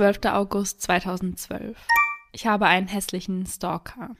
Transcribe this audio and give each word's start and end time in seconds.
12. 0.00 0.20
August 0.32 0.80
2012. 0.80 1.76
Ich 2.32 2.46
habe 2.46 2.64
einen 2.64 2.88
hässlichen 2.88 3.44
Stalker. 3.44 4.16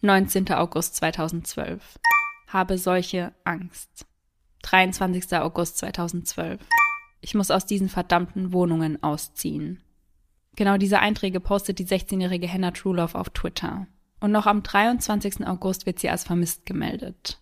19. 0.00 0.50
August 0.50 0.96
2012. 0.96 2.00
Habe 2.48 2.76
solche 2.76 3.32
Angst. 3.44 4.04
23. 4.62 5.32
August 5.38 5.78
2012. 5.78 6.60
Ich 7.20 7.36
muss 7.36 7.52
aus 7.52 7.66
diesen 7.66 7.88
verdammten 7.88 8.52
Wohnungen 8.52 9.00
ausziehen. 9.00 9.80
Genau 10.56 10.76
diese 10.76 10.98
Einträge 10.98 11.38
postet 11.38 11.78
die 11.78 11.86
16-jährige 11.86 12.52
Hannah 12.52 12.72
Truelove 12.72 13.16
auf 13.16 13.30
Twitter. 13.30 13.86
Und 14.18 14.32
noch 14.32 14.46
am 14.46 14.64
23. 14.64 15.46
August 15.46 15.86
wird 15.86 16.00
sie 16.00 16.10
als 16.10 16.24
vermisst 16.24 16.66
gemeldet. 16.66 17.40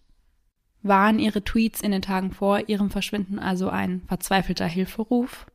Waren 0.83 1.19
ihre 1.19 1.43
Tweets 1.43 1.81
in 1.81 1.93
den 1.93 2.03
Tagen 2.03 2.31
vor 2.31 2.69
ihrem 2.69 2.91
Verschwinden 2.91 3.39
also 3.39 3.71
ein 3.71 4.03
verzweifelter 4.07 4.67
Hilferuf? 4.67 5.47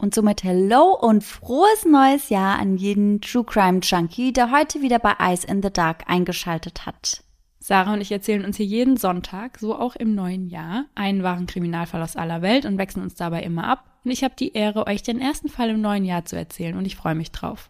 Und 0.00 0.14
somit 0.14 0.44
Hello 0.44 0.94
und 0.94 1.24
frohes 1.24 1.84
neues 1.84 2.28
Jahr 2.28 2.58
an 2.60 2.76
jeden 2.76 3.20
True 3.20 3.42
Crime 3.44 3.80
Junkie, 3.82 4.32
der 4.32 4.52
heute 4.52 4.80
wieder 4.80 5.00
bei 5.00 5.14
Eyes 5.18 5.42
in 5.44 5.60
the 5.60 5.72
Dark 5.72 6.04
eingeschaltet 6.06 6.86
hat. 6.86 7.24
Sarah 7.58 7.94
und 7.94 8.00
ich 8.00 8.12
erzählen 8.12 8.44
uns 8.44 8.56
hier 8.56 8.64
jeden 8.66 8.96
Sonntag, 8.96 9.58
so 9.58 9.74
auch 9.76 9.96
im 9.96 10.14
neuen 10.14 10.46
Jahr, 10.46 10.84
einen 10.94 11.24
wahren 11.24 11.46
Kriminalfall 11.46 12.00
aus 12.00 12.14
aller 12.14 12.42
Welt 12.42 12.64
und 12.64 12.78
wechseln 12.78 13.02
uns 13.02 13.16
dabei 13.16 13.42
immer 13.42 13.66
ab. 13.66 13.84
Und 14.04 14.12
ich 14.12 14.22
habe 14.22 14.34
die 14.38 14.52
Ehre, 14.52 14.86
euch 14.86 15.02
den 15.02 15.20
ersten 15.20 15.48
Fall 15.48 15.70
im 15.70 15.80
neuen 15.80 16.04
Jahr 16.04 16.24
zu 16.24 16.36
erzählen 16.36 16.76
und 16.76 16.84
ich 16.86 16.94
freue 16.94 17.16
mich 17.16 17.32
drauf. 17.32 17.68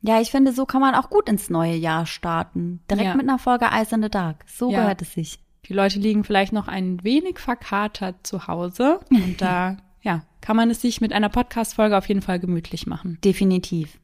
Ja, 0.00 0.18
ich 0.18 0.30
finde, 0.30 0.52
so 0.54 0.64
kann 0.64 0.80
man 0.80 0.94
auch 0.94 1.10
gut 1.10 1.28
ins 1.28 1.50
neue 1.50 1.74
Jahr 1.74 2.06
starten. 2.06 2.80
Direkt 2.90 3.04
Ja. 3.08 3.14
mit 3.14 3.28
einer 3.28 3.38
Folge 3.38 3.66
Eyes 3.66 3.92
in 3.92 4.02
the 4.02 4.08
Dark. 4.08 4.44
So 4.46 4.70
Ja. 4.70 4.80
gehört 4.80 5.02
es 5.02 5.12
sich. 5.12 5.38
Die 5.66 5.74
Leute 5.74 5.98
liegen 5.98 6.24
vielleicht 6.24 6.54
noch 6.54 6.68
ein 6.68 7.04
wenig 7.04 7.38
verkatert 7.38 8.26
zu 8.26 8.46
Hause 8.46 9.00
und 9.10 9.42
da, 9.42 9.76
ja, 10.02 10.22
kann 10.40 10.56
man 10.56 10.70
es 10.70 10.80
sich 10.80 11.00
mit 11.00 11.12
einer 11.12 11.28
Podcast-Folge 11.28 11.96
auf 11.96 12.08
jeden 12.08 12.22
Fall 12.22 12.40
gemütlich 12.40 12.86
machen. 12.86 13.18
Definitiv. 13.24 13.98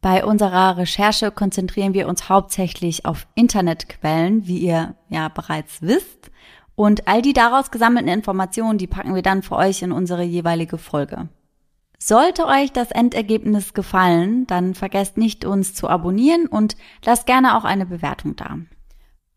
Bei 0.00 0.24
unserer 0.24 0.76
Recherche 0.78 1.30
konzentrieren 1.30 1.94
wir 1.94 2.08
uns 2.08 2.28
hauptsächlich 2.28 3.06
auf 3.06 3.28
Internetquellen, 3.36 4.46
wie 4.46 4.58
ihr 4.58 4.96
ja 5.08 5.28
bereits 5.28 5.80
wisst. 5.80 6.30
Und 6.74 7.06
all 7.06 7.22
die 7.22 7.32
daraus 7.32 7.70
gesammelten 7.70 8.10
Informationen, 8.10 8.78
die 8.78 8.88
packen 8.88 9.14
wir 9.14 9.22
dann 9.22 9.42
für 9.42 9.56
euch 9.56 9.82
in 9.82 9.92
unsere 9.92 10.24
jeweilige 10.24 10.76
Folge. 10.76 11.28
Sollte 11.98 12.46
euch 12.46 12.72
das 12.72 12.90
Endergebnis 12.90 13.74
gefallen, 13.74 14.44
dann 14.48 14.74
vergesst 14.74 15.16
nicht, 15.16 15.44
uns 15.44 15.72
zu 15.72 15.88
abonnieren 15.88 16.48
und 16.48 16.76
lasst 17.04 17.26
gerne 17.26 17.56
auch 17.56 17.64
eine 17.64 17.86
Bewertung 17.86 18.34
da. 18.34 18.58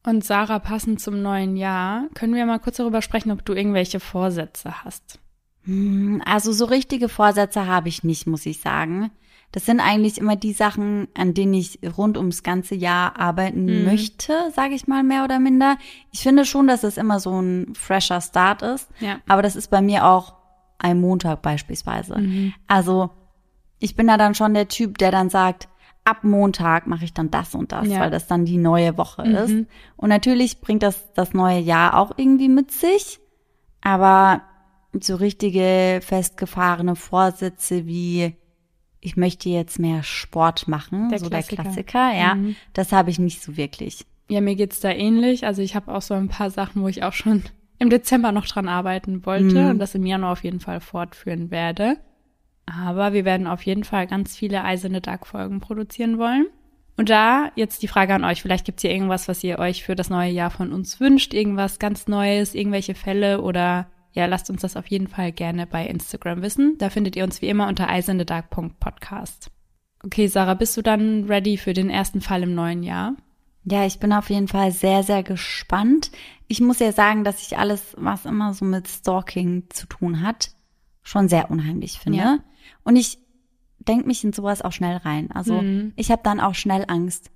Und 0.04 0.24
Sarah, 0.24 0.58
passend 0.58 1.00
zum 1.00 1.22
neuen 1.22 1.58
Jahr, 1.58 2.08
können 2.16 2.34
wir 2.34 2.46
mal 2.48 2.60
kurz 2.60 2.78
darüber 2.78 3.04
sprechen, 3.04 3.32
ob 3.32 3.46
du 3.46 3.54
irgendwelche 3.54 4.00
Vorsätze 4.00 4.84
hast. 4.84 5.20
Hm, 5.66 6.22
Also 6.26 6.52
so 6.52 6.66
richtige 6.66 7.10
Vorsätze 7.10 7.68
habe 7.68 7.90
ich 7.90 8.04
nicht, 8.04 8.28
muss 8.28 8.46
ich 8.46 8.60
sagen. 8.62 9.12
Das 9.52 9.66
sind 9.66 9.80
eigentlich 9.80 10.18
immer 10.18 10.36
die 10.36 10.52
Sachen, 10.54 11.08
an 11.18 11.34
denen 11.34 11.54
ich 11.54 11.80
rund 11.98 12.18
ums 12.18 12.44
ganze 12.44 12.76
Jahr 12.76 13.18
arbeiten 13.20 13.66
Mhm. 13.66 13.86
möchte, 13.86 14.34
sage 14.54 14.74
ich 14.76 14.88
mal 14.88 15.02
mehr 15.04 15.24
oder 15.24 15.40
minder. 15.40 15.78
Ich 16.12 16.22
finde 16.22 16.44
schon, 16.46 16.68
dass 16.68 16.84
es 16.84 16.98
immer 16.98 17.20
so 17.20 17.40
ein 17.42 17.74
fresher 17.74 18.20
Start 18.22 18.62
ist, 18.64 18.90
Ja. 19.00 19.20
aber 19.28 19.42
das 19.42 19.56
ist 19.56 19.70
bei 19.70 19.82
mir 19.82 20.06
auch 20.06 20.34
ein 20.78 21.00
Montag 21.00 21.42
beispielsweise. 21.42 22.18
Mhm. 22.20 22.54
Also 22.68 23.12
ich 23.80 23.96
bin 23.96 24.08
da 24.08 24.18
dann 24.18 24.36
schon 24.36 24.54
der 24.54 24.68
Typ, 24.68 24.98
der 24.98 25.12
dann 25.12 25.30
sagt, 25.30 25.70
ab 26.04 26.24
Montag 26.24 26.86
mache 26.86 27.06
ich 27.06 27.14
dann 27.14 27.32
das 27.32 27.56
und 27.56 27.72
das, 27.72 27.88
Ja. 27.88 28.00
weil 28.02 28.12
das 28.12 28.28
dann 28.28 28.44
die 28.46 28.58
neue 28.58 28.98
Woche 28.98 29.24
Mhm. 29.26 29.36
ist. 29.36 29.56
Und 29.96 30.10
natürlich 30.10 30.60
bringt 30.60 30.84
das 30.84 31.14
das 31.14 31.34
neue 31.34 31.60
Jahr 31.60 31.98
auch 31.98 32.12
irgendwie 32.18 32.50
mit 32.50 32.72
sich, 32.72 33.20
aber 33.82 34.42
so 35.04 35.16
richtige 35.16 36.00
festgefahrene 36.04 36.96
Vorsätze 36.96 37.86
wie 37.86 38.36
ich 39.02 39.18
möchte 39.18 39.50
jetzt 39.50 39.78
mehr 39.78 40.02
Sport 40.02 40.68
machen, 40.68 41.10
Der 41.10 41.20
so 41.20 41.28
Klassiker. 41.30 41.56
der 41.64 41.66
Klassiker, 41.72 42.14
ja, 42.18 42.36
Mhm. 42.36 42.56
das 42.74 42.92
habe 42.92 43.12
ich 43.12 43.20
nicht 43.20 43.42
so 43.44 43.56
wirklich. 43.56 44.04
Ja, 44.30 44.42
mir 44.42 44.56
geht's 44.56 44.80
da 44.80 44.90
ähnlich. 44.90 45.46
Also 45.46 45.62
ich 45.62 45.76
habe 45.76 45.94
auch 45.94 46.02
so 46.02 46.16
ein 46.16 46.28
paar 46.28 46.50
Sachen, 46.50 46.82
wo 46.82 46.88
ich 46.88 47.04
auch 47.04 47.14
schon 47.14 47.44
im 47.78 47.92
Dezember 47.92 48.32
noch 48.32 48.48
dran 48.48 48.68
arbeiten 48.68 49.24
wollte 49.26 49.62
Mhm. 49.64 49.70
und 49.72 49.80
das 49.80 49.94
im 49.94 50.06
Januar 50.08 50.32
auf 50.32 50.44
jeden 50.44 50.60
Fall 50.60 50.80
fortführen 50.80 51.52
werde. 51.52 51.98
Aber 52.66 53.14
wir 53.14 53.26
werden 53.26 53.46
auf 53.46 53.62
jeden 53.64 53.84
Fall 53.84 54.08
ganz 54.08 54.36
viele 54.36 54.64
Eiserne 54.64 55.02
Dark-Folgen 55.02 55.60
produzieren 55.60 56.18
wollen. 56.18 56.48
Und 56.98 57.10
da 57.12 57.52
jetzt 57.56 57.84
die 57.84 57.88
Frage 57.88 58.16
an 58.16 58.24
euch, 58.24 58.42
vielleicht 58.42 58.66
gibt's 58.66 58.82
hier 58.82 58.90
irgendwas, 58.92 59.28
was 59.28 59.44
ihr 59.44 59.60
euch 59.60 59.84
für 59.84 59.96
das 59.96 60.10
neue 60.10 60.32
Jahr 60.32 60.50
von 60.50 60.72
uns 60.72 61.00
wünscht, 61.00 61.34
irgendwas 61.36 61.78
ganz 61.78 62.08
Neues, 62.08 62.56
irgendwelche 62.56 62.96
Fälle 62.96 63.42
oder 63.42 63.86
ja, 64.16 64.26
lasst 64.26 64.50
uns 64.50 64.62
das 64.62 64.76
auf 64.76 64.88
jeden 64.88 65.08
Fall 65.08 65.32
gerne 65.32 65.68
bei 65.68 65.86
Instagram 65.86 66.42
wissen. 66.42 66.78
Da 66.80 66.90
findet 66.90 67.16
ihr 67.16 67.24
uns 67.24 67.42
wie 67.42 67.50
immer 67.50 67.68
unter 67.68 67.88
eisendedark.podcast. 67.90 69.52
Okay, 70.04 70.28
Sarah, 70.28 70.54
bist 70.54 70.78
du 70.78 70.82
dann 70.82 71.26
ready 71.26 71.58
für 71.58 71.74
den 71.74 71.90
ersten 71.90 72.22
Fall 72.22 72.44
im 72.44 72.54
neuen 72.56 72.84
Jahr? 72.84 73.16
Ja, 73.64 73.86
ich 73.86 74.00
bin 74.00 74.14
auf 74.14 74.30
jeden 74.30 74.48
Fall 74.48 74.72
sehr, 74.72 75.02
sehr 75.04 75.24
gespannt. 75.24 76.12
Ich 76.48 76.62
muss 76.62 76.80
ja 76.80 76.92
sagen, 76.92 77.24
dass 77.24 77.42
ich 77.42 77.58
alles, 77.58 77.96
was 77.98 78.26
immer 78.26 78.54
so 78.54 78.64
mit 78.64 78.88
Stalking 78.88 79.64
zu 79.70 79.88
tun 79.88 80.22
hat, 80.22 80.52
schon 81.02 81.28
sehr 81.28 81.50
unheimlich 81.50 82.00
finde. 82.00 82.20
Ja. 82.20 82.38
Und 82.84 82.96
ich 82.96 83.18
denke 83.80 84.06
mich 84.08 84.24
in 84.24 84.34
sowas 84.34 84.62
auch 84.62 84.72
schnell 84.72 84.98
rein. 84.98 85.32
Also 85.32 85.62
Mhm. 85.62 85.94
ich 85.96 86.12
habe 86.12 86.22
dann 86.24 86.40
auch 86.40 86.54
schnell 86.54 86.86
Angst, 86.88 87.32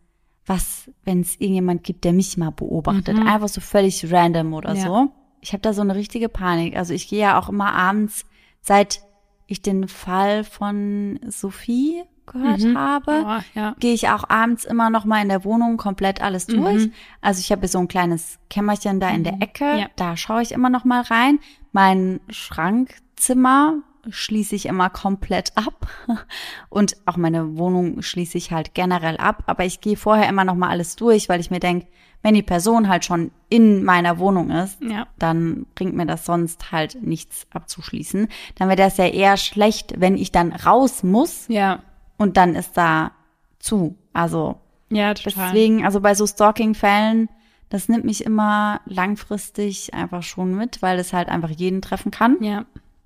was, 0.46 0.90
wenn 1.03 1.22
es 1.22 1.35
irgendjemand 1.40 1.84
gibt, 1.84 2.03
der 2.03 2.13
mich 2.13 2.38
mal 2.38 2.51
beobachtet. 2.51 3.17
Mhm. 3.17 3.28
Einfach 3.28 3.50
so 3.50 3.61
völlig 3.61 4.11
random 4.11 4.53
oder 4.53 4.75
Ja. 4.75 4.84
so. 4.84 5.11
Ich 5.41 5.53
habe 5.53 5.61
da 5.61 5.73
so 5.73 5.81
eine 5.81 5.95
richtige 5.95 6.29
Panik. 6.29 6.75
Also 6.75 6.94
ich 6.94 7.07
gehe 7.07 7.19
ja 7.22 7.39
auch 7.39 7.50
immer 7.50 7.73
abends, 7.73 8.25
seit 8.61 9.01
ich 9.47 9.61
den 9.61 9.88
Fall 9.88 10.44
von 10.44 11.19
Sophie 11.27 12.03
gehört 12.27 12.59
Mhm. 12.61 12.77
habe, 12.77 13.23
Oh, 13.25 13.39
ja. 13.55 13.75
gehe 13.79 13.94
ich 13.95 14.09
auch 14.09 14.29
abends 14.29 14.63
immer 14.63 14.91
noch 14.91 15.03
mal 15.05 15.22
in 15.23 15.29
der 15.29 15.44
Wohnung 15.44 15.78
komplett 15.78 16.22
alles 16.22 16.45
durch. 16.45 16.85
Mhm. 16.85 16.94
Also 17.22 17.39
ich 17.39 17.51
habe 17.51 17.67
so 17.67 17.79
ein 17.79 17.88
kleines 17.88 18.38
Kämmerchen 18.51 18.99
da 18.99 19.09
in 19.09 19.23
der 19.23 19.41
Ecke, 19.41 19.66
Ja. 19.79 19.88
da 19.95 20.16
schaue 20.16 20.44
ich 20.44 20.51
immer 20.51 20.69
noch 20.69 20.85
mal 20.85 21.01
rein. 21.01 21.39
Mein 21.72 22.19
Schrankzimmer 22.29 23.78
schließe 24.09 24.55
ich 24.55 24.66
immer 24.67 24.89
komplett 24.89 25.51
ab 25.57 25.88
und 26.69 26.95
auch 27.05 27.17
meine 27.17 27.57
Wohnung 27.57 28.01
schließe 28.01 28.38
ich 28.38 28.51
halt 28.51 28.73
generell 28.73 29.17
ab, 29.17 29.44
aber 29.47 29.66
ich 29.66 29.81
gehe 29.81 29.97
vorher 29.97 30.29
immer 30.29 30.45
noch 30.45 30.55
mal 30.55 30.69
alles 30.69 30.95
durch, 30.95 31.29
weil 31.29 31.39
ich 31.39 31.51
mir 31.51 31.59
denke, 31.59 31.88
wenn 32.22 32.34
die 32.34 32.44
Person 32.44 32.90
halt 32.90 33.06
schon 33.06 33.31
in 33.50 33.84
meiner 33.84 34.19
Wohnung 34.19 34.50
ist, 34.50 34.81
Ja. 34.81 35.07
dann 35.18 35.66
bringt 35.75 35.96
mir 35.96 36.06
das 36.06 36.25
sonst 36.25 36.72
halt 36.72 37.02
nichts 37.02 37.47
abzuschließen. 37.52 38.28
Dann 38.56 38.68
wäre 38.68 38.78
das 38.78 38.97
ja 38.97 39.06
eher 39.07 39.38
schlecht, 39.38 39.94
wenn 40.00 40.18
ich 40.18 40.31
dann 40.31 40.52
raus 40.52 41.03
muss 41.03 41.46
Ja. 41.47 41.81
und 42.18 42.35
dann 42.38 42.56
ist 42.56 42.75
da 42.78 43.12
zu. 43.59 43.96
Also 44.13 44.58
Ja, 44.90 45.13
total. 45.13 45.46
deswegen, 45.53 45.85
also 45.85 46.02
bei 46.02 46.13
so 46.16 46.28
Stalking-Fällen, 46.28 47.29
das 47.69 47.88
nimmt 47.88 48.03
mich 48.03 48.25
immer 48.25 48.81
langfristig 48.85 49.94
einfach 49.94 50.24
schon 50.24 50.56
mit, 50.56 50.81
weil 50.81 51.00
es 51.00 51.13
halt 51.13 51.29
einfach 51.29 51.50
jeden 51.52 51.81
treffen 51.81 52.12
kann. 52.12 52.38
Ja. 52.41 52.66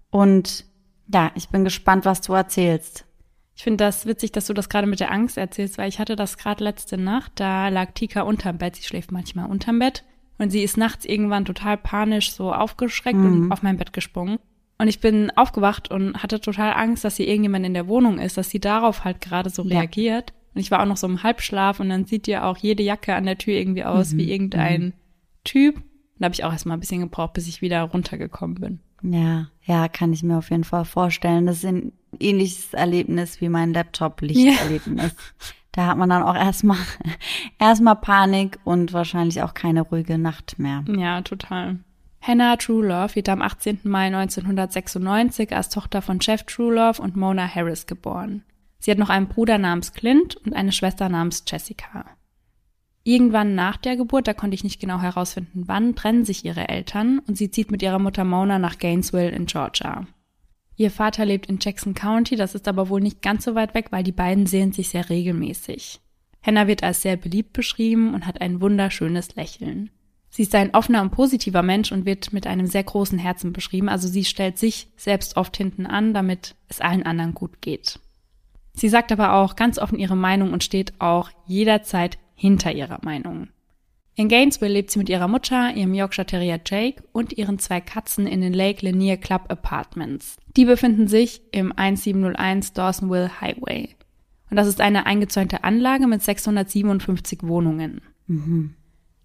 Und 0.10 0.66
ja, 1.14 1.32
ich 1.36 1.50
bin 1.50 1.64
gespannt, 1.64 2.06
was 2.06 2.22
du 2.22 2.34
erzählst. 2.34 3.06
Ich 3.56 3.64
finde 3.64 3.84
das 3.84 4.06
witzig, 4.06 4.32
dass 4.32 4.48
du 4.48 4.54
das 4.54 4.68
gerade 4.70 4.88
mit 4.88 5.00
der 5.00 5.12
Angst 5.12 5.38
erzählst, 5.38 5.78
weil 5.78 5.88
ich 5.90 6.00
hatte 6.00 6.16
das 6.16 6.38
gerade 6.38 6.64
letzte 6.64 6.98
Nacht. 6.98 7.34
Da 7.36 7.70
lag 7.70 7.92
Tika 7.94 8.22
unterm 8.22 8.58
Bett. 8.58 8.76
Sie 8.76 8.84
schläft 8.84 9.12
manchmal 9.12 9.50
unterm 9.50 9.80
Bett. 9.80 10.04
Und 10.40 10.50
sie 10.50 10.64
ist 10.64 10.78
nachts 10.78 11.06
irgendwann 11.06 11.46
total 11.46 11.78
panisch 11.78 12.32
so 12.32 12.52
aufgeschreckt 12.52 13.20
und 13.20 13.52
auf 13.52 13.62
mein 13.62 13.78
Bett 13.78 13.94
gesprungen. 13.94 14.40
Und 14.80 14.88
ich 14.88 15.00
bin 15.00 15.32
aufgewacht 15.36 15.92
und 15.92 16.22
hatte 16.24 16.42
total 16.42 16.74
Angst, 16.74 17.06
dass 17.06 17.18
hier 17.18 17.28
irgendjemand 17.28 17.66
in 17.66 17.76
der 17.76 17.88
Wohnung 17.88 18.18
ist, 18.18 18.38
dass 18.38 18.50
sie 18.50 18.60
darauf 18.60 19.04
halt 19.06 19.22
gerade 19.22 19.52
so 19.52 19.64
Ja. 19.64 19.80
reagiert. 19.80 20.34
Und 20.56 20.62
ich 20.62 20.72
war 20.72 20.82
auch 20.82 20.88
noch 20.88 20.98
so 20.98 21.08
im 21.08 21.22
Halbschlaf 21.24 21.80
und 21.80 21.90
dann 21.90 22.06
sieht 22.06 22.28
ja 22.28 22.46
auch 22.46 22.58
jede 22.58 22.82
Jacke 22.84 23.14
an 23.14 23.26
der 23.26 23.38
Tür 23.38 23.54
irgendwie 23.54 23.84
aus 23.86 24.18
wie 24.18 24.32
irgendein 24.32 24.94
Typ. 25.44 25.78
Und 25.78 25.84
da 26.20 26.26
habe 26.26 26.34
ich 26.34 26.44
auch 26.44 26.52
erstmal 26.52 26.78
ein 26.78 26.80
bisschen 26.80 27.02
gebraucht, 27.02 27.34
bis 27.34 27.48
ich 27.48 27.62
wieder 27.62 27.82
runtergekommen 27.84 28.56
bin. 28.56 28.80
Ja, 29.04 29.48
ja, 29.66 29.88
kann 29.88 30.14
ich 30.14 30.24
mir 30.24 30.38
auf 30.38 30.50
jeden 30.50 30.64
Fall 30.64 30.86
vorstellen. 30.86 31.46
Das 31.46 31.64
ein 31.64 31.92
ähnliches 32.20 32.74
Erlebnis 32.74 33.42
wie 33.42 33.50
mein 33.50 33.74
Laptop-Lichterlebnis. 33.74 35.16
Da 35.72 35.88
hat 35.88 35.98
man 35.98 36.10
dann 36.10 36.24
auch 36.24 36.36
erstmal, 36.36 36.78
erstmal 37.60 37.96
Panik 37.96 38.60
und 38.64 38.94
wahrscheinlich 38.94 39.42
auch 39.42 39.54
keine 39.54 39.82
ruhige 39.82 40.18
Nacht 40.18 40.60
mehr. 40.60 40.84
Ja, 40.88 41.22
total. 41.22 41.80
Hannah 42.22 42.56
Truelove 42.56 43.16
wird 43.16 43.28
am 43.28 43.42
18. 43.42 43.80
Mai 43.84 44.06
1996 44.06 45.54
als 45.54 45.70
Tochter 45.70 46.02
von 46.02 46.20
Jeff 46.22 46.44
Truelove 46.44 47.02
und 47.02 47.18
Mona 47.18 47.48
Harris 47.48 47.86
geboren. 47.86 48.44
Sie 48.80 48.92
hat 48.92 48.98
noch 48.98 49.10
einen 49.10 49.28
Bruder 49.28 49.58
namens 49.58 49.94
Clint 49.94 50.36
und 50.38 50.54
eine 50.54 50.72
Schwester 50.72 51.10
namens 51.10 51.44
Jessica. 51.48 52.06
Irgendwann 53.04 53.56
nach 53.56 53.76
der 53.76 53.98
Geburt, 53.98 54.28
da 54.28 54.34
konnte 54.34 54.56
ich 54.56 54.64
nicht 54.64 54.80
genau 54.80 55.00
herausfinden, 55.02 55.64
wann 55.66 55.96
trennen 55.96 56.24
sich 56.24 56.46
ihre 56.46 56.70
Eltern 56.70 57.20
und 57.20 57.38
sie 57.38 57.52
zieht 57.52 57.72
mit 57.72 57.82
ihrer 57.82 58.00
Mutter 58.00 58.24
Mona 58.24 58.60
nach 58.60 58.78
Gainesville 58.78 59.32
in 59.32 59.46
Georgia. 59.46 60.08
Ihr 60.76 60.92
Vater 60.92 61.26
lebt 61.26 61.48
in 61.48 61.60
Jackson 61.62 61.94
County, 61.94 62.36
das 62.36 62.56
ist 62.56 62.68
aber 62.68 62.90
wohl 62.90 63.02
nicht 63.02 63.22
ganz 63.22 63.46
so 63.46 63.56
weit 63.56 63.74
weg, 63.74 63.88
weil 63.92 64.04
die 64.04 64.12
beiden 64.12 64.46
sehen 64.48 64.72
sich 64.72 64.90
sehr 64.90 65.10
regelmäßig. 65.10 66.00
Hannah 66.42 66.68
wird 66.68 66.84
als 66.84 67.02
sehr 67.02 67.16
beliebt 67.16 67.54
beschrieben 67.54 68.14
und 68.14 68.26
hat 68.26 68.42
ein 68.42 68.60
wunderschönes 68.60 69.36
Lächeln. 69.36 69.92
Sie 70.30 70.42
ist 70.42 70.56
ein 70.56 70.74
offener 70.74 71.04
und 71.04 71.12
positiver 71.12 71.62
Mensch 71.62 71.92
und 71.92 72.06
wird 72.06 72.34
mit 72.34 72.48
einem 72.48 72.66
sehr 72.66 72.84
großen 72.84 73.20
Herzen 73.20 73.54
beschrieben, 73.54 73.88
also 73.88 74.08
sie 74.08 74.26
stellt 74.26 74.58
sich 74.58 74.88
selbst 74.98 75.38
oft 75.38 75.56
hinten 75.56 75.86
an, 75.86 76.14
damit 76.14 76.56
es 76.70 76.82
allen 76.82 77.04
anderen 77.04 77.36
gut 77.36 77.62
geht. 77.62 78.00
Sie 78.74 78.90
sagt 78.90 79.12
aber 79.12 79.34
auch 79.34 79.56
ganz 79.56 79.78
offen 79.78 80.00
ihre 80.00 80.16
Meinung 80.16 80.52
und 80.52 80.64
steht 80.64 80.94
auch 81.00 81.30
jederzeit 81.46 82.18
hinter 82.34 82.72
ihrer 82.72 83.00
Meinung. 83.04 83.50
In 84.16 84.30
Gainesville 84.30 84.72
lebt 84.72 84.92
sie 84.92 85.00
mit 85.00 85.10
ihrer 85.10 85.28
Mutter, 85.28 85.74
ihrem 85.76 85.94
Yorkshire 85.94 86.28
Terrier 86.28 86.60
Jake 86.64 87.04
und 87.14 87.34
ihren 87.34 87.58
zwei 87.58 87.82
Katzen 87.82 88.28
in 88.28 88.42
den 88.42 88.54
Lake 88.54 88.86
Lanier 88.86 89.18
Club 89.18 89.46
Apartments. 89.48 90.38
Die 90.56 90.66
befinden 90.66 91.08
sich 91.08 91.42
im 91.52 91.72
1701 91.76 92.74
Dawsonville 92.74 93.42
Highway. 93.42 93.96
Und 94.52 94.58
das 94.58 94.68
ist 94.68 94.82
eine 94.82 95.08
eingezäunte 95.08 95.64
Anlage 95.64 96.06
mit 96.06 96.22
657 96.22 97.42
Wohnungen. 97.42 98.02
Mhm. 98.28 98.76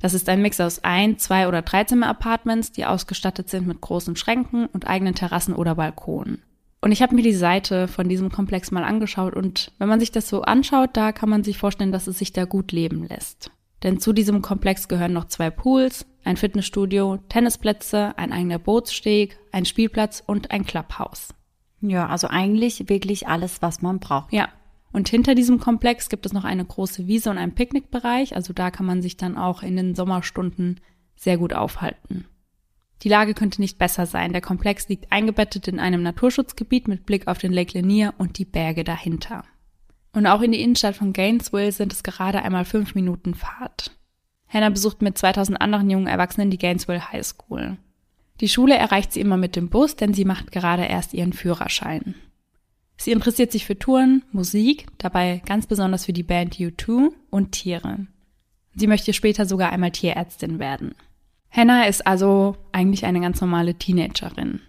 Das 0.01 0.15
ist 0.15 0.29
ein 0.29 0.41
Mix 0.41 0.59
aus 0.61 0.85
ein, 0.85 1.19
zwei 1.19 1.49
oder 1.49 1.61
Dreizimmer-Apartments, 1.61 2.73
die 2.73 2.87
ausgestattet 2.87 3.51
sind 3.51 3.67
mit 3.67 3.81
großen 3.81 4.17
Schränken 4.17 4.67
und 4.67 4.87
eigenen 4.87 5.15
Terrassen 5.15 5.55
oder 5.55 5.75
Balkonen. 5.75 6.43
Und 6.81 6.93
ich 6.93 7.03
habe 7.03 7.15
mir 7.15 7.23
die 7.23 7.35
Seite 7.35 7.89
von 7.89 8.09
diesem 8.09 8.31
Komplex 8.31 8.71
mal 8.71 8.85
angeschaut 8.85 9.35
und 9.35 9.73
wenn 9.79 9.89
man 9.89 10.01
sich 10.01 10.13
das 10.13 10.29
so 10.29 10.43
anschaut, 10.43 10.91
da 10.93 11.13
kann 11.13 11.29
man 11.29 11.43
sich 11.43 11.59
vorstellen, 11.59 11.93
dass 11.93 12.07
es 12.07 12.19
sich 12.19 12.33
da 12.33 12.45
gut 12.45 12.71
leben 12.71 13.05
lässt. 13.07 13.51
Denn 13.83 14.01
zu 14.01 14.13
diesem 14.13 14.43
Komplex 14.43 14.89
gehören 14.89 15.13
noch 15.13 15.27
zwei 15.27 15.51
Pools, 15.51 16.07
ein 16.25 16.37
Fitnessstudio, 16.37 17.19
Tennisplätze, 17.29 18.17
ein 18.19 18.33
eigener 18.33 18.59
Bootssteg, 18.59 19.39
ein 19.53 19.65
Spielplatz 19.65 20.23
und 20.27 20.51
ein 20.51 20.65
Clubhaus. 20.65 21.35
Ja, 21.81 22.09
also 22.09 22.29
eigentlich 22.29 22.89
wirklich 22.89 23.29
alles, 23.29 23.63
was 23.63 23.83
man 23.83 24.01
braucht. 24.01 24.33
Ja. 24.33 24.49
Und 24.91 25.09
hinter 25.09 25.35
diesem 25.35 25.61
Komplex 25.61 26.09
gibt 26.09 26.27
es 26.27 26.33
noch 26.33 26.45
eine 26.45 26.65
große 26.65 27.07
Wiese 27.07 27.31
und 27.31 27.39
einen 27.39 27.55
Picknickbereich, 27.55 28.35
also 28.35 28.53
da 28.53 28.71
kann 28.71 28.87
man 28.87 29.03
sich 29.03 29.17
dann 29.17 29.37
auch 29.37 29.63
in 29.63 29.77
den 29.77 29.95
Sommerstunden 29.95 30.81
sehr 31.15 31.37
gut 31.37 31.53
aufhalten. 31.53 32.25
Die 33.03 33.09
Lage 33.09 33.35
könnte 33.35 33.61
nicht 33.61 33.79
besser 33.79 34.07
sein. 34.07 34.33
Der 34.33 34.41
Komplex 34.41 34.89
liegt 34.89 35.13
eingebettet 35.13 35.69
in 35.69 35.79
einem 35.79 36.03
Naturschutzgebiet 36.03 36.89
mit 36.89 37.07
Blick 37.07 37.29
auf 37.29 37.39
den 37.39 37.53
Lake 37.53 37.79
Lanier 37.79 38.15
und 38.19 38.39
die 38.39 38.45
Berge 38.45 38.83
dahinter. 38.83 39.45
Und 40.13 40.27
auch 40.27 40.41
in 40.41 40.53
die 40.53 40.63
Innenstadt 40.63 40.97
von 40.97 41.13
Gainesville 41.13 41.73
sind 41.73 41.93
es 41.93 42.03
gerade 42.03 42.43
einmal 42.43 42.65
fünf 42.65 42.95
Minuten 42.95 43.35
Fahrt. 43.35 43.93
Hannah 44.49 44.71
besucht 44.71 45.03
mit 45.03 45.19
2000 45.19 45.61
anderen 45.61 45.91
jungen 45.91 46.07
Erwachsenen 46.07 46.51
die 46.51 46.59
Gainesville 46.59 47.13
High 47.13 47.25
School. 47.25 47.77
Die 48.41 48.49
Schule 48.49 48.77
erreicht 48.77 49.13
sie 49.13 49.21
immer 49.21 49.37
mit 49.37 49.57
dem 49.57 49.69
Bus, 49.69 49.97
denn 49.97 50.15
sie 50.15 50.25
macht 50.25 50.53
gerade 50.53 50.85
erst 50.85 51.13
ihren 51.13 51.33
Führerschein. 51.33 52.15
Sie 52.97 53.13
interessiert 53.13 53.53
sich 53.53 53.65
für 53.65 53.79
Touren, 53.79 54.25
Musik, 54.33 54.87
dabei 54.99 55.43
ganz 55.47 55.67
besonders 55.67 56.05
für 56.05 56.13
die 56.13 56.23
Band 56.23 56.57
U2 56.57 57.11
und 57.31 57.53
Tiere. 57.53 58.07
Sie 58.75 58.87
möchte 58.87 59.13
später 59.13 59.45
sogar 59.45 59.71
einmal 59.71 59.93
Tierärztin 59.93 60.59
werden. 60.59 60.95
Hannah 61.51 61.87
ist 61.87 62.07
also 62.07 62.57
eigentlich 62.73 63.07
eine 63.07 63.21
ganz 63.21 63.41
normale 63.41 63.75
Teenagerin. 63.75 64.61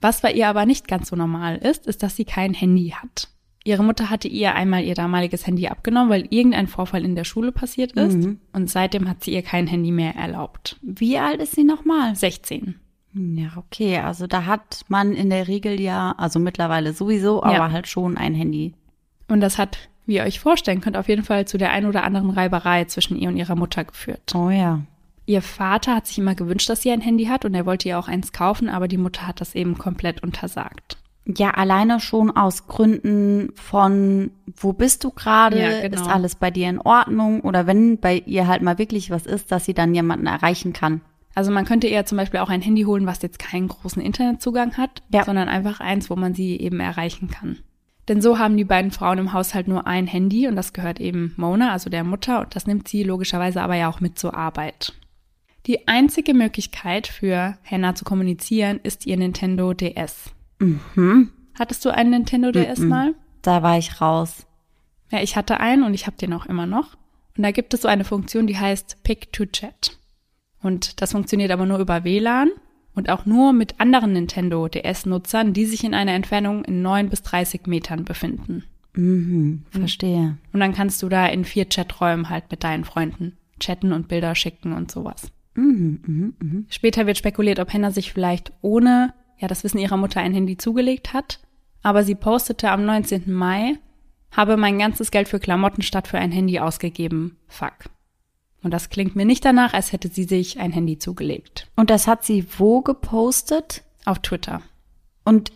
Was 0.00 0.20
bei 0.20 0.32
ihr 0.32 0.48
aber 0.48 0.66
nicht 0.66 0.88
ganz 0.88 1.08
so 1.08 1.16
normal 1.16 1.56
ist, 1.56 1.86
ist, 1.86 2.02
dass 2.02 2.16
sie 2.16 2.24
kein 2.24 2.54
Handy 2.54 2.90
hat. 2.90 3.28
Ihre 3.64 3.84
Mutter 3.84 4.10
hatte 4.10 4.28
ihr 4.28 4.54
einmal 4.54 4.82
ihr 4.84 4.94
damaliges 4.94 5.46
Handy 5.46 5.68
abgenommen, 5.68 6.10
weil 6.10 6.26
irgendein 6.30 6.66
Vorfall 6.66 7.04
in 7.04 7.14
der 7.14 7.24
Schule 7.24 7.52
passiert 7.52 7.92
ist. 7.92 8.16
Mhm. 8.16 8.38
Und 8.52 8.68
seitdem 8.68 9.08
hat 9.08 9.22
sie 9.22 9.32
ihr 9.32 9.42
kein 9.42 9.66
Handy 9.66 9.92
mehr 9.92 10.16
erlaubt. 10.16 10.78
Wie 10.82 11.18
alt 11.18 11.40
ist 11.40 11.54
sie 11.54 11.64
nochmal? 11.64 12.16
16. 12.16 12.74
Ja, 13.14 13.50
okay. 13.56 13.98
Also 13.98 14.26
da 14.26 14.46
hat 14.46 14.84
man 14.88 15.12
in 15.12 15.30
der 15.30 15.46
Regel 15.46 15.80
ja, 15.80 16.14
also 16.16 16.38
mittlerweile 16.38 16.92
sowieso, 16.92 17.42
aber 17.42 17.54
ja. 17.54 17.70
halt 17.70 17.86
schon 17.86 18.16
ein 18.16 18.34
Handy. 18.34 18.74
Und 19.28 19.40
das 19.40 19.58
hat, 19.58 19.78
wie 20.06 20.16
ihr 20.16 20.24
euch 20.24 20.40
vorstellen 20.40 20.80
könnt, 20.80 20.96
auf 20.96 21.08
jeden 21.08 21.24
Fall 21.24 21.46
zu 21.46 21.58
der 21.58 21.70
ein 21.70 21.86
oder 21.86 22.04
anderen 22.04 22.30
Reiberei 22.30 22.84
zwischen 22.86 23.16
ihr 23.16 23.28
und 23.28 23.36
ihrer 23.36 23.54
Mutter 23.54 23.84
geführt. 23.84 24.34
Oh 24.34 24.50
ja. 24.50 24.80
Ihr 25.24 25.42
Vater 25.42 25.94
hat 25.94 26.06
sich 26.06 26.18
immer 26.18 26.34
gewünscht, 26.34 26.68
dass 26.68 26.82
sie 26.82 26.90
ein 26.90 27.00
Handy 27.00 27.26
hat 27.26 27.44
und 27.44 27.54
er 27.54 27.64
wollte 27.64 27.88
ihr 27.88 27.98
auch 27.98 28.08
eins 28.08 28.32
kaufen, 28.32 28.68
aber 28.68 28.88
die 28.88 28.96
Mutter 28.96 29.26
hat 29.26 29.40
das 29.40 29.54
eben 29.54 29.78
komplett 29.78 30.22
untersagt. 30.22 30.96
Ja, 31.24 31.52
alleine 31.52 32.00
schon 32.00 32.30
aus 32.30 32.66
Gründen 32.66 33.52
von, 33.54 34.32
wo 34.56 34.72
bist 34.72 35.04
du 35.04 35.10
gerade? 35.10 35.60
Ja, 35.60 35.80
genau. 35.82 36.00
Ist 36.00 36.08
alles 36.08 36.34
bei 36.34 36.50
dir 36.50 36.68
in 36.68 36.80
Ordnung? 36.80 37.42
Oder 37.42 37.66
wenn 37.66 37.98
bei 37.98 38.22
ihr 38.26 38.48
halt 38.48 38.62
mal 38.62 38.78
wirklich 38.78 39.10
was 39.10 39.26
ist, 39.26 39.52
dass 39.52 39.64
sie 39.64 39.74
dann 39.74 39.94
jemanden 39.94 40.26
erreichen 40.26 40.72
kann. 40.72 41.00
Also 41.34 41.50
man 41.50 41.64
könnte 41.64 41.86
ihr 41.86 42.04
zum 42.04 42.18
Beispiel 42.18 42.40
auch 42.40 42.50
ein 42.50 42.60
Handy 42.60 42.82
holen, 42.82 43.06
was 43.06 43.22
jetzt 43.22 43.38
keinen 43.38 43.68
großen 43.68 44.02
Internetzugang 44.02 44.76
hat, 44.76 45.02
ja. 45.10 45.24
sondern 45.24 45.48
einfach 45.48 45.80
eins, 45.80 46.10
wo 46.10 46.16
man 46.16 46.34
sie 46.34 46.58
eben 46.58 46.80
erreichen 46.80 47.28
kann. 47.28 47.58
Denn 48.08 48.20
so 48.20 48.38
haben 48.38 48.56
die 48.56 48.64
beiden 48.64 48.90
Frauen 48.90 49.18
im 49.18 49.32
Haushalt 49.32 49.68
nur 49.68 49.86
ein 49.86 50.06
Handy 50.06 50.48
und 50.48 50.56
das 50.56 50.72
gehört 50.72 51.00
eben 51.00 51.32
Mona, 51.36 51.70
also 51.72 51.88
der 51.88 52.04
Mutter, 52.04 52.40
und 52.40 52.56
das 52.56 52.66
nimmt 52.66 52.88
sie 52.88 53.04
logischerweise 53.04 53.62
aber 53.62 53.76
ja 53.76 53.88
auch 53.88 54.00
mit 54.00 54.18
zur 54.18 54.34
Arbeit. 54.34 54.92
Die 55.66 55.86
einzige 55.86 56.34
Möglichkeit 56.34 57.06
für 57.06 57.56
Hannah 57.64 57.94
zu 57.94 58.04
kommunizieren 58.04 58.80
ist 58.82 59.06
ihr 59.06 59.16
Nintendo 59.16 59.72
DS. 59.72 60.32
Mhm. 60.62 61.30
Hattest 61.58 61.84
du 61.84 61.90
einen 61.90 62.10
Nintendo 62.10 62.50
DS 62.50 62.78
mhm. 62.78 62.88
mal? 62.88 63.14
Da 63.42 63.62
war 63.62 63.78
ich 63.78 64.00
raus. 64.00 64.46
Ja, 65.10 65.20
ich 65.22 65.36
hatte 65.36 65.60
einen 65.60 65.82
und 65.82 65.94
ich 65.94 66.06
habe 66.06 66.16
den 66.16 66.32
auch 66.32 66.46
immer 66.46 66.66
noch. 66.66 66.96
Und 67.36 67.42
da 67.42 67.50
gibt 67.50 67.74
es 67.74 67.82
so 67.82 67.88
eine 67.88 68.04
Funktion, 68.04 68.46
die 68.46 68.58
heißt 68.58 69.02
Pick 69.02 69.32
to 69.32 69.46
Chat. 69.46 69.98
Und 70.62 71.02
das 71.02 71.12
funktioniert 71.12 71.50
aber 71.50 71.66
nur 71.66 71.78
über 71.78 72.04
WLAN 72.04 72.50
und 72.94 73.10
auch 73.10 73.26
nur 73.26 73.52
mit 73.52 73.80
anderen 73.80 74.12
Nintendo 74.12 74.68
DS-Nutzern, 74.68 75.52
die 75.52 75.64
sich 75.66 75.84
in 75.84 75.94
einer 75.94 76.12
Entfernung 76.12 76.64
in 76.64 76.82
9 76.82 77.08
bis 77.08 77.22
30 77.22 77.66
Metern 77.66 78.04
befinden. 78.04 78.64
Mhm, 78.94 79.64
verstehe. 79.70 80.36
Und 80.52 80.60
dann 80.60 80.74
kannst 80.74 81.02
du 81.02 81.08
da 81.08 81.26
in 81.26 81.44
vier 81.44 81.66
Chaträumen 81.68 82.28
halt 82.28 82.50
mit 82.50 82.62
deinen 82.62 82.84
Freunden 82.84 83.38
chatten 83.58 83.92
und 83.92 84.08
Bilder 84.08 84.34
schicken 84.34 84.72
und 84.72 84.90
sowas. 84.90 85.32
Mhm, 85.54 86.00
mh, 86.06 86.32
mh. 86.38 86.62
Später 86.68 87.06
wird 87.06 87.18
spekuliert, 87.18 87.58
ob 87.58 87.72
Henna 87.72 87.90
sich 87.90 88.12
vielleicht 88.12 88.52
ohne 88.60 89.14
ja 89.42 89.48
das 89.48 89.64
Wissen 89.64 89.78
ihrer 89.78 89.96
Mutter 89.96 90.20
ein 90.20 90.32
Handy 90.32 90.56
zugelegt 90.56 91.12
hat. 91.12 91.40
Aber 91.82 92.04
sie 92.04 92.14
postete 92.14 92.70
am 92.70 92.84
19. 92.84 93.32
Mai, 93.32 93.74
habe 94.30 94.56
mein 94.56 94.78
ganzes 94.78 95.10
Geld 95.10 95.28
für 95.28 95.40
Klamotten 95.40 95.82
statt 95.82 96.08
für 96.08 96.18
ein 96.18 96.32
Handy 96.32 96.58
ausgegeben. 96.58 97.36
Fuck. 97.48 97.90
Und 98.62 98.72
das 98.72 98.90
klingt 98.90 99.16
mir 99.16 99.24
nicht 99.24 99.44
danach, 99.44 99.74
als 99.74 99.92
hätte 99.92 100.08
sie 100.08 100.24
sich 100.24 100.60
ein 100.60 100.72
Handy 100.72 100.98
zugelegt. 100.98 101.68
Und 101.76 101.90
das 101.90 102.06
hat 102.06 102.24
sie 102.24 102.46
wo 102.58 102.80
gepostet? 102.80 103.82
Auf 104.04 104.20
Twitter. 104.20 104.62
Und 105.24 105.52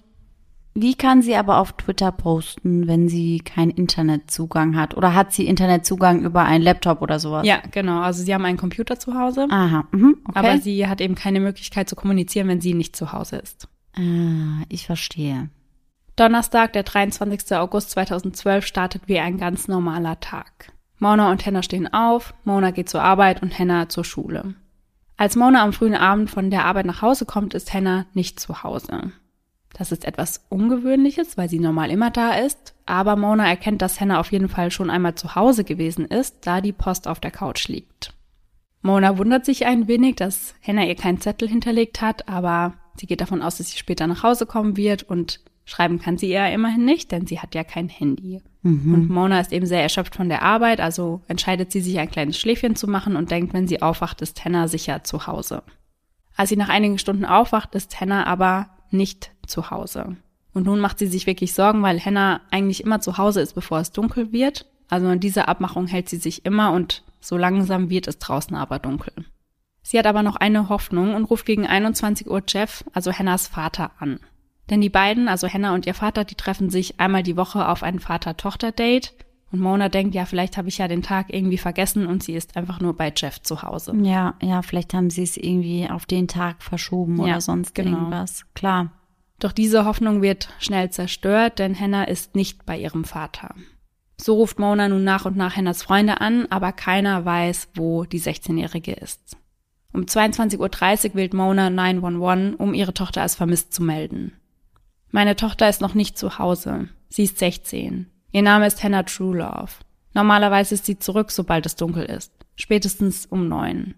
wie 0.74 0.94
kann 0.94 1.22
sie 1.22 1.36
aber 1.36 1.58
auf 1.58 1.72
Twitter 1.72 2.12
posten, 2.12 2.86
wenn 2.86 3.08
sie 3.08 3.38
keinen 3.38 3.70
Internetzugang 3.70 4.76
hat? 4.76 4.94
Oder 4.94 5.14
hat 5.14 5.32
sie 5.32 5.46
Internetzugang 5.46 6.22
über 6.22 6.44
einen 6.44 6.62
Laptop 6.62 7.00
oder 7.00 7.18
sowas? 7.18 7.46
Ja, 7.46 7.62
genau. 7.70 8.00
Also 8.00 8.22
sie 8.22 8.34
haben 8.34 8.44
einen 8.44 8.58
Computer 8.58 8.98
zu 8.98 9.14
Hause. 9.14 9.46
Aha. 9.48 9.86
Mhm, 9.92 10.18
okay. 10.28 10.38
Aber 10.38 10.58
sie 10.58 10.86
hat 10.86 11.00
eben 11.00 11.14
keine 11.14 11.40
Möglichkeit 11.40 11.88
zu 11.88 11.96
kommunizieren, 11.96 12.48
wenn 12.48 12.60
sie 12.60 12.74
nicht 12.74 12.94
zu 12.94 13.12
Hause 13.12 13.36
ist. 13.36 13.68
Ah, 13.98 14.64
ich 14.68 14.86
verstehe. 14.86 15.48
Donnerstag, 16.16 16.72
der 16.72 16.82
23. 16.82 17.56
August 17.56 17.90
2012, 17.90 18.64
startet 18.64 19.02
wie 19.06 19.18
ein 19.18 19.38
ganz 19.38 19.68
normaler 19.68 20.20
Tag. 20.20 20.72
Mona 20.98 21.30
und 21.30 21.44
Hannah 21.44 21.62
stehen 21.62 21.92
auf, 21.92 22.34
Mona 22.44 22.70
geht 22.70 22.88
zur 22.88 23.02
Arbeit 23.02 23.42
und 23.42 23.58
Hannah 23.58 23.88
zur 23.88 24.04
Schule. 24.04 24.54
Als 25.18 25.36
Mona 25.36 25.62
am 25.62 25.72
frühen 25.72 25.94
Abend 25.94 26.30
von 26.30 26.50
der 26.50 26.64
Arbeit 26.64 26.86
nach 26.86 27.02
Hause 27.02 27.26
kommt, 27.26 27.54
ist 27.54 27.72
Hannah 27.72 28.06
nicht 28.14 28.40
zu 28.40 28.62
Hause. 28.62 29.12
Das 29.74 29.92
ist 29.92 30.06
etwas 30.06 30.46
Ungewöhnliches, 30.48 31.36
weil 31.36 31.50
sie 31.50 31.58
normal 31.58 31.90
immer 31.90 32.10
da 32.10 32.32
ist, 32.34 32.74
aber 32.86 33.16
Mona 33.16 33.46
erkennt, 33.46 33.82
dass 33.82 34.00
Hannah 34.00 34.20
auf 34.20 34.32
jeden 34.32 34.48
Fall 34.48 34.70
schon 34.70 34.88
einmal 34.88 35.14
zu 35.16 35.34
Hause 35.34 35.64
gewesen 35.64 36.06
ist, 36.06 36.46
da 36.46 36.62
die 36.62 36.72
Post 36.72 37.08
auf 37.08 37.20
der 37.20 37.30
Couch 37.30 37.68
liegt. 37.68 38.14
Mona 38.80 39.18
wundert 39.18 39.44
sich 39.44 39.66
ein 39.66 39.88
wenig, 39.88 40.16
dass 40.16 40.54
Hannah 40.66 40.86
ihr 40.86 40.94
keinen 40.96 41.20
Zettel 41.20 41.48
hinterlegt 41.48 42.00
hat, 42.00 42.26
aber 42.26 42.74
sie 43.00 43.06
geht 43.06 43.20
davon 43.20 43.42
aus, 43.42 43.58
dass 43.58 43.70
sie 43.70 43.78
später 43.78 44.06
nach 44.06 44.22
Hause 44.22 44.46
kommen 44.46 44.76
wird 44.76 45.02
und 45.02 45.40
schreiben 45.64 45.98
kann 45.98 46.16
sie 46.16 46.30
ihr 46.30 46.46
immerhin 46.52 46.84
nicht, 46.84 47.12
denn 47.12 47.26
sie 47.26 47.40
hat 47.40 47.54
ja 47.54 47.64
kein 47.64 47.88
Handy. 47.88 48.40
Mhm. 48.62 48.94
Und 48.94 49.10
Mona 49.10 49.40
ist 49.40 49.52
eben 49.52 49.66
sehr 49.66 49.82
erschöpft 49.82 50.14
von 50.14 50.28
der 50.28 50.42
Arbeit, 50.42 50.80
also 50.80 51.22
entscheidet 51.28 51.72
sie 51.72 51.80
sich 51.80 51.98
ein 51.98 52.10
kleines 52.10 52.38
Schläfchen 52.38 52.76
zu 52.76 52.86
machen 52.86 53.16
und 53.16 53.30
denkt, 53.30 53.52
wenn 53.52 53.66
sie 53.66 53.82
aufwacht, 53.82 54.22
ist 54.22 54.44
Hannah 54.44 54.68
sicher 54.68 55.04
zu 55.04 55.26
Hause. 55.26 55.62
Als 56.36 56.50
sie 56.50 56.56
nach 56.56 56.68
einigen 56.68 56.98
Stunden 56.98 57.24
aufwacht, 57.24 57.74
ist 57.74 58.00
Hannah 58.00 58.24
aber 58.26 58.68
nicht 58.90 59.32
zu 59.46 59.70
Hause. 59.70 60.16
Und 60.52 60.66
nun 60.66 60.80
macht 60.80 60.98
sie 60.98 61.06
sich 61.06 61.26
wirklich 61.26 61.52
Sorgen, 61.52 61.82
weil 61.82 62.02
Hannah 62.02 62.40
eigentlich 62.50 62.82
immer 62.82 63.00
zu 63.00 63.18
Hause 63.18 63.40
ist, 63.40 63.54
bevor 63.54 63.80
es 63.80 63.92
dunkel 63.92 64.32
wird. 64.32 64.66
Also 64.88 65.06
an 65.08 65.20
dieser 65.20 65.48
Abmachung 65.48 65.86
hält 65.86 66.08
sie 66.08 66.16
sich 66.16 66.44
immer 66.44 66.72
und 66.72 67.02
so 67.20 67.36
langsam 67.36 67.90
wird 67.90 68.06
es 68.06 68.18
draußen 68.18 68.56
aber 68.56 68.78
dunkel. 68.78 69.12
Sie 69.88 70.00
hat 70.00 70.06
aber 70.08 70.24
noch 70.24 70.34
eine 70.34 70.68
Hoffnung 70.68 71.14
und 71.14 71.26
ruft 71.26 71.46
gegen 71.46 71.64
21 71.64 72.28
Uhr 72.28 72.42
Jeff, 72.48 72.82
also 72.92 73.12
Hannahs 73.12 73.46
Vater, 73.46 73.92
an. 74.00 74.18
Denn 74.68 74.80
die 74.80 74.88
beiden, 74.88 75.28
also 75.28 75.46
Hannah 75.46 75.74
und 75.74 75.86
ihr 75.86 75.94
Vater, 75.94 76.24
die 76.24 76.34
treffen 76.34 76.70
sich 76.70 76.98
einmal 76.98 77.22
die 77.22 77.36
Woche 77.36 77.68
auf 77.68 77.84
ein 77.84 78.00
Vater-Tochter-Date. 78.00 79.14
Und 79.52 79.60
Mona 79.60 79.88
denkt, 79.88 80.16
ja, 80.16 80.24
vielleicht 80.24 80.56
habe 80.56 80.66
ich 80.66 80.78
ja 80.78 80.88
den 80.88 81.02
Tag 81.02 81.32
irgendwie 81.32 81.56
vergessen 81.56 82.08
und 82.08 82.24
sie 82.24 82.34
ist 82.34 82.56
einfach 82.56 82.80
nur 82.80 82.96
bei 82.96 83.12
Jeff 83.16 83.40
zu 83.42 83.62
Hause. 83.62 83.94
Ja, 84.02 84.34
ja, 84.42 84.62
vielleicht 84.62 84.92
haben 84.92 85.08
sie 85.08 85.22
es 85.22 85.36
irgendwie 85.36 85.88
auf 85.88 86.04
den 86.04 86.26
Tag 86.26 86.64
verschoben 86.64 87.18
ja, 87.18 87.22
oder 87.22 87.40
sonst 87.40 87.76
genau. 87.76 87.98
irgendwas. 87.98 88.44
Klar. 88.54 88.90
Doch 89.38 89.52
diese 89.52 89.84
Hoffnung 89.84 90.20
wird 90.20 90.48
schnell 90.58 90.90
zerstört, 90.90 91.60
denn 91.60 91.78
Hannah 91.78 92.08
ist 92.08 92.34
nicht 92.34 92.66
bei 92.66 92.76
ihrem 92.76 93.04
Vater. 93.04 93.54
So 94.20 94.34
ruft 94.34 94.58
Mona 94.58 94.88
nun 94.88 95.04
nach 95.04 95.26
und 95.26 95.36
nach 95.36 95.54
Hannahs 95.54 95.84
Freunde 95.84 96.20
an, 96.20 96.46
aber 96.50 96.72
keiner 96.72 97.24
weiß, 97.24 97.68
wo 97.76 98.02
die 98.02 98.20
16-Jährige 98.20 98.94
ist. 98.94 99.36
Um 99.96 100.02
22.30 100.02 100.58
Uhr 101.08 101.14
wählt 101.14 101.32
Mona 101.32 101.70
911, 101.70 102.60
um 102.60 102.74
ihre 102.74 102.92
Tochter 102.92 103.22
als 103.22 103.34
vermisst 103.34 103.72
zu 103.72 103.82
melden. 103.82 104.34
Meine 105.10 105.36
Tochter 105.36 105.70
ist 105.70 105.80
noch 105.80 105.94
nicht 105.94 106.18
zu 106.18 106.38
Hause. 106.38 106.90
Sie 107.08 107.24
ist 107.24 107.38
16. 107.38 108.06
Ihr 108.30 108.42
Name 108.42 108.66
ist 108.66 108.84
Hannah 108.84 109.04
Truelove. 109.04 109.72
Normalerweise 110.12 110.74
ist 110.74 110.84
sie 110.84 110.98
zurück, 110.98 111.30
sobald 111.30 111.64
es 111.64 111.76
dunkel 111.76 112.04
ist. 112.04 112.30
Spätestens 112.56 113.24
um 113.24 113.48
neun. 113.48 113.94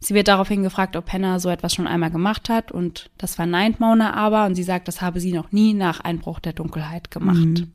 Sie 0.00 0.14
wird 0.14 0.26
daraufhin 0.26 0.64
gefragt, 0.64 0.96
ob 0.96 1.12
Hannah 1.12 1.38
so 1.38 1.48
etwas 1.48 1.72
schon 1.72 1.86
einmal 1.86 2.10
gemacht 2.10 2.48
hat 2.48 2.72
und 2.72 3.10
das 3.16 3.36
verneint 3.36 3.78
Mona 3.78 4.14
aber 4.14 4.46
und 4.46 4.56
sie 4.56 4.64
sagt, 4.64 4.88
das 4.88 5.00
habe 5.00 5.20
sie 5.20 5.32
noch 5.32 5.52
nie 5.52 5.74
nach 5.74 6.00
Einbruch 6.00 6.40
der 6.40 6.54
Dunkelheit 6.54 7.12
gemacht. 7.12 7.38
Mhm. 7.38 7.72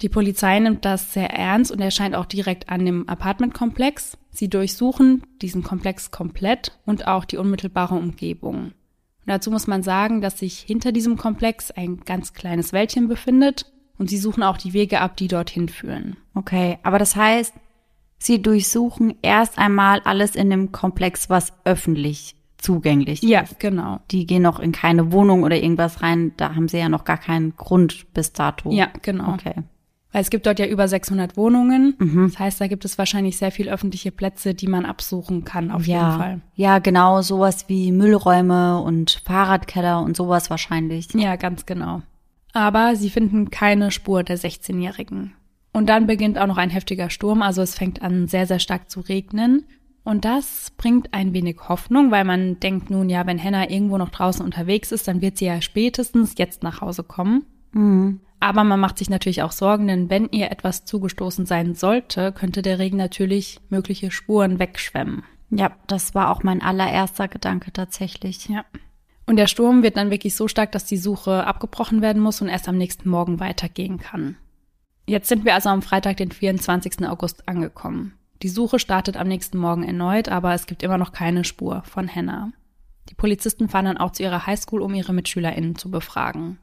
Die 0.00 0.08
Polizei 0.08 0.58
nimmt 0.60 0.84
das 0.84 1.12
sehr 1.12 1.30
ernst 1.30 1.72
und 1.72 1.80
erscheint 1.80 2.14
auch 2.14 2.26
direkt 2.26 2.68
an 2.68 2.84
dem 2.84 3.08
Apartmentkomplex. 3.08 4.16
Sie 4.30 4.48
durchsuchen 4.48 5.24
diesen 5.42 5.64
Komplex 5.64 6.12
komplett 6.12 6.78
und 6.86 7.08
auch 7.08 7.24
die 7.24 7.36
unmittelbare 7.36 7.96
Umgebung. 7.96 8.56
Und 8.56 8.72
dazu 9.26 9.50
muss 9.50 9.66
man 9.66 9.82
sagen, 9.82 10.20
dass 10.20 10.38
sich 10.38 10.60
hinter 10.60 10.92
diesem 10.92 11.16
Komplex 11.16 11.72
ein 11.72 12.00
ganz 12.04 12.32
kleines 12.32 12.72
Wäldchen 12.72 13.08
befindet 13.08 13.66
und 13.98 14.08
sie 14.08 14.18
suchen 14.18 14.44
auch 14.44 14.56
die 14.56 14.72
Wege 14.72 15.00
ab, 15.00 15.16
die 15.16 15.26
dorthin 15.26 15.68
führen. 15.68 16.16
Okay, 16.34 16.78
aber 16.84 17.00
das 17.00 17.16
heißt, 17.16 17.52
sie 18.18 18.40
durchsuchen 18.40 19.14
erst 19.22 19.58
einmal 19.58 20.00
alles 20.04 20.36
in 20.36 20.48
dem 20.48 20.70
Komplex, 20.70 21.28
was 21.28 21.52
öffentlich 21.64 22.36
zugänglich 22.58 23.22
ja, 23.22 23.40
ist. 23.40 23.52
Ja, 23.52 23.56
genau. 23.58 24.00
Die 24.12 24.26
gehen 24.26 24.42
noch 24.42 24.60
in 24.60 24.70
keine 24.70 25.10
Wohnung 25.10 25.42
oder 25.42 25.56
irgendwas 25.56 26.02
rein, 26.02 26.32
da 26.36 26.54
haben 26.54 26.68
sie 26.68 26.78
ja 26.78 26.88
noch 26.88 27.04
gar 27.04 27.18
keinen 27.18 27.56
Grund 27.56 28.12
bis 28.14 28.32
dato. 28.32 28.70
Ja, 28.70 28.88
genau. 29.02 29.34
Okay. 29.34 29.54
Weil 30.12 30.22
es 30.22 30.30
gibt 30.30 30.46
dort 30.46 30.58
ja 30.58 30.66
über 30.66 30.88
600 30.88 31.36
Wohnungen. 31.36 31.94
Mhm. 31.98 32.28
Das 32.30 32.38
heißt, 32.38 32.60
da 32.60 32.66
gibt 32.66 32.84
es 32.84 32.96
wahrscheinlich 32.96 33.36
sehr 33.36 33.50
viel 33.50 33.68
öffentliche 33.68 34.10
Plätze, 34.10 34.54
die 34.54 34.66
man 34.66 34.86
absuchen 34.86 35.44
kann, 35.44 35.70
auf 35.70 35.86
ja. 35.86 36.08
jeden 36.08 36.18
Fall. 36.18 36.40
Ja, 36.54 36.78
genau, 36.78 37.20
sowas 37.20 37.68
wie 37.68 37.92
Müllräume 37.92 38.80
und 38.80 39.22
Fahrradkeller 39.24 40.00
und 40.02 40.16
sowas 40.16 40.48
wahrscheinlich. 40.48 41.12
Ja, 41.14 41.36
ganz 41.36 41.66
genau. 41.66 42.02
Aber 42.54 42.96
sie 42.96 43.10
finden 43.10 43.50
keine 43.50 43.90
Spur 43.90 44.22
der 44.22 44.38
16-Jährigen. 44.38 45.34
Und 45.72 45.88
dann 45.88 46.06
beginnt 46.06 46.38
auch 46.38 46.46
noch 46.46 46.56
ein 46.56 46.70
heftiger 46.70 47.10
Sturm, 47.10 47.42
also 47.42 47.60
es 47.60 47.74
fängt 47.74 48.02
an 48.02 48.26
sehr, 48.26 48.46
sehr 48.46 48.58
stark 48.58 48.90
zu 48.90 49.00
regnen. 49.00 49.64
Und 50.02 50.24
das 50.24 50.72
bringt 50.78 51.12
ein 51.12 51.34
wenig 51.34 51.68
Hoffnung, 51.68 52.10
weil 52.10 52.24
man 52.24 52.58
denkt 52.60 52.88
nun 52.88 53.10
ja, 53.10 53.26
wenn 53.26 53.42
Hannah 53.42 53.68
irgendwo 53.68 53.98
noch 53.98 54.08
draußen 54.08 54.42
unterwegs 54.42 54.90
ist, 54.90 55.06
dann 55.06 55.20
wird 55.20 55.36
sie 55.36 55.44
ja 55.44 55.60
spätestens 55.60 56.34
jetzt 56.38 56.62
nach 56.62 56.80
Hause 56.80 57.02
kommen. 57.02 57.44
Mhm. 57.72 58.20
Aber 58.40 58.64
man 58.64 58.78
macht 58.78 58.98
sich 58.98 59.10
natürlich 59.10 59.42
auch 59.42 59.52
Sorgen, 59.52 59.88
denn 59.88 60.10
wenn 60.10 60.28
ihr 60.30 60.50
etwas 60.50 60.84
zugestoßen 60.84 61.44
sein 61.46 61.74
sollte, 61.74 62.32
könnte 62.32 62.62
der 62.62 62.78
Regen 62.78 62.96
natürlich 62.96 63.60
mögliche 63.68 64.10
Spuren 64.10 64.58
wegschwemmen. 64.58 65.24
Ja, 65.50 65.72
das 65.86 66.14
war 66.14 66.30
auch 66.30 66.42
mein 66.42 66.62
allererster 66.62 67.26
Gedanke 67.26 67.72
tatsächlich. 67.72 68.48
Ja. 68.48 68.64
Und 69.26 69.36
der 69.36 69.46
Sturm 69.46 69.82
wird 69.82 69.96
dann 69.96 70.10
wirklich 70.10 70.34
so 70.36 70.46
stark, 70.46 70.72
dass 70.72 70.84
die 70.84 70.96
Suche 70.96 71.46
abgebrochen 71.46 72.00
werden 72.00 72.22
muss 72.22 72.40
und 72.40 72.48
erst 72.48 72.68
am 72.68 72.78
nächsten 72.78 73.08
Morgen 73.08 73.40
weitergehen 73.40 73.98
kann. 73.98 74.36
Jetzt 75.06 75.28
sind 75.28 75.44
wir 75.44 75.54
also 75.54 75.70
am 75.70 75.82
Freitag, 75.82 76.18
den 76.18 76.30
24. 76.30 77.08
August 77.08 77.48
angekommen. 77.48 78.14
Die 78.42 78.48
Suche 78.48 78.78
startet 78.78 79.16
am 79.16 79.26
nächsten 79.26 79.58
Morgen 79.58 79.82
erneut, 79.82 80.28
aber 80.28 80.54
es 80.54 80.66
gibt 80.66 80.82
immer 80.82 80.98
noch 80.98 81.12
keine 81.12 81.44
Spur 81.44 81.82
von 81.84 82.14
Hannah. 82.14 82.52
Die 83.08 83.14
Polizisten 83.14 83.68
fahren 83.68 83.86
dann 83.86 83.96
auch 83.96 84.12
zu 84.12 84.22
ihrer 84.22 84.46
Highschool, 84.46 84.82
um 84.82 84.94
ihre 84.94 85.12
MitschülerInnen 85.12 85.76
zu 85.76 85.90
befragen. 85.90 86.58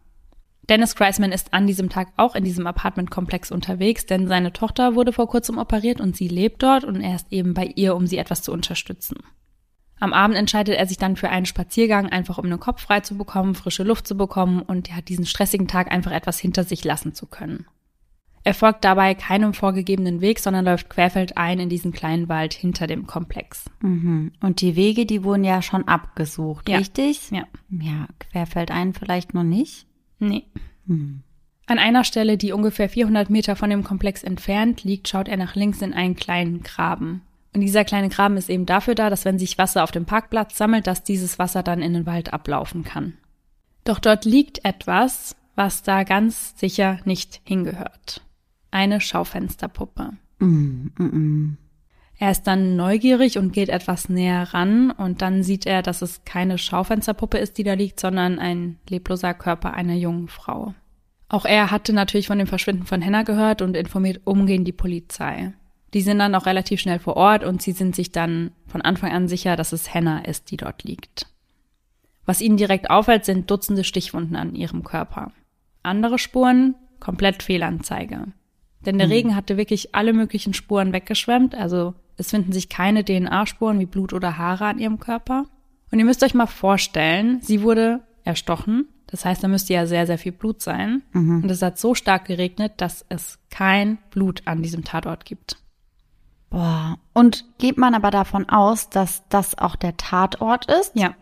Dennis 0.70 0.96
Kreisman 0.96 1.32
ist 1.32 1.54
an 1.54 1.68
diesem 1.68 1.90
Tag 1.90 2.10
auch 2.18 2.36
in 2.36 2.44
diesem 2.44 2.66
Apartmentkomplex 2.66 3.52
unterwegs, 3.52 4.06
denn 4.06 4.28
seine 4.28 4.52
Tochter 4.52 4.96
wurde 4.96 5.14
vor 5.14 5.28
kurzem 5.28 5.58
operiert 5.58 6.02
und 6.02 6.16
sie 6.16 6.28
lebt 6.28 6.64
dort 6.64 6.84
und 6.84 7.02
er 7.02 7.16
ist 7.16 7.32
eben 7.32 7.54
bei 7.54 7.72
ihr, 7.76 7.96
um 7.96 8.08
sie 8.08 8.18
etwas 8.18 8.42
zu 8.42 8.52
unterstützen. 8.52 9.18
Am 10.00 10.12
Abend 10.12 10.36
entscheidet 10.36 10.76
er 10.76 10.88
sich 10.88 10.98
dann 10.98 11.16
für 11.16 11.30
einen 11.30 11.46
Spaziergang, 11.46 12.10
einfach 12.10 12.38
um 12.38 12.50
den 12.50 12.60
Kopf 12.60 12.82
frei 12.82 13.00
zu 13.00 13.18
bekommen, 13.18 13.56
frische 13.56 13.84
Luft 13.84 14.08
zu 14.08 14.18
bekommen 14.18 14.62
und 14.62 14.90
ja, 14.90 15.02
diesen 15.02 15.26
stressigen 15.26 15.68
Tag 15.68 15.92
einfach 15.92 16.12
etwas 16.12 16.40
hinter 16.40 16.64
sich 16.64 16.84
lassen 16.84 17.14
zu 17.14 17.28
können. 17.28 17.66
Er 18.44 18.54
folgt 18.54 18.86
dabei 18.86 19.16
keinem 19.16 19.56
vorgegebenen 19.56 20.22
Weg, 20.22 20.40
sondern 20.40 20.66
läuft 20.66 20.90
querfeldein 20.90 21.60
in 21.60 21.70
diesen 21.70 21.92
kleinen 21.92 22.30
Wald 22.30 22.54
hinter 22.54 22.86
dem 22.86 23.08
Komplex. 23.08 23.66
Mhm. 23.82 24.34
Und 24.40 24.62
die 24.62 24.76
Wege, 24.76 25.08
die 25.08 25.24
wurden 25.24 25.44
ja 25.44 25.64
schon 25.64 25.88
abgesucht, 25.88 26.70
ja. 26.70 26.78
richtig? 26.78 27.32
Ja. 27.32 27.46
Ja, 27.70 28.08
querfeldein 28.20 28.94
vielleicht 28.94 29.34
noch 29.34 29.44
nicht? 29.44 29.88
Nee. 30.20 30.46
Hm. 30.88 31.22
An 31.68 31.80
einer 31.80 32.04
Stelle, 32.04 32.38
die 32.38 32.52
ungefähr 32.52 32.90
400 32.90 33.30
Meter 33.30 33.56
von 33.56 33.70
dem 33.70 33.84
Komplex 33.84 34.24
entfernt 34.24 34.84
liegt, 34.84 35.08
schaut 35.08 35.28
er 35.28 35.38
nach 35.38 35.56
links 35.56 35.82
in 35.82 35.94
einen 35.94 36.16
kleinen 36.16 36.62
Graben. 36.62 37.22
Und 37.54 37.62
dieser 37.62 37.86
kleine 37.86 38.10
Graben 38.10 38.38
ist 38.38 38.50
eben 38.50 38.66
dafür 38.66 38.96
da, 38.96 39.10
dass 39.10 39.26
wenn 39.26 39.40
sich 39.40 39.58
Wasser 39.58 39.84
auf 39.84 39.92
dem 39.92 40.06
Parkplatz 40.06 40.58
sammelt, 40.58 40.88
dass 40.88 41.04
dieses 41.04 41.40
Wasser 41.40 41.64
dann 41.64 41.82
in 41.82 41.94
den 41.94 42.06
Wald 42.06 42.34
ablaufen 42.34 42.84
kann. 42.84 43.14
Doch 43.84 44.00
dort 44.00 44.26
liegt 44.26 44.66
etwas, 44.66 45.36
was 45.56 45.82
da 45.82 46.04
ganz 46.04 46.60
sicher 46.60 47.00
nicht 47.06 47.42
hingehört. 47.44 48.22
Eine 48.72 49.00
Schaufensterpuppe. 49.00 50.12
Mm, 50.40 50.88
mm, 50.98 51.04
mm. 51.04 51.58
Er 52.18 52.32
ist 52.32 52.44
dann 52.44 52.76
neugierig 52.78 53.38
und 53.38 53.52
geht 53.52 53.70
etwas 53.70 54.08
näher 54.08 54.54
ran 54.54 54.92
und 54.92 55.22
dann 55.22 55.44
sieht 55.44 55.66
er, 55.66 55.82
dass 55.82 56.02
es 56.02 56.24
keine 56.24 56.58
Schaufensterpuppe 56.58 57.38
ist, 57.38 57.58
die 57.58 57.64
da 57.64 57.74
liegt, 57.74 58.00
sondern 58.00 58.40
ein 58.40 58.78
lebloser 58.90 59.34
Körper 59.34 59.74
einer 59.74 59.96
jungen 59.96 60.30
Frau. 60.30 60.74
Auch 61.28 61.46
er 61.46 61.72
hatte 61.72 61.92
natürlich 61.92 62.28
von 62.28 62.38
dem 62.38 62.48
Verschwinden 62.48 62.86
von 62.86 63.02
Henna 63.02 63.24
gehört 63.24 63.62
und 63.62 63.76
informiert 63.76 64.22
umgehend 64.24 64.68
die 64.68 64.72
Polizei. 64.72 65.54
Die 65.94 66.02
sind 66.02 66.20
dann 66.20 66.36
auch 66.36 66.46
relativ 66.46 66.80
schnell 66.80 67.00
vor 67.00 67.18
Ort 67.18 67.44
und 67.44 67.62
sie 67.62 67.72
sind 67.72 67.96
sich 67.96 68.12
dann 68.12 68.52
von 68.68 68.82
Anfang 68.82 69.12
an 69.12 69.28
sicher, 69.28 69.56
dass 69.56 69.74
es 69.74 69.94
Henna 69.94 70.20
ist, 70.20 70.52
die 70.52 70.58
dort 70.58 70.84
liegt. 70.84 71.28
Was 72.26 72.42
ihnen 72.42 72.58
direkt 72.58 72.90
auffällt, 72.90 73.26
sind 73.26 73.50
Dutzende 73.52 73.84
Stichwunden 73.84 74.36
an 74.36 74.56
ihrem 74.56 74.84
Körper. 74.84 75.32
Andere 75.84 76.18
Spuren, 76.18 76.76
komplett 77.00 77.44
Fehlanzeige. 77.44 78.28
Denn 78.86 78.98
der 78.98 79.08
mhm. 79.08 79.14
Regen 79.14 79.36
hatte 79.36 79.58
wirklich 79.58 79.94
alle 79.96 80.14
möglichen 80.14 80.54
Spuren 80.54 80.94
weggeschwemmt, 80.94 81.56
also 81.56 81.94
es 82.18 82.30
finden 82.30 82.52
sich 82.52 82.70
keine 82.70 83.04
DNA-Spuren 83.04 83.80
wie 83.80 83.86
Blut 83.86 84.14
oder 84.14 84.38
Haare 84.38 84.66
an 84.66 84.80
ihrem 84.80 85.00
Körper. 85.00 85.46
Und 85.92 86.00
ihr 86.00 86.06
müsst 86.06 86.24
euch 86.24 86.34
mal 86.34 86.48
vorstellen, 86.48 87.40
sie 87.42 87.62
wurde 87.62 88.02
erstochen. 88.24 88.88
Das 89.08 89.24
heißt, 89.24 89.44
da 89.44 89.48
müsste 89.48 89.74
ja 89.74 89.86
sehr, 89.86 90.08
sehr 90.08 90.18
viel 90.18 90.32
Blut 90.32 90.62
sein. 90.62 91.04
Mhm. 91.12 91.44
Und 91.44 91.52
es 91.52 91.62
hat 91.62 91.78
so 91.78 91.94
stark 91.94 92.26
geregnet, 92.26 92.74
dass 92.78 93.06
es 93.10 93.40
kein 93.50 93.98
Blut 94.10 94.42
an 94.46 94.62
diesem 94.62 94.84
Tatort 94.84 95.26
gibt. 95.26 95.58
Boah. 96.50 96.98
Und 97.14 97.46
geht 97.58 97.78
man 97.78 97.94
aber 97.96 98.12
davon 98.12 98.50
aus, 98.50 98.90
dass 98.90 99.28
das 99.30 99.58
auch 99.58 99.76
der 99.76 99.98
Tatort 99.98 100.72
ist? 100.72 100.92
Ja. 100.96 101.14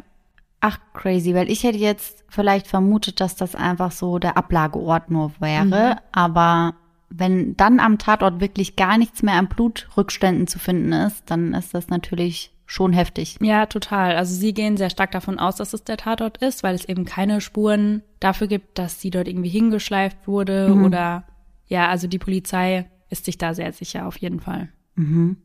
Ach, 0.61 0.77
crazy, 0.93 1.33
weil 1.33 1.51
ich 1.51 1.63
hätte 1.63 1.77
jetzt 1.77 2.23
vielleicht 2.29 2.67
vermutet, 2.67 3.19
dass 3.19 3.35
das 3.35 3.53
einfach 3.53 3.91
so 3.91 4.17
der 4.17 4.37
Ablageort 4.37 5.11
nur 5.11 5.33
wäre. 5.39 5.95
Mhm. 5.95 5.99
Aber 6.13 6.75
wenn 7.15 7.55
dann 7.55 7.79
am 7.79 7.99
Tatort 7.99 8.39
wirklich 8.41 8.75
gar 8.75 8.97
nichts 8.97 9.21
mehr 9.21 9.35
an 9.35 9.47
Blutrückständen 9.47 10.47
zu 10.47 10.57
finden 10.57 10.93
ist, 10.93 11.29
dann 11.29 11.53
ist 11.53 11.73
das 11.73 11.89
natürlich 11.89 12.51
schon 12.65 12.91
heftig. 12.91 13.37
Ja, 13.39 13.67
total. 13.67 14.15
Also 14.15 14.33
sie 14.33 14.53
gehen 14.53 14.77
sehr 14.77 14.89
stark 14.89 15.11
davon 15.11 15.37
aus, 15.37 15.57
dass 15.57 15.73
es 15.73 15.83
der 15.83 15.97
Tatort 15.97 16.37
ist, 16.37 16.63
weil 16.63 16.73
es 16.73 16.85
eben 16.85 17.05
keine 17.05 17.39
Spuren 17.39 18.01
dafür 18.19 18.47
gibt, 18.47 18.79
dass 18.79 18.99
sie 18.99 19.11
dort 19.11 19.27
irgendwie 19.27 19.49
hingeschleift 19.49 20.27
wurde 20.27 20.69
mhm. 20.69 20.85
oder 20.85 21.25
ja, 21.67 21.87
also 21.87 22.07
die 22.07 22.19
Polizei 22.19 22.89
ist 23.09 23.25
sich 23.25 23.37
da 23.37 23.53
sehr 23.53 23.71
sicher 23.73 24.07
auf 24.07 24.17
jeden 24.17 24.39
Fall. 24.39 24.69
Mhm. 24.95 25.37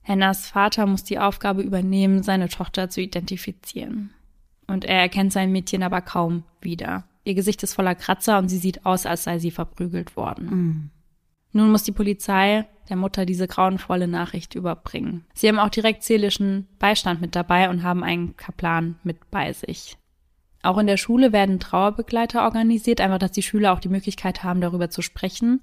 Hennas 0.00 0.46
Vater 0.46 0.86
muss 0.86 1.04
die 1.04 1.18
Aufgabe 1.18 1.62
übernehmen, 1.62 2.22
seine 2.22 2.48
Tochter 2.48 2.88
zu 2.88 3.00
identifizieren. 3.00 4.10
Und 4.66 4.84
er 4.84 5.00
erkennt 5.00 5.32
sein 5.32 5.52
Mädchen 5.52 5.82
aber 5.82 6.00
kaum 6.00 6.44
wieder. 6.60 7.04
Ihr 7.24 7.34
Gesicht 7.34 7.62
ist 7.62 7.74
voller 7.74 7.94
Kratzer 7.94 8.38
und 8.38 8.48
sie 8.48 8.58
sieht 8.58 8.86
aus, 8.86 9.06
als 9.06 9.24
sei 9.24 9.38
sie 9.38 9.50
verprügelt 9.50 10.16
worden. 10.16 10.46
Mhm. 10.46 10.90
Nun 11.54 11.70
muss 11.70 11.84
die 11.84 11.92
Polizei 11.92 12.66
der 12.88 12.96
Mutter 12.96 13.24
diese 13.24 13.46
grauenvolle 13.46 14.08
Nachricht 14.08 14.56
überbringen. 14.56 15.24
Sie 15.34 15.48
haben 15.48 15.60
auch 15.60 15.70
direkt 15.70 16.02
seelischen 16.02 16.66
Beistand 16.80 17.20
mit 17.20 17.36
dabei 17.36 17.70
und 17.70 17.84
haben 17.84 18.02
einen 18.02 18.36
Kaplan 18.36 18.96
mit 19.04 19.30
bei 19.30 19.52
sich. 19.52 19.96
Auch 20.64 20.78
in 20.78 20.88
der 20.88 20.96
Schule 20.96 21.32
werden 21.32 21.60
Trauerbegleiter 21.60 22.42
organisiert, 22.42 23.00
einfach, 23.00 23.18
dass 23.18 23.30
die 23.30 23.42
Schüler 23.42 23.72
auch 23.72 23.78
die 23.78 23.88
Möglichkeit 23.88 24.42
haben, 24.42 24.60
darüber 24.60 24.90
zu 24.90 25.00
sprechen. 25.00 25.60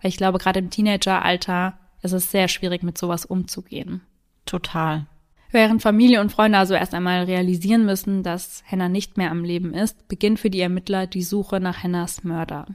Weil 0.00 0.08
ich 0.08 0.16
glaube, 0.16 0.38
gerade 0.38 0.60
im 0.60 0.70
Teenageralter 0.70 1.78
ist 2.02 2.12
es 2.12 2.30
sehr 2.30 2.48
schwierig, 2.48 2.82
mit 2.82 2.96
sowas 2.96 3.26
umzugehen. 3.26 4.00
Total. 4.46 5.06
Während 5.50 5.82
Familie 5.82 6.22
und 6.22 6.32
Freunde 6.32 6.56
also 6.56 6.74
erst 6.74 6.94
einmal 6.94 7.24
realisieren 7.24 7.84
müssen, 7.84 8.22
dass 8.22 8.64
Hannah 8.66 8.88
nicht 8.88 9.18
mehr 9.18 9.30
am 9.30 9.44
Leben 9.44 9.74
ist, 9.74 10.08
beginnt 10.08 10.40
für 10.40 10.50
die 10.50 10.60
Ermittler 10.60 11.06
die 11.06 11.22
Suche 11.22 11.60
nach 11.60 11.82
Hannahs 11.82 12.24
Mörder. 12.24 12.66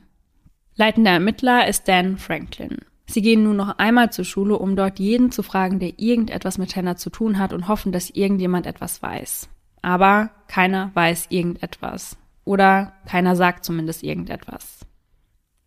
Leitender 0.80 1.12
Ermittler 1.12 1.68
ist 1.68 1.90
Dan 1.90 2.18
Franklin. 2.18 2.78
Sie 3.06 3.22
gehen 3.22 3.44
nun 3.44 3.58
noch 3.58 3.80
einmal 3.80 4.14
zur 4.14 4.24
Schule, 4.24 4.58
um 4.58 4.78
dort 4.78 4.98
jeden 4.98 5.30
zu 5.30 5.44
fragen, 5.44 5.78
der 5.78 6.00
irgendetwas 6.00 6.58
mit 6.58 6.74
Hannah 6.74 6.96
zu 6.96 7.10
tun 7.10 7.38
hat 7.38 7.52
und 7.52 7.68
hoffen, 7.68 7.92
dass 7.92 8.10
irgendjemand 8.10 8.66
etwas 8.66 9.04
weiß. 9.04 9.50
Aber 9.82 10.32
keiner 10.48 10.92
weiß 10.94 11.26
irgendetwas. 11.32 12.16
Oder 12.46 12.94
keiner 13.06 13.36
sagt 13.36 13.66
zumindest 13.66 14.04
irgendetwas. 14.04 14.86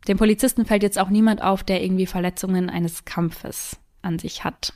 Dem 0.08 0.16
Polizisten 0.16 0.64
fällt 0.64 0.82
jetzt 0.82 0.98
auch 0.98 1.10
niemand 1.10 1.42
auf, 1.42 1.62
der 1.62 1.84
irgendwie 1.84 2.06
Verletzungen 2.06 2.70
eines 2.70 3.04
Kampfes 3.04 3.78
an 4.00 4.18
sich 4.18 4.44
hat. 4.44 4.72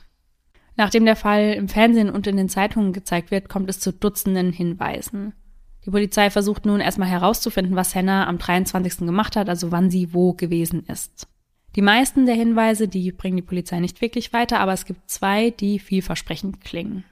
Nachdem 0.75 1.05
der 1.05 1.15
Fall 1.15 1.53
im 1.53 1.67
Fernsehen 1.67 2.11
und 2.11 2.27
in 2.27 2.37
den 2.37 2.47
Zeitungen 2.47 2.93
gezeigt 2.93 3.31
wird, 3.31 3.49
kommt 3.49 3.71
es 3.71 3.79
zu 3.79 3.91
Dutzenden 3.91 4.51
Hinweisen. 4.51 5.33
Die 5.87 5.91
Polizei 5.91 6.29
versucht 6.29 6.65
nun 6.65 6.81
erstmal 6.81 7.07
herauszufinden, 7.07 7.77
was 7.77 7.95
Hannah 7.95 8.27
am 8.27 8.37
23. 8.37 9.07
gemacht 9.07 9.37
hat, 9.37 9.47
also 9.47 9.71
wann 9.71 9.89
sie 9.89 10.13
wo 10.13 10.33
gewesen 10.33 10.83
ist. 10.85 11.29
Die 11.77 11.81
meisten 11.81 12.25
der 12.25 12.35
Hinweise, 12.35 12.89
die 12.89 13.09
bringen 13.13 13.37
die 13.37 13.41
Polizei 13.41 13.79
nicht 13.79 14.01
wirklich 14.01 14.33
weiter, 14.33 14.59
aber 14.59 14.73
es 14.73 14.83
gibt 14.83 15.09
zwei, 15.09 15.51
die 15.51 15.79
vielversprechend 15.79 16.59
klingen. 16.59 17.05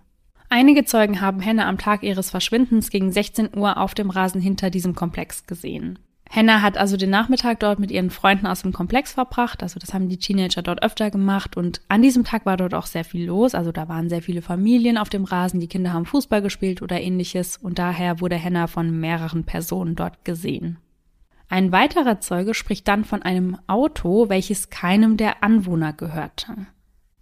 Einige 0.50 0.84
Zeugen 0.84 1.22
haben 1.22 1.44
Hannah 1.44 1.70
am 1.70 1.78
Tag 1.78 2.04
ihres 2.04 2.30
Verschwindens 2.30 2.90
gegen 2.90 3.14
16 3.14 3.56
Uhr 3.56 3.78
auf 3.78 3.94
dem 3.94 4.10
Rasen 4.10 4.42
hinter 4.42 4.70
diesem 4.70 4.94
Komplex 4.94 5.48
gesehen. 5.48 5.98
Hannah 6.30 6.62
hat 6.62 6.78
also 6.78 6.98
den 6.98 7.12
Nachmittag 7.12 7.60
dort 7.60 7.80
mit 7.80 7.92
ihren 7.92 8.10
Freunden 8.10 8.48
aus 8.48 8.64
dem 8.64 8.74
Komplex 8.74 9.14
verbracht. 9.14 9.64
Also 9.64 9.80
das 9.80 9.94
haben 9.94 10.10
die 10.10 10.18
Teenager 10.18 10.62
dort 10.62 10.84
öfter 10.84 11.12
gemacht. 11.12 11.56
Und 11.56 11.82
an 11.88 12.02
diesem 12.02 12.24
Tag 12.24 12.46
war 12.46 12.58
dort 12.58 12.74
auch 12.74 12.88
sehr 12.88 13.06
viel 13.06 13.26
los. 13.26 13.56
Also 13.56 13.72
da 13.72 13.88
waren 13.88 14.10
sehr 14.10 14.22
viele 14.22 14.42
Familien 14.42 14.98
auf 14.98 15.10
dem 15.10 15.24
Rasen. 15.24 15.60
Die 15.60 15.68
Kinder 15.68 15.94
haben 15.94 16.06
Fußball 16.06 16.42
gespielt 16.42 16.82
oder 16.82 17.00
ähnliches. 17.00 17.58
Und 17.58 17.80
daher 17.80 18.20
wurde 18.20 18.42
Hannah 18.42 18.68
von 18.68 19.00
mehreren 19.00 19.46
Personen 19.46 19.96
dort 19.96 20.26
gesehen. 20.26 20.78
Ein 21.48 21.72
weiterer 21.72 22.20
Zeuge 22.20 22.54
spricht 22.54 22.88
dann 22.88 23.06
von 23.06 23.22
einem 23.22 23.58
Auto, 23.68 24.30
welches 24.30 24.72
keinem 24.72 25.16
der 25.16 25.44
Anwohner 25.44 25.94
gehörte. 25.94 26.68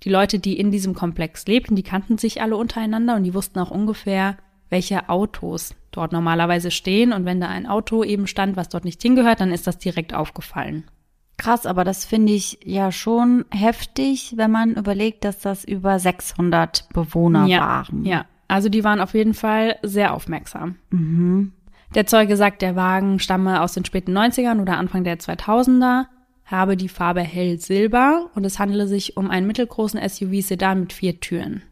Die 0.03 0.09
Leute, 0.09 0.39
die 0.39 0.57
in 0.57 0.71
diesem 0.71 0.93
Komplex 0.93 1.45
lebten, 1.45 1.75
die 1.75 1.83
kannten 1.83 2.17
sich 2.17 2.41
alle 2.41 2.57
untereinander 2.57 3.15
und 3.15 3.23
die 3.23 3.33
wussten 3.33 3.59
auch 3.59 3.71
ungefähr, 3.71 4.37
welche 4.69 5.09
Autos 5.09 5.75
dort 5.95 6.11
normalerweise 6.11 6.71
stehen. 6.71 7.13
Und 7.13 7.25
wenn 7.25 7.39
da 7.39 7.47
ein 7.47 7.67
Auto 7.67 8.03
eben 8.03 8.27
stand, 8.27 8.57
was 8.57 8.69
dort 8.69 8.85
nicht 8.85 9.01
hingehört, 9.01 9.39
dann 9.39 9.51
ist 9.51 9.67
das 9.67 9.77
direkt 9.77 10.13
aufgefallen. 10.13 10.83
Krass, 11.37 11.65
aber 11.65 11.83
das 11.83 12.05
finde 12.05 12.33
ich 12.33 12.59
ja 12.63 12.91
schon 12.91 13.45
heftig, 13.49 14.33
wenn 14.37 14.51
man 14.51 14.75
überlegt, 14.75 15.25
dass 15.25 15.39
das 15.39 15.63
über 15.63 15.97
600 15.97 16.89
Bewohner 16.93 17.47
ja, 17.47 17.59
waren. 17.59 18.05
Ja, 18.05 18.25
also 18.47 18.69
die 18.69 18.83
waren 18.83 19.01
auf 19.01 19.13
jeden 19.13 19.33
Fall 19.33 19.77
sehr 19.81 20.13
aufmerksam. 20.13 20.75
Mhm. 20.91 21.53
Der 21.95 22.05
Zeuge 22.05 22.37
sagt, 22.37 22.61
der 22.61 22.75
Wagen 22.75 23.19
stamme 23.19 23.61
aus 23.61 23.73
den 23.73 23.85
späten 23.85 24.17
90ern 24.17 24.61
oder 24.61 24.77
Anfang 24.77 25.03
der 25.03 25.19
2000er, 25.19 26.05
habe 26.45 26.77
die 26.77 26.89
Farbe 26.89 27.21
hell-silber 27.21 28.29
und 28.35 28.45
es 28.45 28.59
handele 28.59 28.87
sich 28.87 29.17
um 29.17 29.29
einen 29.29 29.47
mittelgroßen 29.47 29.99
SUV-Sedan 30.07 30.81
mit 30.81 30.93
vier 30.93 31.19
Türen. 31.19 31.63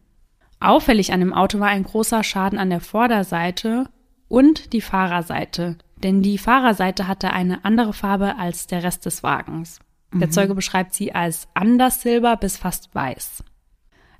Auffällig 0.59 1.11
an 1.11 1.19
dem 1.19 1.33
Auto 1.33 1.59
war 1.59 1.69
ein 1.69 1.83
großer 1.83 2.23
Schaden 2.23 2.59
an 2.59 2.69
der 2.69 2.81
Vorderseite 2.81 3.89
und 4.31 4.71
die 4.71 4.81
Fahrerseite, 4.81 5.77
denn 5.97 6.21
die 6.21 6.37
Fahrerseite 6.37 7.07
hatte 7.07 7.31
eine 7.31 7.65
andere 7.65 7.91
Farbe 7.93 8.37
als 8.37 8.65
der 8.65 8.81
Rest 8.81 9.05
des 9.05 9.23
Wagens. 9.23 9.79
Der 10.13 10.27
Mhm. 10.27 10.31
Zeuge 10.31 10.55
beschreibt 10.55 10.93
sie 10.93 11.13
als 11.13 11.47
anders 11.53 12.01
silber 12.01 12.37
bis 12.37 12.57
fast 12.57 12.95
weiß. 12.95 13.43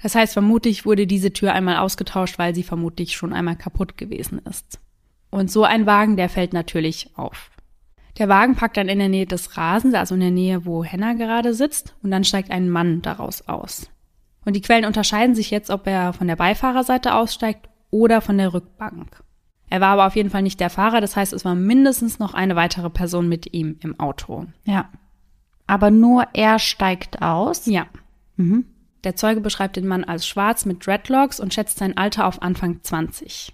Das 0.03 0.15
heißt, 0.15 0.33
vermutlich 0.33 0.85
wurde 0.85 1.07
diese 1.07 1.31
Tür 1.31 1.53
einmal 1.53 1.77
ausgetauscht, 1.77 2.39
weil 2.39 2.53
sie 2.53 2.63
vermutlich 2.63 3.15
schon 3.15 3.33
einmal 3.33 3.55
kaputt 3.55 3.97
gewesen 3.97 4.39
ist. 4.49 4.79
Und 5.29 5.49
so 5.49 5.63
ein 5.63 5.85
Wagen, 5.85 6.17
der 6.17 6.27
fällt 6.27 6.53
natürlich 6.53 7.11
auf. 7.15 7.49
Der 8.17 8.27
Wagen 8.27 8.55
parkt 8.55 8.77
dann 8.77 8.89
in 8.89 8.99
der 8.99 9.09
Nähe 9.09 9.25
des 9.25 9.55
Rasens, 9.55 9.93
also 9.93 10.15
in 10.15 10.21
der 10.21 10.31
Nähe, 10.31 10.65
wo 10.65 10.83
Henna 10.83 11.13
gerade 11.13 11.53
sitzt, 11.53 11.95
und 12.03 12.11
dann 12.11 12.25
steigt 12.25 12.51
ein 12.51 12.69
Mann 12.69 13.01
daraus 13.01 13.47
aus. 13.47 13.89
Und 14.43 14.55
die 14.55 14.61
Quellen 14.61 14.85
unterscheiden 14.85 15.35
sich 15.35 15.51
jetzt, 15.51 15.69
ob 15.69 15.87
er 15.87 16.11
von 16.11 16.27
der 16.27 16.35
Beifahrerseite 16.35 17.15
aussteigt 17.15 17.69
oder 17.91 18.19
von 18.19 18.37
der 18.37 18.53
Rückbank. 18.53 19.23
Er 19.71 19.79
war 19.79 19.93
aber 19.93 20.05
auf 20.05 20.17
jeden 20.17 20.29
Fall 20.29 20.41
nicht 20.41 20.59
der 20.59 20.69
Fahrer, 20.69 20.99
das 20.99 21.15
heißt, 21.15 21.31
es 21.31 21.45
war 21.45 21.55
mindestens 21.55 22.19
noch 22.19 22.33
eine 22.33 22.57
weitere 22.57 22.89
Person 22.89 23.29
mit 23.29 23.53
ihm 23.53 23.77
im 23.81 23.97
Auto. 24.01 24.45
Ja. 24.65 24.89
Aber 25.65 25.89
nur 25.91 26.27
er 26.33 26.59
steigt 26.59 27.21
aus. 27.21 27.67
Ja. 27.67 27.87
Mhm. 28.35 28.65
Der 29.05 29.15
Zeuge 29.15 29.39
beschreibt 29.39 29.77
den 29.77 29.87
Mann 29.87 30.03
als 30.03 30.27
schwarz 30.27 30.65
mit 30.65 30.85
Dreadlocks 30.85 31.39
und 31.39 31.53
schätzt 31.53 31.77
sein 31.77 31.95
Alter 31.95 32.27
auf 32.27 32.41
Anfang 32.41 32.81
20. 32.83 33.53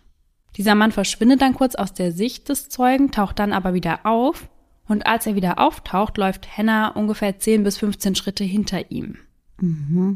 Dieser 0.55 0.73
Mann 0.73 0.91
verschwindet 0.91 1.43
dann 1.43 1.53
kurz 1.53 1.75
aus 1.75 1.93
der 1.93 2.11
Sicht 2.11 2.49
des 2.49 2.67
Zeugen, 2.67 3.11
taucht 3.11 3.37
dann 3.37 3.53
aber 3.53 3.75
wieder 3.75 3.99
auf 4.07 4.49
und 4.87 5.05
als 5.05 5.27
er 5.27 5.35
wieder 5.35 5.59
auftaucht, 5.59 6.17
läuft 6.17 6.57
Hannah 6.57 6.87
ungefähr 6.87 7.37
10 7.37 7.63
bis 7.63 7.77
15 7.77 8.15
Schritte 8.15 8.43
hinter 8.43 8.89
ihm. 8.89 9.19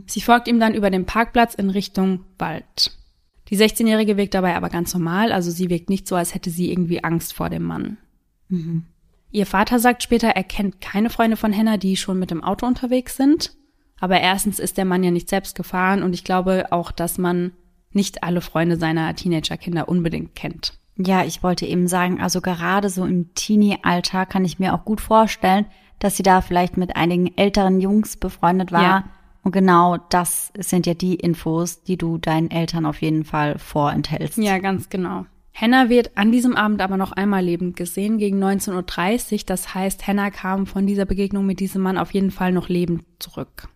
Sie 0.07 0.21
folgt 0.21 0.47
ihm 0.47 0.59
dann 0.59 0.73
über 0.73 0.89
den 0.89 1.05
Parkplatz 1.05 1.53
in 1.53 1.69
Richtung 1.69 2.25
Wald. 2.39 2.97
Die 3.51 3.57
16-Jährige 3.57 4.17
wirkt 4.17 4.33
dabei 4.33 4.55
aber 4.55 4.69
ganz 4.69 4.93
normal, 4.93 5.31
also 5.31 5.51
sie 5.51 5.69
wirkt 5.69 5.89
nicht 5.89 6.07
so, 6.07 6.15
als 6.15 6.33
hätte 6.33 6.49
sie 6.49 6.71
irgendwie 6.71 7.03
Angst 7.03 7.33
vor 7.33 7.49
dem 7.49 7.63
Mann. 7.63 7.97
Ihr 9.31 9.45
Vater 9.45 9.79
sagt 9.79 10.03
später, 10.03 10.29
er 10.29 10.43
kennt 10.43 10.81
keine 10.81 11.09
Freunde 11.09 11.37
von 11.37 11.55
Hannah, 11.55 11.77
die 11.77 11.97
schon 11.97 12.17
mit 12.17 12.31
dem 12.31 12.43
Auto 12.43 12.65
unterwegs 12.65 13.17
sind. 13.17 13.55
Aber 13.99 14.19
erstens 14.19 14.59
ist 14.59 14.77
der 14.77 14.85
Mann 14.85 15.03
ja 15.03 15.11
nicht 15.11 15.29
selbst 15.29 15.55
gefahren 15.55 16.01
und 16.01 16.13
ich 16.13 16.23
glaube 16.23 16.71
auch, 16.71 16.91
dass 16.91 17.17
man 17.17 17.51
nicht 17.91 18.23
alle 18.23 18.41
Freunde 18.41 18.77
seiner 18.77 19.13
Teenagerkinder 19.15 19.87
unbedingt 19.87 20.35
kennt. 20.35 20.73
Ja, 20.97 21.23
ich 21.23 21.43
wollte 21.43 21.65
eben 21.65 21.87
sagen, 21.87 22.19
also 22.19 22.41
gerade 22.41 22.89
so 22.89 23.05
im 23.05 23.33
Teenie-Alter 23.33 24.25
kann 24.25 24.45
ich 24.45 24.59
mir 24.59 24.73
auch 24.73 24.85
gut 24.85 25.01
vorstellen, 25.01 25.65
dass 25.99 26.17
sie 26.17 26.23
da 26.23 26.41
vielleicht 26.41 26.77
mit 26.77 26.95
einigen 26.95 27.37
älteren 27.37 27.79
Jungs 27.79 28.17
befreundet 28.17 28.71
war. 28.71 28.83
Ja. 28.83 29.03
Und 29.43 29.51
genau 29.51 29.97
das 30.09 30.51
sind 30.57 30.85
ja 30.85 30.93
die 30.93 31.15
Infos, 31.15 31.81
die 31.83 31.97
du 31.97 32.17
deinen 32.17 32.51
Eltern 32.51 32.85
auf 32.85 33.01
jeden 33.01 33.25
Fall 33.25 33.57
vorenthältst. 33.57 34.37
Ja, 34.37 34.59
ganz 34.59 34.89
genau. 34.89 35.25
Hannah 35.53 35.89
wird 35.89 36.17
an 36.17 36.31
diesem 36.31 36.55
Abend 36.55 36.81
aber 36.81 36.95
noch 36.97 37.11
einmal 37.11 37.43
lebend 37.43 37.75
gesehen, 37.75 38.17
gegen 38.17 38.41
19.30 38.41 39.33
Uhr. 39.33 39.39
Das 39.47 39.75
heißt, 39.75 40.07
Hannah 40.07 40.31
kam 40.31 40.65
von 40.65 40.87
dieser 40.87 41.05
Begegnung 41.05 41.45
mit 41.45 41.59
diesem 41.59 41.81
Mann 41.81 41.97
auf 41.97 42.13
jeden 42.13 42.31
Fall 42.31 42.51
noch 42.51 42.69
lebend 42.69 43.03
zurück. 43.19 43.67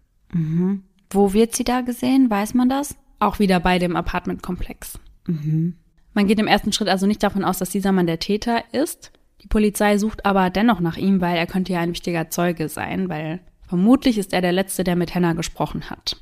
Wo 1.09 1.33
wird 1.33 1.55
sie 1.55 1.63
da 1.63 1.81
gesehen? 1.81 2.29
Weiß 2.29 2.53
man 2.53 2.69
das? 2.69 2.95
Auch 3.19 3.39
wieder 3.39 3.59
bei 3.59 3.79
dem 3.79 3.95
Apartmentkomplex. 3.95 4.99
Man 5.27 6.27
geht 6.27 6.39
im 6.39 6.47
ersten 6.47 6.71
Schritt 6.73 6.89
also 6.89 7.07
nicht 7.07 7.23
davon 7.23 7.43
aus, 7.43 7.57
dass 7.57 7.69
dieser 7.69 7.91
Mann 7.91 8.07
der 8.07 8.19
Täter 8.19 8.63
ist. 8.71 9.11
Die 9.41 9.47
Polizei 9.47 9.97
sucht 9.97 10.25
aber 10.25 10.49
dennoch 10.49 10.79
nach 10.79 10.97
ihm, 10.97 11.21
weil 11.21 11.37
er 11.37 11.45
könnte 11.45 11.73
ja 11.73 11.79
ein 11.79 11.91
wichtiger 11.91 12.29
Zeuge 12.29 12.69
sein, 12.69 13.09
weil 13.09 13.41
vermutlich 13.67 14.17
ist 14.17 14.33
er 14.33 14.41
der 14.41 14.51
Letzte, 14.51 14.83
der 14.83 14.95
mit 14.95 15.15
Hannah 15.15 15.33
gesprochen 15.33 15.89
hat. 15.89 16.17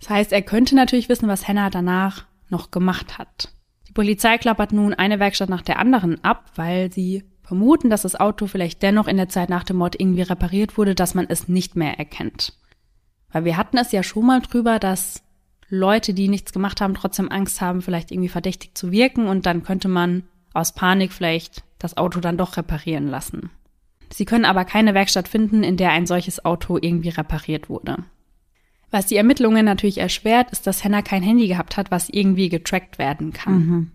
Das 0.00 0.10
heißt, 0.10 0.32
er 0.32 0.42
könnte 0.42 0.74
natürlich 0.74 1.08
wissen, 1.08 1.28
was 1.28 1.48
Hannah 1.48 1.70
danach 1.70 2.26
noch 2.48 2.70
gemacht 2.70 3.18
hat. 3.18 3.52
Die 3.88 3.92
Polizei 3.92 4.38
klappert 4.38 4.72
nun 4.72 4.94
eine 4.94 5.18
Werkstatt 5.18 5.48
nach 5.48 5.62
der 5.62 5.78
anderen 5.78 6.22
ab, 6.22 6.50
weil 6.54 6.92
sie 6.92 7.24
vermuten, 7.42 7.90
dass 7.90 8.02
das 8.02 8.18
Auto 8.18 8.46
vielleicht 8.46 8.82
dennoch 8.82 9.06
in 9.06 9.16
der 9.16 9.28
Zeit 9.28 9.48
nach 9.48 9.64
dem 9.64 9.76
Mord 9.76 9.98
irgendwie 9.98 10.22
repariert 10.22 10.76
wurde, 10.76 10.94
dass 10.94 11.14
man 11.14 11.26
es 11.28 11.48
nicht 11.48 11.76
mehr 11.76 11.98
erkennt. 11.98 12.54
Weil 13.30 13.44
wir 13.44 13.56
hatten 13.56 13.78
es 13.78 13.92
ja 13.92 14.02
schon 14.02 14.26
mal 14.26 14.40
drüber, 14.40 14.78
dass 14.78 15.22
Leute, 15.68 16.14
die 16.14 16.28
nichts 16.28 16.52
gemacht 16.52 16.80
haben, 16.80 16.94
trotzdem 16.94 17.30
Angst 17.30 17.60
haben, 17.60 17.82
vielleicht 17.82 18.10
irgendwie 18.10 18.28
verdächtig 18.28 18.76
zu 18.76 18.92
wirken 18.92 19.26
und 19.26 19.46
dann 19.46 19.62
könnte 19.62 19.88
man 19.88 20.24
aus 20.54 20.72
Panik 20.72 21.12
vielleicht 21.12 21.64
das 21.78 21.96
Auto 21.96 22.20
dann 22.20 22.38
doch 22.38 22.56
reparieren 22.56 23.08
lassen. 23.08 23.50
Sie 24.10 24.24
können 24.24 24.44
aber 24.44 24.64
keine 24.64 24.94
Werkstatt 24.94 25.28
finden, 25.28 25.62
in 25.62 25.76
der 25.76 25.90
ein 25.90 26.06
solches 26.06 26.44
Auto 26.44 26.78
irgendwie 26.80 27.08
repariert 27.08 27.68
wurde. 27.68 28.04
Was 28.90 29.06
die 29.06 29.16
Ermittlungen 29.16 29.64
natürlich 29.64 29.98
erschwert, 29.98 30.50
ist, 30.52 30.66
dass 30.66 30.84
Hannah 30.84 31.02
kein 31.02 31.22
Handy 31.22 31.48
gehabt 31.48 31.76
hat, 31.76 31.90
was 31.90 32.08
irgendwie 32.08 32.48
getrackt 32.48 32.98
werden 32.98 33.32
kann. 33.32 33.90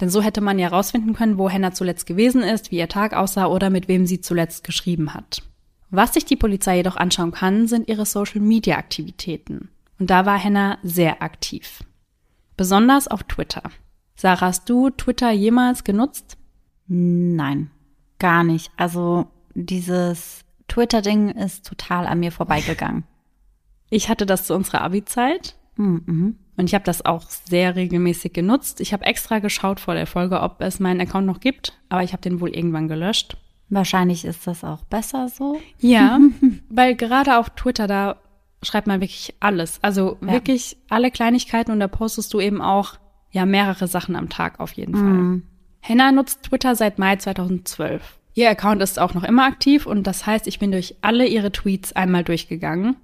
Denn 0.00 0.08
so 0.10 0.22
hätte 0.22 0.40
man 0.40 0.58
ja 0.58 0.68
rausfinden 0.68 1.14
können, 1.14 1.38
wo 1.38 1.50
Hannah 1.50 1.72
zuletzt 1.72 2.06
gewesen 2.06 2.42
ist, 2.42 2.70
wie 2.70 2.78
ihr 2.78 2.88
Tag 2.88 3.14
aussah 3.14 3.46
oder 3.46 3.70
mit 3.70 3.88
wem 3.88 4.06
sie 4.06 4.20
zuletzt 4.20 4.64
geschrieben 4.64 5.14
hat. 5.14 5.42
Was 5.90 6.14
sich 6.14 6.24
die 6.24 6.36
Polizei 6.36 6.78
jedoch 6.78 6.96
anschauen 6.96 7.32
kann, 7.32 7.68
sind 7.68 7.88
ihre 7.88 8.06
Social-Media-Aktivitäten. 8.06 9.68
Und 9.98 10.10
da 10.10 10.26
war 10.26 10.42
Hannah 10.42 10.78
sehr 10.82 11.22
aktiv. 11.22 11.84
Besonders 12.56 13.08
auf 13.08 13.22
Twitter. 13.24 13.62
Sarah, 14.16 14.48
hast 14.48 14.68
du 14.68 14.90
Twitter 14.90 15.30
jemals 15.30 15.84
genutzt? 15.84 16.36
Nein, 16.86 17.70
gar 18.24 18.42
nicht. 18.44 18.72
Also 18.78 19.26
dieses 19.54 20.44
Twitter-Ding 20.68 21.28
ist 21.30 21.66
total 21.66 22.06
an 22.06 22.20
mir 22.20 22.32
vorbeigegangen. 22.32 23.04
Ich 23.90 24.08
hatte 24.08 24.24
das 24.24 24.46
zu 24.46 24.54
unserer 24.54 24.80
Abi-Zeit 24.80 25.56
Mhm. 25.76 26.36
und 26.56 26.64
ich 26.66 26.74
habe 26.74 26.84
das 26.84 27.04
auch 27.04 27.22
sehr 27.28 27.74
regelmäßig 27.76 28.32
genutzt. 28.32 28.80
Ich 28.80 28.92
habe 28.94 29.04
extra 29.04 29.40
geschaut 29.40 29.78
vor 29.80 29.94
der 29.94 30.06
Folge, 30.06 30.40
ob 30.40 30.60
es 30.62 30.80
meinen 30.80 31.00
Account 31.02 31.26
noch 31.26 31.40
gibt, 31.40 31.74
aber 31.90 32.02
ich 32.02 32.12
habe 32.12 32.22
den 32.22 32.40
wohl 32.40 32.50
irgendwann 32.50 32.88
gelöscht. 32.88 33.36
Wahrscheinlich 33.68 34.24
ist 34.24 34.46
das 34.46 34.62
auch 34.64 34.84
besser 34.84 35.28
so. 35.28 35.60
Ja, 35.80 36.18
weil 36.70 36.94
gerade 36.94 37.38
auf 37.38 37.50
Twitter, 37.50 37.86
da 37.86 38.16
schreibt 38.62 38.86
man 38.86 39.00
wirklich 39.00 39.34
alles. 39.40 39.78
Also 39.82 40.16
Ja. 40.22 40.32
wirklich 40.32 40.76
alle 40.88 41.10
Kleinigkeiten 41.10 41.72
und 41.72 41.80
da 41.80 41.88
postest 41.88 42.32
du 42.32 42.40
eben 42.40 42.62
auch 42.62 42.94
ja 43.32 43.44
mehrere 43.44 43.86
Sachen 43.88 44.16
am 44.16 44.28
Tag 44.30 44.60
auf 44.60 44.72
jeden 44.72 44.94
Fall. 44.94 45.42
Hannah 45.86 46.12
nutzt 46.12 46.44
Twitter 46.44 46.74
seit 46.74 46.98
Mai 46.98 47.16
2012. 47.16 48.18
Ihr 48.32 48.48
Account 48.48 48.80
ist 48.80 48.98
auch 48.98 49.12
noch 49.12 49.22
immer 49.22 49.44
aktiv 49.44 49.84
und 49.84 50.06
das 50.06 50.24
heißt, 50.24 50.46
ich 50.46 50.58
bin 50.58 50.72
durch 50.72 50.96
alle 51.02 51.26
ihre 51.26 51.52
Tweets 51.52 51.92
einmal 51.92 52.24
durchgegangen. 52.24 52.96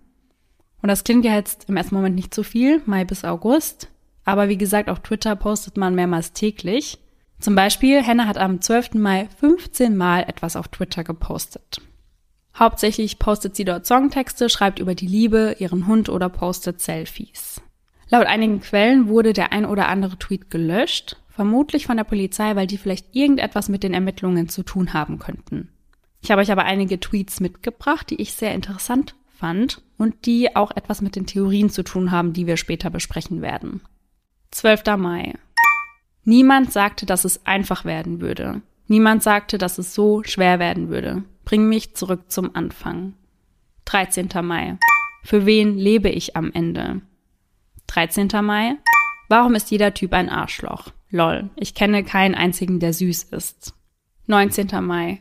Und 0.81 0.88
das 0.88 1.05
klingt 1.05 1.27
ja 1.27 1.35
jetzt 1.35 1.69
im 1.69 1.77
ersten 1.77 1.95
Moment 1.95 2.14
nicht 2.14 2.35
so 2.35 2.43
viel, 2.43 2.81
Mai 2.87 3.05
bis 3.05 3.23
August. 3.23 3.88
Aber 4.25 4.49
wie 4.49 4.57
gesagt, 4.57 4.88
auf 4.88 5.01
Twitter 5.01 5.37
postet 5.37 5.77
man 5.77 5.95
mehrmals 5.95 6.33
täglich. 6.33 6.99
Zum 7.38 7.55
Beispiel, 7.55 8.03
Hannah 8.03 8.27
hat 8.27 8.38
am 8.38 8.62
12. 8.62 8.95
Mai 8.95 9.29
15 9.38 9.95
Mal 9.95 10.23
etwas 10.23 10.57
auf 10.57 10.69
Twitter 10.69 11.05
gepostet. 11.05 11.83
Hauptsächlich 12.59 13.19
postet 13.19 13.57
sie 13.57 13.64
dort 13.64 13.87
Songtexte, 13.87 14.49
schreibt 14.49 14.79
über 14.79 14.95
die 14.95 15.07
Liebe, 15.07 15.57
ihren 15.59 15.87
Hund 15.87 16.09
oder 16.09 16.31
postet 16.31 16.81
Selfies. 16.81 17.61
Laut 18.09 18.27
einigen 18.27 18.61
Quellen 18.61 19.09
wurde 19.09 19.35
der 19.35 19.53
ein 19.53 19.66
oder 19.66 19.88
andere 19.88 20.19
Tweet 20.19 20.51
gelöscht, 20.51 21.16
vermutlich 21.31 21.87
von 21.87 21.97
der 21.97 22.05
Polizei, 22.05 22.55
weil 22.57 22.66
die 22.66 22.79
vielleicht 22.79 23.14
irgendetwas 23.14 23.69
mit 23.69 23.83
den 23.83 23.95
Ermittlungen 23.95 24.49
zu 24.49 24.62
tun 24.62 24.93
haben 24.93 25.19
könnten. 25.19 25.69
Ich 26.23 26.31
habe 26.31 26.43
euch 26.43 26.53
aber 26.53 26.64
einige 26.64 27.01
Tweets 27.01 27.40
mitgebracht, 27.40 28.11
die 28.11 28.21
ich 28.21 28.35
sehr 28.35 28.55
interessant 28.55 29.14
fand 29.40 29.83
und 29.97 30.27
die 30.27 30.55
auch 30.55 30.71
etwas 30.77 31.01
mit 31.01 31.16
den 31.16 31.27
Theorien 31.27 31.71
zu 31.71 31.83
tun 31.83 32.11
haben, 32.11 32.33
die 32.33 32.47
wir 32.47 32.57
später 32.57 32.90
besprechen 32.90 33.40
werden. 33.40 33.81
12. 34.51 34.83
Mai. 34.99 35.35
Niemand 36.25 36.73
sagte, 36.73 37.07
dass 37.07 37.25
es 37.25 37.47
einfach 37.47 37.85
werden 37.85 38.21
würde. 38.21 38.61
Niemand 38.87 39.23
sagte, 39.23 39.57
dass 39.57 39.79
es 39.79 39.95
so 39.95 40.23
schwer 40.25 40.59
werden 40.59 40.90
würde. 40.90 41.23
Bring 41.45 41.69
mich 41.69 41.95
zurück 41.95 42.31
zum 42.31 42.55
Anfang. 42.55 43.14
13. 43.87 44.29
Mai. 44.43 44.77
Für 45.23 45.47
wen 45.47 45.79
lebe 45.79 46.11
ich 46.11 46.37
am 46.37 46.53
Ende? 46.53 47.01
13. 47.87 48.29
Mai. 48.43 48.77
Warum 49.29 49.55
ist 49.55 49.71
jeder 49.71 49.95
Typ 49.95 50.12
ein 50.12 50.29
Arschloch? 50.29 50.93
Lol. 51.11 51.51
Ich 51.57 51.75
kenne 51.75 52.05
keinen 52.05 52.35
einzigen, 52.35 52.79
der 52.81 52.92
süß 52.92 53.25
ist. 53.25 53.75
19. 54.27 54.68
Mai. 54.85 55.20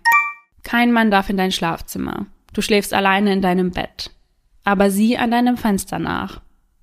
Kein 0.64 0.92
Mann 0.92 1.10
darf 1.10 1.30
in 1.30 1.38
dein 1.38 1.52
Schlafzimmer. 1.52 2.28
Du 2.54 2.62
schläfst 2.62 2.94
alleine 2.94 3.34
in 3.34 3.42
deinem 3.42 3.72
Bett. 3.72 4.12
Aber 4.64 4.92
sieh 4.92 5.18
an 5.18 5.32
deinem 5.32 5.58
Fenster 5.58 5.98
nach. 6.00 6.42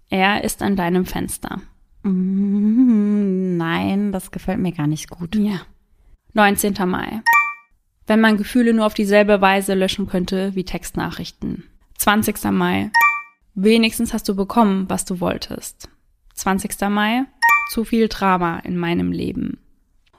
Er 0.09 0.45
ist 0.45 0.63
an 0.63 0.77
deinem 0.77 1.05
Fenster. 1.07 1.61
Mm, 2.03 3.57
Nein, 3.57 4.13
das 4.13 4.31
gefällt 4.31 4.59
mir 4.59 4.73
gar 4.73 4.87
nicht 4.87 5.11
gut. 5.11 5.35
Ja. 5.37 5.61
19. 6.35 6.75
Mai. 6.89 7.23
Wenn 8.07 8.21
man 8.21 8.37
Gefühle 8.37 8.73
nur 8.75 8.87
auf 8.87 8.95
dieselbe 8.95 9.41
Weise 9.41 9.75
löschen 9.75 10.07
könnte 10.07 10.55
wie 10.55 10.65
Textnachrichten. 10.65 11.65
20. 11.99 12.45
Mai. 12.53 12.91
Wenigstens 13.55 14.13
hast 14.13 14.29
du 14.29 14.37
bekommen, 14.37 14.89
was 14.89 15.05
du 15.05 15.21
wolltest. 15.21 15.89
20. 16.35 16.89
Mai. 16.91 17.25
Zu 17.69 17.85
viel 17.85 18.09
Drama 18.09 18.59
in 18.61 18.77
meinem 18.77 19.13
Leben. 19.13 19.59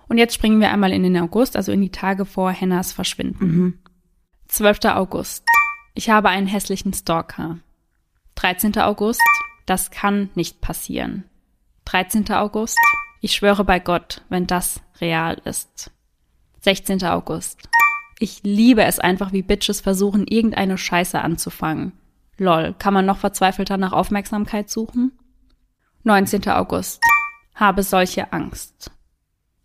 Und 0.07 0.17
jetzt 0.17 0.33
springen 0.33 0.59
wir 0.59 0.71
einmal 0.71 0.91
in 0.91 1.03
den 1.03 1.17
August, 1.17 1.55
also 1.55 1.71
in 1.71 1.81
die 1.81 1.91
Tage 1.91 2.25
vor 2.25 2.51
Hennas 2.51 2.93
Verschwinden. 2.93 3.81
12. 4.47 4.85
August. 4.85 5.45
Ich 5.93 6.09
habe 6.09 6.29
einen 6.29 6.47
hässlichen 6.47 6.93
Stalker. 6.93 7.59
13. 8.35 8.77
August. 8.77 9.21
Das 9.65 9.91
kann 9.91 10.29
nicht 10.35 10.61
passieren. 10.61 11.25
13. 11.85 12.29
August. 12.31 12.77
Ich 13.19 13.33
schwöre 13.33 13.63
bei 13.63 13.79
Gott, 13.79 14.23
wenn 14.29 14.47
das 14.47 14.81
real 15.01 15.41
ist. 15.43 15.91
16. 16.61 17.03
August. 17.03 17.67
Ich 18.19 18.41
liebe 18.43 18.83
es 18.83 18.99
einfach, 18.99 19.31
wie 19.33 19.41
Bitches 19.41 19.81
versuchen, 19.81 20.25
irgendeine 20.27 20.77
Scheiße 20.77 21.19
anzufangen. 21.19 21.93
Lol, 22.37 22.75
kann 22.77 22.93
man 22.93 23.05
noch 23.05 23.17
verzweifelter 23.17 23.77
nach 23.77 23.91
Aufmerksamkeit 23.91 24.69
suchen? 24.69 25.11
19. 26.03 26.47
August. 26.49 27.01
Habe 27.57 27.81
solche 27.81 28.33
Angst. 28.33 28.91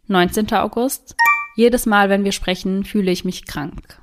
19. 0.06 0.50
August. 0.54 1.14
Jedes 1.56 1.84
Mal, 1.84 2.08
wenn 2.08 2.24
wir 2.24 2.32
sprechen, 2.32 2.84
fühle 2.84 3.10
ich 3.10 3.26
mich 3.26 3.44
krank. 3.44 4.00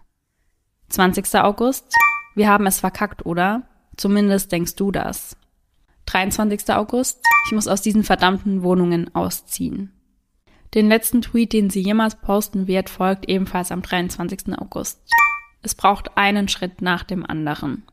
20. 0.90 1.40
August. 1.40 1.96
Wir 2.36 2.50
haben 2.50 2.68
es 2.68 2.80
verkackt, 2.80 3.26
oder? 3.26 3.64
Zumindest 3.98 4.52
denkst 4.52 4.76
du 4.76 4.92
das. 4.92 5.36
23. 6.06 6.70
August. 6.70 7.26
Ich 7.48 7.52
muss 7.52 7.68
aus 7.68 7.82
diesen 7.82 8.04
verdammten 8.04 8.62
Wohnungen 8.62 9.16
ausziehen. 9.16 9.92
Den 10.76 10.88
letzten 10.88 11.24
Tweet, 11.24 11.52
den 11.52 11.72
sie 11.72 11.82
jemals 11.82 12.14
posten 12.22 12.68
wird, 12.68 12.92
folgt 12.92 13.28
ebenfalls 13.28 13.72
am 13.72 13.82
23. 13.82 14.56
August. 14.56 15.02
Es 15.64 15.74
braucht 15.74 16.16
einen 16.16 16.48
Schritt 16.48 16.84
nach 16.84 17.04
dem 17.04 17.26
anderen. 17.26 17.86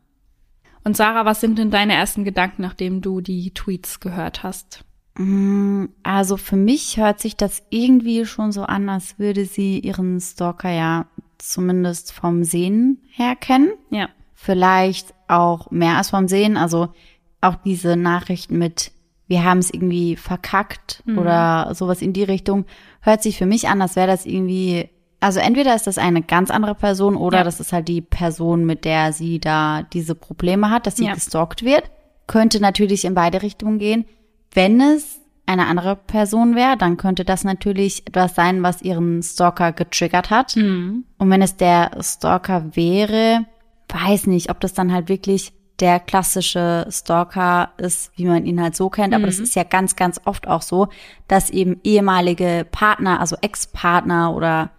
Und 0.85 0.95
Sarah, 0.95 1.25
was 1.25 1.41
sind 1.41 1.59
denn 1.59 1.71
deine 1.71 1.95
ersten 1.95 2.23
Gedanken, 2.23 2.61
nachdem 2.61 3.01
du 3.01 3.23
die 3.23 3.55
Tweets 3.55 3.99
gehört 4.01 4.43
hast? 4.43 4.85
Mm, 5.19 5.87
Also 6.03 6.37
für 6.37 6.57
mich 6.57 6.97
hört 6.99 7.21
sich 7.21 7.37
das 7.37 7.63
irgendwie 7.71 8.25
schon 8.27 8.53
so 8.53 8.63
an, 8.63 8.89
als 8.89 9.19
würde 9.19 9.45
sie 9.45 9.79
ihren 9.81 10.21
Stalker 10.21 10.71
ja 10.71 11.07
zumindest 11.39 12.13
vom 12.13 12.45
Sehen 12.45 13.03
her 13.11 13.37
kennen. 13.37 13.71
Ja. 13.91 14.09
Vielleicht 14.35 15.15
auch 15.29 15.71
mehr 15.71 15.97
als 15.97 16.11
vom 16.11 16.29
Sehen. 16.29 16.57
Also 16.57 16.89
auch 17.41 17.57
diese 17.65 17.97
Nachrichten 17.97 18.59
mit, 18.59 18.93
wir 19.29 19.45
haben 19.45 19.59
es 19.59 19.71
irgendwie 19.73 20.17
verkackt 20.17 21.03
oder 21.17 21.75
sowas 21.75 22.01
in 22.03 22.13
die 22.13 22.23
Richtung, 22.25 22.65
hört 23.01 23.23
sich 23.23 23.37
für 23.39 23.47
mich 23.47 23.69
an, 23.69 23.83
als 23.83 23.97
wäre 23.97 24.07
das 24.07 24.25
irgendwie, 24.27 24.89
also 25.21 25.41
entweder 25.41 25.75
ist 25.75 25.87
das 25.87 25.99
eine 25.99 26.23
ganz 26.23 26.51
andere 26.51 26.75
Person 26.75 27.17
oder 27.17 27.39
Ja. 27.39 27.45
das 27.45 27.61
ist 27.61 27.73
halt 27.73 27.89
die 27.89 28.01
Person, 28.03 28.65
mit 28.65 28.85
der 28.85 29.13
sie 29.13 29.39
da 29.39 29.83
diese 29.83 30.15
Probleme 30.15 30.71
hat, 30.71 30.87
dass 30.87 30.97
sie 30.97 31.07
Ja. 31.07 31.15
gestalkt 31.15 31.63
wird. 31.65 31.91
Könnte 32.27 32.61
natürlich 32.61 33.05
in 33.05 33.15
beide 33.15 33.43
Richtungen 33.43 33.79
gehen. 33.79 34.05
Wenn 34.57 34.81
es 34.81 35.21
eine 35.45 35.67
andere 35.67 35.95
Person 35.95 36.57
wäre, 36.57 36.77
dann 36.77 36.97
könnte 36.97 37.25
das 37.25 37.45
natürlich 37.45 38.07
etwas 38.09 38.35
sein, 38.35 38.63
was 38.63 38.81
ihren 38.81 39.23
Stalker 39.23 39.73
getriggert 39.73 40.31
hat. 40.31 40.57
Und 41.19 41.31
wenn 41.31 41.43
es 41.43 41.57
der 41.57 41.91
Stalker 42.01 42.75
wäre, 42.75 43.45
weiß 43.89 44.27
nicht, 44.27 44.51
ob 44.51 44.59
das 44.61 44.73
dann 44.73 44.93
halt 44.93 45.09
wirklich 45.11 45.53
der 45.79 46.01
klassische 46.01 46.87
Stalker 46.91 47.69
ist, 47.77 48.11
wie 48.17 48.25
man 48.25 48.47
ihn 48.47 48.61
halt 48.61 48.75
so 48.75 48.89
kennt. 48.89 49.15
Aber 49.15 49.27
das 49.27 49.39
ist 49.39 49.55
ja 49.55 49.63
ganz, 49.63 49.95
ganz 49.95 50.21
oft 50.25 50.49
auch 50.49 50.63
so, 50.63 50.89
dass 51.29 51.51
eben 51.51 51.79
ehemalige 51.85 52.67
Partner, 52.73 53.21
also 53.21 53.37
Ex-Partner 53.41 54.35
oder 54.35 54.71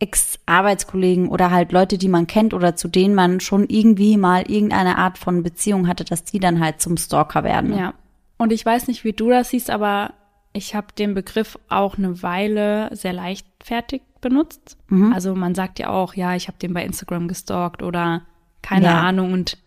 Ex-Arbeitskollegen 0.00 1.28
oder 1.28 1.52
halt 1.52 1.70
Leute, 1.72 1.98
die 1.98 2.08
man 2.08 2.26
kennt 2.26 2.52
oder 2.52 2.74
zu 2.74 2.88
denen 2.88 3.14
man 3.14 3.38
schon 3.38 3.66
irgendwie 3.68 4.16
mal 4.16 4.42
irgendeine 4.50 4.98
Art 4.98 5.18
von 5.18 5.44
Beziehung 5.44 5.86
hatte, 5.86 6.04
dass 6.04 6.24
die 6.24 6.40
dann 6.40 6.58
halt 6.58 6.80
zum 6.80 6.96
Stalker 6.96 7.44
werden. 7.44 7.78
Ja. 7.78 7.94
Und 8.40 8.54
ich 8.54 8.64
weiß 8.64 8.88
nicht, 8.88 9.04
wie 9.04 9.12
du 9.12 9.28
das 9.28 9.50
siehst, 9.50 9.68
aber 9.68 10.14
ich 10.54 10.74
habe 10.74 10.86
den 10.98 11.12
Begriff 11.12 11.58
auch 11.68 11.98
eine 11.98 12.22
Weile 12.22 12.88
sehr 12.96 13.12
leichtfertig 13.12 14.00
benutzt. 14.22 14.78
Also 15.12 15.34
man 15.34 15.54
sagt 15.54 15.78
ja 15.78 15.90
auch, 15.90 16.14
ja, 16.14 16.34
ich 16.34 16.48
habe 16.48 16.56
den 16.56 16.72
bei 16.72 16.82
Instagram 16.82 17.28
gestalkt 17.28 17.82
oder 17.82 18.22
keine 18.62 18.86
Ja. 18.86 19.02
Ahnung. 19.02 19.34
Und, 19.34 19.58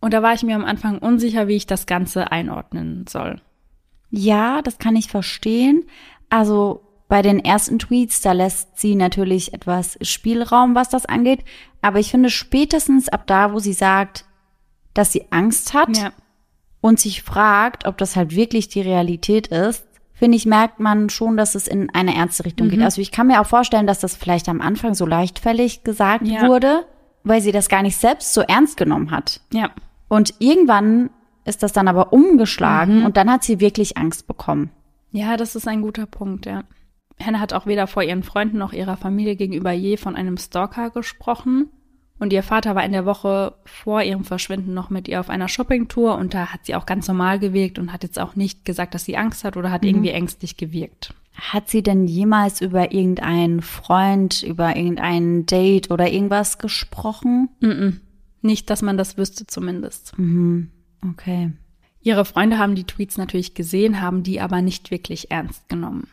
und 0.00 0.14
da 0.14 0.22
war 0.22 0.32
ich 0.32 0.42
mir 0.42 0.56
am 0.56 0.64
Anfang 0.64 0.96
unsicher, 1.00 1.48
wie 1.48 1.56
ich 1.56 1.66
das 1.66 1.84
Ganze 1.84 2.32
einordnen 2.32 3.04
soll. 3.06 3.42
Ja, 4.08 4.62
das 4.62 4.78
kann 4.78 4.96
ich 4.96 5.08
verstehen. 5.08 5.84
Also 6.30 6.80
bei 7.08 7.20
den 7.20 7.44
ersten 7.44 7.78
Tweets, 7.78 8.22
da 8.22 8.32
lässt 8.32 8.80
sie 8.80 8.94
natürlich 8.94 9.52
etwas 9.52 9.98
Spielraum, 10.00 10.74
was 10.74 10.88
das 10.88 11.04
angeht. 11.04 11.44
Aber 11.82 11.98
ich 12.00 12.10
finde 12.10 12.30
spätestens 12.30 13.10
ab 13.10 13.26
da, 13.26 13.52
wo 13.52 13.58
sie 13.58 13.74
sagt, 13.74 14.24
dass 14.94 15.12
sie 15.12 15.26
Angst 15.30 15.74
hat 15.74 15.94
Ja. 15.98 16.12
Und 16.84 17.00
sich 17.00 17.22
fragt, 17.22 17.86
ob 17.86 17.96
das 17.96 18.14
halt 18.14 18.36
wirklich 18.36 18.68
die 18.68 18.82
Realität 18.82 19.46
ist, 19.46 19.86
finde 20.12 20.36
ich, 20.36 20.44
merkt 20.44 20.80
man 20.80 21.08
schon, 21.08 21.38
dass 21.38 21.54
es 21.54 21.66
in 21.66 21.88
eine 21.94 22.14
ernste 22.14 22.44
Richtung 22.44 22.66
Mhm. 22.66 22.72
geht. 22.72 22.82
Also 22.82 23.00
ich 23.00 23.10
kann 23.10 23.26
mir 23.26 23.40
auch 23.40 23.46
vorstellen, 23.46 23.86
dass 23.86 24.00
das 24.00 24.14
vielleicht 24.14 24.50
am 24.50 24.60
Anfang 24.60 24.92
so 24.92 25.06
leichtfällig 25.06 25.82
gesagt 25.82 26.26
Ja. 26.28 26.46
wurde, 26.46 26.84
weil 27.22 27.40
sie 27.40 27.52
das 27.52 27.70
gar 27.70 27.80
nicht 27.80 27.96
selbst 27.96 28.34
so 28.34 28.42
ernst 28.42 28.76
genommen 28.76 29.10
hat. 29.12 29.40
Ja. 29.50 29.70
Und 30.08 30.34
irgendwann 30.40 31.08
ist 31.46 31.62
das 31.62 31.72
dann 31.72 31.88
aber 31.88 32.12
umgeschlagen 32.12 32.98
Mhm. 33.00 33.06
und 33.06 33.16
dann 33.16 33.30
hat 33.30 33.44
sie 33.44 33.60
wirklich 33.60 33.96
Angst 33.96 34.26
bekommen. 34.26 34.68
Ja, 35.10 35.38
das 35.38 35.56
ist 35.56 35.66
ein 35.66 35.80
guter 35.80 36.04
Punkt, 36.04 36.44
ja. 36.44 36.64
Hannah 37.18 37.40
hat 37.40 37.54
auch 37.54 37.64
weder 37.64 37.86
vor 37.86 38.02
ihren 38.02 38.24
Freunden 38.24 38.58
noch 38.58 38.74
ihrer 38.74 38.98
Familie 38.98 39.36
gegenüber 39.36 39.72
je 39.72 39.96
von 39.96 40.16
einem 40.16 40.36
Stalker 40.36 40.90
gesprochen. 40.90 41.70
Und 42.24 42.32
ihr 42.32 42.42
Vater 42.42 42.74
war 42.74 42.82
in 42.82 42.92
der 42.92 43.04
Woche 43.04 43.52
vor 43.66 44.02
ihrem 44.02 44.24
Verschwinden 44.24 44.72
noch 44.72 44.88
mit 44.88 45.08
ihr 45.08 45.20
auf 45.20 45.28
einer 45.28 45.46
Shoppingtour 45.46 46.16
und 46.16 46.32
da 46.32 46.54
hat 46.54 46.64
sie 46.64 46.74
auch 46.74 46.86
ganz 46.86 47.06
normal 47.06 47.38
gewirkt 47.38 47.78
und 47.78 47.92
hat 47.92 48.02
jetzt 48.02 48.18
auch 48.18 48.34
nicht 48.34 48.64
gesagt, 48.64 48.94
dass 48.94 49.04
sie 49.04 49.18
Angst 49.18 49.44
hat 49.44 49.58
oder 49.58 49.70
hat 49.70 49.84
irgendwie 49.84 50.08
ängstlich 50.08 50.56
gewirkt. 50.56 51.12
Hat 51.34 51.68
sie 51.68 51.82
denn 51.82 52.06
jemals 52.06 52.62
über 52.62 52.92
irgendeinen 52.92 53.60
Freund, 53.60 54.42
über 54.42 54.74
irgendein 54.74 55.44
Date 55.44 55.90
oder 55.90 56.10
irgendwas 56.10 56.56
gesprochen? 56.56 57.50
Nicht, 58.40 58.70
dass 58.70 58.80
man 58.80 58.96
das 58.96 59.18
wüsste 59.18 59.46
zumindest. 59.46 60.14
Okay. 61.06 61.52
Ihre 62.00 62.24
Freunde 62.24 62.56
haben 62.56 62.74
die 62.74 62.84
Tweets 62.84 63.18
natürlich 63.18 63.52
gesehen, 63.52 64.00
haben 64.00 64.22
die 64.22 64.40
aber 64.40 64.62
nicht 64.62 64.90
wirklich 64.90 65.30
ernst 65.30 65.68
genommen. 65.68 66.08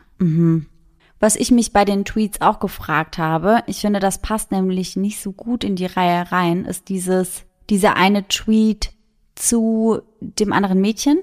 Was 1.21 1.35
ich 1.37 1.51
mich 1.51 1.71
bei 1.71 1.85
den 1.85 2.03
Tweets 2.03 2.41
auch 2.41 2.59
gefragt 2.59 3.17
habe, 3.17 3.63
ich 3.67 3.79
finde, 3.79 3.99
das 3.99 4.17
passt 4.21 4.51
nämlich 4.51 4.97
nicht 4.97 5.21
so 5.21 5.31
gut 5.31 5.63
in 5.63 5.75
die 5.77 5.85
Reihe 5.85 6.31
rein, 6.31 6.65
ist 6.65 6.89
dieses, 6.89 7.45
dieser 7.69 7.95
eine 7.95 8.27
Tweet 8.27 8.91
zu 9.35 10.01
dem 10.19 10.51
anderen 10.51 10.81
Mädchen. 10.81 11.19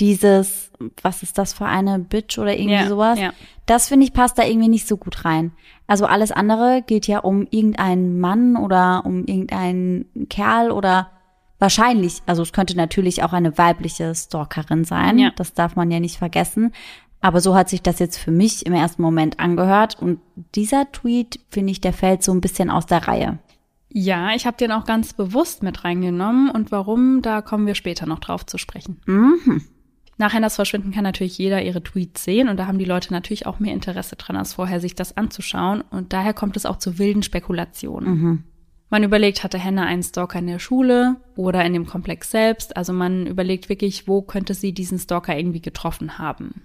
Dieses, 0.00 0.70
was 1.02 1.22
ist 1.22 1.36
das 1.36 1.52
für 1.52 1.66
eine 1.66 1.98
Bitch 1.98 2.38
oder 2.38 2.54
irgendwie 2.54 2.74
Ja, 2.74 2.88
sowas. 2.88 3.18
ja. 3.18 3.32
Das 3.66 3.88
finde 3.88 4.06
ich 4.06 4.12
passt 4.12 4.38
da 4.38 4.44
irgendwie 4.44 4.68
nicht 4.68 4.88
so 4.88 4.96
gut 4.96 5.24
rein. 5.24 5.52
Also 5.86 6.06
alles 6.06 6.32
andere 6.32 6.82
geht 6.86 7.06
ja 7.06 7.18
um 7.18 7.46
irgendeinen 7.50 8.18
Mann 8.18 8.56
oder 8.56 9.02
um 9.04 9.24
irgendeinen 9.26 10.06
Kerl 10.30 10.70
oder 10.70 11.10
wahrscheinlich, 11.58 12.22
also 12.26 12.42
es 12.42 12.52
könnte 12.52 12.76
natürlich 12.76 13.22
auch 13.24 13.32
eine 13.32 13.58
weibliche 13.58 14.14
Stalkerin 14.14 14.84
sein. 14.84 15.18
Ja. 15.18 15.30
Das 15.36 15.54
darf 15.54 15.76
man 15.76 15.90
ja 15.90 16.00
nicht 16.00 16.16
vergessen. 16.18 16.72
Aber 17.20 17.40
so 17.40 17.54
hat 17.54 17.68
sich 17.68 17.82
das 17.82 17.98
jetzt 17.98 18.16
für 18.16 18.30
mich 18.30 18.64
im 18.66 18.72
ersten 18.72 19.02
Moment 19.02 19.40
angehört. 19.40 20.00
Und 20.00 20.20
dieser 20.54 20.90
Tweet, 20.92 21.40
finde 21.50 21.72
ich, 21.72 21.80
der 21.80 21.92
fällt 21.92 22.22
so 22.22 22.32
ein 22.32 22.40
bisschen 22.40 22.70
aus 22.70 22.86
der 22.86 23.08
Reihe. 23.08 23.38
Ja, 23.90 24.34
ich 24.34 24.46
habe 24.46 24.56
den 24.56 24.70
auch 24.70 24.84
ganz 24.84 25.14
bewusst 25.14 25.62
mit 25.62 25.82
reingenommen 25.82 26.50
und 26.50 26.70
warum, 26.70 27.22
da 27.22 27.40
kommen 27.40 27.66
wir 27.66 27.74
später 27.74 28.06
noch 28.06 28.18
drauf 28.18 28.44
zu 28.44 28.58
sprechen. 28.58 29.00
Nach 30.18 30.34
Hennas 30.34 30.56
Verschwinden 30.56 30.90
kann 30.90 31.04
natürlich 31.04 31.38
jeder 31.38 31.62
ihre 31.62 31.82
Tweets 31.82 32.24
sehen 32.24 32.48
und 32.48 32.58
da 32.58 32.66
haben 32.66 32.78
die 32.78 32.84
Leute 32.84 33.12
natürlich 33.12 33.46
auch 33.46 33.60
mehr 33.60 33.72
Interesse 33.72 34.16
dran, 34.16 34.36
als 34.36 34.52
vorher 34.52 34.80
sich 34.80 34.94
das 34.94 35.16
anzuschauen 35.16 35.82
und 35.90 36.12
daher 36.12 36.34
kommt 36.34 36.56
es 36.56 36.66
auch 36.66 36.76
zu 36.76 36.98
wilden 36.98 37.22
Spekulationen. 37.22 38.44
Man 38.90 39.04
überlegt, 39.04 39.44
hatte 39.44 39.62
Hannah 39.62 39.86
einen 39.86 40.02
Stalker 40.02 40.38
in 40.38 40.46
der 40.46 40.58
Schule 40.58 41.16
oder 41.36 41.64
in 41.64 41.72
dem 41.72 41.86
Komplex 41.86 42.30
selbst. 42.30 42.76
Also 42.76 42.92
man 42.92 43.26
überlegt 43.26 43.68
wirklich, 43.68 44.08
wo 44.08 44.22
könnte 44.22 44.54
sie 44.54 44.72
diesen 44.72 44.98
Stalker 44.98 45.36
irgendwie 45.36 45.60
getroffen 45.60 46.18
haben. 46.18 46.62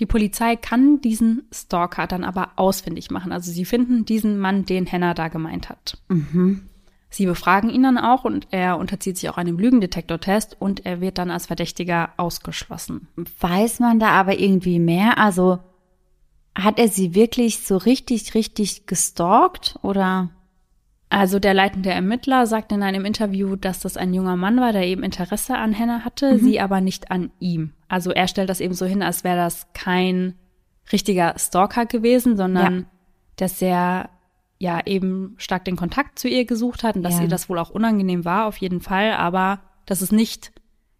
Die 0.00 0.06
Polizei 0.06 0.56
kann 0.56 1.00
diesen 1.00 1.42
Stalker 1.52 2.06
dann 2.06 2.24
aber 2.24 2.52
ausfindig 2.56 3.10
machen. 3.10 3.32
Also 3.32 3.52
sie 3.52 3.64
finden 3.64 4.04
diesen 4.04 4.38
Mann, 4.38 4.64
den 4.64 4.90
Hannah 4.90 5.14
da 5.14 5.28
gemeint 5.28 5.68
hat. 5.68 5.98
Mhm. 6.08 6.68
Sie 7.10 7.26
befragen 7.26 7.70
ihn 7.70 7.84
dann 7.84 7.96
auch 7.96 8.24
und 8.24 8.48
er 8.50 8.76
unterzieht 8.76 9.16
sich 9.16 9.30
auch 9.30 9.36
einem 9.36 9.56
Lügendetektortest 9.56 10.56
und 10.58 10.84
er 10.84 11.00
wird 11.00 11.18
dann 11.18 11.30
als 11.30 11.46
Verdächtiger 11.46 12.10
ausgeschlossen. 12.16 13.06
Weiß 13.38 13.78
man 13.78 14.00
da 14.00 14.08
aber 14.08 14.40
irgendwie 14.40 14.80
mehr? 14.80 15.16
Also 15.16 15.60
hat 16.56 16.80
er 16.80 16.88
sie 16.88 17.14
wirklich 17.14 17.60
so 17.60 17.76
richtig, 17.76 18.34
richtig 18.34 18.86
gestalkt 18.86 19.78
oder? 19.82 20.30
Also 21.14 21.38
der 21.38 21.54
leitende 21.54 21.90
Ermittler 21.90 22.44
sagt 22.44 22.72
in 22.72 22.82
einem 22.82 23.04
Interview, 23.04 23.54
dass 23.54 23.78
das 23.78 23.96
ein 23.96 24.12
junger 24.12 24.34
Mann 24.34 24.58
war, 24.58 24.72
der 24.72 24.84
eben 24.84 25.04
Interesse 25.04 25.56
an 25.56 25.78
Hannah 25.78 26.04
hatte, 26.04 26.34
mhm. 26.34 26.38
sie 26.40 26.60
aber 26.60 26.80
nicht 26.80 27.12
an 27.12 27.30
ihm. 27.38 27.72
Also 27.86 28.10
er 28.10 28.26
stellt 28.26 28.50
das 28.50 28.58
eben 28.58 28.74
so 28.74 28.84
hin, 28.84 29.00
als 29.00 29.22
wäre 29.22 29.36
das 29.36 29.68
kein 29.74 30.34
richtiger 30.90 31.34
Stalker 31.38 31.86
gewesen, 31.86 32.36
sondern 32.36 32.74
ja. 32.78 32.84
dass 33.36 33.62
er 33.62 34.10
ja 34.58 34.80
eben 34.86 35.36
stark 35.38 35.64
den 35.64 35.76
Kontakt 35.76 36.18
zu 36.18 36.26
ihr 36.26 36.46
gesucht 36.46 36.82
hat 36.82 36.96
und 36.96 37.04
dass 37.04 37.18
ja. 37.18 37.22
ihr 37.22 37.28
das 37.28 37.48
wohl 37.48 37.60
auch 37.60 37.70
unangenehm 37.70 38.24
war, 38.24 38.46
auf 38.46 38.56
jeden 38.56 38.80
Fall, 38.80 39.12
aber 39.12 39.60
dass 39.86 40.00
es 40.00 40.10
nicht 40.10 40.50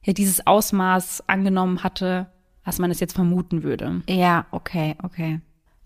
ja 0.05 0.12
dieses 0.12 0.46
Ausmaß 0.46 1.29
angenommen 1.29 1.83
hatte, 1.83 2.29
was 2.64 2.79
man 2.79 2.92
es 2.92 3.00
jetzt 3.00 3.14
vermuten 3.14 3.64
würde. 3.64 4.03
Ja, 4.09 4.46
okay, 4.53 4.94
okay. 5.03 5.40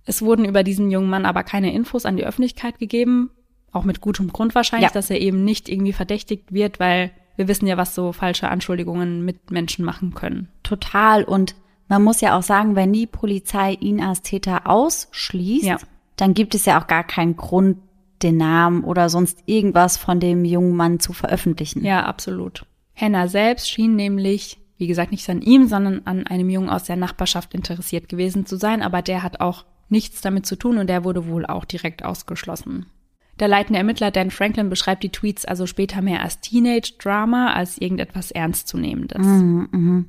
Es 0.05 0.21
wurden 0.21 0.45
über 0.45 0.65
diesen 0.65 0.91
jungen 0.91 1.09
Mann 1.09 1.25
aber 1.25 1.45
keine 1.45 1.73
Infos 1.73 2.05
an 2.05 2.19
die 2.19 2.27
Öffentlichkeit 2.27 2.79
gegeben, 2.79 3.31
auch 3.73 3.85
mit 3.85 4.01
gutem 4.01 4.33
Grund 4.33 4.55
wahrscheinlich, 4.55 4.91
ja. 4.91 4.95
dass 4.95 5.11
er 5.11 5.21
eben 5.21 5.45
nicht 5.45 5.69
irgendwie 5.69 5.93
verdächtigt 5.93 6.53
wird, 6.53 6.81
weil 6.81 7.11
wir 7.37 7.49
wissen 7.49 7.67
ja, 7.67 7.77
was 7.77 7.95
so 7.95 8.13
falsche 8.13 8.49
Anschuldigungen 8.49 9.25
mit 9.25 9.51
Menschen 9.51 9.85
machen 9.85 10.15
können. 10.15 10.49
Total. 10.63 11.23
Und 11.25 11.55
man 11.89 12.03
muss 12.03 12.21
ja 12.21 12.37
auch 12.37 12.43
sagen, 12.43 12.77
wenn 12.77 12.93
die 12.93 13.07
Polizei 13.07 13.75
ihn 13.75 14.03
als 14.03 14.23
Täter 14.23 14.67
ausschließt, 14.67 15.65
ja. 15.65 15.79
dann 16.17 16.35
gibt 16.35 16.55
es 16.55 16.65
ja 16.65 16.81
auch 16.81 16.87
gar 16.87 17.05
keinen 17.05 17.37
Grund, 17.37 17.79
den 18.23 18.37
Namen 18.37 18.83
oder 18.83 19.09
sonst 19.09 19.45
irgendwas 19.47 19.97
von 19.97 20.19
dem 20.19 20.45
jungen 20.45 20.75
Mann 20.75 20.99
zu 20.99 21.13
veröffentlichen. 21.13 21.85
Ja, 21.85 22.05
absolut. 22.05 22.67
Hannah 22.97 23.29
selbst 23.29 23.71
schien 23.71 23.95
nämlich, 23.95 24.59
wie 24.77 24.89
gesagt, 24.89 25.13
nicht 25.13 25.29
an 25.31 25.41
ihm, 25.41 25.69
sondern 25.69 26.03
an 26.05 26.27
einem 26.27 26.51
Jungen 26.51 26.69
aus 26.69 26.85
der 26.85 26.97
Nachbarschaft 26.97 27.55
interessiert 27.55 28.09
gewesen 28.09 28.45
zu 28.45 28.57
sein, 28.57 28.83
aber 28.83 29.03
der 29.03 29.23
hat 29.23 29.41
auch 29.41 29.65
nichts 29.89 30.21
damit 30.21 30.47
zu 30.47 30.57
tun 30.57 30.79
und 30.79 30.89
der 30.89 31.05
wurde 31.05 31.29
wohl 31.29 31.47
auch 31.47 31.65
direkt 31.65 32.05
ausgeschlossen. 32.05 32.87
Der 33.41 33.49
leitende 33.49 33.79
Ermittler 33.79 34.11
Dan 34.11 34.31
Franklin 34.31 34.69
beschreibt 34.69 35.03
die 35.03 35.11
Tweets 35.11 35.45
also 35.45 35.67
später 35.67 36.03
mehr 36.03 36.23
als 36.23 36.41
Teenage-Drama 36.41 37.53
als 37.53 37.79
irgendetwas 37.79 38.31
Ernstzunehmendes. 38.31 39.25
Mhm, 39.25 39.69
mh. 39.71 40.05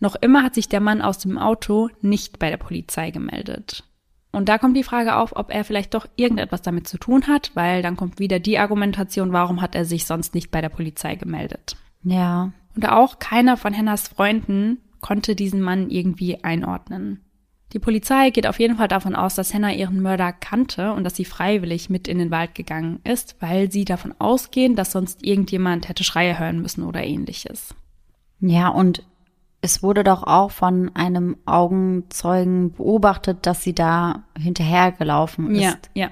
Noch 0.00 0.16
immer 0.16 0.42
hat 0.42 0.54
sich 0.54 0.68
der 0.68 0.80
Mann 0.80 1.00
aus 1.00 1.18
dem 1.18 1.38
Auto 1.38 1.88
nicht 2.00 2.38
bei 2.38 2.50
der 2.50 2.56
Polizei 2.56 3.10
gemeldet. 3.10 3.84
Und 4.32 4.48
da 4.48 4.58
kommt 4.58 4.76
die 4.76 4.82
Frage 4.82 5.16
auf, 5.16 5.36
ob 5.36 5.54
er 5.54 5.62
vielleicht 5.62 5.94
doch 5.94 6.06
irgendetwas 6.16 6.62
damit 6.62 6.88
zu 6.88 6.98
tun 6.98 7.28
hat, 7.28 7.52
weil 7.54 7.82
dann 7.82 7.96
kommt 7.96 8.18
wieder 8.18 8.40
die 8.40 8.58
Argumentation, 8.58 9.32
warum 9.32 9.60
hat 9.60 9.74
er 9.74 9.84
sich 9.84 10.06
sonst 10.06 10.34
nicht 10.34 10.50
bei 10.50 10.60
der 10.60 10.70
Polizei 10.70 11.16
gemeldet. 11.16 11.76
Ja. 12.02 12.52
Und 12.74 12.88
auch 12.88 13.18
keiner 13.18 13.56
von 13.56 13.74
Hennas 13.74 14.08
Freunden 14.08 14.78
konnte 15.00 15.36
diesen 15.36 15.60
Mann 15.60 15.90
irgendwie 15.90 16.42
einordnen. 16.42 17.20
Die 17.72 17.78
Polizei 17.78 18.30
geht 18.30 18.46
auf 18.46 18.60
jeden 18.60 18.76
Fall 18.76 18.88
davon 18.88 19.14
aus, 19.14 19.34
dass 19.34 19.54
Hannah 19.54 19.72
ihren 19.72 20.02
Mörder 20.02 20.32
kannte 20.32 20.92
und 20.92 21.04
dass 21.04 21.16
sie 21.16 21.24
freiwillig 21.24 21.88
mit 21.88 22.06
in 22.06 22.18
den 22.18 22.30
Wald 22.30 22.54
gegangen 22.54 23.00
ist, 23.04 23.36
weil 23.40 23.72
sie 23.72 23.86
davon 23.86 24.14
ausgehen, 24.18 24.76
dass 24.76 24.92
sonst 24.92 25.24
irgendjemand 25.24 25.88
hätte 25.88 26.04
Schreie 26.04 26.38
hören 26.38 26.60
müssen 26.60 26.84
oder 26.84 27.02
ähnliches. 27.02 27.74
Ja, 28.40 28.68
und 28.68 29.04
es 29.62 29.82
wurde 29.82 30.04
doch 30.04 30.24
auch 30.24 30.50
von 30.50 30.90
einem 30.94 31.36
Augenzeugen 31.46 32.72
beobachtet, 32.72 33.46
dass 33.46 33.62
sie 33.62 33.74
da 33.74 34.24
hinterhergelaufen 34.36 35.54
ist. 35.54 35.62
Ja, 35.94 36.06
ja. 36.06 36.10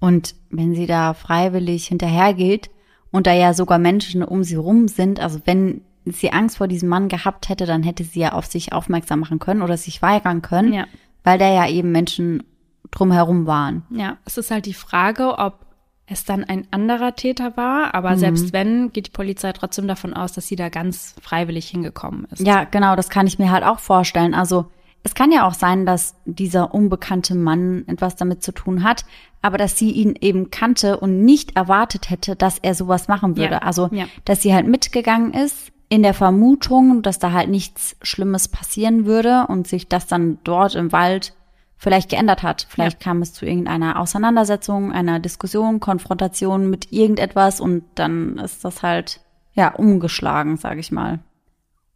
Und 0.00 0.34
wenn 0.50 0.74
sie 0.74 0.86
da 0.86 1.14
freiwillig 1.14 1.86
hinterhergeht 1.86 2.70
und 3.12 3.28
da 3.28 3.34
ja 3.34 3.54
sogar 3.54 3.78
Menschen 3.78 4.24
um 4.24 4.42
sie 4.42 4.56
rum 4.56 4.88
sind, 4.88 5.20
also 5.20 5.40
wenn 5.44 5.82
sie 6.04 6.32
Angst 6.32 6.58
vor 6.58 6.68
diesem 6.68 6.88
Mann 6.88 7.08
gehabt 7.08 7.48
hätte, 7.48 7.66
dann 7.66 7.82
hätte 7.82 8.04
sie 8.04 8.20
ja 8.20 8.32
auf 8.32 8.46
sich 8.46 8.72
aufmerksam 8.72 9.20
machen 9.20 9.38
können 9.38 9.62
oder 9.62 9.76
sich 9.76 10.02
weigern 10.02 10.42
können, 10.42 10.72
ja. 10.72 10.86
weil 11.24 11.38
da 11.38 11.52
ja 11.52 11.68
eben 11.68 11.92
Menschen 11.92 12.42
drumherum 12.90 13.46
waren. 13.46 13.84
Ja, 13.90 14.18
es 14.24 14.36
ist 14.36 14.50
halt 14.50 14.66
die 14.66 14.74
Frage, 14.74 15.38
ob 15.38 15.66
es 16.06 16.24
dann 16.24 16.44
ein 16.44 16.66
anderer 16.70 17.14
Täter 17.14 17.56
war, 17.56 17.94
aber 17.94 18.10
mhm. 18.12 18.16
selbst 18.16 18.52
wenn, 18.52 18.92
geht 18.92 19.06
die 19.06 19.12
Polizei 19.12 19.52
trotzdem 19.52 19.86
davon 19.86 20.14
aus, 20.14 20.32
dass 20.32 20.46
sie 20.46 20.56
da 20.56 20.68
ganz 20.68 21.14
freiwillig 21.22 21.68
hingekommen 21.68 22.26
ist. 22.30 22.40
Ja, 22.40 22.64
genau, 22.64 22.96
das 22.96 23.08
kann 23.08 23.26
ich 23.26 23.38
mir 23.38 23.50
halt 23.50 23.64
auch 23.64 23.78
vorstellen. 23.78 24.34
Also 24.34 24.66
es 25.04 25.14
kann 25.14 25.32
ja 25.32 25.46
auch 25.46 25.54
sein, 25.54 25.86
dass 25.86 26.14
dieser 26.24 26.74
unbekannte 26.74 27.34
Mann 27.34 27.84
etwas 27.86 28.16
damit 28.16 28.42
zu 28.42 28.52
tun 28.52 28.84
hat, 28.84 29.04
aber 29.40 29.58
dass 29.58 29.78
sie 29.78 29.90
ihn 29.90 30.16
eben 30.20 30.50
kannte 30.50 31.00
und 31.00 31.24
nicht 31.24 31.56
erwartet 31.56 32.10
hätte, 32.10 32.36
dass 32.36 32.58
er 32.58 32.74
sowas 32.74 33.08
machen 33.08 33.36
würde. 33.36 33.54
Ja. 33.54 33.58
Also, 33.58 33.88
ja. 33.90 34.04
dass 34.24 34.42
sie 34.42 34.54
halt 34.54 34.68
mitgegangen 34.68 35.32
ist 35.32 35.71
in 35.92 36.02
der 36.02 36.14
Vermutung, 36.14 37.02
dass 37.02 37.18
da 37.18 37.32
halt 37.32 37.50
nichts 37.50 37.96
Schlimmes 38.00 38.48
passieren 38.48 39.04
würde 39.04 39.46
und 39.48 39.68
sich 39.68 39.88
das 39.88 40.06
dann 40.06 40.38
dort 40.42 40.74
im 40.74 40.90
Wald 40.90 41.34
vielleicht 41.76 42.08
geändert 42.08 42.42
hat. 42.42 42.66
Vielleicht 42.70 43.02
ja. 43.02 43.04
kam 43.04 43.20
es 43.20 43.34
zu 43.34 43.44
irgendeiner 43.44 44.00
Auseinandersetzung, 44.00 44.90
einer 44.90 45.20
Diskussion, 45.20 45.80
Konfrontation 45.80 46.70
mit 46.70 46.92
irgendetwas 46.92 47.60
und 47.60 47.84
dann 47.96 48.38
ist 48.38 48.64
das 48.64 48.82
halt 48.82 49.20
ja 49.52 49.74
umgeschlagen, 49.74 50.56
sage 50.56 50.80
ich 50.80 50.92
mal. 50.92 51.18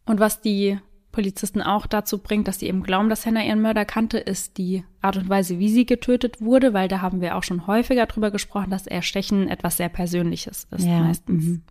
Und 0.05 0.19
was 0.19 0.41
die 0.41 0.77
Polizisten 1.11 1.63
auch 1.63 1.87
dazu 1.87 2.19
bringt, 2.19 2.47
dass 2.47 2.59
sie 2.59 2.67
eben 2.67 2.83
glauben, 2.83 3.09
dass 3.09 3.25
Hannah 3.25 3.43
ihren 3.43 3.63
Mörder 3.63 3.83
kannte, 3.85 4.19
ist 4.19 4.59
die 4.59 4.83
Art 5.01 5.17
und 5.17 5.27
Weise, 5.27 5.57
wie 5.57 5.69
sie 5.69 5.87
getötet 5.87 6.39
wurde, 6.39 6.71
weil 6.75 6.87
da 6.87 7.01
haben 7.01 7.19
wir 7.19 7.35
auch 7.35 7.41
schon 7.41 7.65
häufiger 7.65 8.05
drüber 8.05 8.29
gesprochen, 8.29 8.69
dass 8.69 8.85
Erstechen 8.85 9.47
etwas 9.47 9.77
sehr 9.77 9.89
Persönliches 9.89 10.67
ist 10.69 10.85
ja. 10.85 10.99
meistens. 10.99 11.45
Mhm. 11.45 11.63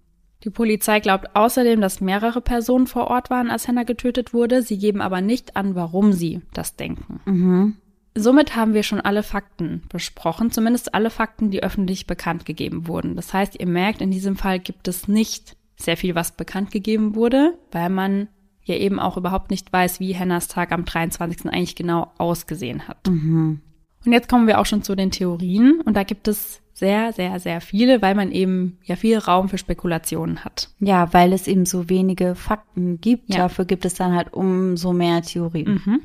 Die 0.44 0.50
Polizei 0.50 1.00
glaubt 1.00 1.34
außerdem, 1.34 1.80
dass 1.80 2.00
mehrere 2.00 2.40
Personen 2.40 2.86
vor 2.86 3.08
Ort 3.08 3.30
waren, 3.30 3.50
als 3.50 3.68
Hannah 3.68 3.84
getötet 3.84 4.32
wurde. 4.34 4.62
Sie 4.62 4.78
geben 4.78 5.00
aber 5.00 5.20
nicht 5.20 5.56
an, 5.56 5.74
warum 5.74 6.12
sie 6.12 6.42
das 6.52 6.76
denken. 6.76 7.20
Mhm. 7.24 7.76
Somit 8.14 8.56
haben 8.56 8.72
wir 8.72 8.82
schon 8.82 9.00
alle 9.00 9.22
Fakten 9.22 9.82
besprochen, 9.90 10.50
zumindest 10.50 10.94
alle 10.94 11.10
Fakten, 11.10 11.50
die 11.50 11.62
öffentlich 11.62 12.06
bekannt 12.06 12.46
gegeben 12.46 12.86
wurden. 12.86 13.14
Das 13.14 13.34
heißt, 13.34 13.60
ihr 13.60 13.66
merkt, 13.66 14.00
in 14.00 14.10
diesem 14.10 14.36
Fall 14.36 14.58
gibt 14.58 14.88
es 14.88 15.06
nicht 15.06 15.56
sehr 15.76 15.98
viel, 15.98 16.14
was 16.14 16.32
bekannt 16.32 16.70
gegeben 16.70 17.14
wurde, 17.14 17.58
weil 17.72 17.90
man 17.90 18.28
ja 18.62 18.76
eben 18.76 18.98
auch 18.98 19.16
überhaupt 19.16 19.50
nicht 19.50 19.72
weiß, 19.72 20.00
wie 20.00 20.16
Hannahs 20.16 20.48
Tag 20.48 20.72
am 20.72 20.84
23. 20.84 21.46
eigentlich 21.46 21.76
genau 21.76 22.10
ausgesehen 22.18 22.88
hat. 22.88 23.06
Mhm. 23.06 23.60
Und 24.06 24.12
jetzt 24.12 24.28
kommen 24.28 24.46
wir 24.46 24.60
auch 24.60 24.66
schon 24.66 24.82
zu 24.82 24.94
den 24.94 25.10
Theorien 25.10 25.80
und 25.84 25.96
da 25.96 26.04
gibt 26.04 26.28
es 26.28 26.62
sehr, 26.72 27.12
sehr, 27.12 27.40
sehr 27.40 27.60
viele, 27.60 28.02
weil 28.02 28.14
man 28.14 28.30
eben 28.30 28.78
ja 28.84 28.96
viel 28.96 29.18
Raum 29.18 29.48
für 29.48 29.58
Spekulationen 29.58 30.44
hat. 30.44 30.68
Ja, 30.78 31.12
weil 31.12 31.32
es 31.32 31.48
eben 31.48 31.66
so 31.66 31.88
wenige 31.88 32.34
Fakten 32.34 33.00
gibt. 33.00 33.30
Ja. 33.30 33.38
Dafür 33.38 33.64
gibt 33.64 33.84
es 33.84 33.94
dann 33.94 34.14
halt 34.14 34.32
umso 34.32 34.92
mehr 34.92 35.22
Theorien. 35.22 35.82
Mhm. 35.84 36.00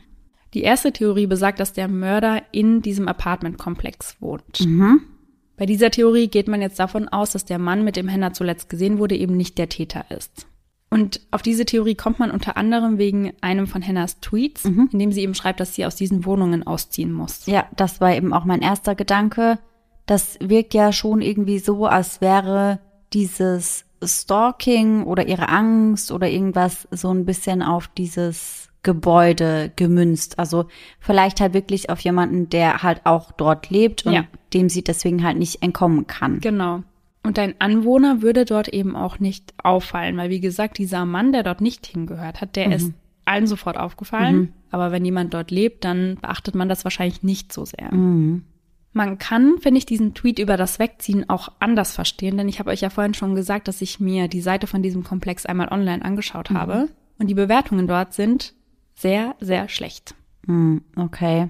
Die 0.53 0.63
erste 0.63 0.91
Theorie 0.91 1.27
besagt, 1.27 1.59
dass 1.59 1.73
der 1.73 1.87
Mörder 1.87 2.41
in 2.51 2.81
diesem 2.81 3.07
Apartmentkomplex 3.07 4.17
wohnt. 4.19 4.65
Mhm. 4.65 5.01
Bei 5.57 5.65
dieser 5.65 5.91
Theorie 5.91 6.27
geht 6.27 6.47
man 6.47 6.61
jetzt 6.61 6.79
davon 6.79 7.07
aus, 7.07 7.31
dass 7.31 7.45
der 7.45 7.59
Mann, 7.59 7.83
mit 7.83 7.95
dem 7.95 8.07
Henna 8.07 8.33
zuletzt 8.33 8.67
gesehen 8.67 8.97
wurde, 8.97 9.15
eben 9.15 9.37
nicht 9.37 9.57
der 9.57 9.69
Täter 9.69 10.05
ist. 10.09 10.47
Und 10.93 11.21
auf 11.31 11.41
diese 11.41 11.65
Theorie 11.65 11.95
kommt 11.95 12.19
man 12.19 12.31
unter 12.31 12.57
anderem 12.57 12.97
wegen 12.97 13.31
einem 13.39 13.65
von 13.65 13.81
Hennas 13.81 14.19
Tweets, 14.19 14.65
Mhm. 14.65 14.89
in 14.91 14.99
dem 14.99 15.11
sie 15.13 15.21
eben 15.21 15.33
schreibt, 15.35 15.61
dass 15.61 15.73
sie 15.73 15.85
aus 15.85 15.95
diesen 15.95 16.25
Wohnungen 16.25 16.67
ausziehen 16.67 17.13
muss. 17.13 17.45
Ja, 17.45 17.65
das 17.77 18.01
war 18.01 18.13
eben 18.13 18.33
auch 18.33 18.43
mein 18.43 18.61
erster 18.61 18.93
Gedanke. 18.93 19.57
Das 20.05 20.37
wirkt 20.41 20.73
ja 20.73 20.91
schon 20.91 21.21
irgendwie 21.21 21.59
so, 21.59 21.85
als 21.85 22.19
wäre 22.19 22.79
dieses 23.13 23.85
Stalking 24.03 25.03
oder 25.03 25.27
ihre 25.27 25.47
Angst 25.47 26.11
oder 26.11 26.27
irgendwas 26.29 26.87
so 26.91 27.09
ein 27.13 27.23
bisschen 27.25 27.61
auf 27.61 27.87
dieses 27.87 28.67
Gebäude 28.83 29.71
gemünzt. 29.75 30.39
Also 30.39 30.65
vielleicht 30.99 31.39
halt 31.39 31.53
wirklich 31.53 31.89
auf 31.89 31.99
jemanden, 31.99 32.49
der 32.49 32.83
halt 32.83 33.01
auch 33.05 33.31
dort 33.31 33.69
lebt 33.69 34.05
und 34.05 34.13
Ja. 34.13 34.23
dem 34.53 34.67
sie 34.69 34.83
deswegen 34.83 35.23
halt 35.23 35.37
nicht 35.37 35.61
entkommen 35.61 36.07
kann. 36.07 36.39
Genau. 36.41 36.83
Und 37.23 37.37
ein 37.37 37.53
Anwohner 37.59 38.21
würde 38.21 38.45
dort 38.45 38.67
eben 38.69 38.95
auch 38.95 39.19
nicht 39.19 39.53
auffallen, 39.63 40.17
weil 40.17 40.29
wie 40.29 40.39
gesagt, 40.39 40.77
dieser 40.79 41.05
Mann, 41.05 41.31
der 41.31 41.43
dort 41.43 41.61
nicht 41.61 41.85
hingehört 41.85 42.41
hat, 42.41 42.55
der 42.55 42.67
Mhm. 42.67 42.73
ist 42.73 42.93
allen 43.25 43.45
sofort 43.47 43.77
aufgefallen. 43.77 44.53
Aber 44.71 44.91
wenn 44.91 45.05
jemand 45.05 45.33
dort 45.33 45.51
lebt, 45.51 45.85
dann 45.85 46.15
beachtet 46.21 46.55
man 46.55 46.67
das 46.67 46.83
wahrscheinlich 46.83 47.21
nicht 47.21 47.53
so 47.53 47.65
sehr. 47.65 47.93
Mhm. 47.93 48.43
Man 48.93 49.19
kann, 49.19 49.55
finde 49.59 49.77
ich, 49.77 49.85
diesen 49.85 50.13
Tweet 50.15 50.39
über 50.39 50.57
das 50.57 50.79
Wegziehen 50.79 51.29
auch 51.29 51.49
anders 51.59 51.93
verstehen, 51.93 52.37
denn 52.37 52.49
ich 52.49 52.59
habe 52.59 52.71
euch 52.71 52.81
ja 52.81 52.89
vorhin 52.89 53.13
schon 53.13 53.35
gesagt, 53.35 53.67
dass 53.67 53.81
ich 53.81 53.99
mir 53.99 54.27
die 54.27 54.41
Seite 54.41 54.67
von 54.67 54.81
diesem 54.81 55.03
Komplex 55.03 55.45
einmal 55.45 55.69
online 55.69 56.03
angeschaut 56.03 56.49
habe 56.49 56.89
und 57.17 57.27
die 57.27 57.33
Bewertungen 57.35 57.87
dort 57.87 58.13
sind 58.13 58.53
sehr, 58.95 59.35
sehr 59.39 59.69
schlecht. 59.69 60.15
Mhm. 60.47 60.81
Okay. 60.97 61.49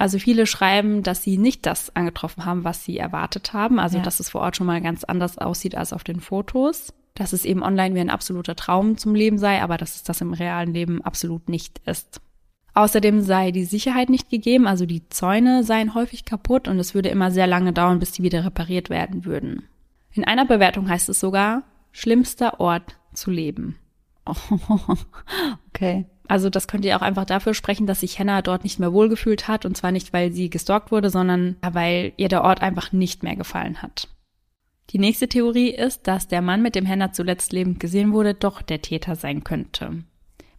Also 0.00 0.18
viele 0.18 0.46
schreiben, 0.46 1.02
dass 1.02 1.22
sie 1.22 1.36
nicht 1.36 1.66
das 1.66 1.94
angetroffen 1.94 2.46
haben, 2.46 2.64
was 2.64 2.84
sie 2.84 2.96
erwartet 2.96 3.52
haben. 3.52 3.78
Also 3.78 3.98
Ja. 3.98 4.02
dass 4.02 4.18
es 4.18 4.30
vor 4.30 4.40
Ort 4.40 4.56
schon 4.56 4.66
mal 4.66 4.80
ganz 4.80 5.04
anders 5.04 5.36
aussieht 5.36 5.74
als 5.74 5.92
auf 5.92 6.04
den 6.04 6.20
Fotos. 6.20 6.94
Dass 7.14 7.34
es 7.34 7.44
eben 7.44 7.62
online 7.62 7.94
wie 7.94 8.00
ein 8.00 8.08
absoluter 8.08 8.56
Traum 8.56 8.96
zum 8.96 9.14
Leben 9.14 9.36
sei, 9.36 9.60
aber 9.60 9.76
dass 9.76 9.96
es 9.96 10.02
das 10.02 10.22
im 10.22 10.32
realen 10.32 10.72
Leben 10.72 11.02
absolut 11.02 11.50
nicht 11.50 11.82
ist. 11.84 12.22
Außerdem 12.72 13.20
sei 13.20 13.50
die 13.50 13.64
Sicherheit 13.64 14.08
nicht 14.08 14.30
gegeben, 14.30 14.66
also 14.66 14.86
die 14.86 15.06
Zäune 15.10 15.64
seien 15.64 15.94
häufig 15.94 16.24
kaputt 16.24 16.66
und 16.66 16.78
es 16.78 16.94
würde 16.94 17.10
immer 17.10 17.30
sehr 17.30 17.46
lange 17.46 17.74
dauern, 17.74 17.98
bis 17.98 18.12
die 18.12 18.22
wieder 18.22 18.42
repariert 18.42 18.88
werden 18.88 19.26
würden. 19.26 19.64
In 20.12 20.24
einer 20.24 20.46
Bewertung 20.46 20.88
heißt 20.88 21.10
es 21.10 21.20
sogar, 21.20 21.64
schlimmster 21.92 22.58
Ort 22.58 22.96
zu 23.12 23.30
leben. 23.30 23.76
okay. 25.68 26.06
Also 26.30 26.48
das 26.48 26.68
könnte 26.68 26.86
ja 26.86 26.96
auch 26.96 27.02
einfach 27.02 27.24
dafür 27.24 27.54
sprechen, 27.54 27.88
dass 27.88 28.00
sich 28.00 28.20
Hannah 28.20 28.40
dort 28.40 28.62
nicht 28.62 28.78
mehr 28.78 28.92
wohlgefühlt 28.92 29.48
hat 29.48 29.66
und 29.66 29.76
zwar 29.76 29.90
nicht, 29.90 30.12
weil 30.12 30.30
sie 30.30 30.48
gestalkt 30.48 30.92
wurde, 30.92 31.10
sondern 31.10 31.56
weil 31.60 32.12
ihr 32.18 32.28
der 32.28 32.44
Ort 32.44 32.62
einfach 32.62 32.92
nicht 32.92 33.24
mehr 33.24 33.34
gefallen 33.34 33.82
hat. 33.82 34.06
Die 34.90 35.00
nächste 35.00 35.26
Theorie 35.26 35.70
ist, 35.70 36.06
dass 36.06 36.28
der 36.28 36.40
Mann, 36.40 36.62
mit 36.62 36.76
dem 36.76 36.86
Hannah 36.86 37.12
zuletzt 37.12 37.52
lebend 37.52 37.80
gesehen 37.80 38.12
wurde, 38.12 38.34
doch 38.34 38.62
der 38.62 38.80
Täter 38.80 39.16
sein 39.16 39.42
könnte. 39.42 40.04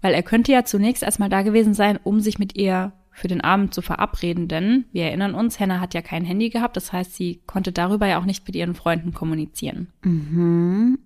Weil 0.02 0.14
er 0.14 0.24
könnte 0.24 0.52
ja 0.52 0.66
zunächst 0.66 1.04
erstmal 1.04 1.30
da 1.30 1.42
gewesen 1.42 1.74
sein, 1.74 1.98
um 2.04 2.20
sich 2.20 2.38
mit 2.38 2.58
ihr 2.58 2.92
für 3.14 3.30
den 3.30 3.40
Abend 3.40 3.74
zu 3.74 3.82
verabreden, 3.82 4.50
denn 4.50 4.86
wir 4.92 5.06
erinnern 5.06 5.36
uns, 5.36 5.58
Hannah 5.58 5.80
hat 5.80 5.94
ja 5.94 6.02
kein 6.02 6.26
Handy 6.26 6.50
gehabt, 6.50 6.76
das 6.76 6.92
heißt, 6.92 7.16
sie 7.16 7.42
konnte 7.46 7.72
darüber 7.72 8.08
ja 8.08 8.20
auch 8.20 8.26
nicht 8.26 8.46
mit 8.46 8.58
ihren 8.58 8.76
Freunden 8.76 9.14
kommunizieren. 9.14 9.88
Mhm. 10.04 11.00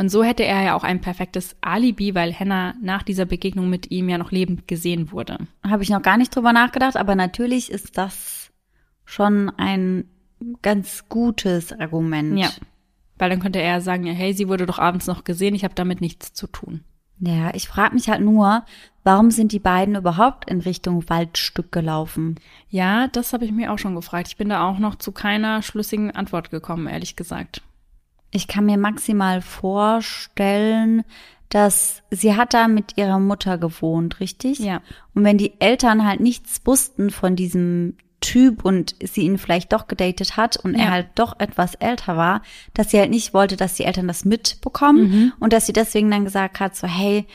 Und 0.00 0.08
so 0.08 0.24
hätte 0.24 0.46
er 0.46 0.62
ja 0.62 0.74
auch 0.76 0.82
ein 0.82 1.02
perfektes 1.02 1.56
Alibi, 1.60 2.14
weil 2.14 2.32
Hannah 2.32 2.72
nach 2.80 3.02
dieser 3.02 3.26
Begegnung 3.26 3.68
mit 3.68 3.90
ihm 3.90 4.08
ja 4.08 4.16
noch 4.16 4.30
lebend 4.30 4.66
gesehen 4.66 5.12
wurde. 5.12 5.36
Habe 5.62 5.82
ich 5.82 5.90
noch 5.90 6.00
gar 6.00 6.16
nicht 6.16 6.34
drüber 6.34 6.54
nachgedacht, 6.54 6.96
aber 6.96 7.14
natürlich 7.14 7.70
ist 7.70 7.98
das 7.98 8.50
schon 9.04 9.52
ein 9.58 10.06
ganz 10.62 11.04
gutes 11.10 11.78
Argument. 11.78 12.38
Ja. 12.38 12.48
Weil 13.18 13.28
dann 13.28 13.40
könnte 13.40 13.60
er 13.60 13.72
ja 13.72 13.80
sagen, 13.82 14.06
ja, 14.06 14.14
hey, 14.14 14.32
sie 14.32 14.48
wurde 14.48 14.64
doch 14.64 14.78
abends 14.78 15.06
noch 15.06 15.22
gesehen, 15.22 15.54
ich 15.54 15.64
habe 15.64 15.74
damit 15.74 16.00
nichts 16.00 16.32
zu 16.32 16.46
tun. 16.46 16.82
Ja, 17.18 17.52
ich 17.52 17.68
frage 17.68 17.92
mich 17.92 18.08
halt 18.08 18.22
nur, 18.22 18.64
warum 19.04 19.30
sind 19.30 19.52
die 19.52 19.58
beiden 19.58 19.96
überhaupt 19.96 20.50
in 20.50 20.60
Richtung 20.60 21.06
Waldstück 21.10 21.72
gelaufen? 21.72 22.36
Ja, 22.70 23.08
das 23.08 23.34
habe 23.34 23.44
ich 23.44 23.52
mir 23.52 23.70
auch 23.70 23.78
schon 23.78 23.96
gefragt. 23.96 24.28
Ich 24.28 24.38
bin 24.38 24.48
da 24.48 24.66
auch 24.66 24.78
noch 24.78 24.94
zu 24.94 25.12
keiner 25.12 25.60
schlüssigen 25.60 26.10
Antwort 26.10 26.50
gekommen, 26.50 26.86
ehrlich 26.86 27.16
gesagt. 27.16 27.60
Ich 28.32 28.46
kann 28.48 28.66
mir 28.66 28.78
maximal 28.78 29.40
vorstellen, 29.42 31.04
dass 31.48 32.02
sie 32.10 32.36
hat 32.36 32.54
da 32.54 32.68
mit 32.68 32.96
ihrer 32.96 33.18
Mutter 33.18 33.58
gewohnt, 33.58 34.20
richtig? 34.20 34.60
Ja. 34.60 34.82
Und 35.14 35.24
wenn 35.24 35.36
die 35.38 35.60
Eltern 35.60 36.06
halt 36.06 36.20
nichts 36.20 36.60
wussten 36.64 37.10
von 37.10 37.34
diesem 37.34 37.96
Typ 38.20 38.64
und 38.64 38.94
sie 39.02 39.22
ihn 39.22 39.38
vielleicht 39.38 39.72
doch 39.72 39.88
gedatet 39.88 40.36
hat 40.36 40.58
und 40.58 40.74
Ja. 40.74 40.84
er 40.84 40.90
halt 40.90 41.06
doch 41.14 41.40
etwas 41.40 41.74
älter 41.76 42.16
war, 42.18 42.42
dass 42.74 42.90
sie 42.90 42.98
halt 43.00 43.10
nicht 43.10 43.32
wollte, 43.34 43.56
dass 43.56 43.74
die 43.74 43.84
Eltern 43.84 44.06
das 44.06 44.24
mitbekommen 44.26 45.32
und 45.40 45.52
dass 45.54 45.66
sie 45.66 45.72
deswegen 45.72 46.10
dann 46.10 46.24
gesagt 46.24 46.60
hat, 46.60 46.76
so 46.76 46.86
hey, 46.86 47.26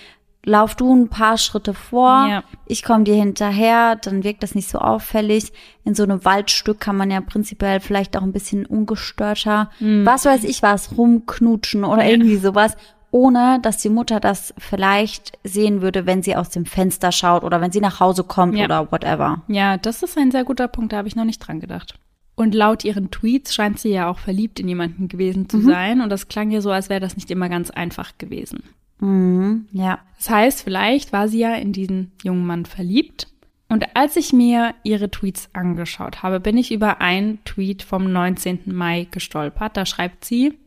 lauf 0.46 0.76
du 0.76 0.94
ein 0.96 1.10
paar 1.10 1.38
Schritte 1.38 1.74
vor, 1.74 2.28
Ja. 2.28 2.44
ich 2.66 2.84
komme 2.84 3.04
dir 3.04 3.16
hinterher, 3.16 3.96
dann 3.98 4.24
wirkt 4.24 4.44
das 4.44 4.56
nicht 4.56 4.70
so 4.70 4.78
auffällig. 4.80 5.52
In 5.84 5.96
so 5.96 6.04
einem 6.04 6.24
Waldstück 6.24 6.80
kann 6.80 6.96
man 6.98 7.12
ja 7.12 7.20
prinzipiell 7.22 7.80
vielleicht 7.80 8.16
auch 8.16 8.22
ein 8.24 8.32
bisschen 8.32 8.66
ungestörter, 8.66 9.70
was 9.80 10.26
weiß 10.26 10.44
ich 10.44 10.62
was, 10.64 10.98
rumknutschen 10.98 11.84
oder 11.84 12.06
irgendwie 12.06 12.38
sowas, 12.38 12.78
ohne 13.12 13.60
dass 13.62 13.78
die 13.78 13.90
Mutter 13.90 14.20
das 14.20 14.54
vielleicht 14.58 15.38
sehen 15.44 15.82
würde, 15.82 16.06
wenn 16.06 16.22
sie 16.22 16.36
aus 16.36 16.50
dem 16.50 16.66
Fenster 16.66 17.12
schaut 17.12 17.44
oder 17.44 17.62
wenn 17.62 17.72
sie 17.72 17.80
nach 17.82 18.00
Hause 18.00 18.24
kommt 18.24 18.56
Ja. 18.58 18.66
oder 18.66 18.92
whatever. 18.92 19.42
Ja, 19.48 19.78
das 19.78 20.04
ist 20.04 20.18
ein 20.18 20.32
sehr 20.32 20.44
guter 20.44 20.68
Punkt, 20.68 20.92
da 20.94 20.98
habe 20.98 21.08
ich 21.08 21.16
noch 21.16 21.24
nicht 21.26 21.40
dran 21.40 21.60
gedacht. 21.60 21.98
Und 22.38 22.54
laut 22.54 22.84
ihren 22.84 23.12
Tweets 23.12 23.56
scheint 23.56 23.80
sie 23.80 23.90
ja 23.94 24.10
auch 24.10 24.20
verliebt 24.20 24.60
in 24.60 24.68
jemanden 24.68 25.08
gewesen 25.08 25.48
zu 25.48 25.62
sein. 25.62 26.02
Und 26.02 26.10
das 26.10 26.28
klang 26.28 26.52
ja 26.52 26.60
so, 26.60 26.70
als 26.72 26.90
wäre 26.90 27.00
das 27.00 27.16
nicht 27.16 27.32
immer 27.32 27.48
ganz 27.48 27.70
einfach 27.72 28.18
gewesen. 28.18 28.64
Mhm, 29.00 29.68
ja. 29.72 30.00
Das 30.18 30.30
heißt, 30.30 30.62
vielleicht 30.64 31.14
war 31.14 31.28
sie 31.28 31.40
ja 31.40 31.54
in 31.56 31.74
diesen 31.74 32.12
jungen 32.24 32.46
Mann 32.46 32.66
verliebt. 32.66 33.28
Und 33.68 33.96
als 33.96 34.16
ich 34.16 34.32
mir 34.32 34.76
ihre 34.84 35.10
Tweets 35.10 35.50
angeschaut 35.54 36.22
habe, 36.24 36.40
bin 36.40 36.58
ich 36.58 36.72
über 36.72 37.02
einen 37.02 37.44
Tweet 37.46 37.82
vom 37.84 38.12
19. 38.12 38.62
Mai 38.76 39.08
gestolpert. 39.10 39.76
Da 39.76 39.86
schreibt 39.86 40.24
sie, 40.24 40.58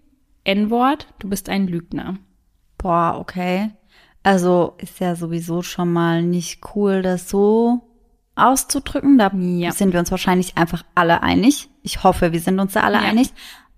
N-Wort, 0.45 1.07
du 1.21 1.29
bist 1.29 1.49
ein 1.49 1.69
Lügner. 1.69 2.17
Boah, 2.77 3.17
okay. 3.19 3.71
Also 4.23 4.75
ist 4.79 4.99
ja 5.01 5.15
sowieso 5.15 5.63
schon 5.63 5.93
mal 5.93 6.23
nicht 6.23 6.61
cool, 6.75 7.03
das 7.03 7.29
so 7.29 7.81
auszudrücken. 8.35 9.17
Da 9.17 9.31
Ja. 9.35 9.73
sind 9.73 9.93
wir 9.93 10.01
uns 10.01 10.11
wahrscheinlich 10.11 10.57
einfach 10.59 10.85
alle 10.95 11.23
einig. 11.23 11.69
Ich 11.83 12.03
hoffe, 12.03 12.33
wir 12.33 12.41
sind 12.41 12.59
uns 12.61 12.73
da 12.73 12.81
alle 12.81 12.97
Ja. 12.99 13.03
einig. 13.03 13.31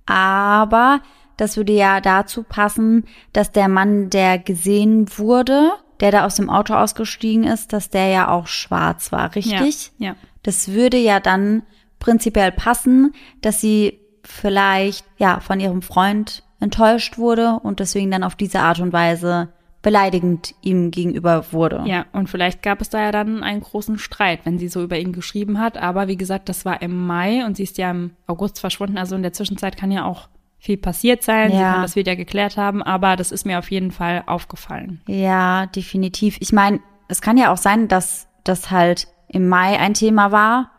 Aber 0.06 1.00
das 1.40 1.56
würde 1.56 1.72
ja 1.72 2.00
dazu 2.02 2.42
passen, 2.42 3.04
dass 3.32 3.50
der 3.50 3.68
Mann, 3.68 4.10
der 4.10 4.38
gesehen 4.38 5.06
wurde, 5.16 5.72
der 6.00 6.10
da 6.10 6.26
aus 6.26 6.34
dem 6.36 6.50
Auto 6.50 6.74
ausgestiegen 6.74 7.44
ist, 7.44 7.72
dass 7.72 7.88
der 7.88 8.08
ja 8.08 8.28
auch 8.28 8.46
schwarz 8.46 9.10
war, 9.10 9.34
richtig? 9.34 9.92
Ja. 9.98 10.16
Das 10.42 10.68
würde 10.72 10.98
ja 10.98 11.18
dann 11.18 11.62
prinzipiell 11.98 12.52
passen, 12.52 13.14
dass 13.40 13.60
sie 13.60 14.00
vielleicht 14.22 15.06
ja 15.16 15.40
von 15.40 15.60
ihrem 15.60 15.80
Freund 15.80 16.42
enttäuscht 16.60 17.16
wurde 17.16 17.58
und 17.62 17.80
deswegen 17.80 18.10
dann 18.10 18.22
auf 18.22 18.36
diese 18.36 18.60
Art 18.60 18.80
und 18.80 18.92
Weise 18.92 19.48
beleidigend 19.80 20.54
ihm 20.60 20.90
gegenüber 20.90 21.52
wurde. 21.52 21.84
Ja, 21.86 22.04
und 22.12 22.28
vielleicht 22.28 22.62
gab 22.62 22.82
es 22.82 22.90
da 22.90 23.00
ja 23.00 23.12
dann 23.12 23.42
einen 23.42 23.62
großen 23.62 23.98
Streit, 23.98 24.40
wenn 24.44 24.58
sie 24.58 24.68
so 24.68 24.82
über 24.82 24.98
ihn 24.98 25.14
geschrieben 25.14 25.58
hat. 25.58 25.78
Aber 25.78 26.06
wie 26.06 26.18
gesagt, 26.18 26.50
das 26.50 26.66
war 26.66 26.82
im 26.82 27.06
Mai 27.06 27.46
und 27.46 27.56
sie 27.56 27.62
ist 27.62 27.78
ja 27.78 27.90
im 27.90 28.10
August 28.26 28.60
verschwunden. 28.60 28.98
Also 28.98 29.16
in 29.16 29.22
der 29.22 29.32
Zwischenzeit 29.32 29.78
kann 29.78 29.90
ja 29.90 30.04
auch 30.04 30.28
viel 30.60 30.76
passiert 30.76 31.22
sein. 31.24 31.50
Sie 31.50 31.56
Ja. 31.56 31.72
kann 31.72 31.82
das 31.82 31.96
wieder 31.96 32.14
geklärt 32.16 32.56
haben, 32.56 32.82
aber 32.82 33.16
das 33.16 33.32
ist 33.32 33.46
mir 33.46 33.58
auf 33.58 33.70
jeden 33.70 33.90
Fall 33.90 34.22
aufgefallen. 34.26 35.00
Ja, 35.08 35.66
definitiv. 35.66 36.36
Ich 36.40 36.52
meine, 36.52 36.80
es 37.08 37.20
kann 37.22 37.36
ja 37.38 37.50
auch 37.52 37.56
sein, 37.56 37.88
dass 37.88 38.28
das 38.44 38.70
halt 38.70 39.08
im 39.28 39.48
Mai 39.48 39.78
ein 39.80 39.94
Thema 39.94 40.30
war 40.32 40.70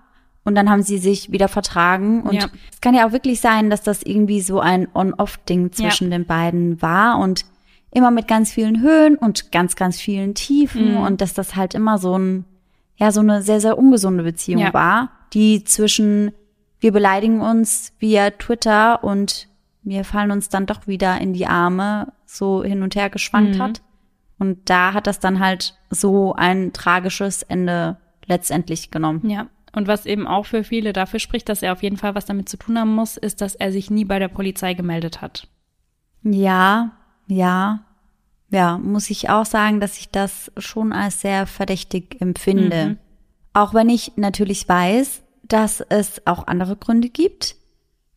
und 0.44 0.56
dann 0.56 0.70
haben 0.70 0.84
sie 0.84 0.98
sich 1.00 1.32
wieder 1.32 1.48
vertragen. 1.48 2.22
Und 2.22 2.34
Ja. 2.36 2.48
es 2.72 2.80
kann 2.80 2.94
ja 2.94 3.08
auch 3.08 3.12
wirklich 3.12 3.42
sein, 3.42 3.70
dass 3.70 3.82
das 3.82 4.04
irgendwie 4.04 4.42
so 4.42 4.60
ein 4.60 4.88
On-Off-Ding 4.94 5.72
zwischen 5.74 6.12
den 6.12 6.26
beiden 6.26 6.82
war 6.82 7.18
und 7.20 7.46
immer 7.92 8.12
mit 8.12 8.28
ganz 8.28 8.52
vielen 8.52 8.82
Höhen 8.82 9.16
und 9.18 9.52
ganz, 9.52 9.76
ganz 9.76 10.00
vielen 10.00 10.34
Tiefen 10.36 10.92
Mhm. 10.94 10.98
und 11.02 11.22
dass 11.22 11.34
das 11.34 11.56
halt 11.56 11.74
immer 11.74 11.98
so 11.98 12.18
ein, 12.18 12.46
ja, 12.98 13.12
so 13.12 13.20
eine 13.20 13.42
sehr, 13.42 13.60
sehr 13.60 13.78
ungesunde 13.78 14.24
Beziehung 14.24 14.62
Ja. 14.62 14.74
war, 14.74 15.10
die 15.34 15.64
zwischen 15.64 16.32
wir 16.80 16.92
beleidigen 16.92 17.42
uns 17.42 17.94
via 18.00 18.30
Twitter 18.32 19.04
und 19.04 19.48
wir 19.84 20.04
fallen 20.04 20.32
uns 20.32 20.50
dann 20.50 20.66
doch 20.66 20.88
wieder 20.88 21.20
in 21.20 21.34
die 21.34 21.48
Arme 21.48 22.14
so 22.26 22.64
hin 22.64 22.84
und 22.84 22.96
her 22.96 23.10
geschwankt 23.10 23.58
Mhm. 23.58 23.62
hat. 23.62 23.82
Und 24.40 24.70
da 24.70 24.94
hat 24.94 25.08
das 25.08 25.20
dann 25.20 25.40
halt 25.40 25.76
so 25.90 26.34
ein 26.34 26.74
tragisches 26.74 27.44
Ende 27.44 27.98
letztendlich 28.26 28.90
genommen. 28.92 29.30
Ja. 29.30 29.48
Und 29.74 29.88
was 29.88 30.06
eben 30.06 30.28
auch 30.28 30.46
für 30.46 30.64
viele 30.64 30.94
dafür 30.94 31.20
spricht, 31.20 31.48
dass 31.48 31.62
er 31.62 31.74
auf 31.74 31.84
jeden 31.84 31.98
Fall 31.98 32.16
was 32.16 32.26
damit 32.26 32.50
zu 32.50 32.58
tun 32.58 32.78
haben 32.78 32.94
muss, 32.94 33.18
ist, 33.18 33.42
dass 33.42 33.56
er 33.56 33.72
sich 33.72 33.90
nie 33.90 34.04
bei 34.04 34.20
der 34.20 34.28
Polizei 34.28 34.74
gemeldet 34.74 35.22
hat. 35.22 35.48
Ja, 36.24 36.92
ja, 37.28 37.86
ja, 38.50 38.78
muss 38.78 39.10
ich 39.10 39.30
auch 39.30 39.46
sagen, 39.46 39.80
dass 39.80 39.98
ich 39.98 40.10
das 40.10 40.52
schon 40.58 40.92
als 40.92 41.22
sehr 41.22 41.48
verdächtig 41.48 42.20
empfinde. 42.20 42.86
Mhm. 42.86 42.98
Auch 43.54 43.74
wenn 43.74 43.90
ich 43.90 44.14
natürlich 44.18 44.68
weiß, 44.68 45.24
dass 45.44 45.82
es 45.82 46.26
auch 46.28 46.48
andere 46.48 46.76
Gründe 46.76 47.10
gibt. 47.10 47.56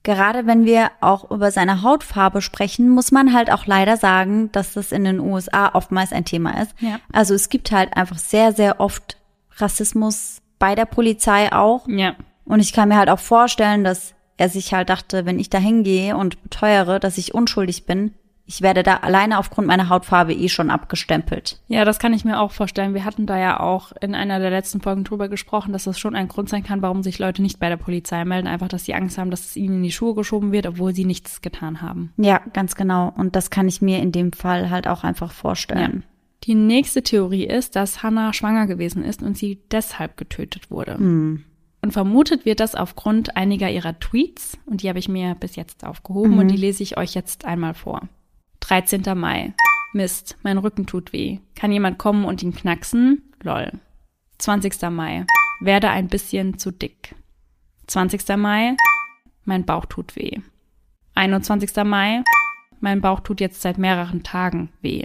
Gerade 0.05 0.47
wenn 0.47 0.67
wir 0.67 0.91
auch 1.01 1.31
über 1.31 1.51
seine 1.51 1.83
Hautfarbe 1.83 2.43
sprechen, 2.43 2.91
muss 2.91 3.11
man 3.11 3.33
halt 3.33 3.51
auch 3.51 3.67
leider 3.67 3.97
sagen, 3.97 4.53
dass 4.53 4.75
das 4.75 4.93
in 4.93 5.05
den 5.05 5.19
USA 5.19 5.75
oftmals 5.75 6.13
ein 6.13 6.27
Thema 6.27 6.63
ist. 6.63 6.75
Ja. 6.79 7.01
Also 7.11 7.35
es 7.35 7.49
gibt 7.49 7.73
halt 7.73 7.97
einfach 7.97 8.19
sehr, 8.19 8.53
sehr 8.53 8.81
oft 8.81 9.17
Rassismus 9.57 10.43
bei 10.59 10.75
der 10.75 10.85
Polizei 10.85 11.51
auch. 11.53 11.89
Ja. 11.89 12.15
Und 12.45 12.61
ich 12.61 12.75
kann 12.75 12.91
mir 12.91 12.97
halt 12.97 13.09
auch 13.09 13.19
vorstellen, 13.19 13.83
dass 13.83 14.15
er 14.37 14.51
sich 14.51 14.75
halt 14.75 14.91
dachte, 14.91 15.25
wenn 15.25 15.39
ich 15.39 15.49
da 15.49 15.59
hingehe 15.59 16.17
und 16.17 16.43
beteuere, 16.43 17.01
dass 17.01 17.17
ich 17.17 17.35
unschuldig 17.35 17.87
bin, 17.87 18.13
ich 18.47 18.61
werde 18.61 18.83
da 18.83 18.97
alleine 18.97 19.39
aufgrund 19.39 19.67
meiner 19.67 19.89
Hautfarbe 19.89 20.35
eh 20.35 20.49
schon 20.49 20.71
abgestempelt. 20.71 21.61
Ja, 21.67 21.85
das 21.85 21.99
kann 21.99 22.13
ich 22.13 22.25
mir 22.25 22.41
auch 22.41 22.51
vorstellen. 22.51 22.93
Wir 22.93 23.05
hatten 23.05 23.27
da 23.27 23.39
ja 23.39 23.59
auch 23.59 23.93
in 24.01 24.15
einer 24.15 24.39
der 24.39 24.51
letzten 24.51 24.83
Folgen 24.83 25.05
drüber 25.05 25.29
gesprochen, 25.29 25.73
dass 25.73 25.85
das 25.85 25.99
schon 25.99 26.15
ein 26.15 26.29
Grund 26.29 26.51
sein 26.51 26.63
kann, 26.63 26.83
warum 26.83 27.03
sich 27.03 27.19
Leute 27.19 27.41
nicht 27.41 27.59
bei 27.59 27.71
der 27.71 27.79
Polizei 27.79 28.25
melden. 28.25 28.47
Einfach, 28.47 28.69
dass 28.69 28.85
sie 28.85 28.95
Angst 28.95 29.17
haben, 29.17 29.31
dass 29.31 29.47
es 29.47 29.57
ihnen 29.57 29.77
in 29.77 29.83
die 29.83 29.93
Schuhe 29.93 30.15
geschoben 30.15 30.53
wird, 30.53 30.67
obwohl 30.67 30.95
sie 30.95 31.07
nichts 31.07 31.41
getan 31.41 31.81
haben. 31.81 32.13
Ja, 32.19 32.41
ganz 32.53 32.75
genau. 32.75 33.13
Und 33.17 33.35
das 33.35 33.49
kann 33.49 33.67
ich 33.67 33.81
mir 33.81 34.01
in 34.01 34.13
dem 34.13 34.33
Fall 34.33 34.69
halt 34.69 34.89
auch 34.89 35.05
einfach 35.05 35.33
vorstellen. 35.33 36.05
Die 36.43 36.55
nächste 36.55 37.03
Theorie 37.03 37.47
ist, 37.47 37.75
dass 37.75 38.03
Hannah 38.03 38.35
schwanger 38.35 38.67
gewesen 38.67 39.03
ist 39.03 39.23
und 39.23 39.39
sie 39.39 39.61
deshalb 39.71 40.19
getötet 40.19 40.71
wurde. 40.71 40.99
Hm. 40.99 41.45
Und 41.81 41.93
vermutet 41.93 42.45
wird 42.45 42.61
das 42.61 42.75
aufgrund 42.75 43.37
einiger 43.37 43.71
ihrer 43.71 43.99
Tweets. 43.99 44.59
Und 44.67 44.83
die 44.83 44.89
habe 44.91 44.99
ich 44.99 45.09
mir 45.09 45.35
bis 45.35 45.57
jetzt 45.57 45.85
aufgehoben 45.85 46.39
und 46.39 46.49
die 46.49 46.57
lese 46.57 46.83
ich 46.83 46.97
euch 46.97 47.15
jetzt 47.15 47.45
einmal 47.45 47.75
vor. 47.75 48.09
13. 48.67 49.03
Mai. 49.15 49.53
Mist, 49.93 50.39
mein 50.43 50.57
Rücken 50.57 50.87
tut 50.87 51.13
weh. 51.13 51.39
Kann 51.55 51.71
jemand 51.71 51.99
kommen 51.99 52.25
und 52.25 52.43
ihn 52.43 52.55
knacksen? 52.55 53.23
Lol. 53.43 53.73
20. 54.39 54.81
Mai. 54.91 55.27
werde 55.61 55.91
ein 55.91 56.09
bisschen 56.09 56.59
zu 56.59 56.71
dick. 56.71 57.15
20. 57.89 58.27
Mai, 58.39 58.75
mein 59.45 59.67
Bauch 59.67 59.85
tut 59.85 60.17
weh. 60.17 60.39
21. 61.15 61.77
Mai, 61.85 62.25
mein 62.81 63.03
Bauch 63.03 63.21
tut 63.21 63.43
jetzt 63.43 63.61
seit 63.61 63.77
mehreren 63.77 64.23
Tagen 64.23 64.71
weh. 64.81 65.05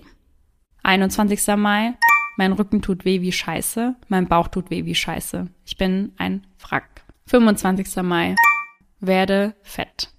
21. 0.83 1.45
Mai, 1.57 1.95
mein 2.37 2.53
Rücken 2.53 2.81
tut 2.81 3.03
weh 3.03 3.19
wie 3.19 3.33
Scheiße, 3.33 3.95
mein 4.07 4.29
Bauch 4.29 4.47
tut 4.47 4.69
weh 4.69 4.85
wie 4.85 4.95
Scheiße. 4.95 5.47
Ich 5.65 5.75
bin 5.75 6.13
ein 6.17 6.47
Wrack. 6.61 7.03
25. 7.27 8.03
Mai, 8.03 8.35
werde 9.01 9.53
fett. 9.63 10.13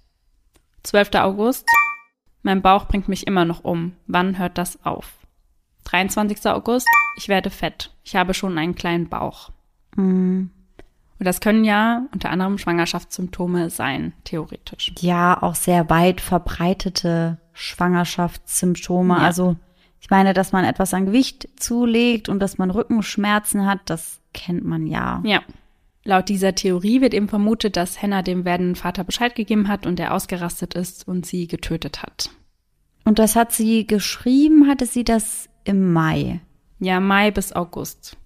12. 0.83 1.15
August, 1.15 1.67
mein 2.43 2.61
Bauch 2.61 2.87
bringt 2.87 3.07
mich 3.07 3.27
immer 3.27 3.45
noch 3.45 3.63
um. 3.63 3.93
Wann 4.07 4.37
hört 4.37 4.57
das 4.57 4.83
auf? 4.85 5.13
23. 5.85 6.45
August, 6.47 6.87
ich 7.17 7.27
werde 7.27 7.49
fett. 7.49 7.91
Ich 8.03 8.15
habe 8.15 8.33
schon 8.33 8.57
einen 8.57 8.75
kleinen 8.75 9.09
Bauch. 9.09 9.51
Mm. 9.95 10.45
Und 11.19 11.25
das 11.25 11.39
können 11.39 11.63
ja 11.63 12.07
unter 12.13 12.31
anderem 12.31 12.57
Schwangerschaftssymptome 12.57 13.69
sein, 13.69 14.13
theoretisch. 14.23 14.91
Ja, 14.99 15.41
auch 15.41 15.53
sehr 15.53 15.89
weit 15.89 16.19
verbreitete 16.19 17.37
Schwangerschaftssymptome. 17.53 19.15
Ja. 19.15 19.19
Also 19.19 19.55
ich 19.99 20.09
meine, 20.09 20.33
dass 20.33 20.51
man 20.51 20.65
etwas 20.65 20.95
an 20.95 21.05
Gewicht 21.05 21.47
zulegt 21.57 22.27
und 22.27 22.39
dass 22.39 22.57
man 22.57 22.71
Rückenschmerzen 22.71 23.67
hat, 23.67 23.81
das 23.85 24.19
kennt 24.33 24.65
man 24.65 24.87
ja. 24.87 25.21
Ja. 25.23 25.41
Laut 26.03 26.29
dieser 26.29 26.55
Theorie 26.55 27.01
wird 27.01 27.13
eben 27.13 27.27
vermutet, 27.29 27.77
dass 27.77 28.01
Hannah 28.01 28.23
dem 28.23 28.43
werdenden 28.43 28.75
Vater 28.75 29.03
Bescheid 29.03 29.35
gegeben 29.35 29.67
hat 29.67 29.85
und 29.85 29.99
er 29.99 30.13
ausgerastet 30.13 30.73
ist 30.73 31.07
und 31.07 31.25
sie 31.25 31.47
getötet 31.47 32.01
hat. 32.01 32.31
Und 33.05 33.19
das 33.19 33.35
hat 33.35 33.51
sie 33.51 33.85
geschrieben, 33.85 34.67
hatte 34.67 34.85
sie 34.85 35.03
das 35.03 35.49
im 35.63 35.93
Mai. 35.93 36.41
Ja, 36.79 36.99
Mai 36.99 37.29
bis 37.31 37.53
August. 37.53 38.17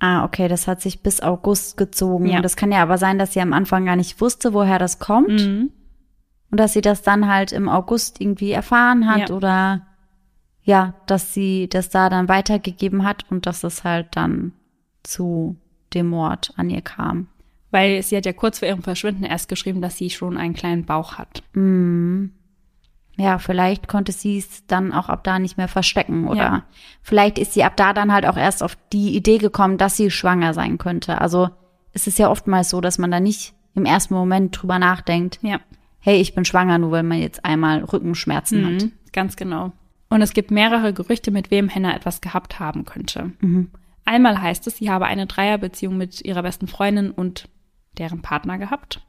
Ah, 0.00 0.24
okay, 0.24 0.48
das 0.48 0.66
hat 0.68 0.82
sich 0.82 1.02
bis 1.02 1.20
August 1.22 1.78
gezogen. 1.78 2.26
Ja. 2.26 2.42
Das 2.42 2.56
kann 2.56 2.72
ja 2.72 2.82
aber 2.82 2.98
sein, 2.98 3.18
dass 3.18 3.32
sie 3.32 3.40
am 3.40 3.54
Anfang 3.54 3.86
gar 3.86 3.96
nicht 3.96 4.20
wusste, 4.20 4.52
woher 4.52 4.78
das 4.78 4.98
kommt. 4.98 5.28
Mhm. 5.30 5.70
Und 6.50 6.60
dass 6.60 6.74
sie 6.74 6.82
das 6.82 7.00
dann 7.02 7.26
halt 7.26 7.52
im 7.52 7.68
August 7.70 8.20
irgendwie 8.20 8.50
erfahren 8.50 9.08
hat 9.08 9.30
Ja. 9.30 9.34
oder 9.34 9.86
ja, 10.62 10.94
dass 11.06 11.32
sie 11.32 11.68
das 11.68 11.88
da 11.88 12.08
dann 12.10 12.28
weitergegeben 12.28 13.04
hat 13.04 13.24
und 13.30 13.46
dass 13.46 13.64
es 13.64 13.84
halt 13.84 14.08
dann 14.12 14.52
zu 15.02 15.56
dem 15.94 16.08
Mord 16.08 16.52
an 16.56 16.70
ihr 16.70 16.82
kam. 16.82 17.28
Weil 17.70 18.02
sie 18.02 18.16
hat 18.16 18.26
ja 18.26 18.32
kurz 18.32 18.60
vor 18.60 18.68
ihrem 18.68 18.82
Verschwinden 18.82 19.24
erst 19.24 19.48
geschrieben, 19.48 19.80
dass 19.82 19.96
sie 19.98 20.10
schon 20.10 20.36
einen 20.36 20.54
kleinen 20.54 20.84
Bauch 20.84 21.14
hat. 21.18 21.42
Ja, 23.16 23.38
vielleicht 23.38 23.86
konnte 23.86 24.10
sie 24.12 24.38
es 24.38 24.66
dann 24.66 24.92
auch 24.92 25.08
ab 25.08 25.22
da 25.24 25.38
nicht 25.38 25.56
mehr 25.56 25.68
verstecken 25.68 26.26
oder 26.26 26.36
Ja. 26.42 26.62
vielleicht 27.02 27.38
ist 27.38 27.52
sie 27.54 27.62
ab 27.62 27.76
da 27.76 27.92
dann 27.92 28.12
halt 28.12 28.26
auch 28.26 28.36
erst 28.36 28.62
auf 28.62 28.76
die 28.92 29.16
Idee 29.16 29.38
gekommen, 29.38 29.78
dass 29.78 29.96
sie 29.96 30.10
schwanger 30.10 30.52
sein 30.52 30.78
könnte. 30.78 31.20
Also 31.20 31.50
es 31.92 32.08
ist 32.08 32.18
ja 32.18 32.28
oftmals 32.28 32.70
so, 32.70 32.80
dass 32.80 32.98
man 32.98 33.10
da 33.12 33.20
nicht 33.20 33.54
im 33.76 33.84
ersten 33.84 34.14
Moment 34.14 34.60
drüber 34.60 34.78
nachdenkt, 34.80 35.38
Ja. 35.42 35.60
hey, 36.00 36.20
ich 36.20 36.34
bin 36.34 36.44
schwanger, 36.44 36.78
nur 36.78 36.90
weil 36.90 37.02
man 37.04 37.18
jetzt 37.20 37.44
einmal 37.44 37.84
Rückenschmerzen 37.84 38.66
hat. 38.66 38.82
Mhm, 38.82 38.92
ganz 39.12 39.36
genau. 39.36 39.72
Und 40.10 40.20
es 40.22 40.32
gibt 40.32 40.50
mehrere 40.50 40.92
Gerüchte, 40.92 41.30
mit 41.30 41.50
wem 41.52 41.72
Hannah 41.72 41.94
etwas 41.94 42.20
gehabt 42.20 42.58
haben 42.60 42.84
könnte. 42.84 43.32
Einmal 44.04 44.40
heißt 44.40 44.66
es, 44.66 44.76
sie 44.76 44.90
habe 44.90 45.06
eine 45.06 45.26
Dreierbeziehung 45.26 45.96
mit 45.96 46.24
ihrer 46.24 46.42
besten 46.42 46.66
Freundin 46.66 47.10
und 47.10 47.48
deren 47.98 48.22
Partner 48.22 48.58
gehabt. 48.58 49.00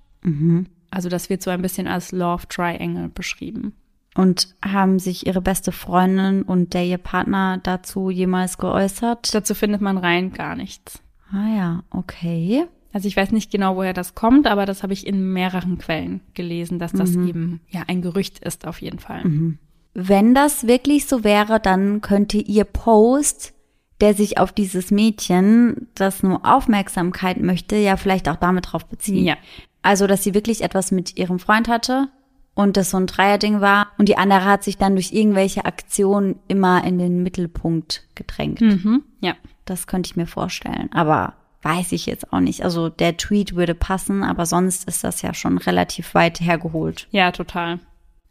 Also 0.91 1.09
das 1.09 1.29
wird 1.29 1.41
so 1.41 1.51
ein 1.51 1.61
bisschen 1.61 1.87
als 1.87 2.11
Love 2.11 2.47
Triangle 2.47 3.09
beschrieben. 3.09 3.73
Und 4.15 4.55
haben 4.63 4.97
sich 4.99 5.27
ihre 5.27 5.41
beste 5.41 5.73
Freundin 5.73 6.43
und 6.43 6.73
der 6.73 6.85
ihr 6.85 6.97
Partner 6.97 7.59
dazu 7.61 8.09
jemals 8.09 8.57
geäußert? 8.57 9.33
Dazu 9.35 9.53
findet 9.53 9.81
man 9.81 9.97
rein 9.97 10.31
gar 10.31 10.55
nichts. 10.55 11.01
Ah 11.31 11.55
ja, 11.55 11.83
okay. 11.89 12.65
Also 12.93 13.09
ich 13.09 13.17
weiß 13.17 13.33
nicht 13.33 13.51
genau, 13.51 13.75
woher 13.75 13.91
das 13.91 14.15
kommt, 14.15 14.47
aber 14.47 14.65
das 14.65 14.83
habe 14.83 14.93
ich 14.93 15.05
in 15.05 15.33
mehreren 15.33 15.77
Quellen 15.79 16.21
gelesen, 16.33 16.79
dass 16.79 16.93
das 16.93 17.13
eben 17.13 17.59
ja 17.67 17.83
ein 17.87 18.01
Gerücht 18.01 18.39
ist 18.39 18.65
auf 18.65 18.81
jeden 18.81 18.99
Fall. 18.99 19.57
Wenn 19.93 20.33
das 20.33 20.65
wirklich 20.65 21.05
so 21.05 21.25
wäre, 21.25 21.59
dann 21.59 21.99
könnte 21.99 22.37
ihr 22.37 22.63
Post, 22.63 23.53
der 24.01 24.13
sich 24.13 24.37
auf 24.37 24.51
dieses 24.51 24.91
Mädchen, 24.91 25.87
das 25.95 26.23
nur 26.23 26.45
Aufmerksamkeit 26.45 27.39
möchte, 27.39 27.75
ja 27.75 27.97
vielleicht 27.97 28.27
auch 28.29 28.35
damit 28.35 28.71
drauf 28.71 28.85
beziehen. 28.85 29.25
Ja. 29.25 29.37
Also, 29.81 30.07
dass 30.07 30.23
sie 30.23 30.33
wirklich 30.33 30.63
etwas 30.63 30.91
mit 30.91 31.17
ihrem 31.17 31.39
Freund 31.39 31.67
hatte 31.67 32.09
und 32.55 32.77
das 32.77 32.89
so 32.89 32.97
ein 32.97 33.07
Dreierding 33.07 33.61
war 33.61 33.87
und 33.97 34.09
die 34.09 34.17
andere 34.17 34.45
hat 34.45 34.63
sich 34.63 34.77
dann 34.77 34.95
durch 34.95 35.13
irgendwelche 35.13 35.65
Aktionen 35.65 36.39
immer 36.47 36.83
in 36.83 36.97
den 36.97 37.23
Mittelpunkt 37.23 38.03
gedrängt. 38.15 38.61
Mhm. 38.61 39.03
Ja. 39.21 39.35
Das 39.65 39.87
könnte 39.87 40.07
ich 40.07 40.15
mir 40.15 40.27
vorstellen, 40.27 40.89
aber 40.91 41.33
weiß 41.61 41.91
ich 41.93 42.05
jetzt 42.05 42.31
auch 42.31 42.39
nicht. 42.39 42.63
Also 42.63 42.89
der 42.89 43.17
Tweet 43.17 43.55
würde 43.55 43.75
passen, 43.75 44.23
aber 44.23 44.45
sonst 44.45 44.87
ist 44.87 45.03
das 45.03 45.21
ja 45.21 45.33
schon 45.33 45.57
relativ 45.57 46.13
weit 46.13 46.39
hergeholt. 46.39 47.07
Ja, 47.11 47.31
total. 47.31 47.79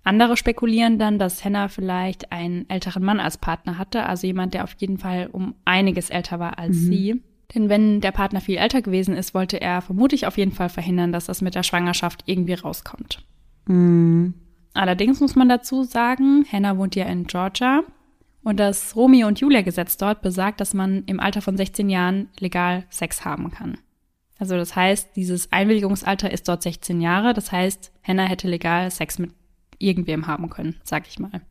Andere 0.04 0.36
spekulieren 0.36 0.98
dann, 0.98 1.18
dass 1.18 1.44
Hannah 1.44 1.68
vielleicht 1.68 2.30
einen 2.30 2.68
älteren 2.68 3.02
Mann 3.02 3.20
als 3.20 3.38
Partner 3.38 3.78
hatte, 3.78 4.04
also 4.04 4.26
jemand, 4.26 4.52
der 4.52 4.64
auf 4.64 4.74
jeden 4.78 4.98
Fall 4.98 5.28
um 5.32 5.54
einiges 5.64 6.10
älter 6.10 6.38
war 6.38 6.58
als 6.58 6.76
sie. 6.76 7.22
Denn 7.54 7.68
wenn 7.68 8.00
der 8.00 8.12
Partner 8.12 8.40
viel 8.40 8.58
älter 8.58 8.82
gewesen 8.82 9.16
ist, 9.16 9.32
wollte 9.34 9.60
er 9.60 9.80
vermutlich 9.80 10.26
auf 10.26 10.36
jeden 10.36 10.52
Fall 10.52 10.68
verhindern, 10.68 11.12
dass 11.12 11.26
das 11.26 11.40
mit 11.40 11.54
der 11.54 11.62
Schwangerschaft 11.62 12.22
irgendwie 12.26 12.54
rauskommt. 12.54 13.24
Allerdings 14.74 15.20
muss 15.20 15.36
man 15.36 15.48
dazu 15.48 15.84
sagen, 15.84 16.44
Hannah 16.50 16.76
wohnt 16.76 16.96
ja 16.96 17.06
in 17.06 17.26
Georgia 17.26 17.82
und 18.42 18.60
das 18.60 18.94
Romeo 18.96 19.26
und 19.26 19.40
Julia 19.40 19.62
Gesetz 19.62 19.96
dort 19.96 20.20
besagt, 20.20 20.60
dass 20.60 20.74
man 20.74 21.04
im 21.06 21.18
Alter 21.20 21.40
von 21.40 21.56
16 21.56 21.88
Jahren 21.88 22.28
legal 22.38 22.84
Sex 22.90 23.24
haben 23.24 23.50
kann. 23.50 23.78
Also 24.38 24.56
das 24.56 24.76
heißt, 24.76 25.16
dieses 25.16 25.50
Einwilligungsalter 25.52 26.30
ist 26.30 26.48
dort 26.48 26.62
16 26.62 27.00
Jahre. 27.00 27.32
Das 27.32 27.52
heißt, 27.52 27.92
Hannah 28.02 28.24
hätte 28.24 28.48
legal 28.48 28.90
Sex 28.90 29.18
mit 29.18 29.30
irgendwem 29.78 30.26
haben 30.26 30.50
können, 30.50 30.76
sag 30.82 31.06
ich 31.08 31.18
mal. 31.18 31.42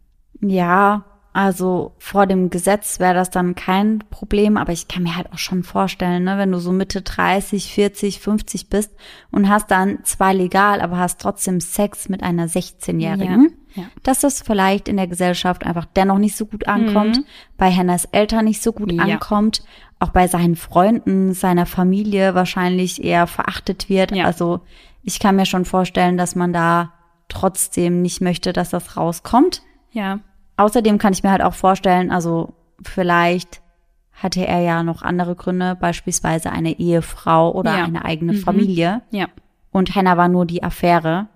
Ja, 0.41 1.05
also 1.35 1.93
vor 1.97 2.27
dem 2.27 2.51
Gesetz 2.51 2.99
wäre 2.99 3.15
das 3.15 3.31
dann 3.31 3.55
kein 3.55 3.99
Problem, 4.11 4.55
aber 4.55 4.71
ich 4.71 4.87
kann 4.87 5.01
mir 5.03 5.15
halt 5.17 5.33
auch 5.33 5.39
schon 5.39 5.63
vorstellen, 5.63 6.23
ne, 6.25 6.37
wenn 6.37 6.51
du 6.51 6.59
so 6.59 6.71
Mitte 6.71 7.01
30, 7.01 7.73
40, 7.73 8.19
50 8.19 8.69
bist 8.69 8.91
und 9.31 9.49
hast 9.49 9.71
dann 9.71 10.03
zwar 10.03 10.33
legal, 10.33 10.79
aber 10.79 10.97
hast 10.99 11.19
trotzdem 11.19 11.59
Sex 11.59 12.07
mit 12.07 12.21
einer 12.21 12.47
16-Jährigen, 12.47 13.55
Ja, 13.73 13.81
ja. 13.83 13.89
dass 14.03 14.19
das 14.19 14.43
vielleicht 14.43 14.87
in 14.87 14.97
der 14.97 15.07
Gesellschaft 15.07 15.65
einfach 15.65 15.85
dennoch 15.85 16.19
nicht 16.19 16.35
so 16.37 16.45
gut 16.45 16.67
ankommt, 16.67 17.21
bei 17.57 17.71
Hannahs 17.71 18.05
Eltern 18.05 18.45
nicht 18.45 18.61
so 18.61 18.71
gut 18.71 18.91
Ja. 18.91 19.01
ankommt, 19.03 19.63
auch 19.97 20.09
bei 20.09 20.27
seinen 20.27 20.55
Freunden, 20.55 21.33
seiner 21.33 21.65
Familie 21.65 22.35
wahrscheinlich 22.35 23.03
eher 23.03 23.25
verachtet 23.25 23.89
wird. 23.89 24.13
Also 24.13 24.59
ich 25.01 25.17
kann 25.19 25.35
mir 25.35 25.47
schon 25.47 25.65
vorstellen, 25.65 26.15
dass 26.17 26.35
man 26.35 26.53
da 26.53 26.93
trotzdem 27.33 28.01
nicht 28.01 28.21
möchte, 28.21 28.53
dass 28.53 28.69
das 28.69 28.95
rauskommt. 28.97 29.61
Ja, 29.91 30.19
Außerdem 30.55 30.99
kann 30.99 31.13
ich 31.13 31.23
mir 31.23 31.31
halt 31.31 31.41
auch 31.41 31.55
vorstellen, 31.55 32.11
also 32.11 32.53
vielleicht 32.83 33.61
hatte 34.11 34.45
er 34.45 34.59
ja 34.59 34.83
noch 34.83 35.01
andere 35.01 35.35
Gründe, 35.35 35.75
beispielsweise 35.75 36.51
eine 36.51 36.77
Ehefrau 36.79 37.51
oder 37.51 37.75
Ja. 37.75 37.83
eine 37.85 38.05
eigene 38.05 38.33
Familie. 38.35 39.01
ja. 39.09 39.25
Und 39.71 39.95
Hannah 39.95 40.15
war 40.17 40.27
nur 40.27 40.45
die 40.45 40.61
Affäre. 40.61 41.27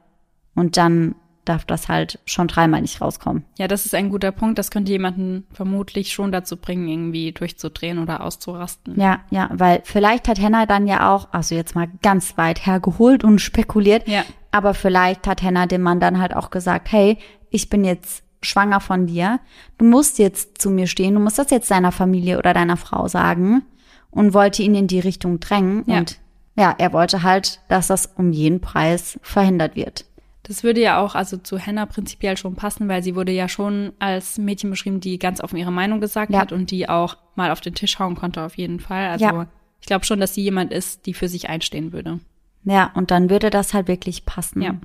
Und 0.53 0.77
dann 0.77 1.15
darf 1.49 1.65
das 1.65 1.87
halt 1.87 2.19
schon 2.25 2.47
dreimal 2.47 2.81
nicht 2.81 3.01
rauskommen. 3.01 3.45
Ja, 3.57 3.67
das 3.67 3.85
ist 3.85 3.95
ein 3.95 4.09
guter 4.09 4.31
Punkt. 4.31 4.57
Das 4.59 4.71
könnte 4.71 4.91
jemanden 4.91 5.45
vermutlich 5.51 6.11
schon 6.13 6.31
dazu 6.31 6.57
bringen, 6.57 6.87
irgendwie 6.87 7.31
durchzudrehen 7.31 7.99
oder 7.99 8.21
auszurasten. 8.23 8.99
Ja, 8.99 9.19
ja, 9.29 9.49
weil 9.53 9.81
vielleicht 9.83 10.27
hat 10.27 10.39
Hannah 10.39 10.65
dann 10.65 10.87
ja 10.87 11.13
auch, 11.13 11.29
also 11.31 11.55
jetzt 11.55 11.75
mal 11.75 11.87
ganz 12.01 12.37
weit 12.37 12.65
hergeholt 12.65 13.23
und 13.23 13.39
spekuliert, 13.39 14.07
Ja. 14.07 14.23
aber 14.51 14.73
vielleicht 14.73 15.27
hat 15.27 15.41
Hannah 15.43 15.65
dem 15.67 15.81
Mann 15.81 15.99
dann 15.99 16.19
halt 16.19 16.35
auch 16.35 16.49
gesagt, 16.49 16.91
hey, 16.91 17.17
ich 17.49 17.69
bin 17.69 17.83
jetzt 17.83 18.23
schwanger 18.41 18.79
von 18.79 19.07
dir, 19.07 19.39
du 19.77 19.85
musst 19.85 20.19
jetzt 20.19 20.61
zu 20.61 20.69
mir 20.69 20.87
stehen, 20.87 21.15
du 21.15 21.19
musst 21.19 21.39
das 21.39 21.49
jetzt 21.49 21.71
deiner 21.71 21.91
Familie 21.91 22.37
oder 22.37 22.53
deiner 22.53 22.77
Frau 22.77 23.07
sagen 23.07 23.63
und 24.11 24.33
wollte 24.33 24.61
ihn 24.63 24.75
in 24.75 24.87
die 24.87 24.99
Richtung 24.99 25.39
drängen 25.39 25.83
Ja. 25.87 25.97
und 25.97 26.19
ja, 26.59 26.73
er 26.77 26.91
wollte 26.91 27.21
halt, 27.21 27.59
dass 27.67 27.85
das 27.87 28.07
um 28.15 28.31
jeden 28.31 28.61
Preis 28.61 29.19
verhindert 29.21 29.75
wird. 29.75 30.05
Das 30.47 30.63
würde 30.63 30.79
ja 30.81 30.99
auch 31.01 31.13
also 31.13 31.35
zu 31.37 31.59
Hannah 31.59 31.85
prinzipiell 31.85 32.37
schon 32.37 32.55
passen, 32.55 32.87
weil 32.87 33.03
sie 33.03 33.15
wurde 33.15 33.33
ja 33.33 33.49
schon 33.49 33.91
als 33.99 34.37
Mädchen 34.37 34.69
beschrieben, 34.69 35.01
die 35.01 35.19
ganz 35.19 35.41
offen 35.41 35.57
ihre 35.57 35.71
Meinung 35.73 35.99
gesagt 35.99 36.31
Ja. 36.31 36.39
hat 36.39 36.53
und 36.53 36.71
die 36.71 36.87
auch 36.87 37.17
mal 37.35 37.51
auf 37.51 37.59
den 37.59 37.75
Tisch 37.75 37.99
hauen 37.99 38.15
konnte 38.15 38.41
auf 38.43 38.55
jeden 38.57 38.79
Fall. 38.79 39.09
Also 39.09 39.25
Ja. 39.25 39.47
ich 39.81 39.87
glaube 39.87 40.05
schon, 40.05 40.21
dass 40.21 40.33
sie 40.33 40.43
jemand 40.43 40.71
ist, 40.71 41.05
die 41.05 41.13
für 41.13 41.27
sich 41.27 41.49
einstehen 41.49 41.91
würde. 41.91 42.19
Ja, 42.63 42.91
und 42.95 43.11
dann 43.11 43.29
würde 43.29 43.49
das 43.49 43.73
halt 43.73 43.87
wirklich 43.89 44.25
passen. 44.25 44.61
Ja. 44.61 44.75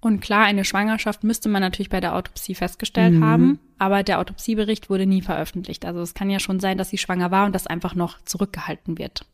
Und 0.00 0.20
klar, 0.20 0.44
eine 0.44 0.64
Schwangerschaft 0.64 1.24
müsste 1.24 1.48
man 1.48 1.60
natürlich 1.60 1.90
bei 1.90 2.00
der 2.00 2.14
Autopsie 2.14 2.54
festgestellt 2.54 3.14
Mhm. 3.14 3.24
haben, 3.24 3.58
aber 3.78 4.02
der 4.02 4.18
Autopsiebericht 4.20 4.88
wurde 4.90 5.06
nie 5.06 5.20
veröffentlicht. 5.22 5.84
Also 5.84 6.00
es 6.00 6.14
kann 6.14 6.30
ja 6.30 6.38
schon 6.38 6.58
sein, 6.60 6.78
dass 6.78 6.88
sie 6.90 6.98
schwanger 6.98 7.30
war 7.32 7.46
und 7.46 7.54
das 7.54 7.66
einfach 7.66 7.94
noch 7.96 8.18
zurückgehalten 8.24 8.96
wird. 8.96 9.26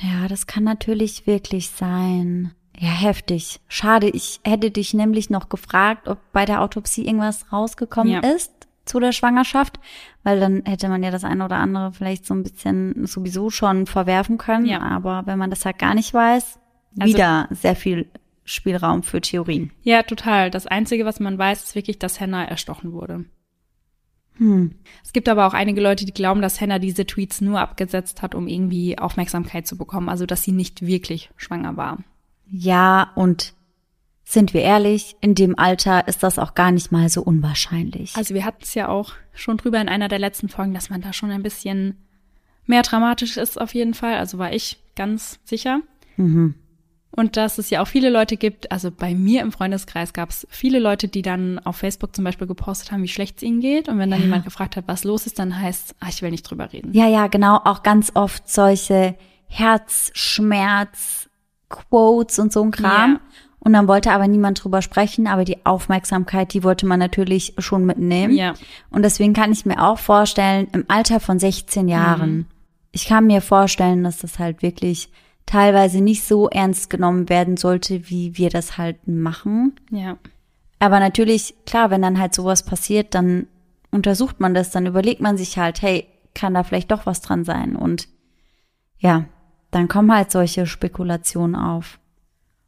Ja, 0.00 0.26
das 0.28 0.46
kann 0.46 0.64
natürlich 0.64 1.26
wirklich 1.26 1.70
sein. 1.70 2.52
Ja, 2.82 2.88
heftig. 2.90 3.60
Schade, 3.68 4.08
ich 4.08 4.40
hätte 4.42 4.72
dich 4.72 4.92
nämlich 4.92 5.30
noch 5.30 5.48
gefragt, 5.48 6.08
ob 6.08 6.18
bei 6.32 6.44
der 6.44 6.62
Autopsie 6.62 7.06
irgendwas 7.06 7.52
rausgekommen 7.52 8.12
Ja. 8.12 8.18
ist 8.18 8.50
zu 8.84 8.98
der 8.98 9.12
Schwangerschaft, 9.12 9.78
weil 10.24 10.40
dann 10.40 10.64
hätte 10.64 10.88
man 10.88 11.00
ja 11.04 11.12
das 11.12 11.22
eine 11.22 11.44
oder 11.44 11.58
andere 11.58 11.92
vielleicht 11.92 12.26
so 12.26 12.34
ein 12.34 12.42
bisschen 12.42 13.06
sowieso 13.06 13.50
schon 13.50 13.86
verwerfen 13.86 14.36
können. 14.36 14.66
Ja. 14.66 14.80
Aber 14.82 15.22
wenn 15.26 15.38
man 15.38 15.48
das 15.50 15.64
halt 15.64 15.78
gar 15.78 15.94
nicht 15.94 16.12
weiß, 16.12 16.58
Also- 16.98 17.14
wieder 17.14 17.46
sehr 17.52 17.76
viel 17.76 18.10
Spielraum 18.42 19.04
für 19.04 19.20
Theorien. 19.20 19.70
Ja, 19.84 20.02
total. 20.02 20.50
Das 20.50 20.66
Einzige, 20.66 21.04
was 21.04 21.20
man 21.20 21.38
weiß, 21.38 21.62
ist 21.62 21.74
wirklich, 21.76 22.00
dass 22.00 22.20
Hannah 22.20 22.44
erstochen 22.44 22.90
wurde. 22.92 23.26
Hm. 24.38 24.74
Es 25.04 25.12
gibt 25.12 25.28
aber 25.28 25.46
auch 25.46 25.54
einige 25.54 25.80
Leute, 25.80 26.04
die 26.04 26.12
glauben, 26.12 26.42
dass 26.42 26.60
Hannah 26.60 26.80
diese 26.80 27.06
Tweets 27.06 27.40
nur 27.42 27.60
abgesetzt 27.60 28.22
hat, 28.22 28.34
um 28.34 28.48
irgendwie 28.48 28.98
Aufmerksamkeit 28.98 29.68
zu 29.68 29.78
bekommen. 29.78 30.08
Also, 30.08 30.26
dass 30.26 30.42
sie 30.42 30.50
nicht 30.50 30.84
wirklich 30.84 31.30
schwanger 31.36 31.76
war. 31.76 31.98
Ja, 32.50 33.10
und 33.14 33.54
sind 34.24 34.54
wir 34.54 34.62
ehrlich, 34.62 35.16
in 35.20 35.34
dem 35.34 35.58
Alter 35.58 36.08
ist 36.08 36.22
das 36.22 36.38
auch 36.38 36.54
gar 36.54 36.70
nicht 36.70 36.90
mal 36.92 37.08
so 37.08 37.22
unwahrscheinlich. 37.22 38.16
Also, 38.16 38.34
wir 38.34 38.44
hatten 38.44 38.62
es 38.62 38.74
ja 38.74 38.88
auch 38.88 39.12
schon 39.34 39.56
drüber 39.58 39.80
in 39.80 39.88
einer 39.88 40.08
der 40.08 40.18
letzten 40.18 40.48
Folgen, 40.48 40.74
dass 40.74 40.90
man 40.90 41.00
da 41.02 41.12
schon 41.12 41.30
ein 41.30 41.42
bisschen 41.42 41.98
mehr 42.66 42.82
dramatisch 42.82 43.36
ist 43.36 43.60
auf 43.60 43.74
jeden 43.74 43.92
Fall. 43.94 44.14
Also 44.16 44.38
war 44.38 44.52
ich 44.52 44.78
ganz 44.96 45.38
sicher. 45.44 45.80
mhm. 46.16 46.54
Und 47.14 47.36
dass 47.36 47.58
es 47.58 47.68
ja 47.68 47.82
auch 47.82 47.88
viele 47.88 48.08
Leute 48.08 48.38
gibt, 48.38 48.72
also 48.72 48.90
bei 48.90 49.14
mir 49.14 49.42
im 49.42 49.52
Freundeskreis 49.52 50.14
gab 50.14 50.30
es 50.30 50.46
viele 50.48 50.78
Leute, 50.78 51.08
die 51.08 51.20
dann 51.20 51.58
auf 51.58 51.76
Facebook 51.76 52.16
zum 52.16 52.24
Beispiel 52.24 52.46
gepostet 52.46 52.90
haben, 52.90 53.02
wie 53.02 53.08
schlecht 53.08 53.36
es 53.36 53.42
ihnen 53.42 53.60
geht. 53.60 53.90
Und 53.90 53.98
wenn 53.98 54.10
dann 54.10 54.20
Ja. 54.20 54.24
jemand 54.24 54.44
gefragt 54.44 54.76
hat, 54.76 54.88
was 54.88 55.04
los 55.04 55.26
ist, 55.26 55.38
dann 55.38 55.60
heißt, 55.60 55.94
ah, 56.00 56.06
ich 56.08 56.22
will 56.22 56.30
nicht 56.30 56.44
drüber 56.44 56.72
reden. 56.72 56.94
Ja, 56.94 57.06
ja, 57.06 57.26
genau, 57.26 57.56
auch 57.64 57.82
ganz 57.82 58.12
oft 58.14 58.48
solche 58.48 59.14
Herzschmerz-Quotes 61.72 62.38
und 62.38 62.52
so 62.52 62.62
ein 62.62 62.70
Kram. 62.70 63.12
Ja. 63.12 63.20
Und 63.60 63.74
dann 63.74 63.86
wollte 63.86 64.10
aber 64.10 64.26
niemand 64.26 64.62
drüber 64.62 64.82
sprechen, 64.82 65.28
aber 65.28 65.44
die 65.44 65.64
Aufmerksamkeit, 65.64 66.52
die 66.52 66.64
wollte 66.64 66.84
man 66.84 66.98
natürlich 66.98 67.54
schon 67.58 67.86
mitnehmen. 67.86 68.34
Ja. 68.34 68.54
Und 68.90 69.02
deswegen 69.02 69.34
kann 69.34 69.52
ich 69.52 69.64
mir 69.64 69.84
auch 69.84 69.98
vorstellen, 69.98 70.66
im 70.72 70.84
Alter 70.88 71.20
von 71.20 71.38
16 71.38 71.86
Jahren, 71.86 72.46
ich 72.90 73.06
kann 73.06 73.26
mir 73.26 73.40
vorstellen, 73.40 74.02
dass 74.02 74.18
das 74.18 74.40
halt 74.40 74.62
wirklich 74.62 75.10
teilweise 75.46 76.00
nicht 76.00 76.24
so 76.24 76.48
ernst 76.48 76.90
genommen 76.90 77.28
werden 77.28 77.56
sollte, 77.56 78.10
wie 78.10 78.36
wir 78.36 78.50
das 78.50 78.78
halt 78.78 79.06
machen. 79.06 79.74
Ja. 79.90 80.16
Aber 80.80 80.98
natürlich, 80.98 81.54
klar, 81.64 81.90
wenn 81.90 82.02
dann 82.02 82.18
halt 82.18 82.34
sowas 82.34 82.64
passiert, 82.64 83.14
dann 83.14 83.46
untersucht 83.92 84.40
man 84.40 84.54
das, 84.54 84.70
dann 84.70 84.86
überlegt 84.86 85.20
man 85.20 85.36
sich 85.36 85.56
halt, 85.56 85.82
hey, 85.82 86.08
kann 86.34 86.54
da 86.54 86.64
vielleicht 86.64 86.90
doch 86.90 87.06
was 87.06 87.20
dran 87.20 87.44
sein? 87.44 87.76
Und 87.76 88.08
ja, 88.98 89.26
dann 89.72 89.88
kommen 89.88 90.14
halt 90.14 90.30
solche 90.30 90.66
Spekulationen 90.66 91.56
auf. 91.56 91.98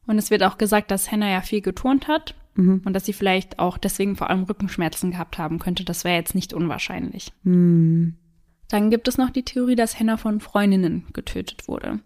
Und 0.07 0.19
es 0.19 0.31
wird 0.31 0.43
auch 0.43 0.59
gesagt, 0.59 0.91
dass 0.91 1.13
Hannah 1.13 1.31
ja 1.31 1.41
viel 1.41 1.61
geturnt 1.61 2.09
hat 2.09 2.35
Mhm. 2.57 2.83
und 2.85 2.93
dass 2.93 3.05
sie 3.05 3.13
vielleicht 3.13 3.59
auch 3.59 3.79
deswegen 3.79 4.17
vor 4.17 4.31
allem 4.31 4.45
Rückenschmerzen 4.45 5.11
gehabt 5.11 5.39
haben 5.39 5.59
könnte. 5.59 5.85
Das 5.85 6.05
wäre 6.05 6.17
jetzt 6.17 6.35
nicht 6.35 6.53
unwahrscheinlich. 6.53 7.33
Hm. 7.43 8.15
Dann 8.69 8.91
gibt 8.91 9.09
es 9.09 9.19
noch 9.19 9.31
die 9.31 9.43
Theorie, 9.43 9.75
dass 9.77 9.99
Hannah 9.99 10.17
von 10.17 10.41
Freundinnen 10.41 11.05
getötet 11.13 11.69
wurde. 11.69 12.01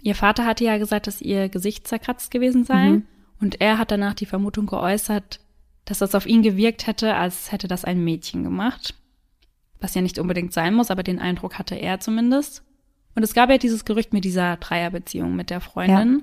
Ihr 0.00 0.14
Vater 0.14 0.44
hatte 0.44 0.64
ja 0.64 0.78
gesagt, 0.78 1.06
dass 1.06 1.20
ihr 1.20 1.48
Gesicht 1.48 1.88
zerkratzt 1.88 2.30
gewesen 2.30 2.64
sei. 2.64 2.90
Mhm. 2.90 3.02
Und 3.40 3.60
er 3.60 3.78
hat 3.78 3.90
danach 3.90 4.14
die 4.14 4.26
Vermutung 4.26 4.66
geäußert, 4.66 5.40
dass 5.84 5.98
das 5.98 6.14
auf 6.14 6.26
ihn 6.26 6.42
gewirkt 6.42 6.86
hätte, 6.86 7.14
als 7.14 7.50
hätte 7.50 7.66
das 7.66 7.84
ein 7.84 8.04
Mädchen 8.04 8.44
gemacht. 8.44 8.94
Was 9.80 9.94
ja 9.94 10.02
nicht 10.02 10.18
unbedingt 10.18 10.52
sein 10.52 10.74
muss, 10.74 10.90
aber 10.90 11.02
den 11.02 11.18
Eindruck 11.18 11.58
hatte 11.58 11.76
er 11.76 12.00
zumindest. 12.00 12.62
Und 13.18 13.24
es 13.24 13.34
gab 13.34 13.50
ja 13.50 13.58
dieses 13.58 13.84
Gerücht 13.84 14.12
mit 14.12 14.22
dieser 14.22 14.58
Dreierbeziehung 14.58 15.34
mit 15.34 15.50
der 15.50 15.60
Freundin. 15.60 16.22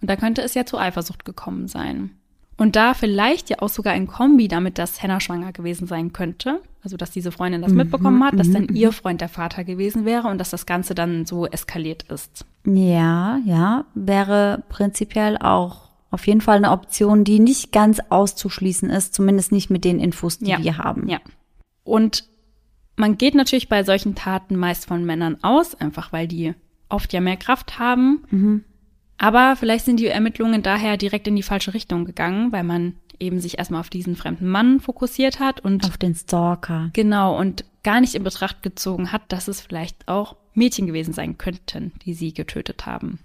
Und 0.00 0.10
da 0.10 0.16
könnte 0.16 0.42
es 0.42 0.54
ja 0.54 0.66
zu 0.66 0.76
Eifersucht 0.76 1.24
gekommen 1.24 1.68
sein. 1.68 2.10
Und 2.56 2.74
da 2.74 2.94
vielleicht 2.94 3.48
ja 3.48 3.58
auch 3.60 3.68
sogar 3.68 3.92
ein 3.92 4.08
Kombi 4.08 4.48
damit, 4.48 4.76
dass 4.76 5.00
Hannah 5.00 5.20
schwanger 5.20 5.52
gewesen 5.52 5.86
sein 5.86 6.12
könnte, 6.12 6.60
also 6.82 6.96
dass 6.96 7.12
diese 7.12 7.30
Freundin 7.30 7.62
das 7.62 7.70
mitbekommen 7.70 8.24
hat, 8.24 8.36
dass 8.36 8.50
dann 8.50 8.66
ihr 8.74 8.90
Freund 8.90 9.20
der 9.20 9.28
Vater 9.28 9.62
gewesen 9.62 10.04
wäre 10.04 10.26
und 10.26 10.38
dass 10.38 10.50
das 10.50 10.66
Ganze 10.66 10.96
dann 10.96 11.26
so 11.26 11.46
eskaliert 11.46 12.02
ist. 12.10 12.44
Ja, 12.66 13.38
ja, 13.46 13.84
wäre 13.94 14.64
prinzipiell 14.68 15.38
auch 15.38 15.90
auf 16.10 16.26
jeden 16.26 16.40
Fall 16.40 16.56
eine 16.56 16.72
Option, 16.72 17.22
die 17.22 17.38
nicht 17.38 17.70
ganz 17.70 18.00
auszuschließen 18.08 18.90
ist, 18.90 19.14
zumindest 19.14 19.52
nicht 19.52 19.70
mit 19.70 19.84
den 19.84 20.00
Infos, 20.00 20.38
die 20.38 20.50
Ja. 20.50 20.60
wir 20.60 20.78
haben. 20.78 21.08
Ja. 21.08 21.20
Und 21.84 22.31
man 22.96 23.16
geht 23.18 23.34
natürlich 23.34 23.68
bei 23.68 23.82
solchen 23.84 24.14
Taten 24.14 24.56
meist 24.56 24.86
von 24.86 25.04
Männern 25.04 25.38
aus, 25.42 25.74
einfach 25.74 26.12
weil 26.12 26.26
die 26.28 26.54
oft 26.88 27.12
ja 27.12 27.20
mehr 27.20 27.36
Kraft 27.36 27.78
haben. 27.78 28.24
Mhm. 28.30 28.64
Aber 29.18 29.56
vielleicht 29.56 29.84
sind 29.84 30.00
die 30.00 30.06
Ermittlungen 30.06 30.62
daher 30.62 30.96
direkt 30.96 31.26
in 31.28 31.36
die 31.36 31.42
falsche 31.42 31.74
Richtung 31.74 32.04
gegangen, 32.04 32.52
weil 32.52 32.64
man 32.64 32.94
eben 33.18 33.40
sich 33.40 33.58
erstmal 33.58 33.80
auf 33.80 33.90
diesen 33.90 34.16
fremden 34.16 34.48
Mann 34.48 34.80
fokussiert 34.80 35.38
hat 35.38 35.60
und 35.60 35.84
Auf 35.84 35.96
den 35.96 36.14
Stalker. 36.14 36.90
genau 36.92 37.38
und 37.38 37.64
gar 37.84 38.00
nicht 38.00 38.14
in 38.14 38.24
Betracht 38.24 38.62
gezogen 38.62 39.12
hat, 39.12 39.22
dass 39.28 39.48
es 39.48 39.60
vielleicht 39.60 40.08
auch 40.08 40.36
Mädchen 40.54 40.86
gewesen 40.86 41.12
sein 41.14 41.38
könnten, 41.38 41.92
die 42.04 42.14
sie 42.14 42.34
getötet 42.34 42.84
haben. 42.84 43.20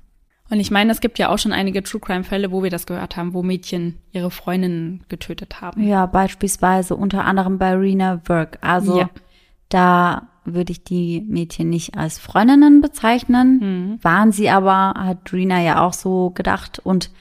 Und 0.49 0.59
ich 0.61 0.71
meine, 0.71 0.91
es 0.91 1.01
gibt 1.01 1.19
ja 1.19 1.29
auch 1.29 1.39
schon 1.39 1.51
einige 1.51 1.83
True 1.83 1.99
Crime 1.99 2.23
Fälle, 2.23 2.51
wo 2.51 2.63
wir 2.63 2.69
das 2.69 2.85
gehört 2.85 3.17
haben, 3.17 3.33
wo 3.33 3.43
Mädchen 3.43 3.97
ihre 4.11 4.31
Freundinnen 4.31 5.03
getötet 5.09 5.59
haben. 5.59 5.85
Ja, 5.85 6.05
beispielsweise 6.05 6.95
unter 6.95 7.25
anderem 7.25 7.57
bei 7.57 7.73
Rena 7.75 8.21
Work. 8.27 8.59
Also 8.61 8.99
Ja. 8.99 9.09
Da 9.69 10.27
würde 10.45 10.71
ich 10.71 10.83
die 10.83 11.21
Mädchen 11.27 11.69
nicht 11.69 11.97
als 11.97 12.19
Freundinnen 12.19 12.81
bezeichnen. 12.81 13.59
Mhm. 13.59 14.03
Waren 14.03 14.31
sie 14.31 14.49
aber, 14.49 14.93
hat 14.97 15.31
Rena 15.33 15.61
ja 15.61 15.85
auch 15.85 15.93
so 15.93 16.29
gedacht. 16.31 16.79
Und 16.79 17.11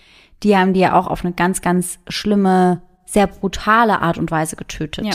die 0.42 0.56
haben 0.56 0.74
die 0.74 0.80
ja 0.80 0.94
auch 0.94 1.08
auf 1.08 1.24
eine 1.24 1.34
ganz, 1.34 1.60
ganz 1.60 1.98
schlimme, 2.08 2.82
sehr 3.04 3.26
brutale 3.26 4.00
Art 4.00 4.18
und 4.18 4.30
Weise 4.30 4.56
getötet. 4.56 5.06
Ja. 5.06 5.14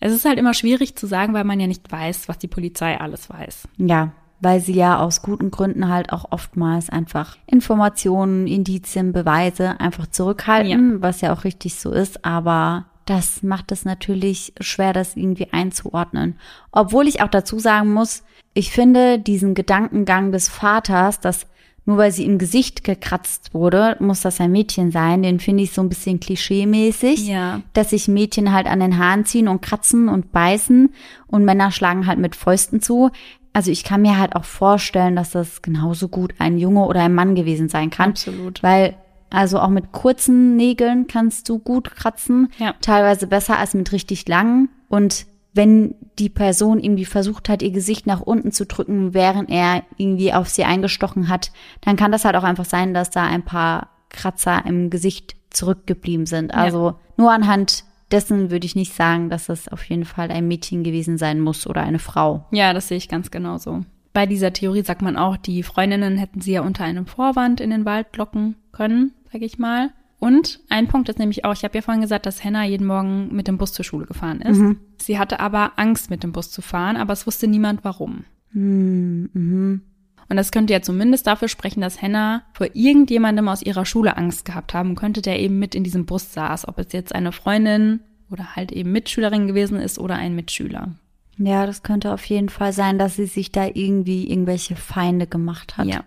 Es 0.00 0.12
ist 0.12 0.24
halt 0.24 0.38
immer 0.38 0.54
schwierig 0.54 0.96
zu 0.96 1.06
sagen, 1.06 1.32
weil 1.32 1.44
man 1.44 1.60
ja 1.60 1.66
nicht 1.66 1.90
weiß, 1.92 2.28
was 2.28 2.38
die 2.38 2.48
Polizei 2.48 2.98
alles 3.00 3.30
weiß. 3.30 3.68
Ja, 3.76 4.12
weil 4.40 4.60
sie 4.60 4.74
ja 4.74 4.98
aus 4.98 5.22
guten 5.22 5.52
Gründen 5.52 5.88
halt 5.88 6.12
auch 6.12 6.26
oftmals 6.30 6.90
einfach 6.90 7.36
Informationen, 7.46 8.48
Indizien, 8.48 9.12
Beweise 9.12 9.78
einfach 9.78 10.08
zurückhalten, 10.08 11.00
was 11.00 11.20
ja 11.20 11.32
auch 11.32 11.44
richtig 11.44 11.76
so 11.76 11.92
ist, 11.92 12.24
aber 12.24 12.86
das 13.06 13.42
macht 13.42 13.72
es 13.72 13.84
natürlich 13.84 14.52
schwer, 14.60 14.92
das 14.92 15.16
irgendwie 15.16 15.48
einzuordnen. 15.52 16.38
Obwohl 16.70 17.08
ich 17.08 17.22
auch 17.22 17.28
dazu 17.28 17.58
sagen 17.58 17.92
muss, 17.92 18.22
ich 18.54 18.70
finde 18.70 19.18
diesen 19.18 19.54
Gedankengang 19.54 20.32
des 20.32 20.48
Vaters, 20.48 21.20
dass 21.20 21.46
nur 21.84 21.96
weil 21.96 22.12
sie 22.12 22.24
im 22.24 22.38
Gesicht 22.38 22.84
gekratzt 22.84 23.54
wurde, 23.54 23.96
muss 23.98 24.20
das 24.20 24.40
ein 24.40 24.52
Mädchen 24.52 24.92
sein, 24.92 25.22
den 25.24 25.40
finde 25.40 25.64
ich 25.64 25.72
so 25.72 25.82
ein 25.82 25.88
bisschen 25.88 26.20
klischeemäßig 26.20 27.26
Ja. 27.26 27.60
dass 27.72 27.90
sich 27.90 28.06
Mädchen 28.06 28.52
halt 28.52 28.66
an 28.68 28.78
den 28.78 28.98
Haaren 28.98 29.24
ziehen 29.24 29.48
und 29.48 29.62
kratzen 29.62 30.08
und 30.08 30.30
beißen 30.30 30.94
und 31.26 31.44
Männer 31.44 31.72
schlagen 31.72 32.06
halt 32.06 32.20
mit 32.20 32.36
Fäusten 32.36 32.80
zu. 32.80 33.10
Also 33.52 33.70
ich 33.72 33.82
kann 33.84 34.02
mir 34.02 34.16
halt 34.18 34.36
auch 34.36 34.44
vorstellen, 34.44 35.16
dass 35.16 35.32
das 35.32 35.60
genauso 35.60 36.06
gut 36.08 36.34
ein 36.38 36.56
Junge 36.56 36.86
oder 36.86 37.02
ein 37.02 37.14
Mann 37.14 37.34
gewesen 37.34 37.68
sein 37.68 37.90
kann. 37.90 38.10
Absolut. 38.10 38.62
Weil, 38.62 38.94
also 39.32 39.58
auch 39.58 39.68
mit 39.68 39.92
kurzen 39.92 40.56
Nägeln 40.56 41.06
kannst 41.06 41.48
du 41.48 41.58
gut 41.58 41.90
kratzen. 41.94 42.48
Ja. 42.58 42.74
Teilweise 42.80 43.26
besser 43.26 43.58
als 43.58 43.74
mit 43.74 43.92
richtig 43.92 44.28
langen. 44.28 44.68
Und 44.88 45.26
wenn 45.54 45.94
die 46.18 46.28
Person 46.28 46.80
irgendwie 46.80 47.04
versucht 47.04 47.48
hat, 47.48 47.62
ihr 47.62 47.72
Gesicht 47.72 48.06
nach 48.06 48.20
unten 48.20 48.52
zu 48.52 48.66
drücken, 48.66 49.14
während 49.14 49.50
er 49.50 49.82
irgendwie 49.96 50.32
auf 50.32 50.48
sie 50.48 50.64
eingestochen 50.64 51.28
hat, 51.28 51.52
dann 51.80 51.96
kann 51.96 52.12
das 52.12 52.24
halt 52.24 52.36
auch 52.36 52.44
einfach 52.44 52.64
sein, 52.64 52.94
dass 52.94 53.10
da 53.10 53.24
ein 53.24 53.44
paar 53.44 53.88
Kratzer 54.08 54.64
im 54.66 54.90
Gesicht 54.90 55.36
zurückgeblieben 55.50 56.26
sind. 56.26 56.54
Also 56.54 56.94
nur 57.16 57.32
anhand 57.32 57.84
dessen 58.10 58.50
würde 58.50 58.66
ich 58.66 58.76
nicht 58.76 58.94
sagen, 58.94 59.30
dass 59.30 59.46
das 59.46 59.68
auf 59.68 59.84
jeden 59.84 60.04
Fall 60.04 60.30
ein 60.30 60.46
Mädchen 60.46 60.84
gewesen 60.84 61.16
sein 61.18 61.40
muss 61.40 61.66
oder 61.66 61.82
eine 61.82 61.98
Frau. 61.98 62.44
Ja, 62.50 62.72
das 62.74 62.88
sehe 62.88 62.98
ich 62.98 63.08
ganz 63.08 63.30
genauso. 63.30 63.84
Bei 64.12 64.26
dieser 64.26 64.52
Theorie 64.52 64.82
sagt 64.82 65.00
man 65.00 65.16
auch, 65.16 65.38
die 65.38 65.62
Freundinnen 65.62 66.18
hätten 66.18 66.42
sie 66.42 66.52
ja 66.52 66.60
unter 66.60 66.84
einem 66.84 67.06
Vorwand 67.06 67.60
in 67.60 67.70
den 67.70 67.86
Wald 67.86 68.14
locken 68.16 68.56
können, 68.70 69.12
sage 69.32 69.44
ich 69.44 69.58
mal. 69.58 69.90
Und 70.18 70.60
ein 70.68 70.86
Punkt 70.86 71.08
ist 71.08 71.18
nämlich 71.18 71.44
auch, 71.44 71.52
ich 71.52 71.64
habe 71.64 71.76
ja 71.76 71.82
vorhin 71.82 72.02
gesagt, 72.02 72.26
dass 72.26 72.44
Hannah 72.44 72.64
jeden 72.64 72.86
Morgen 72.86 73.34
mit 73.34 73.48
dem 73.48 73.58
Bus 73.58 73.72
zur 73.72 73.84
Schule 73.84 74.06
gefahren 74.06 74.40
ist. 74.40 74.60
Sie 74.98 75.18
hatte 75.18 75.40
aber 75.40 75.72
Angst, 75.76 76.10
mit 76.10 76.22
dem 76.22 76.30
Bus 76.30 76.50
zu 76.52 76.62
fahren, 76.62 76.96
aber 76.96 77.12
es 77.12 77.26
wusste 77.26 77.48
niemand 77.48 77.82
warum. 77.82 78.24
Hm, 78.52 79.30
mhm. 79.32 79.82
Und 80.28 80.36
das 80.36 80.52
könnte 80.52 80.72
ja 80.72 80.80
zumindest 80.80 81.26
dafür 81.26 81.48
sprechen, 81.48 81.80
dass 81.80 82.00
Hannah 82.00 82.42
vor 82.52 82.68
irgendjemandem 82.72 83.48
aus 83.48 83.62
ihrer 83.62 83.84
Schule 83.84 84.16
Angst 84.16 84.44
gehabt 84.44 84.74
haben 84.74 84.94
könnte, 84.94 85.22
der 85.22 85.40
eben 85.40 85.58
mit 85.58 85.74
in 85.74 85.82
diesem 85.82 86.06
Bus 86.06 86.32
saß. 86.32 86.68
Ob 86.68 86.78
es 86.78 86.92
jetzt 86.92 87.14
eine 87.14 87.32
Freundin 87.32 88.00
oder 88.30 88.54
halt 88.54 88.70
eben 88.70 88.92
Mitschülerin 88.92 89.48
gewesen 89.48 89.80
ist 89.80 89.98
oder 89.98 90.14
ein 90.14 90.36
Mitschüler. 90.36 90.94
Ja, 91.36 91.66
das 91.66 91.82
könnte 91.82 92.12
auf 92.12 92.24
jeden 92.26 92.48
Fall 92.48 92.72
sein, 92.72 92.98
dass 92.98 93.16
sie 93.16 93.26
sich 93.26 93.50
da 93.50 93.66
irgendwie 93.66 94.30
irgendwelche 94.30 94.76
Feinde 94.76 95.26
gemacht 95.26 95.76
hat. 95.76 95.88
Ja. 95.88 96.04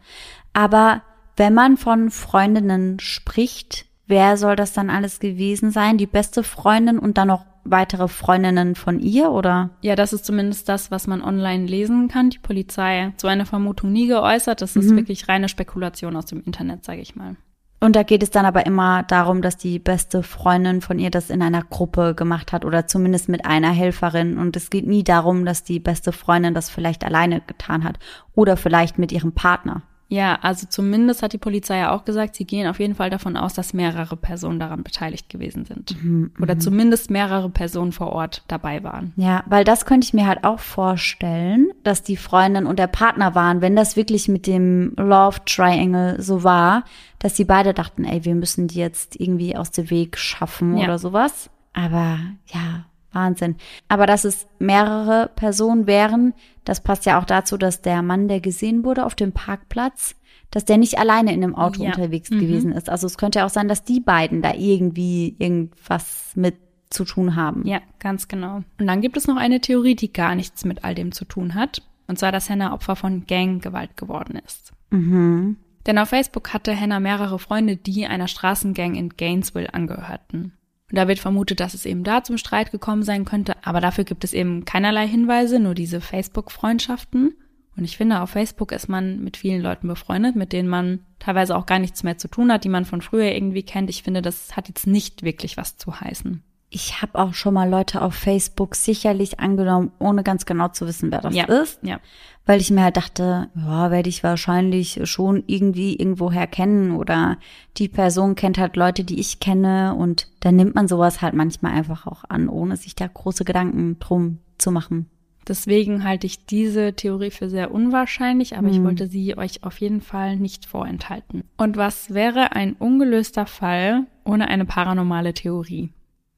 Aber 0.54 1.04
wenn 1.36 1.54
man 1.54 1.78
von 1.78 2.10
Freundinnen 2.12 3.00
spricht, 3.00 3.86
wer 4.08 4.38
soll 4.38 4.56
das 4.56 4.74
dann 4.74 4.90
alles 4.90 5.20
gewesen 5.20 5.72
sein? 5.72 5.98
Die 5.98 6.08
beste 6.08 6.44
Freundin 6.44 7.00
und 7.00 7.18
dann 7.18 7.28
noch 7.30 7.46
weitere 7.66 8.08
Freundinnen 8.08 8.76
von 8.76 9.00
ihr 9.00 9.32
oder? 9.32 9.72
Ja, 9.82 9.96
das 9.96 10.14
ist 10.14 10.26
zumindest 10.26 10.70
das, 10.70 10.92
was 10.92 11.08
man 11.08 11.22
online 11.22 11.66
lesen 11.66 12.08
kann. 12.08 12.30
Die 12.30 12.40
Polizei 12.40 13.06
hat 13.08 13.20
so 13.20 13.28
eine 13.28 13.46
Vermutung 13.46 13.92
nie 13.92 14.08
geäußert. 14.08 14.62
Das 14.62 14.76
ist 14.76 14.96
wirklich 14.96 15.28
reine 15.28 15.50
Spekulation 15.50 16.16
aus 16.16 16.26
dem 16.26 16.44
Internet, 16.44 16.86
sage 16.86 17.02
ich 17.02 17.16
mal. 17.16 17.36
Und 17.82 17.96
da 17.96 18.04
geht 18.04 18.24
es 18.24 18.32
dann 18.32 18.46
aber 18.46 18.66
immer 18.66 19.04
darum, 19.04 19.42
dass 19.42 19.58
die 19.58 19.80
beste 19.80 20.24
Freundin 20.24 20.82
von 20.82 20.98
ihr 20.98 21.12
das 21.12 21.30
in 21.30 21.42
einer 21.42 21.62
Gruppe 21.62 22.16
gemacht 22.16 22.54
hat 22.54 22.66
oder 22.66 22.88
zumindest 22.88 23.30
mit 23.30 23.46
einer 23.46 23.72
Helferin. 23.72 24.38
Und 24.38 24.56
es 24.56 24.70
geht 24.70 24.88
nie 24.88 25.04
darum, 25.04 25.46
dass 25.46 25.64
die 25.64 25.80
beste 25.80 26.12
Freundin 26.12 26.54
das 26.54 26.70
vielleicht 26.70 27.04
alleine 27.04 27.42
getan 27.42 27.84
hat 27.84 28.00
oder 28.34 28.58
vielleicht 28.58 28.98
mit 28.98 29.12
ihrem 29.12 29.34
Partner. 29.34 29.84
Ja, 30.08 30.38
also 30.42 30.68
zumindest 30.70 31.24
hat 31.24 31.34
die 31.34 31.40
Polizei 31.40 31.80
ja 31.80 31.92
auch 31.92 32.06
gesagt, 32.06 32.36
sie 32.36 32.46
gehen 32.46 32.68
auf 32.68 32.80
jeden 32.80 32.94
Fall 32.94 33.10
davon 33.10 33.36
aus, 33.36 33.54
dass 33.54 33.74
mehrere 33.74 34.16
Personen 34.16 34.60
daran 34.60 34.84
beteiligt 34.84 35.30
gewesen 35.30 35.66
sind. 35.66 36.02
Mhm, 36.02 36.32
Oder 36.40 36.56
mhm. 36.56 36.60
zumindest 36.60 37.10
mehrere 37.10 37.50
Personen 37.50 37.92
vor 37.92 38.12
Ort 38.12 38.44
dabei 38.48 38.84
waren. 38.84 39.14
Ja, 39.16 39.44
weil 39.48 39.64
das 39.64 39.86
könnte 39.86 40.06
ich 40.06 40.14
mir 40.14 40.28
halt 40.28 40.44
auch 40.44 40.60
vorstellen, 40.60 41.72
dass 41.84 42.04
die 42.04 42.18
Freundin 42.18 42.68
und 42.68 42.78
der 42.78 42.88
Partner 42.88 43.34
waren, 43.34 43.62
wenn 43.62 43.76
das 43.76 43.96
wirklich 43.96 44.28
mit 44.28 44.46
dem 44.46 44.94
Love 44.96 45.40
Triangle 45.46 46.22
so 46.22 46.44
war, 46.44 46.84
dass 47.18 47.34
die 47.34 47.46
beide 47.46 47.74
dachten, 47.74 48.04
ey, 48.04 48.26
wir 48.26 48.36
müssen 48.36 48.68
die 48.68 48.80
jetzt 48.80 49.20
irgendwie 49.20 49.56
aus 49.56 49.72
dem 49.72 49.90
Weg 49.90 50.18
schaffen 50.18 50.78
ja. 50.78 50.86
oder 50.86 51.00
sowas. 51.00 51.50
Aber 51.74 52.20
ja, 52.54 52.86
Wahnsinn. 53.16 53.56
Aber 53.88 54.06
dass 54.06 54.26
es 54.26 54.48
mehrere 54.60 55.32
Personen 55.36 55.88
wären, 55.88 56.34
das 56.66 56.82
passt 56.82 57.06
ja 57.06 57.20
auch 57.20 57.26
dazu, 57.26 57.58
dass 57.58 57.82
der 57.82 58.02
Mann, 58.02 58.28
der 58.28 58.42
gesehen 58.42 58.84
wurde 58.84 59.06
auf 59.06 59.16
dem 59.16 59.32
Parkplatz, 59.32 60.16
dass 60.52 60.66
der 60.66 60.78
nicht 60.78 61.00
alleine 61.00 61.34
in 61.34 61.42
dem 61.42 61.56
Auto 61.56 61.84
ja. 61.84 61.90
unterwegs 61.90 62.30
mhm. 62.30 62.40
gewesen 62.40 62.72
ist. 62.72 62.90
Also 62.90 63.08
es 63.08 63.18
könnte 63.18 63.40
ja 63.40 63.46
auch 63.46 63.50
sein, 63.50 63.68
dass 63.68 63.84
die 63.84 64.00
beiden 64.00 64.42
da 64.42 64.54
irgendwie 64.54 65.36
irgendwas 65.40 66.34
mit 66.36 66.56
zu 66.90 67.04
tun 67.04 67.36
haben. 67.36 67.66
Ja, 67.66 67.82
ganz 68.00 68.28
genau. 68.28 68.62
Und 68.80 68.88
dann 68.88 69.02
gibt 69.02 69.18
es 69.18 69.28
noch 69.28 69.38
eine 69.38 69.60
Theorie, 69.60 69.96
die 69.96 70.14
gar 70.14 70.36
nichts 70.36 70.66
mit 70.66 70.84
all 70.84 70.96
dem 70.96 71.12
zu 71.12 71.26
tun 71.26 71.56
hat. 71.56 71.82
Und 72.08 72.20
zwar, 72.20 72.32
dass 72.32 72.50
Hannah 72.50 72.74
Opfer 72.74 72.96
von 72.96 73.26
Ganggewalt 73.26 73.98
geworden 73.98 74.40
ist. 74.46 74.72
Mhm. 74.92 75.58
Denn 75.86 75.98
auf 75.98 76.10
Facebook 76.10 76.54
hatte 76.54 76.80
Hannah 76.80 77.00
mehrere 77.00 77.40
Freunde, 77.40 77.76
die 77.78 78.06
einer 78.06 78.28
Straßengang 78.28 78.96
in 78.96 79.10
Gainesville 79.10 79.74
angehörten. 79.74 80.54
Und 80.92 80.98
da 80.98 81.08
wird 81.08 81.20
vermutet, 81.20 81.60
dass 81.60 81.74
es 81.74 81.86
eben 81.86 82.04
da 82.04 82.24
zum 82.24 82.38
Streit 82.38 82.72
gekommen 82.72 83.04
sein 83.04 83.26
könnte, 83.26 83.56
aber 83.66 83.82
dafür 83.82 84.04
gibt 84.04 84.24
es 84.24 84.34
eben 84.34 84.66
keinerlei 84.66 85.08
Hinweise, 85.08 85.60
nur 85.60 85.74
diese 85.74 86.00
Facebook-Freundschaften. 86.00 87.36
Und 87.76 87.84
ich 87.84 87.98
finde, 87.98 88.22
auf 88.22 88.30
Facebook 88.30 88.72
ist 88.72 88.88
man 88.88 89.22
mit 89.24 89.36
vielen 89.36 89.62
Leuten 89.62 89.88
befreundet, 89.88 90.36
mit 90.36 90.54
denen 90.54 90.70
man 90.70 91.06
teilweise 91.20 91.56
auch 91.58 91.66
gar 91.66 91.80
nichts 91.80 92.04
mehr 92.04 92.18
zu 92.18 92.28
tun 92.28 92.52
hat, 92.52 92.64
die 92.64 92.70
man 92.70 92.86
von 92.86 93.02
früher 93.02 93.32
irgendwie 93.32 93.64
kennt. 93.64 93.90
Ich 93.90 94.04
finde, 94.04 94.22
das 94.22 94.56
hat 94.56 94.68
jetzt 94.68 94.88
nicht 94.88 95.24
wirklich 95.24 95.58
was 95.58 95.78
zu 95.78 96.00
heißen. 96.00 96.42
Ich 96.76 97.02
habe 97.02 97.18
auch 97.18 97.34
schon 97.34 97.54
mal 97.54 97.70
Leute 97.70 98.02
auf 98.02 98.16
Facebook 98.16 98.76
sicherlich 98.76 99.40
angenommen, 99.40 99.94
ohne 99.98 100.24
ganz 100.24 100.46
genau 100.46 100.68
zu 100.68 100.86
wissen, 100.86 101.10
wer 101.10 101.22
das 101.22 101.34
ja, 101.34 101.46
ist. 101.46 101.80
Ja. 101.84 102.02
Weil 102.46 102.60
ich 102.60 102.70
mir 102.70 102.84
halt 102.84 102.98
dachte, 102.98 103.48
ja, 103.56 103.92
werde 103.92 104.10
ich 104.10 104.26
wahrscheinlich 104.26 105.00
schon 105.06 105.46
irgendwie 105.48 105.96
irgendwoher 105.96 106.48
kennen 106.48 106.92
oder 106.92 107.38
die 107.78 107.88
Person 107.88 108.36
kennt 108.36 108.58
halt 108.58 108.76
Leute, 108.76 109.06
die 109.06 109.22
ich 109.22 109.40
kenne 109.40 109.96
und 109.96 110.28
dann 110.42 110.58
nimmt 110.58 110.76
man 110.76 110.90
sowas 110.90 111.22
halt 111.22 111.34
manchmal 111.34 111.72
einfach 111.72 112.08
auch 112.08 112.26
an, 112.28 112.50
ohne 112.50 112.76
sich 112.76 112.94
da 112.94 113.08
große 113.08 113.46
Gedanken 113.46 113.98
drum 114.00 114.40
zu 114.58 114.70
machen. 114.70 115.10
Deswegen 115.48 116.04
halte 116.04 116.28
ich 116.28 116.46
diese 116.46 116.92
Theorie 116.92 117.32
für 117.32 117.50
sehr 117.50 117.72
unwahrscheinlich, 117.72 118.58
aber 118.58 118.68
hm. 118.68 118.74
ich 118.74 118.84
wollte 118.84 119.08
sie 119.08 119.38
euch 119.38 119.64
auf 119.64 119.80
jeden 119.80 120.02
Fall 120.02 120.36
nicht 120.36 120.66
vorenthalten. 120.66 121.46
Und 121.56 121.78
was 121.78 122.14
wäre 122.14 122.52
ein 122.52 122.74
ungelöster 122.74 123.46
Fall 123.46 124.08
ohne 124.26 124.50
eine 124.50 124.66
paranormale 124.66 125.34
Theorie? 125.34 125.94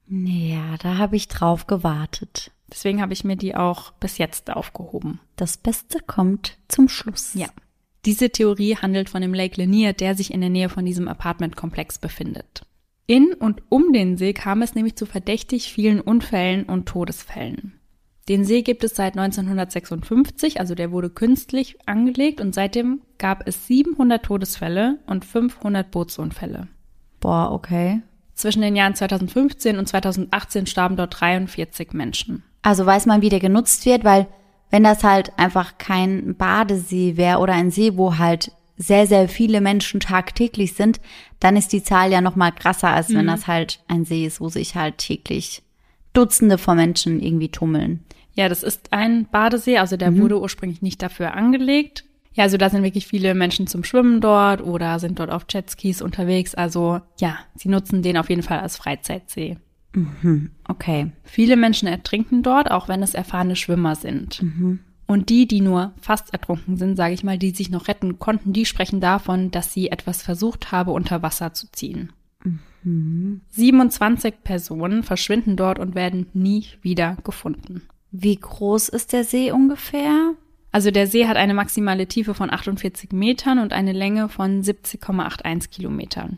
Ja, 0.09 0.77
da 0.77 0.97
habe 0.97 1.15
ich 1.15 1.27
drauf 1.27 1.67
gewartet. 1.67 2.51
Deswegen 2.71 3.01
habe 3.01 3.13
ich 3.13 3.23
mir 3.23 3.35
die 3.35 3.55
auch 3.55 3.91
bis 3.91 4.17
jetzt 4.17 4.49
aufgehoben. 4.49 5.19
Das 5.35 5.57
Beste 5.57 5.99
kommt 5.99 6.57
zum 6.67 6.89
Schluss. 6.89 7.33
Ja. 7.33 7.47
Diese 8.05 8.29
Theorie 8.29 8.75
handelt 8.75 9.09
von 9.09 9.21
dem 9.21 9.33
Lake 9.33 9.59
Lanier, 9.59 9.93
der 9.93 10.15
sich 10.15 10.33
in 10.33 10.41
der 10.41 10.49
Nähe 10.49 10.69
von 10.69 10.85
diesem 10.85 11.07
Apartmentkomplex 11.07 11.99
befindet. 11.99 12.65
In 13.05 13.33
und 13.33 13.63
um 13.69 13.93
den 13.93 14.17
See 14.17 14.33
kam 14.33 14.61
es 14.61 14.75
nämlich 14.75 14.95
zu 14.95 15.05
verdächtig 15.05 15.71
vielen 15.71 16.01
Unfällen 16.01 16.65
und 16.65 16.87
Todesfällen. 16.87 17.79
Den 18.27 18.43
See 18.43 18.61
gibt 18.61 18.83
es 18.83 18.95
seit 18.95 19.17
1956, 19.17 20.59
also 20.59 20.75
der 20.75 20.91
wurde 20.91 21.09
künstlich 21.09 21.77
angelegt 21.85 22.41
und 22.41 22.53
seitdem 22.53 23.01
gab 23.17 23.47
es 23.47 23.67
700 23.67 24.23
Todesfälle 24.23 24.99
und 25.07 25.23
500 25.23 25.89
Bootsunfälle. 25.89 26.67
Boah, 27.21 27.51
okay. 27.53 28.01
Zwischen 28.37 28.61
den 28.61 28.75
Jahren 28.75 28.93
2015 28.93 29.79
und 29.79 29.87
2018 29.87 30.67
starben 30.67 30.95
dort 30.95 31.19
43 31.19 31.93
Menschen. 31.93 32.43
Also 32.61 32.85
weiß 32.85 33.07
man, 33.07 33.23
wie 33.23 33.29
der 33.29 33.39
genutzt 33.39 33.85
wird, 33.87 34.03
weil 34.03 34.27
wenn 34.69 34.83
das 34.83 35.03
halt 35.03 35.31
einfach 35.37 35.79
kein 35.79 36.35
Badesee 36.35 37.17
wäre 37.17 37.39
oder 37.39 37.53
ein 37.53 37.71
See, 37.71 37.97
wo 37.97 38.19
halt 38.19 38.51
sehr, 38.77 39.07
sehr 39.07 39.27
viele 39.27 39.59
Menschen 39.59 39.99
tagtäglich 39.99 40.73
sind, 40.73 41.01
dann 41.39 41.57
ist 41.57 41.73
die 41.73 41.81
Zahl 41.81 42.11
ja 42.11 42.21
noch 42.21 42.35
mal 42.35 42.51
krasser, 42.51 42.89
als 42.89 43.09
mhm. 43.09 43.17
wenn 43.17 43.27
das 43.27 43.47
halt 43.47 43.79
ein 43.87 44.05
See 44.05 44.27
ist, 44.27 44.39
wo 44.39 44.49
sich 44.49 44.75
halt 44.75 44.99
täglich 44.99 45.63
Dutzende 46.13 46.59
von 46.59 46.77
Menschen 46.77 47.19
irgendwie 47.19 47.49
tummeln. 47.49 48.03
Ja, 48.33 48.49
das 48.49 48.61
ist 48.61 48.93
ein 48.93 49.25
Badesee, 49.31 49.79
also 49.79 49.97
der 49.97 50.11
mhm. 50.11 50.21
wurde 50.21 50.39
ursprünglich 50.39 50.83
nicht 50.83 51.01
dafür 51.01 51.33
angelegt. 51.33 52.05
Ja, 52.37 52.43
also 52.43 52.57
da 52.57 52.69
sind 52.69 52.83
wirklich 52.83 53.07
viele 53.07 53.33
Menschen 53.33 53.65
zum 53.65 53.83
Schwimmen 53.83 54.21
dort 54.21 54.61
oder 54.61 54.99
sind 54.99 55.17
dort 55.17 55.31
auf 55.31 55.47
Jetskis 55.49 56.03
unterwegs. 56.03 56.53
Also 56.53 57.01
ja, 57.19 57.39
sie 57.55 57.67
nutzen 57.67 58.03
den 58.03 58.15
auf 58.15 58.29
jeden 58.29 58.43
Fall 58.43 58.59
als 58.59 58.77
Freizeitsee. 58.77 59.57
Mhm, 59.93 60.51
okay. 60.67 61.11
Viele 61.23 61.57
Menschen 61.57 61.87
ertrinken 61.87 62.43
dort, 62.43 62.69
auch 62.69 62.87
wenn 62.87 63.01
es 63.01 63.15
erfahrene 63.15 63.55
Schwimmer 63.55 63.95
sind. 63.95 64.43
Mhm. 64.43 64.79
Und 65.07 65.29
die, 65.29 65.47
die 65.47 65.61
nur 65.61 65.93
fast 65.99 66.31
ertrunken 66.31 66.77
sind, 66.77 66.95
sage 66.95 67.15
ich 67.15 67.23
mal, 67.23 67.39
die 67.39 67.49
sich 67.49 67.71
noch 67.71 67.87
retten 67.87 68.19
konnten, 68.19 68.53
die 68.53 68.65
sprechen 68.65 69.01
davon, 69.01 69.49
dass 69.49 69.73
sie 69.73 69.89
etwas 69.89 70.21
versucht 70.21 70.71
habe, 70.71 70.91
unter 70.91 71.23
Wasser 71.23 71.53
zu 71.53 71.71
ziehen. 71.71 72.13
Mhm. 72.83 73.41
27 73.49 74.43
Personen 74.43 75.01
verschwinden 75.01 75.55
dort 75.55 75.79
und 75.79 75.95
werden 75.95 76.27
nie 76.33 76.67
wieder 76.83 77.17
gefunden. 77.23 77.81
Wie 78.11 78.35
groß 78.35 78.89
ist 78.89 79.11
der 79.11 79.23
See 79.23 79.51
ungefähr? 79.51 80.35
Also 80.77 80.91
der 80.91 81.07
See 81.07 81.25
hat 81.25 81.37
eine 81.37 81.55
maximale 81.55 82.05
Tiefe 82.05 82.35
von 82.35 82.53
48 82.53 83.11
Metern 83.11 83.57
und 83.57 83.73
eine 83.73 83.93
Länge 83.93 84.29
von 84.29 84.61
70,81 84.61 85.71
Kilometern. 85.71 86.37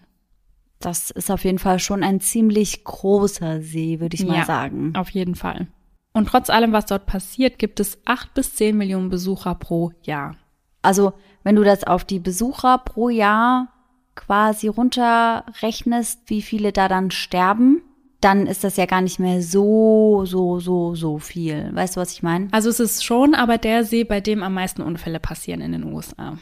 Das 0.79 1.11
ist 1.11 1.29
auf 1.29 1.43
jeden 1.43 1.59
Fall 1.59 1.79
schon 1.79 2.03
ein 2.03 2.21
ziemlich 2.21 2.85
großer 2.85 3.61
See, 3.61 3.99
würde 3.99 4.15
ich 4.15 4.25
mal 4.25 4.37
ja, 4.37 4.45
sagen. 4.45 4.93
Auf 4.95 5.09
jeden 5.09 5.35
Fall. 5.35 5.67
Und 6.13 6.29
trotz 6.29 6.49
allem, 6.49 6.71
was 6.71 6.85
dort 6.85 7.05
passiert, 7.05 7.59
gibt 7.59 7.81
es 7.81 7.99
acht 8.05 8.33
bis 8.33 8.55
zehn 8.55 8.77
Millionen 8.77 9.09
Besucher 9.09 9.55
pro 9.55 9.91
Jahr. 10.03 10.37
Also, 10.83 11.11
wenn 11.43 11.57
du 11.57 11.65
das 11.65 11.83
auf 11.83 12.05
die 12.05 12.19
Besucher 12.19 12.77
pro 12.77 13.09
Jahr 13.09 13.67
quasi 14.15 14.69
runterrechnest, 14.69 16.21
wie 16.27 16.41
viele 16.41 16.71
da 16.71 16.87
dann 16.87 17.11
sterben, 17.11 17.81
dann 18.21 18.47
ist 18.47 18.63
das 18.63 18.77
ja 18.77 18.85
gar 18.85 19.01
nicht 19.01 19.19
mehr 19.19 19.41
so, 19.41 20.25
so, 20.25 20.59
so, 20.59 20.95
so 20.95 21.19
viel. 21.19 21.69
Weißt 21.73 21.95
du, 21.95 22.01
was 22.01 22.11
ich 22.11 22.23
meine? 22.23 22.47
Also 22.51 22.69
es 22.69 22.79
ist 22.79 23.03
schon 23.03 23.33
aber 23.33 23.57
der 23.57 23.85
See, 23.85 24.03
bei 24.03 24.19
dem 24.19 24.43
am 24.43 24.53
meisten 24.53 24.81
Unfälle 24.81 25.19
passieren 25.19 25.61
in 25.61 25.71
den 25.71 25.85
USA. 25.85 26.37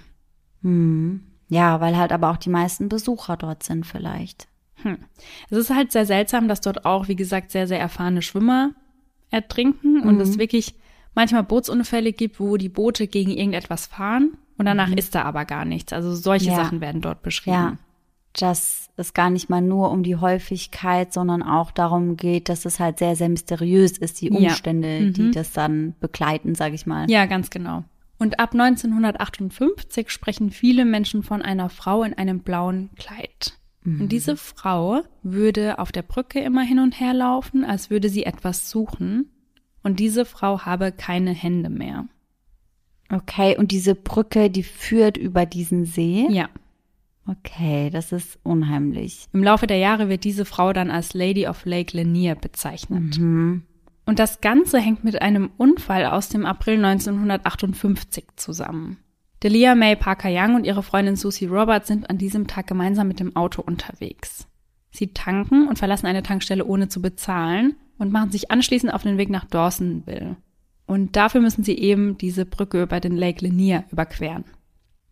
Hm. 0.63 1.23
Ja, 1.49 1.79
weil 1.79 1.95
halt 1.95 2.11
aber 2.11 2.31
auch 2.31 2.37
die 2.37 2.49
meisten 2.49 2.89
Besucher 2.89 3.37
dort 3.37 3.63
sind 3.63 3.85
vielleicht. 3.85 4.47
Hm. 4.81 4.97
Es 5.49 5.57
ist 5.57 5.69
halt 5.73 5.91
sehr 5.91 6.05
seltsam, 6.05 6.47
dass 6.47 6.61
dort 6.61 6.85
auch, 6.85 7.07
wie 7.07 7.15
gesagt, 7.15 7.51
sehr, 7.51 7.67
sehr 7.67 7.79
erfahrene 7.79 8.21
Schwimmer 8.21 8.71
ertrinken 9.29 10.01
mhm. 10.01 10.03
und 10.03 10.19
es 10.19 10.37
wirklich 10.37 10.75
manchmal 11.13 11.43
Bootsunfälle 11.43 12.13
gibt, 12.13 12.39
wo 12.39 12.57
die 12.57 12.69
Boote 12.69 13.07
gegen 13.07 13.31
irgendetwas 13.31 13.87
fahren 13.87 14.37
und 14.57 14.65
danach 14.65 14.87
mhm. 14.87 14.97
ist 14.97 15.15
da 15.15 15.23
aber 15.23 15.45
gar 15.45 15.65
nichts. 15.65 15.93
Also 15.93 16.15
solche 16.15 16.49
ja. 16.51 16.55
Sachen 16.55 16.79
werden 16.81 17.01
dort 17.01 17.21
beschrieben. 17.23 17.55
Ja 17.55 17.77
dass 18.41 18.86
es 18.97 19.13
gar 19.13 19.29
nicht 19.29 19.49
mal 19.49 19.61
nur 19.61 19.91
um 19.91 20.03
die 20.03 20.15
Häufigkeit, 20.15 21.13
sondern 21.13 21.43
auch 21.43 21.71
darum 21.71 22.17
geht, 22.17 22.49
dass 22.49 22.65
es 22.65 22.79
halt 22.79 22.99
sehr, 22.99 23.15
sehr 23.15 23.29
mysteriös 23.29 23.97
ist, 23.97 24.19
die 24.21 24.31
Umstände, 24.31 24.95
ja. 24.95 25.01
mhm. 25.01 25.13
die 25.13 25.31
das 25.31 25.51
dann 25.51 25.95
begleiten, 25.99 26.55
sage 26.55 26.75
ich 26.75 26.85
mal. 26.85 27.09
Ja, 27.09 27.25
ganz 27.25 27.49
genau. 27.49 27.83
Und 28.17 28.39
ab 28.39 28.53
1958 28.53 30.09
sprechen 30.09 30.49
viele 30.49 30.85
Menschen 30.85 31.21
von 31.21 31.43
einer 31.43 31.69
Frau 31.69 32.03
in 32.03 32.15
einem 32.15 32.39
blauen 32.39 32.89
Kleid. 32.95 33.53
Mhm. 33.83 34.01
Und 34.01 34.11
diese 34.11 34.35
Frau 34.35 35.03
würde 35.21 35.77
auf 35.77 35.91
der 35.91 36.01
Brücke 36.01 36.39
immer 36.39 36.63
hin 36.63 36.79
und 36.79 36.99
her 36.99 37.13
laufen, 37.13 37.63
als 37.63 37.89
würde 37.91 38.09
sie 38.09 38.25
etwas 38.25 38.69
suchen. 38.69 39.29
Und 39.83 39.99
diese 39.99 40.25
Frau 40.25 40.61
habe 40.61 40.91
keine 40.91 41.31
Hände 41.31 41.69
mehr. 41.69 42.07
Okay, 43.09 43.55
und 43.55 43.71
diese 43.71 43.95
Brücke, 43.95 44.49
die 44.49 44.63
führt 44.63 45.15
über 45.15 45.45
diesen 45.45 45.85
See? 45.85 46.27
Ja. 46.29 46.49
Okay, 47.27 47.89
das 47.89 48.11
ist 48.11 48.39
unheimlich. 48.43 49.27
Im 49.33 49.43
Laufe 49.43 49.67
der 49.67 49.77
Jahre 49.77 50.07
wird 50.07 50.23
diese 50.23 50.45
Frau 50.45 50.71
dann 50.71 50.89
als 50.89 51.13
Lady 51.13 51.47
of 51.47 51.65
Lake 51.65 51.95
Lanier 51.95 52.35
bezeichnet. 52.35 53.19
Mhm. 53.19 53.63
Und 54.05 54.19
das 54.19 54.39
Ganze 54.39 54.79
hängt 54.79 55.03
mit 55.03 55.21
einem 55.21 55.51
Unfall 55.57 56.05
aus 56.05 56.29
dem 56.29 56.45
April 56.45 56.83
1958 56.83 58.23
zusammen. 58.37 58.97
Delia 59.43 59.75
May 59.75 59.97
Parker 59.97 60.29
Young 60.31 60.55
und 60.55 60.65
ihre 60.65 60.81
Freundin 60.81 61.17
Susie 61.17 61.45
Roberts 61.45 61.87
sind 61.87 62.09
an 62.09 62.17
diesem 62.17 62.47
Tag 62.47 62.67
gemeinsam 62.67 63.09
mit 63.09 63.19
dem 63.19 63.35
Auto 63.35 63.61
unterwegs. 63.61 64.47
Sie 64.91 65.13
tanken 65.13 65.67
und 65.67 65.77
verlassen 65.77 66.07
eine 66.07 66.23
Tankstelle 66.23 66.65
ohne 66.65 66.87
zu 66.87 67.01
bezahlen 67.01 67.75
und 67.97 68.11
machen 68.11 68.31
sich 68.31 68.49
anschließend 68.49 68.93
auf 68.93 69.03
den 69.03 69.17
Weg 69.17 69.29
nach 69.29 69.45
Dawsonville. 69.45 70.37
Und 70.87 71.17
dafür 71.17 71.41
müssen 71.41 71.63
sie 71.63 71.77
eben 71.77 72.17
diese 72.17 72.45
Brücke 72.45 72.81
über 72.81 72.99
den 72.99 73.17
Lake 73.17 73.45
Lanier 73.45 73.83
überqueren. 73.91 74.45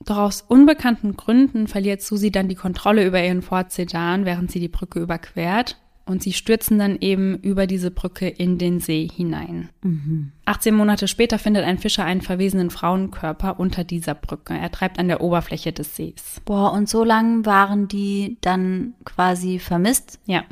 Doch 0.06 0.18
aus 0.18 0.44
unbekannten 0.48 1.18
Gründen 1.18 1.68
verliert 1.68 2.02
Susi 2.02 2.32
dann 2.32 2.48
die 2.48 2.56
Kontrolle 2.56 3.06
über 3.06 3.24
ihren 3.24 3.42
Ford 3.42 3.72
Sedan, 3.72 4.26
während 4.26 4.52
sie 4.52 4.60
die 4.60 4.68
Brücke 4.68 5.00
überquert. 5.00 5.78
Und 6.08 6.22
sie 6.22 6.34
stürzen 6.34 6.78
dann 6.78 6.98
eben 7.02 7.40
über 7.40 7.66
diese 7.66 7.90
Brücke 7.90 8.28
in 8.28 8.60
den 8.60 8.80
See 8.80 9.10
hinein. 9.12 9.70
Mhm. 9.82 10.34
18 10.46 10.76
Monate 10.76 11.08
später 11.08 11.40
findet 11.40 11.66
ein 11.66 11.80
Fischer 11.80 12.06
einen 12.06 12.22
verwesenen 12.22 12.70
Frauenkörper 12.70 13.60
unter 13.60 13.84
dieser 13.84 14.14
Brücke. 14.14 14.54
Er 14.54 14.72
treibt 14.72 15.00
an 15.00 15.08
der 15.08 15.22
Oberfläche 15.22 15.74
des 15.74 15.96
Sees. 15.96 16.42
Boah, 16.46 16.74
und 16.74 16.88
so 16.88 17.04
lange 17.04 17.44
waren 17.48 17.88
die 17.88 18.38
dann 18.42 18.94
quasi 19.04 19.58
vermisst? 19.58 20.20
Ja. 20.28 20.44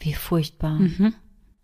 Wie 0.00 0.14
furchtbar. 0.14 0.80
Mhm. 0.80 1.14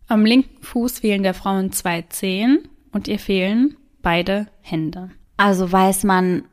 Am 0.07 0.25
linken 0.25 0.63
Fuß 0.63 1.01
fehlen 1.01 1.25
der 1.25 1.35
Frauen 1.35 1.73
zwei 1.73 2.03
Zehen 2.03 2.61
und 2.93 3.09
ihr 3.09 3.19
fehlen 3.19 3.77
beide 4.03 4.47
Hände. 4.61 5.11
Also 5.37 5.71
weiß 5.71 6.05
man, 6.05 6.45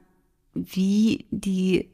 wie 0.65 1.27
die 1.31 1.89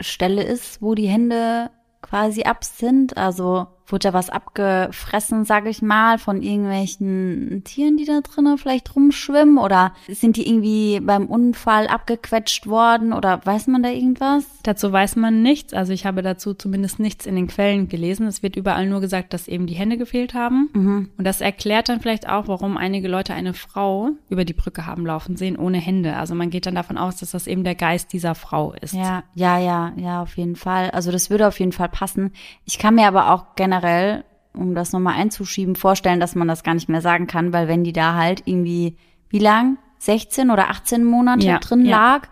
Stelle 0.00 0.42
ist, 0.42 0.82
wo 0.82 0.94
die 0.94 1.08
Hände 1.08 1.70
quasi 2.02 2.42
ab 2.42 2.64
sind. 2.64 3.16
Also 3.16 3.66
wurde 3.86 4.08
da 4.08 4.12
was 4.14 4.30
abgefressen, 4.30 5.44
sage 5.44 5.68
ich 5.68 5.82
mal, 5.82 6.18
von 6.18 6.42
irgendwelchen 6.42 7.62
Tieren, 7.64 7.96
die 7.96 8.04
da 8.04 8.20
drinnen 8.20 8.58
vielleicht 8.58 8.94
rumschwimmen? 8.96 9.58
Oder 9.58 9.92
sind 10.08 10.36
die 10.36 10.48
irgendwie 10.48 11.00
beim 11.00 11.26
Unfall 11.26 11.86
abgequetscht 11.86 12.66
worden? 12.66 13.12
Oder 13.12 13.40
weiß 13.44 13.66
man 13.66 13.82
da 13.82 13.90
irgendwas? 13.90 14.44
Dazu 14.62 14.90
weiß 14.90 15.16
man 15.16 15.42
nichts. 15.42 15.74
Also 15.74 15.92
ich 15.92 16.06
habe 16.06 16.22
dazu 16.22 16.54
zumindest 16.54 16.98
nichts 16.98 17.26
in 17.26 17.36
den 17.36 17.46
Quellen 17.46 17.88
gelesen. 17.88 18.26
Es 18.26 18.42
wird 18.42 18.56
überall 18.56 18.86
nur 18.86 19.00
gesagt, 19.00 19.32
dass 19.32 19.48
eben 19.48 19.66
die 19.66 19.74
Hände 19.74 19.98
gefehlt 19.98 20.34
haben. 20.34 20.70
Mhm. 20.72 21.10
Und 21.16 21.24
das 21.24 21.40
erklärt 21.40 21.88
dann 21.88 22.00
vielleicht 22.00 22.28
auch, 22.28 22.48
warum 22.48 22.76
einige 22.76 23.08
Leute 23.08 23.34
eine 23.34 23.54
Frau 23.54 24.10
über 24.28 24.44
die 24.44 24.54
Brücke 24.54 24.86
haben 24.86 25.06
laufen 25.06 25.36
sehen 25.36 25.56
ohne 25.56 25.78
Hände. 25.78 26.16
Also 26.16 26.34
man 26.34 26.50
geht 26.50 26.66
dann 26.66 26.74
davon 26.74 26.98
aus, 26.98 27.16
dass 27.16 27.32
das 27.32 27.46
eben 27.46 27.64
der 27.64 27.74
Geist 27.74 28.12
dieser 28.12 28.34
Frau 28.34 28.72
ist. 28.80 28.94
Ja, 28.94 29.24
ja, 29.34 29.58
ja, 29.58 29.92
ja, 29.96 30.22
auf 30.22 30.36
jeden 30.36 30.56
Fall. 30.56 30.90
Also 30.90 31.12
das 31.12 31.30
würde 31.30 31.46
auf 31.46 31.60
jeden 31.60 31.72
Fall 31.72 31.88
passen. 31.88 32.32
Ich 32.64 32.78
kann 32.78 32.94
mir 32.94 33.06
aber 33.06 33.32
auch 33.32 33.54
generell 33.56 33.73
generell, 33.74 34.24
um 34.54 34.74
das 34.74 34.92
nochmal 34.92 35.14
einzuschieben, 35.14 35.76
vorstellen, 35.76 36.20
dass 36.20 36.34
man 36.34 36.48
das 36.48 36.62
gar 36.62 36.74
nicht 36.74 36.88
mehr 36.88 37.00
sagen 37.00 37.26
kann, 37.26 37.52
weil 37.52 37.68
wenn 37.68 37.84
die 37.84 37.92
da 37.92 38.14
halt 38.14 38.42
irgendwie, 38.46 38.96
wie 39.28 39.38
lang? 39.38 39.78
16 39.98 40.50
oder 40.50 40.68
18 40.68 41.04
Monate 41.04 41.46
ja, 41.46 41.58
drin 41.58 41.86
ja. 41.86 41.96
lag, 41.96 42.28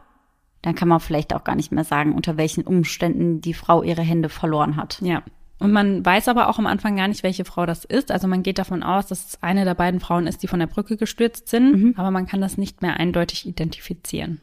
dann 0.61 0.75
kann 0.75 0.89
man 0.89 1.01
vielleicht 1.01 1.35
auch 1.35 1.43
gar 1.43 1.57
nicht 1.57 1.73
mehr 1.73 1.85
sagen, 1.85 2.15
unter 2.15 2.37
welchen 2.37 2.65
Umständen 2.65 3.41
die 3.41 3.55
Frau 3.55 3.83
ihre 3.83 4.03
Hände 4.03 4.29
verloren 4.29 4.77
hat. 4.77 5.01
Ja. 5.01 5.23
Und 5.59 5.73
man 5.73 6.05
weiß 6.05 6.29
aber 6.29 6.49
auch 6.49 6.59
am 6.59 6.67
Anfang 6.67 6.97
gar 6.97 7.09
nicht, 7.09 7.23
welche 7.23 7.45
Frau 7.45 7.67
das 7.67 7.85
ist. 7.85 8.11
Also 8.11 8.29
man 8.29 8.43
geht 8.43 8.59
davon 8.59 8.83
aus, 8.83 9.07
dass 9.07 9.27
es 9.27 9.43
eine 9.43 9.65
der 9.65 9.75
beiden 9.75 10.01
Frauen 10.01 10.27
ist, 10.27 10.43
die 10.43 10.49
von 10.49 10.59
der 10.59 10.67
Brücke 10.67 10.97
gestürzt 10.97 11.49
sind, 11.49 11.73
mhm. 11.73 11.95
aber 11.97 12.11
man 12.11 12.27
kann 12.27 12.41
das 12.41 12.59
nicht 12.59 12.83
mehr 12.83 12.99
eindeutig 12.99 13.47
identifizieren. 13.47 14.41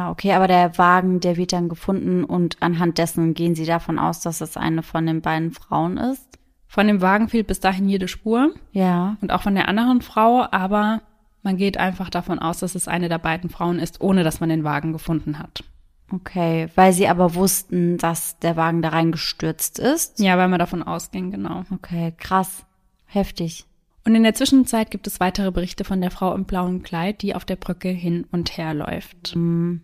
Ja, 0.00 0.10
okay, 0.10 0.32
aber 0.32 0.48
der 0.48 0.78
Wagen, 0.78 1.20
der 1.20 1.36
wird 1.36 1.52
dann 1.52 1.68
gefunden 1.68 2.24
und 2.24 2.56
anhand 2.60 2.96
dessen 2.96 3.34
gehen 3.34 3.54
Sie 3.54 3.66
davon 3.66 3.98
aus, 3.98 4.20
dass 4.20 4.40
es 4.40 4.56
eine 4.56 4.82
von 4.82 5.04
den 5.04 5.20
beiden 5.20 5.52
Frauen 5.52 5.98
ist? 5.98 6.26
Von 6.66 6.86
dem 6.86 7.02
Wagen 7.02 7.28
fehlt 7.28 7.48
bis 7.48 7.60
dahin 7.60 7.86
jede 7.86 8.08
Spur. 8.08 8.54
Ja. 8.72 9.18
Und 9.20 9.30
auch 9.30 9.42
von 9.42 9.54
der 9.54 9.68
anderen 9.68 10.00
Frau, 10.00 10.46
aber 10.50 11.02
man 11.42 11.58
geht 11.58 11.76
einfach 11.76 12.08
davon 12.08 12.38
aus, 12.38 12.60
dass 12.60 12.74
es 12.74 12.88
eine 12.88 13.10
der 13.10 13.18
beiden 13.18 13.50
Frauen 13.50 13.78
ist, 13.78 14.00
ohne 14.00 14.24
dass 14.24 14.40
man 14.40 14.48
den 14.48 14.64
Wagen 14.64 14.94
gefunden 14.94 15.38
hat. 15.38 15.64
Okay, 16.10 16.68
weil 16.76 16.94
sie 16.94 17.06
aber 17.06 17.34
wussten, 17.34 17.98
dass 17.98 18.38
der 18.38 18.56
Wagen 18.56 18.80
da 18.80 18.88
reingestürzt 18.88 19.78
ist? 19.78 20.18
Ja, 20.18 20.38
weil 20.38 20.48
man 20.48 20.60
davon 20.60 20.82
ausging, 20.82 21.30
genau. 21.30 21.64
Okay, 21.70 22.14
krass. 22.16 22.64
Heftig. 23.04 23.66
Und 24.06 24.14
in 24.14 24.22
der 24.22 24.34
Zwischenzeit 24.34 24.90
gibt 24.90 25.06
es 25.06 25.20
weitere 25.20 25.50
Berichte 25.50 25.84
von 25.84 26.00
der 26.00 26.10
Frau 26.10 26.34
im 26.34 26.46
blauen 26.46 26.82
Kleid, 26.82 27.20
die 27.20 27.34
auf 27.34 27.44
der 27.44 27.56
Brücke 27.56 27.90
hin 27.90 28.26
und 28.32 28.56
her 28.56 28.72
läuft. 28.72 29.36
Mhm. 29.36 29.82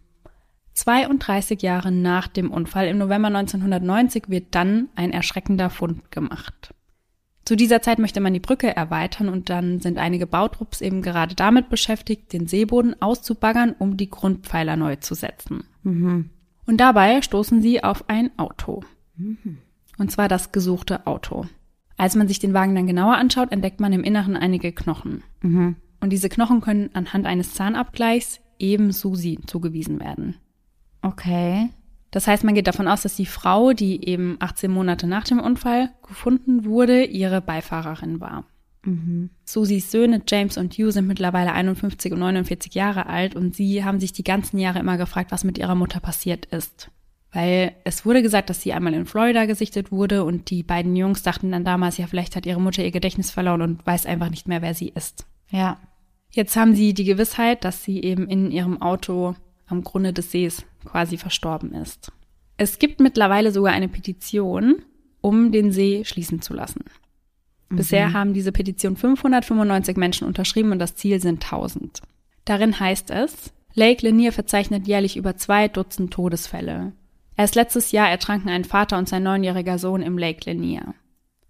32 0.76 1.62
Jahre 1.62 1.90
nach 1.90 2.28
dem 2.28 2.50
Unfall 2.50 2.86
im 2.88 2.98
November 2.98 3.28
1990 3.28 4.24
wird 4.28 4.54
dann 4.54 4.88
ein 4.94 5.10
erschreckender 5.10 5.70
Fund 5.70 6.10
gemacht. 6.10 6.74
Zu 7.46 7.56
dieser 7.56 7.80
Zeit 7.80 7.98
möchte 7.98 8.20
man 8.20 8.34
die 8.34 8.40
Brücke 8.40 8.74
erweitern 8.74 9.28
und 9.28 9.48
dann 9.48 9.80
sind 9.80 9.98
einige 9.98 10.26
Bautrupps 10.26 10.80
eben 10.80 11.00
gerade 11.00 11.34
damit 11.34 11.70
beschäftigt, 11.70 12.32
den 12.32 12.46
Seeboden 12.46 13.00
auszubaggern, 13.00 13.74
um 13.78 13.96
die 13.96 14.10
Grundpfeiler 14.10 14.76
neu 14.76 14.96
zu 14.96 15.14
setzen. 15.14 15.64
Mhm. 15.82 16.30
Und 16.66 16.78
dabei 16.78 17.22
stoßen 17.22 17.62
sie 17.62 17.82
auf 17.82 18.08
ein 18.08 18.36
Auto. 18.36 18.82
Mhm. 19.16 19.58
Und 19.96 20.10
zwar 20.10 20.28
das 20.28 20.52
gesuchte 20.52 21.06
Auto. 21.06 21.46
Als 21.96 22.16
man 22.16 22.28
sich 22.28 22.38
den 22.38 22.52
Wagen 22.52 22.74
dann 22.74 22.86
genauer 22.86 23.16
anschaut, 23.16 23.52
entdeckt 23.52 23.80
man 23.80 23.92
im 23.92 24.04
Inneren 24.04 24.36
einige 24.36 24.72
Knochen. 24.72 25.22
Mhm. 25.40 25.76
Und 26.00 26.10
diese 26.10 26.28
Knochen 26.28 26.60
können 26.60 26.90
anhand 26.92 27.26
eines 27.26 27.54
Zahnabgleichs 27.54 28.40
eben 28.58 28.92
Susi 28.92 29.38
zugewiesen 29.46 30.00
werden. 30.00 30.36
Okay. 31.06 31.70
Das 32.10 32.26
heißt, 32.26 32.44
man 32.44 32.54
geht 32.54 32.66
davon 32.66 32.88
aus, 32.88 33.02
dass 33.02 33.16
die 33.16 33.26
Frau, 33.26 33.72
die 33.72 34.08
eben 34.08 34.36
18 34.40 34.70
Monate 34.70 35.06
nach 35.06 35.24
dem 35.24 35.38
Unfall 35.38 35.90
gefunden 36.06 36.64
wurde, 36.64 37.04
ihre 37.04 37.40
Beifahrerin 37.40 38.20
war. 38.20 38.44
Mhm. 38.84 39.30
Susis 39.44 39.90
Söhne 39.90 40.22
James 40.26 40.56
und 40.56 40.74
Hugh 40.74 40.90
sind 40.90 41.06
mittlerweile 41.06 41.52
51 41.52 42.12
und 42.12 42.20
49 42.20 42.74
Jahre 42.74 43.06
alt 43.06 43.36
und 43.36 43.54
sie 43.54 43.84
haben 43.84 44.00
sich 44.00 44.12
die 44.12 44.24
ganzen 44.24 44.58
Jahre 44.58 44.78
immer 44.78 44.96
gefragt, 44.96 45.30
was 45.30 45.44
mit 45.44 45.58
ihrer 45.58 45.74
Mutter 45.74 46.00
passiert 46.00 46.46
ist. 46.46 46.90
Weil 47.32 47.74
es 47.84 48.06
wurde 48.06 48.22
gesagt, 48.22 48.48
dass 48.48 48.62
sie 48.62 48.72
einmal 48.72 48.94
in 48.94 49.04
Florida 49.04 49.44
gesichtet 49.44 49.92
wurde 49.92 50.24
und 50.24 50.50
die 50.50 50.62
beiden 50.62 50.96
Jungs 50.96 51.22
dachten 51.22 51.52
dann 51.52 51.64
damals, 51.64 51.98
ja, 51.98 52.06
vielleicht 52.06 52.34
hat 52.34 52.46
ihre 52.46 52.60
Mutter 52.60 52.82
ihr 52.82 52.92
Gedächtnis 52.92 53.30
verloren 53.30 53.62
und 53.62 53.86
weiß 53.86 54.06
einfach 54.06 54.30
nicht 54.30 54.48
mehr, 54.48 54.62
wer 54.62 54.74
sie 54.74 54.88
ist. 54.88 55.26
Ja. 55.50 55.78
Jetzt 56.30 56.56
haben 56.56 56.74
sie 56.74 56.94
die 56.94 57.04
Gewissheit, 57.04 57.64
dass 57.64 57.84
sie 57.84 58.02
eben 58.02 58.28
in 58.28 58.50
ihrem 58.50 58.80
Auto 58.80 59.34
am 59.66 59.82
Grunde 59.82 60.12
des 60.12 60.30
Sees 60.30 60.64
quasi 60.84 61.16
verstorben 61.16 61.72
ist. 61.74 62.12
Es 62.56 62.78
gibt 62.78 63.00
mittlerweile 63.00 63.52
sogar 63.52 63.72
eine 63.72 63.88
Petition, 63.88 64.82
um 65.20 65.52
den 65.52 65.72
See 65.72 66.04
schließen 66.04 66.40
zu 66.40 66.54
lassen. 66.54 66.84
Mhm. 67.68 67.76
Bisher 67.76 68.12
haben 68.12 68.32
diese 68.32 68.52
Petition 68.52 68.96
595 68.96 69.96
Menschen 69.96 70.26
unterschrieben 70.26 70.72
und 70.72 70.78
das 70.78 70.94
Ziel 70.94 71.20
sind 71.20 71.44
1000. 71.44 72.00
Darin 72.44 72.78
heißt 72.78 73.10
es, 73.10 73.52
Lake 73.74 74.06
Lanier 74.06 74.32
verzeichnet 74.32 74.86
jährlich 74.86 75.16
über 75.16 75.36
zwei 75.36 75.68
Dutzend 75.68 76.12
Todesfälle. 76.12 76.92
Erst 77.36 77.54
letztes 77.54 77.92
Jahr 77.92 78.08
ertranken 78.08 78.48
ein 78.48 78.64
Vater 78.64 78.96
und 78.96 79.08
sein 79.08 79.22
neunjähriger 79.22 79.78
Sohn 79.78 80.00
im 80.00 80.16
Lake 80.16 80.48
Lanier. 80.50 80.94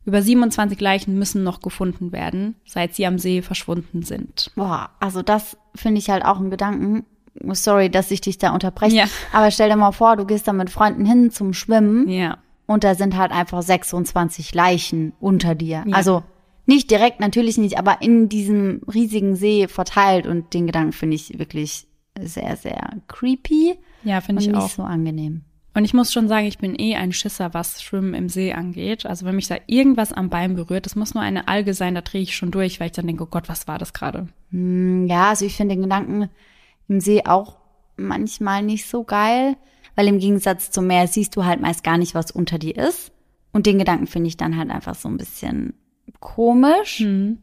Über 0.04 0.22
27 0.22 0.80
Leichen 0.80 1.18
müssen 1.18 1.42
noch 1.42 1.60
gefunden 1.60 2.12
werden, 2.12 2.56
seit 2.64 2.94
sie 2.94 3.06
am 3.06 3.18
See 3.18 3.42
verschwunden 3.42 4.02
sind. 4.02 4.52
Boah, 4.54 4.90
also 5.00 5.22
das 5.22 5.56
finde 5.74 5.98
ich 5.98 6.10
halt 6.10 6.24
auch 6.24 6.40
ein 6.40 6.50
Gedanken 6.50 7.04
sorry, 7.53 7.91
dass 7.91 8.11
ich 8.11 8.20
dich 8.20 8.39
da 8.39 8.53
unterbreche, 8.53 8.97
ja. 8.97 9.05
aber 9.32 9.51
stell 9.51 9.68
dir 9.68 9.76
mal 9.76 9.93
vor, 9.93 10.16
du 10.16 10.24
gehst 10.24 10.49
da 10.49 10.53
mit 10.53 10.70
Freunden 10.70 11.05
hin 11.05 11.30
zum 11.30 11.53
Schwimmen 11.53 12.09
ja. 12.09 12.39
und 12.66 12.84
da 12.84 12.95
sind 12.95 13.16
halt 13.16 13.32
einfach 13.32 13.62
26 13.62 14.55
Leichen 14.55 15.12
unter 15.20 15.55
dir. 15.55 15.84
Ja. 15.87 15.95
Also 15.97 16.22
nicht 16.66 16.91
direkt, 16.91 17.20
natürlich 17.20 17.59
nicht, 17.59 17.78
aber 17.78 18.03
in 18.03 18.28
diesem 18.28 18.82
riesigen 18.93 19.37
See 19.37 19.68
verteilt 19.68 20.26
und 20.26 20.53
den 20.53 20.66
Gedanken 20.66 20.93
finde 20.93 21.14
ich 21.14 21.39
wirklich 21.39 21.87
sehr, 22.18 22.57
sehr 22.57 22.91
creepy. 23.09 23.78
Ja, 24.03 24.20
finde 24.20 24.43
ich 24.43 24.49
nicht 24.49 24.57
auch. 24.57 24.64
Nicht 24.64 24.74
so 24.74 24.82
angenehm. 24.82 25.43
Und 25.76 25.84
ich 25.84 25.93
muss 25.93 26.11
schon 26.11 26.26
sagen, 26.26 26.47
ich 26.47 26.57
bin 26.57 26.74
eh 26.78 26.97
ein 26.97 27.12
Schisser, 27.12 27.53
was 27.53 27.82
Schwimmen 27.82 28.14
im 28.14 28.30
See 28.30 28.55
angeht. 28.55 29.05
Also 29.05 29.26
wenn 29.26 29.37
mich 29.37 29.47
da 29.47 29.57
irgendwas 29.66 30.11
am 30.11 30.30
Bein 30.30 30.57
berührt, 30.57 30.87
das 30.87 30.97
muss 30.97 31.12
nur 31.12 31.22
eine 31.22 31.49
Alge 31.49 31.74
sein, 31.74 31.95
da 31.95 32.01
drehe 32.01 32.22
ich 32.22 32.34
schon 32.34 32.51
durch, 32.51 32.80
weil 32.80 32.87
ich 32.87 32.95
dann 32.95 33.07
denke, 33.07 33.24
oh 33.24 33.28
Gott, 33.30 33.51
was 33.51 33.68
war 33.68 33.78
das 33.78 33.93
gerade? 33.93 34.26
Hm, 34.53 35.07
ja, 35.07 35.28
also 35.28 35.45
ich 35.45 35.55
finde 35.55 35.74
den 35.74 35.82
Gedanken, 35.82 36.30
im 36.89 37.01
See 37.01 37.22
auch 37.24 37.59
manchmal 37.97 38.62
nicht 38.62 38.87
so 38.87 39.05
geil, 39.05 39.57
weil 39.95 40.09
im 40.09 40.18
Gegensatz 40.18 40.70
zum 40.70 40.87
Meer 40.87 41.09
siehst 41.09 41.37
du 41.37 41.45
halt 41.45 41.61
meist 41.61 41.82
gar 41.82 41.99
nicht, 41.99 42.14
was 42.14 42.30
unter 42.30 42.59
dir 42.59 42.76
ist. 42.76 43.12
Und 43.53 43.66
den 43.66 43.78
Gedanken 43.78 44.07
finde 44.07 44.28
ich 44.28 44.37
dann 44.37 44.57
halt 44.57 44.70
einfach 44.70 44.95
so 44.95 45.09
ein 45.09 45.16
bisschen 45.16 45.74
komisch. 46.20 47.01
Mhm. 47.01 47.39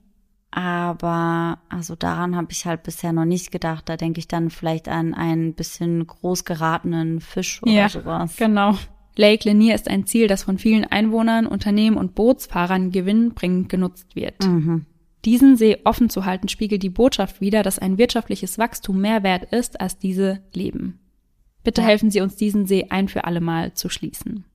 Aber 0.52 1.58
also 1.70 1.96
daran 1.96 2.36
habe 2.36 2.52
ich 2.52 2.68
halt 2.68 2.84
bisher 2.84 3.12
noch 3.12 3.26
nicht 3.26 3.52
gedacht. 3.52 3.90
Da 3.90 3.98
denke 3.98 4.20
ich 4.20 4.28
dann 4.28 4.52
vielleicht 4.52 4.88
an 4.88 5.16
einen 5.16 5.56
bisschen 5.56 6.06
groß 6.06 6.46
geratenen 6.46 7.22
Fisch 7.22 7.64
oder 7.64 7.72
ja, 7.72 7.90
sowas. 7.90 8.36
Genau. 8.38 8.76
Lake 9.16 9.48
Lanier 9.48 9.74
ist 9.74 9.88
ein 9.88 10.06
Ziel, 10.06 10.28
das 10.28 10.44
von 10.44 10.60
vielen 10.60 10.86
Einwohnern, 10.86 11.48
Unternehmen 11.48 11.98
und 11.98 12.14
Bootsfahrern 12.14 12.92
gewinnbringend 12.92 13.70
genutzt 13.70 14.16
wird. 14.16 14.46
Mhm. 14.46 14.86
Diesen 15.26 15.56
See 15.56 15.78
offen 15.84 16.10
zu 16.10 16.26
halten, 16.26 16.50
spiegelt 16.50 16.84
die 16.84 16.90
Botschaft 16.90 17.40
wider, 17.40 17.64
dass 17.64 17.80
ein 17.80 17.98
wirtschaftliches 17.98 18.58
Wachstum 18.58 19.00
mehr 19.00 19.24
wert 19.24 19.54
ist 19.54 19.80
als 19.80 19.98
diese 19.98 20.42
Leben. 20.54 21.00
Bitte 21.64 21.82
ja. 21.82 21.88
helfen 21.88 22.12
Sie 22.12 22.22
uns, 22.22 22.36
diesen 22.36 22.66
See 22.66 22.88
ein 22.90 23.08
für 23.08 23.24
alle 23.24 23.42
Mal 23.42 23.74
zu 23.74 23.90
schließen. 23.90 24.46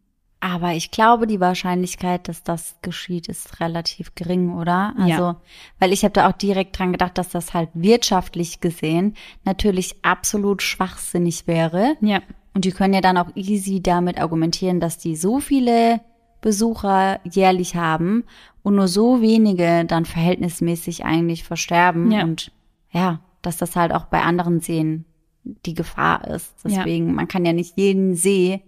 Aber 0.40 0.72
ich 0.74 0.92
glaube, 0.92 1.26
die 1.26 1.40
Wahrscheinlichkeit, 1.40 2.28
dass 2.28 2.44
das 2.44 2.76
geschieht, 2.80 3.28
ist 3.28 3.58
relativ 3.58 4.14
gering, 4.14 4.54
oder? 4.54 4.94
Also, 4.96 5.08
ja. 5.10 5.40
weil 5.80 5.92
ich 5.92 6.04
habe 6.04 6.12
da 6.12 6.28
auch 6.28 6.32
direkt 6.32 6.78
dran 6.78 6.92
gedacht, 6.92 7.18
dass 7.18 7.30
das 7.30 7.54
halt 7.54 7.70
wirtschaftlich 7.74 8.60
gesehen 8.60 9.16
natürlich 9.44 9.96
absolut 10.02 10.62
schwachsinnig 10.62 11.48
wäre. 11.48 11.96
Ja. 12.00 12.22
Und 12.54 12.64
die 12.64 12.70
können 12.70 12.94
ja 12.94 13.00
dann 13.00 13.18
auch 13.18 13.34
easy 13.34 13.82
damit 13.82 14.20
argumentieren, 14.20 14.78
dass 14.78 14.98
die 14.98 15.16
so 15.16 15.40
viele 15.40 16.00
Besucher 16.40 17.20
jährlich 17.24 17.76
haben 17.76 18.24
und 18.62 18.76
nur 18.76 18.88
so 18.88 19.20
wenige 19.20 19.84
dann 19.84 20.04
verhältnismäßig 20.04 21.04
eigentlich 21.04 21.44
versterben. 21.44 22.10
Ja. 22.10 22.22
Und 22.22 22.52
ja, 22.90 23.20
dass 23.42 23.56
das 23.56 23.76
halt 23.76 23.92
auch 23.92 24.06
bei 24.06 24.22
anderen 24.22 24.60
Seen 24.60 25.04
die 25.44 25.74
Gefahr 25.74 26.26
ist. 26.28 26.54
Deswegen, 26.64 27.08
ja. 27.08 27.12
man 27.12 27.28
kann 27.28 27.44
ja 27.44 27.52
nicht 27.52 27.76
jeden 27.76 28.14
See 28.14 28.62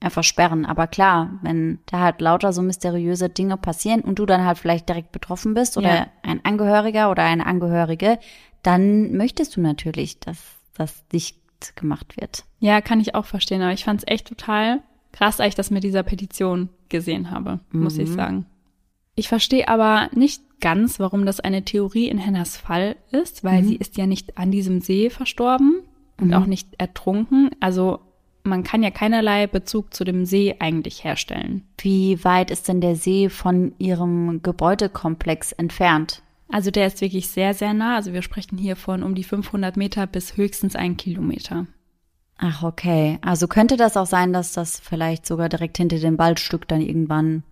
einfach 0.00 0.24
sperren. 0.24 0.66
Aber 0.66 0.86
klar, 0.86 1.38
wenn 1.42 1.78
da 1.86 2.00
halt 2.00 2.20
lauter 2.20 2.52
so 2.52 2.62
mysteriöse 2.62 3.28
Dinge 3.28 3.56
passieren 3.56 4.00
und 4.00 4.18
du 4.18 4.26
dann 4.26 4.44
halt 4.44 4.58
vielleicht 4.58 4.88
direkt 4.88 5.12
betroffen 5.12 5.54
bist 5.54 5.76
oder 5.76 5.94
ja. 5.94 6.06
ein 6.22 6.44
Angehöriger 6.44 7.10
oder 7.10 7.24
eine 7.24 7.46
Angehörige, 7.46 8.18
dann 8.62 9.12
möchtest 9.16 9.56
du 9.56 9.60
natürlich, 9.60 10.20
dass 10.20 10.38
das 10.74 11.06
dicht 11.08 11.38
gemacht 11.76 12.16
wird. 12.20 12.44
Ja, 12.58 12.80
kann 12.80 13.00
ich 13.00 13.14
auch 13.14 13.24
verstehen, 13.24 13.62
aber 13.62 13.72
ich 13.72 13.84
fand 13.84 14.00
es 14.00 14.06
echt 14.06 14.26
total 14.26 14.82
krass, 15.14 15.40
als 15.40 15.50
ich 15.50 15.54
das 15.54 15.70
mit 15.70 15.84
dieser 15.84 16.02
Petition 16.02 16.68
gesehen 16.88 17.30
habe, 17.30 17.60
muss 17.70 17.94
mhm. 17.94 18.00
ich 18.00 18.10
sagen. 18.10 18.46
Ich 19.16 19.28
verstehe 19.28 19.68
aber 19.68 20.10
nicht 20.12 20.42
ganz, 20.60 20.98
warum 20.98 21.24
das 21.24 21.40
eine 21.40 21.64
Theorie 21.64 22.08
in 22.08 22.18
Hennas 22.18 22.56
Fall 22.56 22.96
ist, 23.12 23.44
weil 23.44 23.62
mhm. 23.62 23.68
sie 23.68 23.76
ist 23.76 23.96
ja 23.96 24.06
nicht 24.06 24.36
an 24.36 24.50
diesem 24.50 24.80
See 24.80 25.08
verstorben 25.10 25.82
und 26.20 26.28
mhm. 26.28 26.34
auch 26.34 26.46
nicht 26.46 26.68
ertrunken. 26.78 27.50
Also 27.60 28.00
man 28.42 28.64
kann 28.64 28.82
ja 28.82 28.90
keinerlei 28.90 29.46
Bezug 29.46 29.94
zu 29.94 30.04
dem 30.04 30.26
See 30.26 30.56
eigentlich 30.58 31.04
herstellen. 31.04 31.62
Wie 31.78 32.22
weit 32.24 32.50
ist 32.50 32.68
denn 32.68 32.80
der 32.80 32.96
See 32.96 33.28
von 33.28 33.74
Ihrem 33.78 34.42
Gebäudekomplex 34.42 35.52
entfernt? 35.52 36.22
Also 36.48 36.70
der 36.70 36.86
ist 36.86 37.00
wirklich 37.00 37.28
sehr, 37.28 37.54
sehr 37.54 37.72
nah. 37.72 37.96
Also 37.96 38.12
wir 38.12 38.22
sprechen 38.22 38.58
hier 38.58 38.76
von 38.76 39.02
um 39.02 39.14
die 39.14 39.24
500 39.24 39.76
Meter 39.76 40.06
bis 40.06 40.36
höchstens 40.36 40.76
ein 40.76 40.96
Kilometer. 40.96 41.66
Ach, 42.38 42.62
okay. 42.62 43.18
Also 43.22 43.46
könnte 43.46 43.76
das 43.76 43.96
auch 43.96 44.06
sein, 44.06 44.32
dass 44.32 44.52
das 44.52 44.80
vielleicht 44.80 45.26
sogar 45.26 45.48
direkt 45.48 45.76
hinter 45.76 45.98
dem 45.98 46.18
Waldstück 46.18 46.66
dann 46.68 46.80
irgendwann 46.80 47.44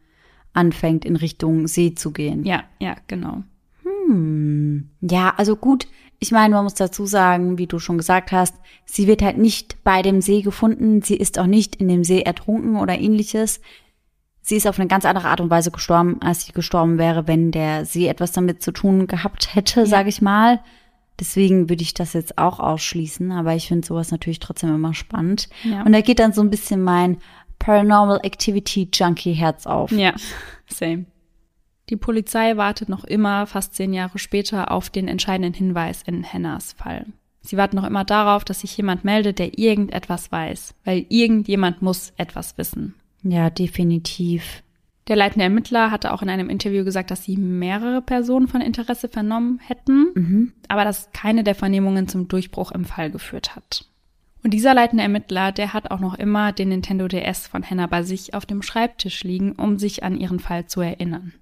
anfängt, 0.53 1.05
in 1.05 1.16
Richtung 1.16 1.66
See 1.66 1.95
zu 1.95 2.11
gehen? 2.11 2.45
Ja, 2.45 2.64
ja, 2.78 2.97
genau. 3.07 3.43
Hm. 3.83 4.91
Ja, 5.01 5.35
also 5.37 5.57
gut. 5.57 5.87
Ich 6.18 6.30
meine, 6.30 6.55
man 6.55 6.64
muss 6.64 6.74
dazu 6.74 7.05
sagen, 7.05 7.59
wie 7.59 7.66
du 7.66 7.78
schon 7.78 7.99
gesagt 7.99 8.30
hast, 8.30 8.55
sie 8.85 9.07
wird 9.07 9.22
halt 9.22 9.39
nicht 9.39 9.83
bei 9.83 10.03
dem 10.03 10.20
See 10.20 10.43
gefunden. 10.43 11.03
Sie 11.03 11.16
ist 11.16 11.39
auch 11.39 11.47
nicht 11.47 11.76
in 11.76 11.89
dem 11.89 12.05
See 12.05 12.22
ertrunken 12.22 12.76
oder 12.76 12.99
ähnliches. 12.99 13.61
Sie 14.41 14.57
ist 14.57 14.66
auf 14.66 14.78
eine 14.78 14.89
ganz 14.89 15.05
andere 15.05 15.28
Art 15.28 15.41
und 15.41 15.51
Weise 15.51 15.70
gestorben, 15.70 16.20
als 16.20 16.47
sie 16.47 16.53
gestorben 16.53 16.99
wäre, 16.99 17.28
wenn 17.28 17.53
der 17.53 17.85
See 17.87 18.09
etwas 18.09 18.33
damit 18.33 18.62
zu 18.62 18.72
tun 18.72 19.07
gehabt 19.07 19.55
hätte, 19.55 19.80
ja. 19.80 19.87
sage 19.87 20.09
ich 20.09 20.20
mal. 20.20 20.61
Deswegen 21.21 21.69
würde 21.69 21.83
ich 21.83 21.95
das 21.95 22.15
jetzt 22.15 22.39
auch 22.39 22.59
ausschließen, 22.59 23.33
aber 23.33 23.55
ich 23.55 23.69
finde 23.69 23.87
sowas 23.87 24.11
natürlich 24.11 24.41
trotzdem 24.41 24.75
immer 24.75 24.95
spannend. 24.95 25.49
Ja. 25.63 25.83
Und 25.83 25.93
da 25.93 26.01
geht 26.01 26.19
dann 26.19 26.33
so 26.33 26.41
ein 26.41 26.51
bisschen 26.51 26.83
mein 26.83 27.19
Paranormal 27.59 28.21
Activity 28.23 28.89
Junkie 28.93 29.35
Herz 29.35 29.67
auf. 29.67 29.93
Ja, 29.93 30.15
same. 30.67 31.05
Die 31.91 31.97
Polizei 31.97 32.57
wartet 32.57 32.89
noch 32.89 33.05
immer, 33.05 33.47
fast 33.47 33.75
zehn 33.75 33.93
Jahre 33.93 34.19
später, 34.19 34.71
auf 34.71 34.89
den 34.89 35.09
entscheidenden 35.09 35.55
Hinweis 35.55 36.03
in 36.03 36.23
Hennas 36.23 36.73
Fall. 36.73 37.07
Sie 37.43 37.57
warten 37.57 37.77
noch 37.77 37.85
immer 37.85 38.05
darauf, 38.05 38.45
dass 38.45 38.61
sich 38.61 38.77
jemand 38.77 39.05
meldet, 39.05 39.39
der 39.39 39.59
irgendetwas 39.59 40.31
weiß, 40.31 40.75
weil 40.85 41.05
irgendjemand 41.09 41.83
muss 41.83 42.13
etwas 42.17 42.57
wissen. 42.57 42.95
Ja, 43.23 43.51
definitiv. 43.51 44.63
Der 45.09 45.16
leitende 45.16 45.44
Ermittler 45.44 45.90
hatte 45.90 46.12
auch 46.12 46.22
in 46.22 46.30
einem 46.30 46.48
Interview 46.48 46.84
gesagt, 46.84 47.11
dass 47.11 47.24
sie 47.24 47.36
mehrere 47.36 48.03
Personen 48.03 48.46
von 48.46 48.61
Interesse 48.61 49.09
vernommen 49.09 49.59
hätten, 49.59 50.12
mhm. 50.14 50.53
aber 50.68 50.84
dass 50.84 51.11
keine 51.12 51.42
der 51.42 51.57
Vernehmungen 51.57 52.07
zum 52.07 52.28
Durchbruch 52.28 52.70
im 52.70 52.84
Fall 52.84 53.11
geführt 53.11 53.57
hat. 53.57 53.86
Und 54.44 54.53
dieser 54.53 54.74
leitende 54.74 55.03
Ermittler, 55.03 55.53
der 55.53 55.72
hat 55.72 55.90
auch 55.90 56.00
noch 56.00 56.14
immer 56.14 56.53
den 56.53 56.68
Nintendo 56.68 57.09
DS 57.09 57.46
von 57.46 57.68
Hannah 57.68 57.86
bei 57.86 58.03
sich 58.03 58.34
auf 58.34 58.46
dem 58.46 58.62
Schreibtisch 58.62 59.22
liegen, 59.22 59.53
um 59.53 59.78
sich 59.78 60.03
an 60.03 60.16
ihren 60.16 60.40
Fall 60.40 60.66
zu 60.66 60.80
erinnern. 60.80 61.32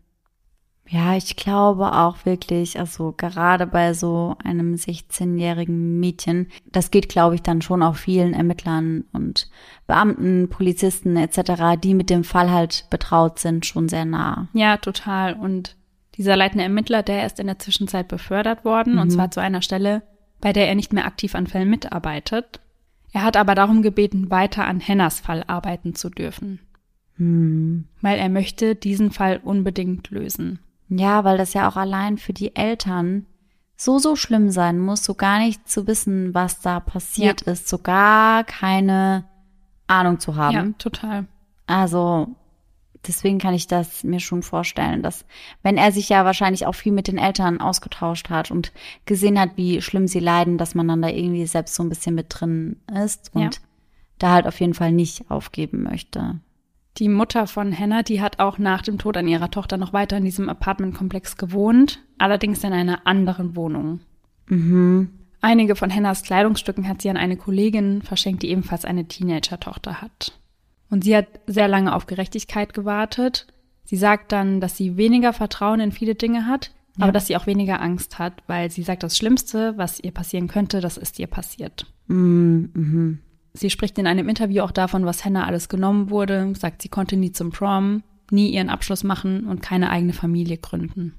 Ja, 0.92 1.16
ich 1.16 1.36
glaube 1.36 1.92
auch 1.92 2.24
wirklich, 2.24 2.80
also 2.80 3.14
gerade 3.16 3.68
bei 3.68 3.94
so 3.94 4.34
einem 4.42 4.74
16-jährigen 4.74 6.00
Mädchen, 6.00 6.48
das 6.66 6.90
geht, 6.90 7.08
glaube 7.08 7.36
ich, 7.36 7.42
dann 7.42 7.62
schon 7.62 7.84
auch 7.84 7.94
vielen 7.94 8.34
Ermittlern 8.34 9.04
und 9.12 9.48
Beamten, 9.86 10.48
Polizisten 10.48 11.16
etc., 11.16 11.80
die 11.80 11.94
mit 11.94 12.10
dem 12.10 12.24
Fall 12.24 12.50
halt 12.50 12.86
betraut 12.90 13.38
sind, 13.38 13.66
schon 13.66 13.88
sehr 13.88 14.04
nah. 14.04 14.48
Ja, 14.52 14.78
total. 14.78 15.34
Und 15.34 15.76
dieser 16.16 16.36
leitende 16.36 16.64
Ermittler, 16.64 17.04
der 17.04 17.24
ist 17.24 17.38
in 17.38 17.46
der 17.46 17.60
Zwischenzeit 17.60 18.08
befördert 18.08 18.64
worden, 18.64 18.94
mhm. 18.94 18.98
und 18.98 19.10
zwar 19.10 19.30
zu 19.30 19.40
einer 19.40 19.62
Stelle, 19.62 20.02
bei 20.40 20.52
der 20.52 20.66
er 20.66 20.74
nicht 20.74 20.92
mehr 20.92 21.06
aktiv 21.06 21.36
an 21.36 21.46
Fällen 21.46 21.70
mitarbeitet. 21.70 22.58
Er 23.12 23.22
hat 23.22 23.36
aber 23.36 23.54
darum 23.54 23.82
gebeten, 23.82 24.28
weiter 24.28 24.66
an 24.66 24.80
Hennas 24.80 25.20
Fall 25.20 25.44
arbeiten 25.46 25.94
zu 25.94 26.10
dürfen. 26.10 26.58
Mhm. 27.16 27.84
Weil 28.00 28.18
er 28.18 28.28
möchte 28.28 28.74
diesen 28.74 29.12
Fall 29.12 29.40
unbedingt 29.44 30.10
lösen. 30.10 30.58
Ja, 30.90 31.24
weil 31.24 31.38
das 31.38 31.54
ja 31.54 31.68
auch 31.68 31.76
allein 31.76 32.18
für 32.18 32.32
die 32.32 32.54
Eltern 32.56 33.26
so, 33.76 33.98
so 33.98 34.16
schlimm 34.16 34.50
sein 34.50 34.78
muss, 34.78 35.04
so 35.04 35.14
gar 35.14 35.38
nicht 35.38 35.66
zu 35.66 35.86
wissen, 35.86 36.34
was 36.34 36.60
da 36.60 36.80
passiert 36.80 37.46
ja. 37.46 37.52
ist, 37.52 37.68
so 37.68 37.78
gar 37.78 38.44
keine 38.44 39.24
Ahnung 39.86 40.20
zu 40.20 40.36
haben. 40.36 40.54
Ja, 40.54 40.66
total. 40.78 41.26
Also, 41.66 42.28
deswegen 43.06 43.38
kann 43.38 43.54
ich 43.54 43.68
das 43.68 44.04
mir 44.04 44.20
schon 44.20 44.42
vorstellen, 44.42 45.02
dass, 45.02 45.24
wenn 45.62 45.78
er 45.78 45.92
sich 45.92 46.08
ja 46.08 46.24
wahrscheinlich 46.24 46.66
auch 46.66 46.74
viel 46.74 46.92
mit 46.92 47.08
den 47.08 47.16
Eltern 47.16 47.60
ausgetauscht 47.60 48.28
hat 48.28 48.50
und 48.50 48.72
gesehen 49.06 49.38
hat, 49.38 49.50
wie 49.56 49.80
schlimm 49.80 50.08
sie 50.08 50.20
leiden, 50.20 50.58
dass 50.58 50.74
man 50.74 50.88
dann 50.88 51.00
da 51.00 51.08
irgendwie 51.08 51.46
selbst 51.46 51.74
so 51.74 51.82
ein 51.82 51.88
bisschen 51.88 52.14
mit 52.14 52.26
drin 52.28 52.76
ist 53.02 53.30
und 53.34 53.42
ja. 53.42 53.60
da 54.18 54.32
halt 54.32 54.46
auf 54.46 54.60
jeden 54.60 54.74
Fall 54.74 54.92
nicht 54.92 55.30
aufgeben 55.30 55.84
möchte. 55.84 56.40
Die 56.98 57.08
Mutter 57.08 57.46
von 57.46 57.76
Hannah, 57.76 58.02
die 58.02 58.20
hat 58.20 58.40
auch 58.40 58.58
nach 58.58 58.82
dem 58.82 58.98
Tod 58.98 59.16
an 59.16 59.28
ihrer 59.28 59.50
Tochter 59.50 59.76
noch 59.76 59.92
weiter 59.92 60.16
in 60.16 60.24
diesem 60.24 60.48
Apartmentkomplex 60.48 61.36
gewohnt, 61.36 62.00
allerdings 62.18 62.64
in 62.64 62.72
einer 62.72 63.06
anderen 63.06 63.56
Wohnung. 63.56 64.00
Mhm. 64.48 65.10
Einige 65.40 65.76
von 65.76 65.94
Hannahs 65.94 66.22
Kleidungsstücken 66.22 66.86
hat 66.86 67.00
sie 67.00 67.08
an 67.08 67.16
eine 67.16 67.36
Kollegin 67.36 68.02
verschenkt, 68.02 68.42
die 68.42 68.50
ebenfalls 68.50 68.84
eine 68.84 69.06
Teenager-Tochter 69.06 70.02
hat. 70.02 70.38
Und 70.90 71.04
sie 71.04 71.16
hat 71.16 71.26
sehr 71.46 71.68
lange 71.68 71.94
auf 71.94 72.06
Gerechtigkeit 72.06 72.74
gewartet. 72.74 73.46
Sie 73.84 73.96
sagt 73.96 74.32
dann, 74.32 74.60
dass 74.60 74.76
sie 74.76 74.96
weniger 74.96 75.32
Vertrauen 75.32 75.80
in 75.80 75.92
viele 75.92 76.14
Dinge 76.14 76.46
hat, 76.46 76.72
ja. 76.98 77.04
aber 77.04 77.12
dass 77.12 77.28
sie 77.28 77.36
auch 77.36 77.46
weniger 77.46 77.80
Angst 77.80 78.18
hat, 78.18 78.42
weil 78.48 78.70
sie 78.70 78.82
sagt, 78.82 79.02
das 79.02 79.16
Schlimmste, 79.16 79.78
was 79.78 80.00
ihr 80.00 80.10
passieren 80.10 80.48
könnte, 80.48 80.80
das 80.80 80.98
ist 80.98 81.18
ihr 81.18 81.28
passiert. 81.28 81.86
Mhm. 82.08 83.20
Sie 83.52 83.70
spricht 83.70 83.98
in 83.98 84.06
einem 84.06 84.28
Interview 84.28 84.62
auch 84.62 84.70
davon, 84.70 85.04
was 85.04 85.24
Hannah 85.24 85.46
alles 85.46 85.68
genommen 85.68 86.10
wurde, 86.10 86.52
sagt, 86.54 86.82
sie 86.82 86.88
konnte 86.88 87.16
nie 87.16 87.32
zum 87.32 87.50
Prom, 87.50 88.02
nie 88.30 88.50
ihren 88.50 88.70
Abschluss 88.70 89.02
machen 89.02 89.46
und 89.46 89.62
keine 89.62 89.90
eigene 89.90 90.12
Familie 90.12 90.58
gründen. 90.58 91.14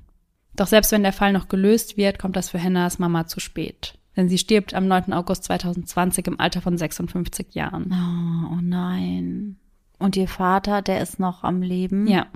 Doch 0.56 0.68
selbst 0.68 0.92
wenn 0.92 1.04
der 1.04 1.14
Fall 1.14 1.34
noch 1.34 1.48
gelöst 1.48 1.98
wird, 1.98 2.20
kommt 2.20 2.36
das 2.36 2.50
für 2.50 2.62
Hannahs 2.62 3.00
Mama 3.00 3.28
zu 3.28 3.40
spät. 3.40 3.98
Denn 4.16 4.28
sie 4.28 4.38
stirbt 4.38 4.74
am 4.74 4.88
9. 4.88 5.14
August 5.14 5.46
2020 5.46 6.28
im 6.28 6.40
Alter 6.40 6.62
von 6.62 6.78
56 6.78 7.54
Jahren. 7.54 7.86
Oh, 7.92 8.56
oh 8.56 8.60
nein. 8.62 9.58
Und 10.00 10.18
ihr 10.18 10.28
Vater, 10.28 10.82
der 10.82 11.02
ist 11.02 11.20
noch 11.20 11.44
am 11.44 11.62
Leben? 11.62 12.08
Ja. 12.08 12.28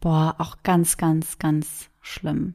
Boah, 0.00 0.36
auch 0.38 0.58
ganz, 0.62 0.96
ganz, 0.96 1.38
ganz 1.38 1.90
schlimm. 2.00 2.54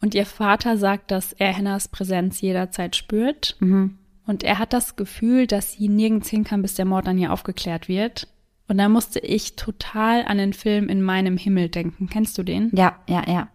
Und 0.00 0.14
ihr 0.14 0.26
Vater 0.26 0.76
sagt, 0.76 1.10
dass 1.10 1.32
er 1.32 1.56
Hannahs 1.56 1.88
Präsenz 1.88 2.40
jederzeit 2.40 2.96
spürt. 2.96 3.56
Mhm. 3.60 3.98
Und 4.26 4.42
er 4.42 4.58
hat 4.58 4.72
das 4.72 4.96
Gefühl, 4.96 5.46
dass 5.46 5.72
sie 5.72 5.88
nirgends 5.88 6.28
hin 6.28 6.44
kann, 6.44 6.62
bis 6.62 6.74
der 6.74 6.84
Mord 6.84 7.06
an 7.08 7.18
ihr 7.18 7.32
aufgeklärt 7.32 7.88
wird. 7.88 8.28
Und 8.68 8.78
da 8.78 8.88
musste 8.88 9.18
ich 9.18 9.56
total 9.56 10.24
an 10.24 10.38
den 10.38 10.54
Film 10.54 10.88
In 10.88 11.02
meinem 11.02 11.36
Himmel 11.36 11.68
denken. 11.68 12.08
Kennst 12.08 12.38
du 12.38 12.42
den? 12.42 12.70
Ja, 12.74 12.98
ja, 13.08 13.22
ja. 13.28 13.48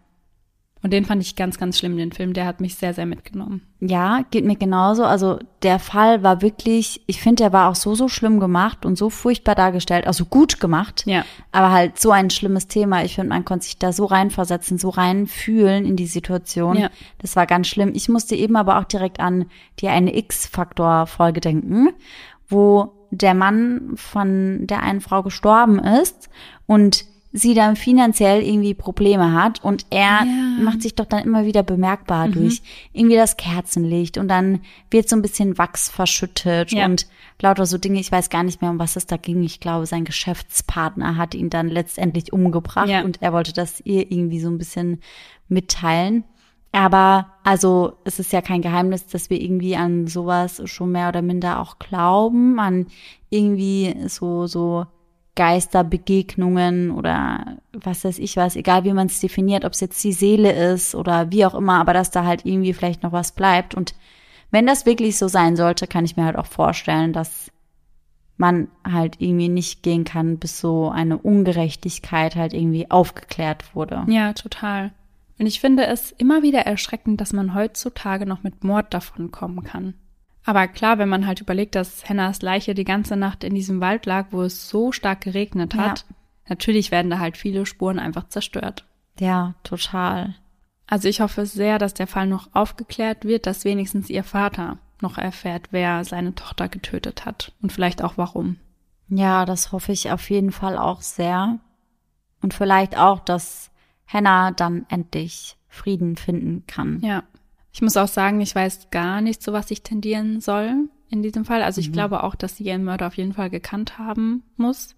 Und 0.82 0.93
den 0.93 1.03
fand 1.03 1.21
ich 1.21 1.36
ganz, 1.36 1.57
ganz 1.57 1.77
schlimm, 1.77 1.97
den 1.97 2.13
Film. 2.13 2.34
Der 2.34 2.45
hat 2.45 2.61
mich 2.61 2.75
sehr, 2.75 2.93
sehr 2.93 3.05
mitgenommen. 3.05 3.61
Ja, 3.82 4.23
geht 4.32 4.45
mir 4.45 4.55
genauso. 4.55 5.03
Also 5.03 5.39
der 5.61 5.77
Fall 5.77 6.23
war 6.23 6.41
wirklich, 6.41 7.01
ich 7.05 7.21
finde, 7.21 7.43
der 7.43 7.53
war 7.53 7.69
auch 7.69 7.75
so, 7.75 7.95
so 7.95 8.07
schlimm 8.07 8.39
gemacht 8.39 8.86
und 8.86 8.97
so 8.97 9.09
furchtbar 9.09 9.55
dargestellt, 9.55 10.07
also 10.07 10.23
gut 10.23 10.61
gemacht. 10.61 11.03
Ja. 11.05 11.25
Aber 11.51 11.71
halt 11.71 11.99
so 11.99 12.11
ein 12.11 12.30
schlimmes 12.30 12.67
Thema. 12.67 13.03
Ich 13.03 13.15
finde, 13.15 13.30
man 13.30 13.43
konnte 13.43 13.65
sich 13.65 13.77
da 13.77 13.91
so 13.91 14.05
reinversetzen, 14.05 14.77
so 14.77 14.88
reinfühlen 14.88 15.86
in 15.86 15.97
die 15.97 16.07
Situation. 16.07 16.77
Ja. 16.77 16.89
Das 17.17 17.36
war 17.36 17.45
ganz 17.45 17.67
schlimm. 17.67 17.91
Ich 17.93 18.07
musste 18.07 18.36
eben 18.36 18.55
aber 18.55 18.80
auch 18.80 18.86
direkt 18.86 19.19
an 19.19 19.45
die 19.80 19.89
eine 19.89 20.15
X-Faktor-Folge 20.15 21.41
denken, 21.41 21.89
wo 22.47 22.93
der 23.11 23.34
Mann 23.34 23.93
von 23.95 24.65
der 24.67 24.82
einen 24.84 25.01
Frau 25.01 25.23
gestorben 25.23 25.80
ist 25.80 26.30
und 26.67 27.05
sie 27.32 27.53
dann 27.53 27.75
finanziell 27.75 28.41
irgendwie 28.41 28.73
Probleme 28.73 29.34
hat 29.34 29.63
und 29.63 29.86
er 29.91 30.25
ja. 30.25 30.63
macht 30.63 30.82
sich 30.82 30.95
doch 30.95 31.05
dann 31.05 31.23
immer 31.23 31.45
wieder 31.45 31.61
bemerkbar 31.61 32.27
mhm. 32.27 32.32
durch 32.34 32.61
irgendwie 32.91 33.15
das 33.15 33.38
Kerzenlicht 33.38 34.17
und 34.17 34.27
dann 34.27 34.61
wird 34.89 35.07
so 35.07 35.15
ein 35.15 35.21
bisschen 35.21 35.57
Wachs 35.57 35.89
verschüttet 35.89 36.71
ja. 36.71 36.86
und 36.86 37.07
lauter 37.39 37.67
so 37.67 37.77
Dinge. 37.77 37.99
Ich 37.99 38.11
weiß 38.11 38.30
gar 38.30 38.43
nicht 38.43 38.61
mehr, 38.61 38.71
um 38.71 38.80
was 38.80 38.95
es 38.95 39.05
da 39.05 39.17
ging. 39.17 39.43
Ich 39.43 39.59
glaube, 39.59 39.86
sein 39.86 40.05
Geschäftspartner 40.05 41.17
hat 41.17 41.36
ihn 41.36 41.51
dann 41.51 41.69
letztendlich 41.69 42.34
umgebracht 42.34 42.89
ja. 42.89 43.03
und 43.03 43.21
er 43.21 43.32
wollte 43.32 43.53
das 43.53 43.80
ihr 43.82 44.11
irgendwie 44.11 44.39
so 44.39 44.49
ein 44.49 44.57
bisschen 44.57 44.99
mitteilen. 45.47 46.23
Aber 46.71 47.27
also 47.43 47.93
es 48.05 48.19
ist 48.19 48.32
ja 48.32 48.41
kein 48.41 48.61
Geheimnis, 48.61 49.07
dass 49.07 49.30
wir 49.30 49.41
irgendwie 49.41 49.75
an 49.75 50.07
sowas 50.07 50.61
schon 50.65 50.91
mehr 50.91 51.09
oder 51.09 51.21
minder 51.21 51.59
auch 51.59 51.80
glauben, 51.80 52.59
an 52.59 52.88
irgendwie 53.30 53.95
so 54.07 54.47
so 54.47 54.86
Geisterbegegnungen 55.40 56.92
oder 56.92 57.60
was 57.72 58.04
weiß 58.04 58.20
ich 58.20 58.36
was, 58.36 58.58
egal 58.58 58.84
wie 58.84 58.92
man 58.92 59.08
es 59.08 59.22
definiert, 59.22 59.64
ob 59.64 59.72
es 59.72 59.80
jetzt 59.80 60.04
die 60.04 60.12
Seele 60.12 60.52
ist 60.74 60.96
oder 60.96 61.32
wie 61.32 61.46
auch 61.46 61.56
immer, 61.56 61.80
aber 61.80 61.94
dass 61.94 62.12
da 62.12 62.26
halt 62.26 62.46
irgendwie 62.46 62.74
vielleicht 62.74 63.04
noch 63.04 63.14
was 63.14 63.32
bleibt. 63.32 63.74
Und 63.74 63.96
wenn 64.52 64.68
das 64.68 64.86
wirklich 64.86 65.18
so 65.18 65.30
sein 65.30 65.56
sollte, 65.56 65.88
kann 65.88 66.04
ich 66.04 66.18
mir 66.18 66.26
halt 66.26 66.36
auch 66.36 66.46
vorstellen, 66.46 67.14
dass 67.14 67.54
man 68.36 68.68
halt 68.84 69.16
irgendwie 69.20 69.48
nicht 69.48 69.82
gehen 69.82 70.04
kann, 70.04 70.40
bis 70.40 70.60
so 70.60 70.90
eine 70.90 71.18
Ungerechtigkeit 71.18 72.36
halt 72.36 72.54
irgendwie 72.54 72.92
aufgeklärt 72.92 73.74
wurde. 73.74 74.04
Ja, 74.10 74.34
total. 74.34 74.92
Und 75.38 75.46
ich 75.46 75.62
finde 75.62 75.86
es 75.86 76.12
immer 76.12 76.44
wieder 76.44 76.60
erschreckend, 76.60 77.22
dass 77.22 77.32
man 77.32 77.54
heutzutage 77.54 78.26
noch 78.26 78.44
mit 78.44 78.66
Mord 78.66 78.94
davon 78.94 79.32
kommen 79.32 79.64
kann. 79.64 79.94
Aber 80.50 80.68
klar, 80.68 80.97
wenn 80.97 81.10
man 81.10 81.28
halt 81.28 81.41
überlegt, 81.41 81.76
dass 81.76 82.10
Hennas 82.10 82.41
Leiche 82.41 82.74
die 82.74 82.84
ganze 82.84 83.16
Nacht 83.16 83.43
in 83.43 83.54
diesem 83.54 83.82
Wald 83.82 84.08
lag, 84.08 84.30
wo 84.32 84.41
es 84.41 84.68
so 84.68 84.91
stark 84.91 85.22
geregnet 85.22 85.76
hat, 85.76 86.00
ja. 86.10 86.16
natürlich 86.47 86.89
werden 86.89 87.12
da 87.12 87.20
halt 87.20 87.38
viele 87.38 87.68
Spuren 87.68 88.00
einfach 88.00 88.30
zerstört. 88.30 88.84
Ja, 89.20 89.54
total. 89.62 90.34
Also 90.88 91.08
ich 91.08 91.22
hoffe 91.22 91.45
sehr, 91.45 91.78
dass 91.78 91.93
der 91.93 92.08
Fall 92.08 92.26
noch 92.26 92.50
aufgeklärt 92.54 93.26
wird, 93.26 93.45
dass 93.45 93.64
wenigstens 93.64 94.10
ihr 94.10 94.24
Vater 94.24 94.80
noch 95.02 95.20
erfährt, 95.20 95.68
wer 95.70 96.04
seine 96.04 96.34
Tochter 96.34 96.68
getötet 96.68 97.28
hat 97.28 97.52
und 97.62 97.72
vielleicht 97.72 98.04
auch 98.04 98.18
warum. 98.18 98.56
Ja, 99.08 99.45
das 99.45 99.72
hoffe 99.72 99.91
ich 99.91 100.10
auf 100.10 100.32
jeden 100.32 100.52
Fall 100.52 100.80
auch 100.80 101.04
sehr. 101.04 101.60
Und 102.41 102.56
vielleicht 102.56 102.97
auch, 102.97 103.20
dass 103.20 103.70
Hannah 104.08 104.50
dann 104.50 104.88
endlich 104.89 105.58
Frieden 105.68 106.16
finden 106.16 106.64
kann. 106.66 107.02
Ja. 107.02 107.22
Ich 107.80 107.82
muss 107.82 107.95
auch 107.95 108.09
sagen, 108.09 108.41
ich 108.41 108.53
weiß 108.53 108.89
gar 108.91 109.21
nicht, 109.21 109.41
zu 109.41 109.53
was 109.53 109.71
ich 109.71 109.84
tendieren 109.84 110.41
soll 110.41 110.89
in 111.09 111.23
diesem 111.23 111.45
Fall. 111.45 111.63
Also 111.63 111.80
ich 111.80 111.88
mhm. 111.88 111.93
glaube 111.93 112.23
auch, 112.23 112.36
dass 112.36 112.57
sie 112.57 112.65
ihren 112.65 112.84
Mörder 112.84 113.07
auf 113.07 113.15
jeden 113.15 113.32
Fall 113.32 113.49
gekannt 113.49 113.97
haben 113.97 114.43
muss. 114.57 114.97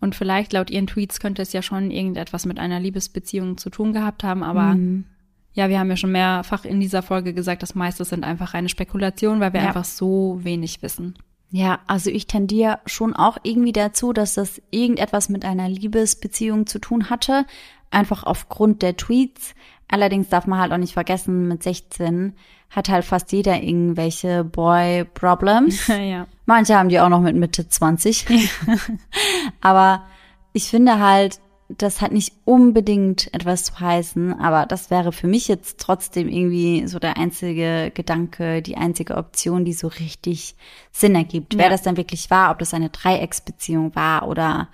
Und 0.00 0.14
vielleicht 0.14 0.54
laut 0.54 0.70
ihren 0.70 0.86
Tweets 0.86 1.20
könnte 1.20 1.42
es 1.42 1.52
ja 1.52 1.60
schon 1.60 1.90
irgendetwas 1.90 2.46
mit 2.46 2.58
einer 2.58 2.80
Liebesbeziehung 2.80 3.58
zu 3.58 3.68
tun 3.68 3.92
gehabt 3.92 4.24
haben, 4.24 4.42
aber 4.42 4.74
mhm. 4.76 5.04
Ja, 5.52 5.68
wir 5.68 5.78
haben 5.78 5.90
ja 5.90 5.98
schon 5.98 6.12
mehrfach 6.12 6.64
in 6.64 6.80
dieser 6.80 7.02
Folge 7.02 7.34
gesagt, 7.34 7.62
das 7.62 7.74
meiste 7.74 8.06
sind 8.06 8.24
einfach 8.24 8.54
reine 8.54 8.70
Spekulationen, 8.70 9.38
weil 9.42 9.52
wir 9.52 9.60
ja. 9.60 9.66
einfach 9.66 9.84
so 9.84 10.40
wenig 10.42 10.80
wissen. 10.80 11.18
Ja, 11.50 11.80
also 11.86 12.08
ich 12.08 12.26
tendiere 12.26 12.78
schon 12.86 13.14
auch 13.14 13.36
irgendwie 13.42 13.72
dazu, 13.72 14.14
dass 14.14 14.32
das 14.32 14.62
irgendetwas 14.70 15.28
mit 15.28 15.44
einer 15.44 15.68
Liebesbeziehung 15.68 16.66
zu 16.66 16.78
tun 16.78 17.10
hatte, 17.10 17.44
einfach 17.92 18.24
aufgrund 18.24 18.82
der 18.82 18.96
Tweets. 18.96 19.54
Allerdings 19.88 20.28
darf 20.28 20.46
man 20.46 20.58
halt 20.58 20.72
auch 20.72 20.78
nicht 20.78 20.94
vergessen, 20.94 21.48
mit 21.48 21.62
16 21.62 22.34
hat 22.70 22.88
halt 22.88 23.04
fast 23.04 23.32
jeder 23.32 23.62
irgendwelche 23.62 24.44
Boy-Problems. 24.44 25.86
ja. 25.88 26.26
Manche 26.46 26.76
haben 26.76 26.88
die 26.88 27.00
auch 27.00 27.10
noch 27.10 27.20
mit 27.20 27.36
Mitte 27.36 27.68
20. 27.68 28.26
Aber 29.60 30.04
ich 30.54 30.64
finde 30.64 30.98
halt, 30.98 31.40
das 31.78 32.00
hat 32.00 32.12
nicht 32.12 32.32
unbedingt 32.44 33.32
etwas 33.34 33.64
zu 33.64 33.80
heißen, 33.80 34.38
aber 34.38 34.66
das 34.66 34.90
wäre 34.90 35.10
für 35.10 35.26
mich 35.26 35.48
jetzt 35.48 35.80
trotzdem 35.80 36.28
irgendwie 36.28 36.86
so 36.86 36.98
der 36.98 37.16
einzige 37.16 37.90
Gedanke, 37.94 38.60
die 38.60 38.76
einzige 38.76 39.16
Option, 39.16 39.64
die 39.64 39.72
so 39.72 39.88
richtig 39.88 40.54
Sinn 40.90 41.14
ergibt. 41.14 41.54
Ja. 41.54 41.60
Wer 41.60 41.70
das 41.70 41.82
dann 41.82 41.96
wirklich 41.96 42.30
war, 42.30 42.50
ob 42.50 42.58
das 42.58 42.74
eine 42.74 42.90
Dreiecksbeziehung 42.90 43.94
war 43.94 44.28
oder 44.28 44.68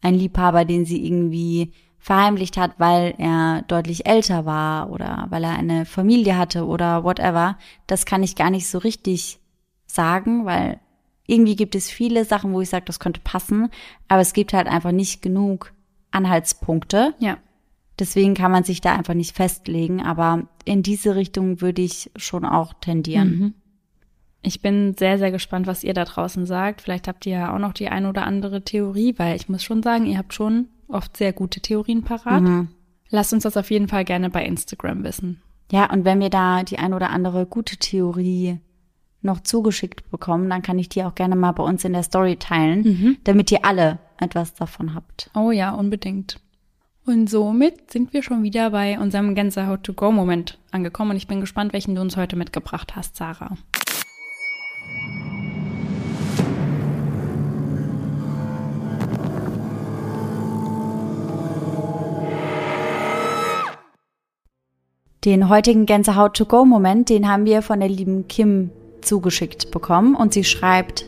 ein 0.00 0.14
Liebhaber, 0.14 0.64
den 0.64 0.84
sie 0.84 1.04
irgendwie 1.04 1.72
verheimlicht 2.04 2.58
hat, 2.58 2.72
weil 2.76 3.14
er 3.16 3.62
deutlich 3.62 4.04
älter 4.04 4.44
war 4.44 4.90
oder 4.90 5.24
weil 5.30 5.42
er 5.42 5.56
eine 5.56 5.86
Familie 5.86 6.36
hatte 6.36 6.66
oder 6.66 7.02
whatever, 7.02 7.56
das 7.86 8.04
kann 8.04 8.22
ich 8.22 8.36
gar 8.36 8.50
nicht 8.50 8.68
so 8.68 8.76
richtig 8.76 9.40
sagen, 9.86 10.44
weil 10.44 10.80
irgendwie 11.26 11.56
gibt 11.56 11.74
es 11.74 11.88
viele 11.88 12.26
Sachen, 12.26 12.52
wo 12.52 12.60
ich 12.60 12.68
sage, 12.68 12.84
das 12.84 13.00
könnte 13.00 13.22
passen, 13.24 13.70
aber 14.06 14.20
es 14.20 14.34
gibt 14.34 14.52
halt 14.52 14.66
einfach 14.66 14.92
nicht 14.92 15.22
genug 15.22 15.72
Anhaltspunkte. 16.10 17.14
Ja. 17.20 17.38
Deswegen 17.98 18.34
kann 18.34 18.52
man 18.52 18.64
sich 18.64 18.82
da 18.82 18.94
einfach 18.94 19.14
nicht 19.14 19.34
festlegen, 19.34 20.02
aber 20.02 20.46
in 20.66 20.82
diese 20.82 21.16
Richtung 21.16 21.62
würde 21.62 21.80
ich 21.80 22.10
schon 22.16 22.44
auch 22.44 22.74
tendieren. 22.74 23.38
Mhm. 23.38 23.54
Ich 24.42 24.60
bin 24.60 24.94
sehr, 24.98 25.16
sehr 25.16 25.30
gespannt, 25.30 25.66
was 25.66 25.82
ihr 25.82 25.94
da 25.94 26.04
draußen 26.04 26.44
sagt. 26.44 26.82
Vielleicht 26.82 27.08
habt 27.08 27.24
ihr 27.24 27.32
ja 27.32 27.54
auch 27.54 27.58
noch 27.58 27.72
die 27.72 27.88
ein 27.88 28.04
oder 28.04 28.26
andere 28.26 28.62
Theorie, 28.62 29.14
weil 29.16 29.36
ich 29.36 29.48
muss 29.48 29.64
schon 29.64 29.82
sagen, 29.82 30.04
ihr 30.04 30.18
habt 30.18 30.34
schon 30.34 30.68
oft 30.88 31.16
sehr 31.16 31.32
gute 31.32 31.60
Theorien 31.60 32.02
parat. 32.02 32.42
Mhm. 32.42 32.68
Lasst 33.10 33.32
uns 33.32 33.44
das 33.44 33.56
auf 33.56 33.70
jeden 33.70 33.88
Fall 33.88 34.04
gerne 34.04 34.30
bei 34.30 34.44
Instagram 34.44 35.04
wissen. 35.04 35.40
Ja, 35.70 35.90
und 35.90 36.04
wenn 36.04 36.20
wir 36.20 36.30
da 36.30 36.62
die 36.62 36.78
ein 36.78 36.94
oder 36.94 37.10
andere 37.10 37.46
gute 37.46 37.76
Theorie 37.76 38.58
noch 39.22 39.40
zugeschickt 39.40 40.10
bekommen, 40.10 40.50
dann 40.50 40.62
kann 40.62 40.78
ich 40.78 40.88
die 40.88 41.02
auch 41.02 41.14
gerne 41.14 41.36
mal 41.36 41.52
bei 41.52 41.62
uns 41.62 41.84
in 41.84 41.94
der 41.94 42.02
Story 42.02 42.36
teilen, 42.36 42.82
mhm. 42.82 43.16
damit 43.24 43.50
ihr 43.50 43.64
alle 43.64 43.98
etwas 44.18 44.54
davon 44.54 44.94
habt. 44.94 45.30
Oh 45.34 45.50
ja, 45.50 45.70
unbedingt. 45.70 46.40
Und 47.06 47.28
somit 47.28 47.90
sind 47.90 48.12
wir 48.12 48.22
schon 48.22 48.42
wieder 48.42 48.70
bei 48.70 48.98
unserem 48.98 49.34
Gänsehaut-to-go-Moment 49.34 50.58
angekommen 50.70 51.12
und 51.12 51.16
ich 51.16 51.26
bin 51.26 51.40
gespannt, 51.40 51.72
welchen 51.72 51.94
du 51.94 52.00
uns 52.00 52.16
heute 52.16 52.36
mitgebracht 52.36 52.96
hast, 52.96 53.16
Sarah. 53.16 53.56
Den 65.24 65.48
heutigen 65.48 65.86
Gänsehaut-to-go-Moment, 65.86 67.08
den 67.08 67.30
haben 67.30 67.46
wir 67.46 67.62
von 67.62 67.80
der 67.80 67.88
lieben 67.88 68.28
Kim 68.28 68.70
zugeschickt 69.00 69.70
bekommen 69.70 70.14
und 70.14 70.34
sie 70.34 70.44
schreibt, 70.44 71.06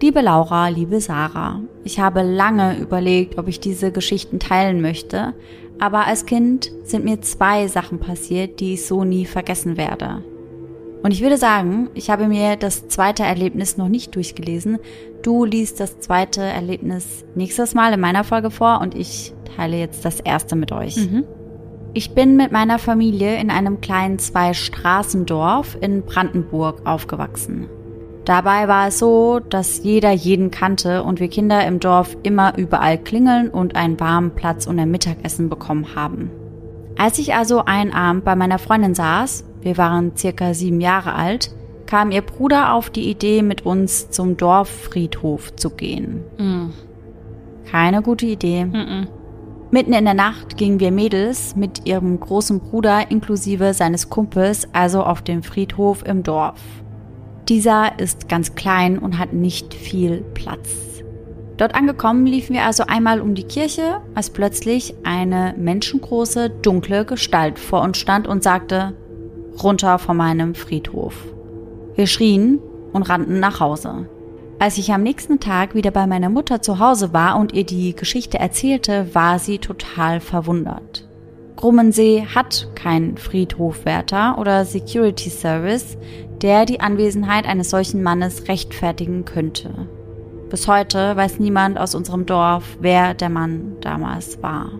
Liebe 0.00 0.20
Laura, 0.20 0.68
liebe 0.68 1.00
Sarah, 1.00 1.60
ich 1.82 1.98
habe 1.98 2.22
lange 2.22 2.78
überlegt, 2.78 3.38
ob 3.38 3.48
ich 3.48 3.58
diese 3.58 3.90
Geschichten 3.90 4.38
teilen 4.38 4.80
möchte, 4.80 5.34
aber 5.80 6.06
als 6.06 6.26
Kind 6.26 6.70
sind 6.84 7.04
mir 7.04 7.20
zwei 7.22 7.66
Sachen 7.66 7.98
passiert, 7.98 8.60
die 8.60 8.74
ich 8.74 8.86
so 8.86 9.04
nie 9.04 9.24
vergessen 9.24 9.76
werde. 9.76 10.22
Und 11.02 11.12
ich 11.12 11.22
würde 11.22 11.38
sagen, 11.38 11.88
ich 11.94 12.10
habe 12.10 12.28
mir 12.28 12.56
das 12.56 12.86
zweite 12.88 13.22
Erlebnis 13.24 13.76
noch 13.76 13.88
nicht 13.88 14.14
durchgelesen. 14.14 14.78
Du 15.22 15.44
liest 15.44 15.80
das 15.80 15.98
zweite 15.98 16.42
Erlebnis 16.42 17.24
nächstes 17.34 17.74
Mal 17.74 17.92
in 17.92 18.00
meiner 18.00 18.22
Folge 18.22 18.50
vor 18.50 18.80
und 18.80 18.94
ich 18.94 19.32
teile 19.56 19.78
jetzt 19.78 20.04
das 20.04 20.20
erste 20.20 20.54
mit 20.56 20.72
euch. 20.72 20.96
Mhm. 20.96 21.24
Ich 21.96 22.10
bin 22.10 22.36
mit 22.36 22.52
meiner 22.52 22.78
Familie 22.78 23.40
in 23.40 23.50
einem 23.50 23.80
kleinen 23.80 24.18
Zwei-Straßendorf 24.18 25.78
in 25.80 26.02
Brandenburg 26.02 26.82
aufgewachsen. 26.84 27.70
Dabei 28.26 28.68
war 28.68 28.88
es 28.88 28.98
so, 28.98 29.40
dass 29.40 29.82
jeder 29.82 30.12
jeden 30.12 30.50
kannte 30.50 31.04
und 31.04 31.20
wir 31.20 31.28
Kinder 31.28 31.66
im 31.66 31.80
Dorf 31.80 32.14
immer 32.22 32.58
überall 32.58 32.98
klingeln 32.98 33.48
und 33.48 33.76
einen 33.76 33.98
warmen 33.98 34.32
Platz 34.32 34.66
und 34.66 34.78
ein 34.78 34.90
Mittagessen 34.90 35.48
bekommen 35.48 35.94
haben. 35.94 36.30
Als 36.98 37.18
ich 37.18 37.32
also 37.32 37.64
einen 37.64 37.94
Abend 37.94 38.26
bei 38.26 38.36
meiner 38.36 38.58
Freundin 38.58 38.94
saß, 38.94 39.46
wir 39.62 39.78
waren 39.78 40.14
circa 40.18 40.52
sieben 40.52 40.82
Jahre 40.82 41.14
alt, 41.14 41.50
kam 41.86 42.10
ihr 42.10 42.20
Bruder 42.20 42.74
auf 42.74 42.90
die 42.90 43.08
Idee, 43.08 43.40
mit 43.40 43.64
uns 43.64 44.10
zum 44.10 44.36
Dorffriedhof 44.36 45.56
zu 45.56 45.70
gehen. 45.70 46.24
Mm. 46.36 46.66
Keine 47.64 48.02
gute 48.02 48.26
Idee. 48.26 48.66
Mm 48.66 48.74
-mm. 48.74 49.06
Mitten 49.72 49.92
in 49.92 50.04
der 50.04 50.14
Nacht 50.14 50.56
gingen 50.56 50.78
wir 50.78 50.92
Mädels 50.92 51.56
mit 51.56 51.86
ihrem 51.86 52.20
großen 52.20 52.60
Bruder 52.60 53.10
inklusive 53.10 53.74
seines 53.74 54.08
Kumpels 54.08 54.68
also 54.72 55.02
auf 55.02 55.22
den 55.22 55.42
Friedhof 55.42 56.06
im 56.06 56.22
Dorf. 56.22 56.60
Dieser 57.48 57.98
ist 57.98 58.28
ganz 58.28 58.54
klein 58.54 58.96
und 58.98 59.18
hat 59.18 59.32
nicht 59.32 59.74
viel 59.74 60.22
Platz. 60.34 61.02
Dort 61.56 61.74
angekommen 61.74 62.26
liefen 62.26 62.54
wir 62.54 62.64
also 62.64 62.84
einmal 62.86 63.20
um 63.20 63.34
die 63.34 63.44
Kirche, 63.44 64.00
als 64.14 64.30
plötzlich 64.30 64.94
eine 65.04 65.54
menschengroße, 65.56 66.50
dunkle 66.50 67.04
Gestalt 67.04 67.58
vor 67.58 67.82
uns 67.82 67.98
stand 67.98 68.28
und 68.28 68.42
sagte, 68.42 68.94
runter 69.62 69.98
von 69.98 70.16
meinem 70.16 70.54
Friedhof. 70.54 71.14
Wir 71.96 72.06
schrien 72.06 72.60
und 72.92 73.02
rannten 73.02 73.40
nach 73.40 73.58
Hause. 73.58 74.06
Als 74.58 74.78
ich 74.78 74.90
am 74.90 75.02
nächsten 75.02 75.38
Tag 75.38 75.74
wieder 75.74 75.90
bei 75.90 76.06
meiner 76.06 76.30
Mutter 76.30 76.62
zu 76.62 76.78
Hause 76.78 77.12
war 77.12 77.38
und 77.38 77.52
ihr 77.52 77.64
die 77.64 77.94
Geschichte 77.94 78.38
erzählte, 78.38 79.14
war 79.14 79.38
sie 79.38 79.58
total 79.58 80.20
verwundert. 80.20 81.06
Grummensee 81.56 82.26
hat 82.34 82.68
keinen 82.74 83.18
Friedhofwärter 83.18 84.38
oder 84.38 84.64
Security 84.64 85.28
Service, 85.28 85.98
der 86.40 86.64
die 86.64 86.80
Anwesenheit 86.80 87.46
eines 87.46 87.68
solchen 87.68 88.02
Mannes 88.02 88.48
rechtfertigen 88.48 89.26
könnte. 89.26 89.88
Bis 90.48 90.68
heute 90.68 91.16
weiß 91.16 91.38
niemand 91.38 91.78
aus 91.78 91.94
unserem 91.94 92.24
Dorf, 92.24 92.78
wer 92.80 93.12
der 93.12 93.28
Mann 93.28 93.76
damals 93.82 94.42
war. 94.42 94.70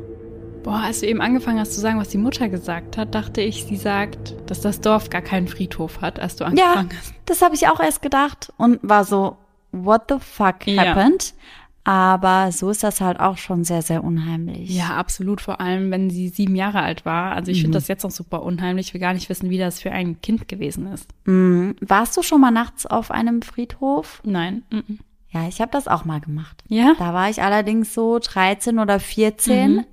Boah, 0.63 0.81
als 0.85 1.01
du 1.01 1.07
eben 1.07 1.21
angefangen 1.21 1.61
hast 1.61 1.75
zu 1.75 1.81
sagen, 1.81 2.01
was 2.01 2.09
die 2.09 2.19
Mutter 2.19 2.49
gesagt 2.49 2.97
hat, 2.97 3.15
dachte 3.15 3.43
ich, 3.43 3.67
sie 3.67 3.77
sagt, 3.77 4.35
dass 4.47 4.61
das 4.63 4.81
Dorf 4.81 5.11
gar 5.11 5.23
keinen 5.23 5.49
Friedhof 5.49 6.01
hat, 6.01 6.19
als 6.19 6.37
du 6.37 6.45
angefangen 6.45 6.89
ja, 6.91 6.97
hast. 6.99 7.15
Das 7.27 7.43
habe 7.43 7.55
ich 7.55 7.69
auch 7.69 7.81
erst 7.81 8.01
gedacht 8.01 8.53
und 8.57 8.79
war 8.83 9.05
so, 9.05 9.37
what 9.85 10.03
the 10.09 10.17
fuck 10.21 10.67
happened? 10.67 11.25
Ja. 11.25 11.43
Aber 11.85 12.51
so 12.51 12.71
ist 12.71 12.83
das 12.83 13.01
halt 13.01 13.21
auch 13.21 13.37
schon 13.37 13.63
sehr, 13.63 13.81
sehr 13.81 14.03
unheimlich. 14.03 14.71
Ja, 14.71 14.97
absolut. 14.97 15.41
Vor 15.41 15.61
allem, 15.61 15.93
wenn 15.93 16.11
sie 16.11 16.29
sieben 16.31 16.57
Jahre 16.57 16.81
alt 16.81 17.05
war. 17.05 17.33
Also 17.33 17.53
ich 17.53 17.59
mhm. 17.59 17.63
finde 17.63 17.79
das 17.79 17.87
jetzt 17.87 18.03
noch 18.03 18.11
super 18.11 18.43
unheimlich. 18.43 18.89
Ich 18.89 18.95
will 18.95 19.01
gar 19.01 19.15
nicht 19.15 19.29
wissen, 19.29 19.51
wie 19.51 19.59
das 19.59 19.81
für 19.81 19.93
ein 19.93 20.21
Kind 20.21 20.49
gewesen 20.49 20.89
ist. 20.89 21.09
Mhm. 21.27 21.77
Warst 21.81 22.17
du 22.17 22.23
schon 22.23 22.41
mal 22.41 22.51
nachts 22.51 22.87
auf 22.87 23.13
einem 23.13 23.41
Friedhof? 23.41 24.21
Nein. 24.25 24.65
Mhm. 24.71 24.99
Ja, 25.29 25.47
ich 25.47 25.61
habe 25.61 25.71
das 25.71 25.87
auch 25.87 26.05
mal 26.05 26.21
gemacht. 26.21 26.65
Ja? 26.67 26.95
Da 26.99 27.15
war 27.15 27.31
ich 27.31 27.41
allerdings 27.41 27.95
so 27.95 28.19
13 28.19 28.81
oder 28.81 28.99
14. 28.99 29.75
Mhm. 29.77 29.85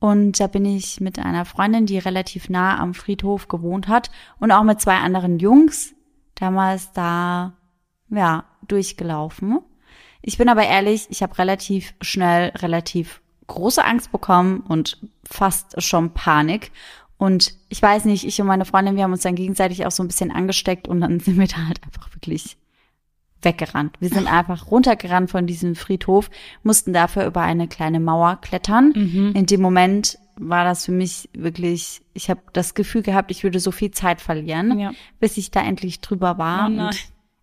Und 0.00 0.40
da 0.40 0.48
bin 0.48 0.64
ich 0.64 1.00
mit 1.00 1.20
einer 1.20 1.44
Freundin, 1.44 1.86
die 1.86 1.98
relativ 1.98 2.48
nah 2.48 2.80
am 2.80 2.94
Friedhof 2.94 3.46
gewohnt 3.46 3.86
hat 3.86 4.10
und 4.40 4.50
auch 4.50 4.64
mit 4.64 4.80
zwei 4.80 4.96
anderen 4.96 5.38
Jungs 5.38 5.94
damals 6.34 6.92
da, 6.92 7.54
ja, 8.10 8.44
durchgelaufen. 8.68 9.58
Ich 10.22 10.38
bin 10.38 10.48
aber 10.48 10.64
ehrlich, 10.64 11.06
ich 11.10 11.22
habe 11.22 11.38
relativ 11.38 11.94
schnell 12.00 12.50
relativ 12.56 13.20
große 13.46 13.84
Angst 13.84 14.12
bekommen 14.12 14.60
und 14.60 14.98
fast 15.24 15.82
schon 15.82 16.12
Panik. 16.12 16.70
Und 17.16 17.54
ich 17.68 17.82
weiß 17.82 18.04
nicht, 18.04 18.24
ich 18.24 18.40
und 18.40 18.46
meine 18.46 18.64
Freundin, 18.64 18.96
wir 18.96 19.02
haben 19.04 19.12
uns 19.12 19.22
dann 19.22 19.34
gegenseitig 19.34 19.84
auch 19.86 19.90
so 19.90 20.02
ein 20.02 20.08
bisschen 20.08 20.30
angesteckt 20.30 20.86
und 20.86 21.00
dann 21.00 21.18
sind 21.20 21.38
wir 21.38 21.48
da 21.48 21.66
halt 21.66 21.82
einfach 21.84 22.12
wirklich 22.14 22.56
weggerannt. 23.42 23.96
Wir 24.00 24.08
sind 24.08 24.26
einfach 24.26 24.70
runtergerannt 24.70 25.30
von 25.30 25.46
diesem 25.46 25.76
Friedhof, 25.76 26.30
mussten 26.62 26.92
dafür 26.92 27.26
über 27.26 27.42
eine 27.42 27.68
kleine 27.68 28.00
Mauer 28.00 28.40
klettern. 28.40 28.92
Mhm. 28.94 29.32
In 29.34 29.46
dem 29.46 29.60
Moment 29.60 30.18
war 30.36 30.64
das 30.64 30.84
für 30.84 30.92
mich 30.92 31.28
wirklich, 31.32 32.02
ich 32.14 32.30
habe 32.30 32.40
das 32.52 32.74
Gefühl 32.74 33.02
gehabt, 33.02 33.30
ich 33.30 33.44
würde 33.44 33.60
so 33.60 33.70
viel 33.70 33.90
Zeit 33.92 34.20
verlieren, 34.20 34.78
Ja. 34.78 34.92
bis 35.20 35.36
ich 35.36 35.50
da 35.50 35.62
endlich 35.62 36.00
drüber 36.00 36.38
war. 36.38 36.68
Oh 36.68 36.90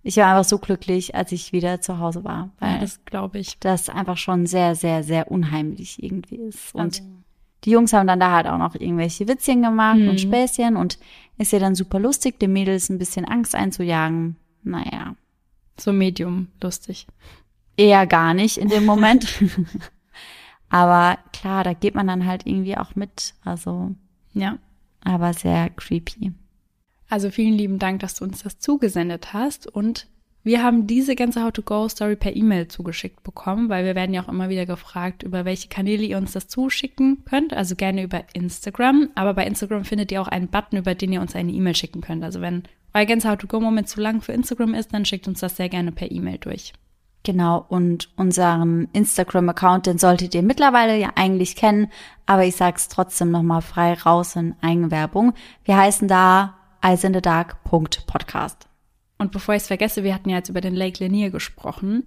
ich 0.07 0.17
war 0.17 0.27
einfach 0.27 0.47
so 0.47 0.59
glücklich, 0.59 1.15
als 1.15 1.31
ich 1.31 1.51
wieder 1.51 1.81
zu 1.81 1.97
Hause 1.99 2.23
war, 2.23 2.51
weil 2.59 2.73
Ja, 2.75 2.79
das 2.79 3.03
glaube 3.05 3.39
ich. 3.39 3.57
das 3.59 3.89
einfach 3.89 4.17
schon 4.17 4.45
sehr, 4.45 4.75
sehr, 4.75 5.03
sehr 5.03 5.31
unheimlich 5.31 6.01
irgendwie 6.03 6.35
ist. 6.37 6.73
Und 6.75 6.81
Also, 6.81 7.03
die 7.63 7.71
Jungs 7.71 7.91
haben 7.91 8.05
dann 8.05 8.19
da 8.19 8.31
halt 8.31 8.45
auch 8.45 8.59
noch 8.59 8.75
irgendwelche 8.75 9.27
Witzchen 9.27 9.63
gemacht 9.63 9.97
Mhm. 9.97 10.09
und 10.09 10.21
Späßchen 10.21 10.75
und 10.75 10.99
ist 11.39 11.51
ja 11.51 11.57
dann 11.59 11.73
super 11.73 11.99
lustig, 11.99 12.39
den 12.39 12.53
Mädels 12.53 12.89
ein 12.89 12.99
bisschen 12.99 13.25
Angst 13.25 13.55
einzujagen. 13.55 14.35
Naja, 14.63 15.15
so 15.77 15.91
medium 15.91 16.47
lustig. 16.61 17.07
eher 17.75 18.05
gar 18.07 18.33
nicht 18.35 18.57
in 18.57 18.69
dem 18.69 18.85
Moment. 18.85 19.27
aber 20.69 21.17
klar, 21.33 21.63
da 21.63 21.73
geht 21.73 21.95
man 21.95 22.07
dann 22.07 22.25
halt 22.25 22.45
irgendwie 22.45 22.77
auch 22.77 22.95
mit. 22.95 23.33
Also, 23.43 23.91
Ja. 24.33 24.57
aber 25.03 25.33
sehr 25.33 25.69
creepy. 25.71 26.33
Also 27.09 27.29
vielen 27.29 27.53
lieben 27.53 27.79
Dank, 27.79 27.99
dass 27.99 28.15
du 28.15 28.25
uns 28.25 28.43
das 28.43 28.59
zugesendet 28.59 29.33
hast 29.33 29.67
und 29.67 30.07
wir 30.45 30.61
haben 30.61 30.85
diese 30.85 31.15
ganze 31.15 31.43
How-to-Go-Story 31.43 32.15
per 32.15 32.35
E-Mail 32.35 32.67
zugeschickt 32.67 33.23
bekommen, 33.23 33.67
weil 33.67 33.83
wir 33.83 33.95
werden 33.95 34.13
ja 34.13 34.21
auch 34.23 34.29
immer 34.29 34.47
wieder 34.47 34.67
gefragt, 34.67 35.23
über 35.23 35.43
welche 35.43 35.69
Kanäle 35.69 36.03
ihr 36.03 36.17
uns 36.17 36.33
das 36.33 36.47
zuschicken 36.47 37.25
könnt. 37.25 37.51
Also 37.51 37.75
gerne 37.75 38.03
über 38.03 38.21
Instagram. 38.33 39.09
Aber 39.15 39.33
bei 39.33 39.47
Instagram 39.47 39.85
findet 39.85 40.11
ihr 40.11 40.21
auch 40.21 40.27
einen 40.27 40.47
Button, 40.47 40.77
über 40.77 40.93
den 40.93 41.13
ihr 41.13 41.21
uns 41.21 41.35
eine 41.35 41.51
E-Mail 41.51 41.75
schicken 41.75 42.01
könnt. 42.01 42.23
Also 42.23 42.41
wenn 42.41 42.61
euer 42.93 43.05
ganzer 43.05 43.31
How-to-Go-Moment 43.31 43.89
zu 43.89 43.99
lang 43.99 44.21
für 44.21 44.33
Instagram 44.33 44.75
ist, 44.75 44.93
dann 44.93 45.03
schickt 45.03 45.27
uns 45.27 45.39
das 45.39 45.55
sehr 45.55 45.67
gerne 45.67 45.91
per 45.91 46.11
E-Mail 46.11 46.37
durch. 46.37 46.73
Genau, 47.23 47.65
und 47.67 48.09
unseren 48.15 48.87
Instagram-Account, 48.93 49.87
den 49.87 49.97
solltet 49.97 50.35
ihr 50.35 50.43
mittlerweile 50.43 50.95
ja 50.95 51.13
eigentlich 51.15 51.55
kennen, 51.55 51.87
aber 52.27 52.45
ich 52.45 52.55
sag's 52.55 52.87
trotzdem 52.87 53.31
nochmal 53.31 53.63
frei 53.63 53.93
raus 53.93 54.35
in 54.35 54.53
Eigenwerbung. 54.61 55.33
Wir 55.63 55.75
heißen 55.75 56.07
da 56.07 56.54
eisinthedark.podcast. 56.85 58.67
Und 59.17 59.31
bevor 59.31 59.55
ich 59.55 59.63
es 59.63 59.67
vergesse, 59.67 60.03
wir 60.03 60.13
hatten 60.13 60.29
ja 60.29 60.37
jetzt 60.37 60.49
über 60.49 60.61
den 60.61 60.75
Lake 60.75 61.03
Lanier 61.03 61.31
gesprochen. 61.31 62.05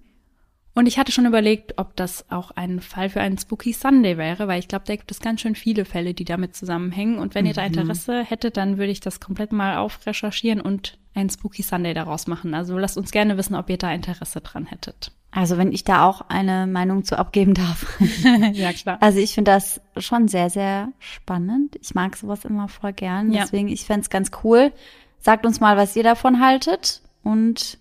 Und 0.73 0.85
ich 0.85 0.97
hatte 0.97 1.11
schon 1.11 1.25
überlegt, 1.25 1.73
ob 1.77 1.97
das 1.97 2.31
auch 2.31 2.51
ein 2.51 2.79
Fall 2.79 3.09
für 3.09 3.19
einen 3.19 3.37
Spooky 3.37 3.73
Sunday 3.73 4.17
wäre, 4.17 4.47
weil 4.47 4.59
ich 4.59 4.69
glaube, 4.69 4.85
da 4.87 4.95
gibt 4.95 5.11
es 5.11 5.19
ganz 5.19 5.41
schön 5.41 5.55
viele 5.55 5.83
Fälle, 5.83 6.13
die 6.13 6.23
damit 6.23 6.55
zusammenhängen. 6.55 7.19
Und 7.19 7.35
wenn 7.35 7.45
ihr 7.45 7.53
da 7.53 7.65
Interesse 7.65 8.23
hättet, 8.23 8.55
dann 8.55 8.77
würde 8.77 8.93
ich 8.93 9.01
das 9.01 9.19
komplett 9.19 9.51
mal 9.51 9.75
aufrecherchieren 9.77 10.61
und 10.61 10.97
einen 11.13 11.29
Spooky 11.29 11.61
Sunday 11.61 11.93
daraus 11.93 12.27
machen. 12.27 12.53
Also 12.53 12.77
lasst 12.77 12.97
uns 12.97 13.11
gerne 13.11 13.35
wissen, 13.35 13.55
ob 13.55 13.69
ihr 13.69 13.77
da 13.77 13.91
Interesse 13.91 14.39
dran 14.39 14.65
hättet. 14.65 15.11
Also 15.31 15.57
wenn 15.57 15.71
ich 15.71 15.83
da 15.83 16.05
auch 16.05 16.21
eine 16.29 16.65
Meinung 16.65 17.03
zu 17.03 17.17
abgeben 17.17 17.53
darf. 17.53 17.85
ja, 18.53 18.73
klar. 18.73 18.97
Also 18.99 19.19
ich 19.19 19.33
finde 19.33 19.51
das 19.51 19.79
schon 19.97 20.27
sehr, 20.27 20.49
sehr 20.49 20.91
spannend. 20.99 21.77
Ich 21.81 21.93
mag 21.93 22.15
sowas 22.17 22.45
immer 22.45 22.67
voll 22.67 22.93
gern. 22.93 23.31
Ja. 23.31 23.43
Deswegen, 23.43 23.67
ich 23.67 23.85
fänd's 23.85 24.09
ganz 24.09 24.31
cool. 24.43 24.71
Sagt 25.19 25.45
uns 25.45 25.59
mal, 25.59 25.77
was 25.77 25.95
ihr 25.95 26.03
davon 26.03 26.39
haltet. 26.43 27.01
Und 27.23 27.77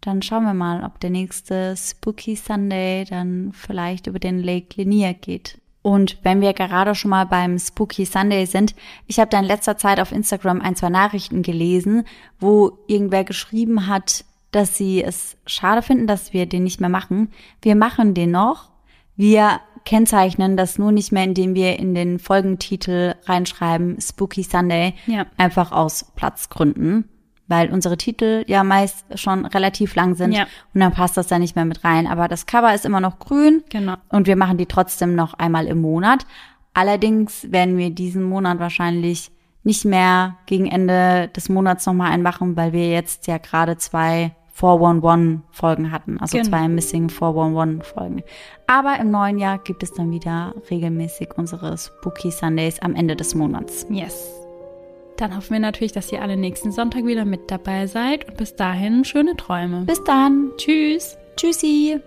dann 0.00 0.22
schauen 0.22 0.44
wir 0.44 0.54
mal, 0.54 0.84
ob 0.84 0.98
der 1.00 1.10
nächste 1.10 1.76
Spooky 1.76 2.34
Sunday 2.34 3.04
dann 3.04 3.52
vielleicht 3.52 4.08
über 4.08 4.18
den 4.18 4.42
Lake 4.42 4.80
Lanier 4.80 5.14
geht. 5.14 5.60
Und 5.82 6.18
wenn 6.22 6.40
wir 6.40 6.52
gerade 6.52 6.96
schon 6.96 7.10
mal 7.10 7.26
beim 7.26 7.60
Spooky 7.60 8.06
Sunday 8.06 8.44
sind, 8.46 8.74
ich 9.06 9.20
habe 9.20 9.30
da 9.30 9.38
in 9.38 9.44
letzter 9.44 9.76
Zeit 9.76 10.00
auf 10.00 10.10
Instagram 10.10 10.60
ein, 10.60 10.74
zwei 10.74 10.88
Nachrichten 10.88 11.42
gelesen, 11.42 12.04
wo 12.40 12.78
irgendwer 12.88 13.22
geschrieben 13.22 13.86
hat, 13.86 14.24
dass 14.56 14.76
sie 14.76 15.02
es 15.04 15.36
schade 15.46 15.82
finden, 15.82 16.06
dass 16.06 16.32
wir 16.32 16.46
den 16.46 16.64
nicht 16.64 16.80
mehr 16.80 16.88
machen. 16.90 17.30
Wir 17.62 17.76
machen 17.76 18.14
den 18.14 18.30
noch. 18.32 18.70
Wir 19.16 19.60
kennzeichnen 19.84 20.56
das 20.56 20.78
nur 20.78 20.90
nicht 20.92 21.12
mehr, 21.12 21.24
indem 21.24 21.54
wir 21.54 21.78
in 21.78 21.94
den 21.94 22.18
Folgentitel 22.18 23.14
reinschreiben 23.24 24.00
Spooky 24.00 24.42
Sunday, 24.42 24.94
Ja. 25.06 25.26
einfach 25.36 25.70
aus 25.72 26.06
Platzgründen, 26.16 27.08
weil 27.46 27.70
unsere 27.70 27.96
Titel 27.96 28.42
ja 28.48 28.64
meist 28.64 29.04
schon 29.14 29.46
relativ 29.46 29.94
lang 29.94 30.14
sind 30.16 30.32
Ja. 30.32 30.46
und 30.74 30.80
dann 30.80 30.92
passt 30.92 31.16
das 31.16 31.28
da 31.28 31.38
nicht 31.38 31.54
mehr 31.54 31.64
mit 31.64 31.84
rein. 31.84 32.06
Aber 32.08 32.26
das 32.26 32.46
Cover 32.46 32.74
ist 32.74 32.84
immer 32.84 33.00
noch 33.00 33.18
grün 33.20 33.62
Genau. 33.70 33.94
und 34.08 34.26
wir 34.26 34.36
machen 34.36 34.58
die 34.58 34.66
trotzdem 34.66 35.14
noch 35.14 35.34
einmal 35.34 35.66
im 35.66 35.80
Monat. 35.80 36.26
Allerdings 36.74 37.50
werden 37.52 37.78
wir 37.78 37.90
diesen 37.90 38.22
Monat 38.24 38.58
wahrscheinlich 38.58 39.30
nicht 39.62 39.84
mehr 39.84 40.36
gegen 40.46 40.66
Ende 40.66 41.28
des 41.34 41.48
Monats 41.48 41.86
nochmal 41.86 42.10
einen 42.12 42.22
machen, 42.22 42.56
weil 42.56 42.72
wir 42.72 42.90
jetzt 42.90 43.26
ja 43.26 43.38
gerade 43.38 43.76
zwei 43.78 44.32
411 44.58 45.40
Folgen 45.50 45.92
hatten, 45.92 46.18
also 46.18 46.38
Genau. 46.38 46.48
zwei 46.48 46.66
Missing 46.68 47.10
411 47.10 47.86
Folgen. 47.86 48.22
Aber 48.66 48.98
im 48.98 49.10
neuen 49.10 49.38
Jahr 49.38 49.58
gibt 49.58 49.82
es 49.82 49.92
dann 49.92 50.10
wieder 50.10 50.54
regelmäßig 50.70 51.28
unsere 51.36 51.76
Spooky 51.76 52.30
Sundays 52.30 52.78
am 52.80 52.94
Ende 52.94 53.16
des 53.16 53.34
Monats. 53.34 53.86
Yes. 53.90 54.32
Dann 55.18 55.36
hoffen 55.36 55.52
wir 55.52 55.60
natürlich, 55.60 55.92
dass 55.92 56.10
ihr 56.10 56.22
alle 56.22 56.36
nächsten 56.38 56.72
Sonntag 56.72 57.04
wieder 57.04 57.26
mit 57.26 57.50
dabei 57.50 57.86
seid 57.86 58.26
und 58.28 58.38
bis 58.38 58.56
dahin 58.56 59.04
schöne 59.04 59.36
Träume. 59.36 59.82
Bis 59.84 60.02
dann. 60.04 60.50
Tschüss. 60.56 61.18
Tschüssi. 61.36 62.00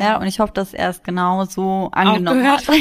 Ja, 0.00 0.18
und 0.18 0.26
ich 0.26 0.40
hoffe, 0.40 0.52
dass 0.52 0.74
er 0.74 0.90
es 0.90 1.02
genau 1.02 1.44
so 1.44 1.88
angenommen 1.92 2.46
hat. 2.50 2.64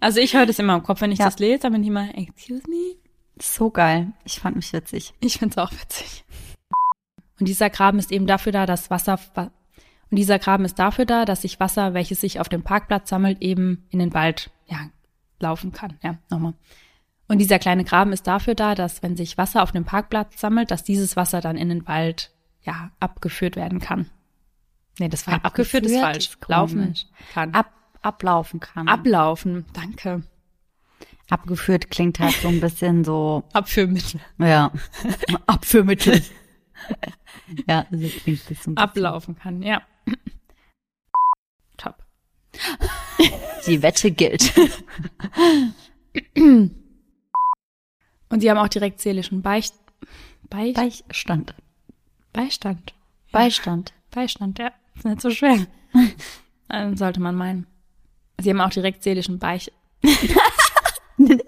Also 0.00 0.20
ich 0.20 0.36
höre 0.36 0.46
das 0.46 0.60
immer 0.60 0.76
im 0.76 0.84
Kopf, 0.84 1.00
wenn 1.00 1.10
ich 1.10 1.18
Ja. 1.18 1.24
das 1.24 1.40
lese, 1.40 1.58
dann 1.62 1.72
bin 1.72 1.82
ich 1.82 1.88
immer, 1.88 2.06
excuse 2.16 2.62
me? 2.68 2.94
So 3.42 3.70
geil. 3.70 4.12
Ich 4.24 4.40
fand 4.40 4.56
mich 4.56 4.72
witzig. 4.72 5.14
Ich 5.20 5.38
find's 5.38 5.58
auch 5.58 5.72
witzig. 5.72 6.24
Und 7.40 7.46
dieser 7.48 7.70
Graben 7.70 7.98
ist 7.98 8.10
eben 8.10 8.26
dafür 8.26 8.52
da, 8.52 8.66
dass 8.66 8.90
Wasser, 8.90 9.18
wa- 9.34 9.50
und 10.10 10.16
dieser 10.16 10.38
Graben 10.38 10.64
ist 10.64 10.78
dafür 10.78 11.04
da, 11.06 11.24
dass 11.24 11.42
sich 11.42 11.60
Wasser, 11.60 11.94
welches 11.94 12.20
sich 12.20 12.40
auf 12.40 12.48
dem 12.48 12.62
Parkplatz 12.62 13.08
sammelt, 13.10 13.40
eben 13.42 13.86
in 13.90 13.98
den 13.98 14.14
Wald, 14.14 14.50
ja, 14.66 14.88
laufen 15.38 15.72
kann. 15.72 15.98
Ja, 16.02 16.18
nochmal. 16.30 16.54
Und 17.28 17.38
dieser 17.38 17.58
kleine 17.58 17.84
Graben 17.84 18.12
ist 18.12 18.26
dafür 18.26 18.54
da, 18.54 18.74
dass 18.74 19.02
wenn 19.02 19.16
sich 19.16 19.36
Wasser 19.36 19.62
auf 19.62 19.70
dem 19.72 19.84
Parkplatz 19.84 20.40
sammelt, 20.40 20.70
dass 20.70 20.82
dieses 20.82 21.14
Wasser 21.14 21.40
dann 21.42 21.56
in 21.58 21.68
den 21.68 21.86
Wald, 21.86 22.32
ja, 22.62 22.90
abgeführt 23.00 23.54
werden 23.56 23.80
kann. 23.80 24.10
Nee, 24.98 25.08
das 25.08 25.26
war 25.26 25.34
abgeführt, 25.34 25.84
Abgeführt 25.84 25.86
ist 25.86 26.00
falsch. 26.00 26.28
ist 26.30 26.48
Laufen 26.48 26.94
kann. 27.32 27.54
Ab, 27.54 27.70
ablaufen 28.00 28.60
kann. 28.60 28.88
Ablaufen, 28.88 29.66
danke. 29.74 30.22
Abgeführt 31.30 31.90
klingt 31.90 32.18
halt 32.20 32.34
so 32.34 32.48
ein 32.48 32.60
bisschen 32.60 33.04
so, 33.04 33.44
Abführmittel. 33.52 34.20
ja, 34.38 34.72
Abführmittel. 35.46 36.22
ja, 37.68 37.86
so 37.90 38.08
klingt 38.08 38.40
das 38.50 38.62
so 38.64 38.70
ein 38.70 38.74
bisschen. 38.74 38.76
Ablaufen 38.78 39.36
kann, 39.38 39.62
ja. 39.62 39.82
Top. 41.76 41.96
Die 43.66 43.82
Wette 43.82 44.10
gilt. 44.10 44.52
Und 48.30 48.40
sie 48.40 48.50
haben 48.50 48.58
auch 48.58 48.68
direkt 48.68 49.00
seelischen 49.00 49.42
Beicht, 49.42 49.74
Beicht, 50.48 50.74
Beistand. 50.74 51.54
Beistand. 52.32 52.94
Beistand. 53.32 53.92
Beistand, 54.10 54.58
ja. 54.58 54.72
Ist 54.94 55.04
nicht 55.04 55.20
so 55.20 55.30
schwer. 55.30 55.66
Sollte 56.94 57.20
man 57.20 57.34
meinen. 57.34 57.66
Sie 58.40 58.50
haben 58.50 58.60
auch 58.60 58.70
direkt 58.70 59.02
seelischen 59.02 59.38
Beich. 59.38 59.70
Das 61.18 61.38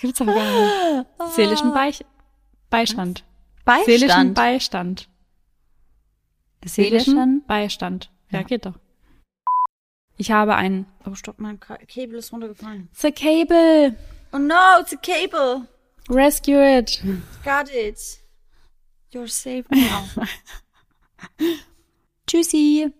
gibt's 0.00 0.20
aber 0.20 0.34
gar 0.34 0.98
nicht. 1.24 1.34
Seelischen 1.36 1.72
Beich, 1.74 2.04
Beistand. 2.70 3.24
Seelischen 3.84 4.34
Beistand. 4.34 4.34
Beistand. 4.34 5.08
Seelischen? 6.64 7.44
Beistand. 7.46 8.10
Ja, 8.30 8.40
Ja. 8.40 8.44
geht 8.46 8.66
doch. 8.66 8.74
Ich 10.16 10.30
habe 10.30 10.54
einen. 10.56 10.86
Oh, 11.06 11.14
stopp, 11.14 11.38
mein 11.38 11.58
Cable 11.60 12.18
ist 12.18 12.32
runtergefallen. 12.32 12.88
The 12.94 13.10
Cable. 13.12 13.96
Oh 14.32 14.38
no, 14.38 14.78
it's 14.80 14.92
a 14.92 14.96
cable. 14.96 15.66
Rescue 16.08 16.60
it. 16.78 17.02
Got 17.44 17.70
it. 17.72 17.98
You're 19.12 19.26
safe 19.28 19.64
now. 19.70 20.04
Tschüssi. 22.26 22.92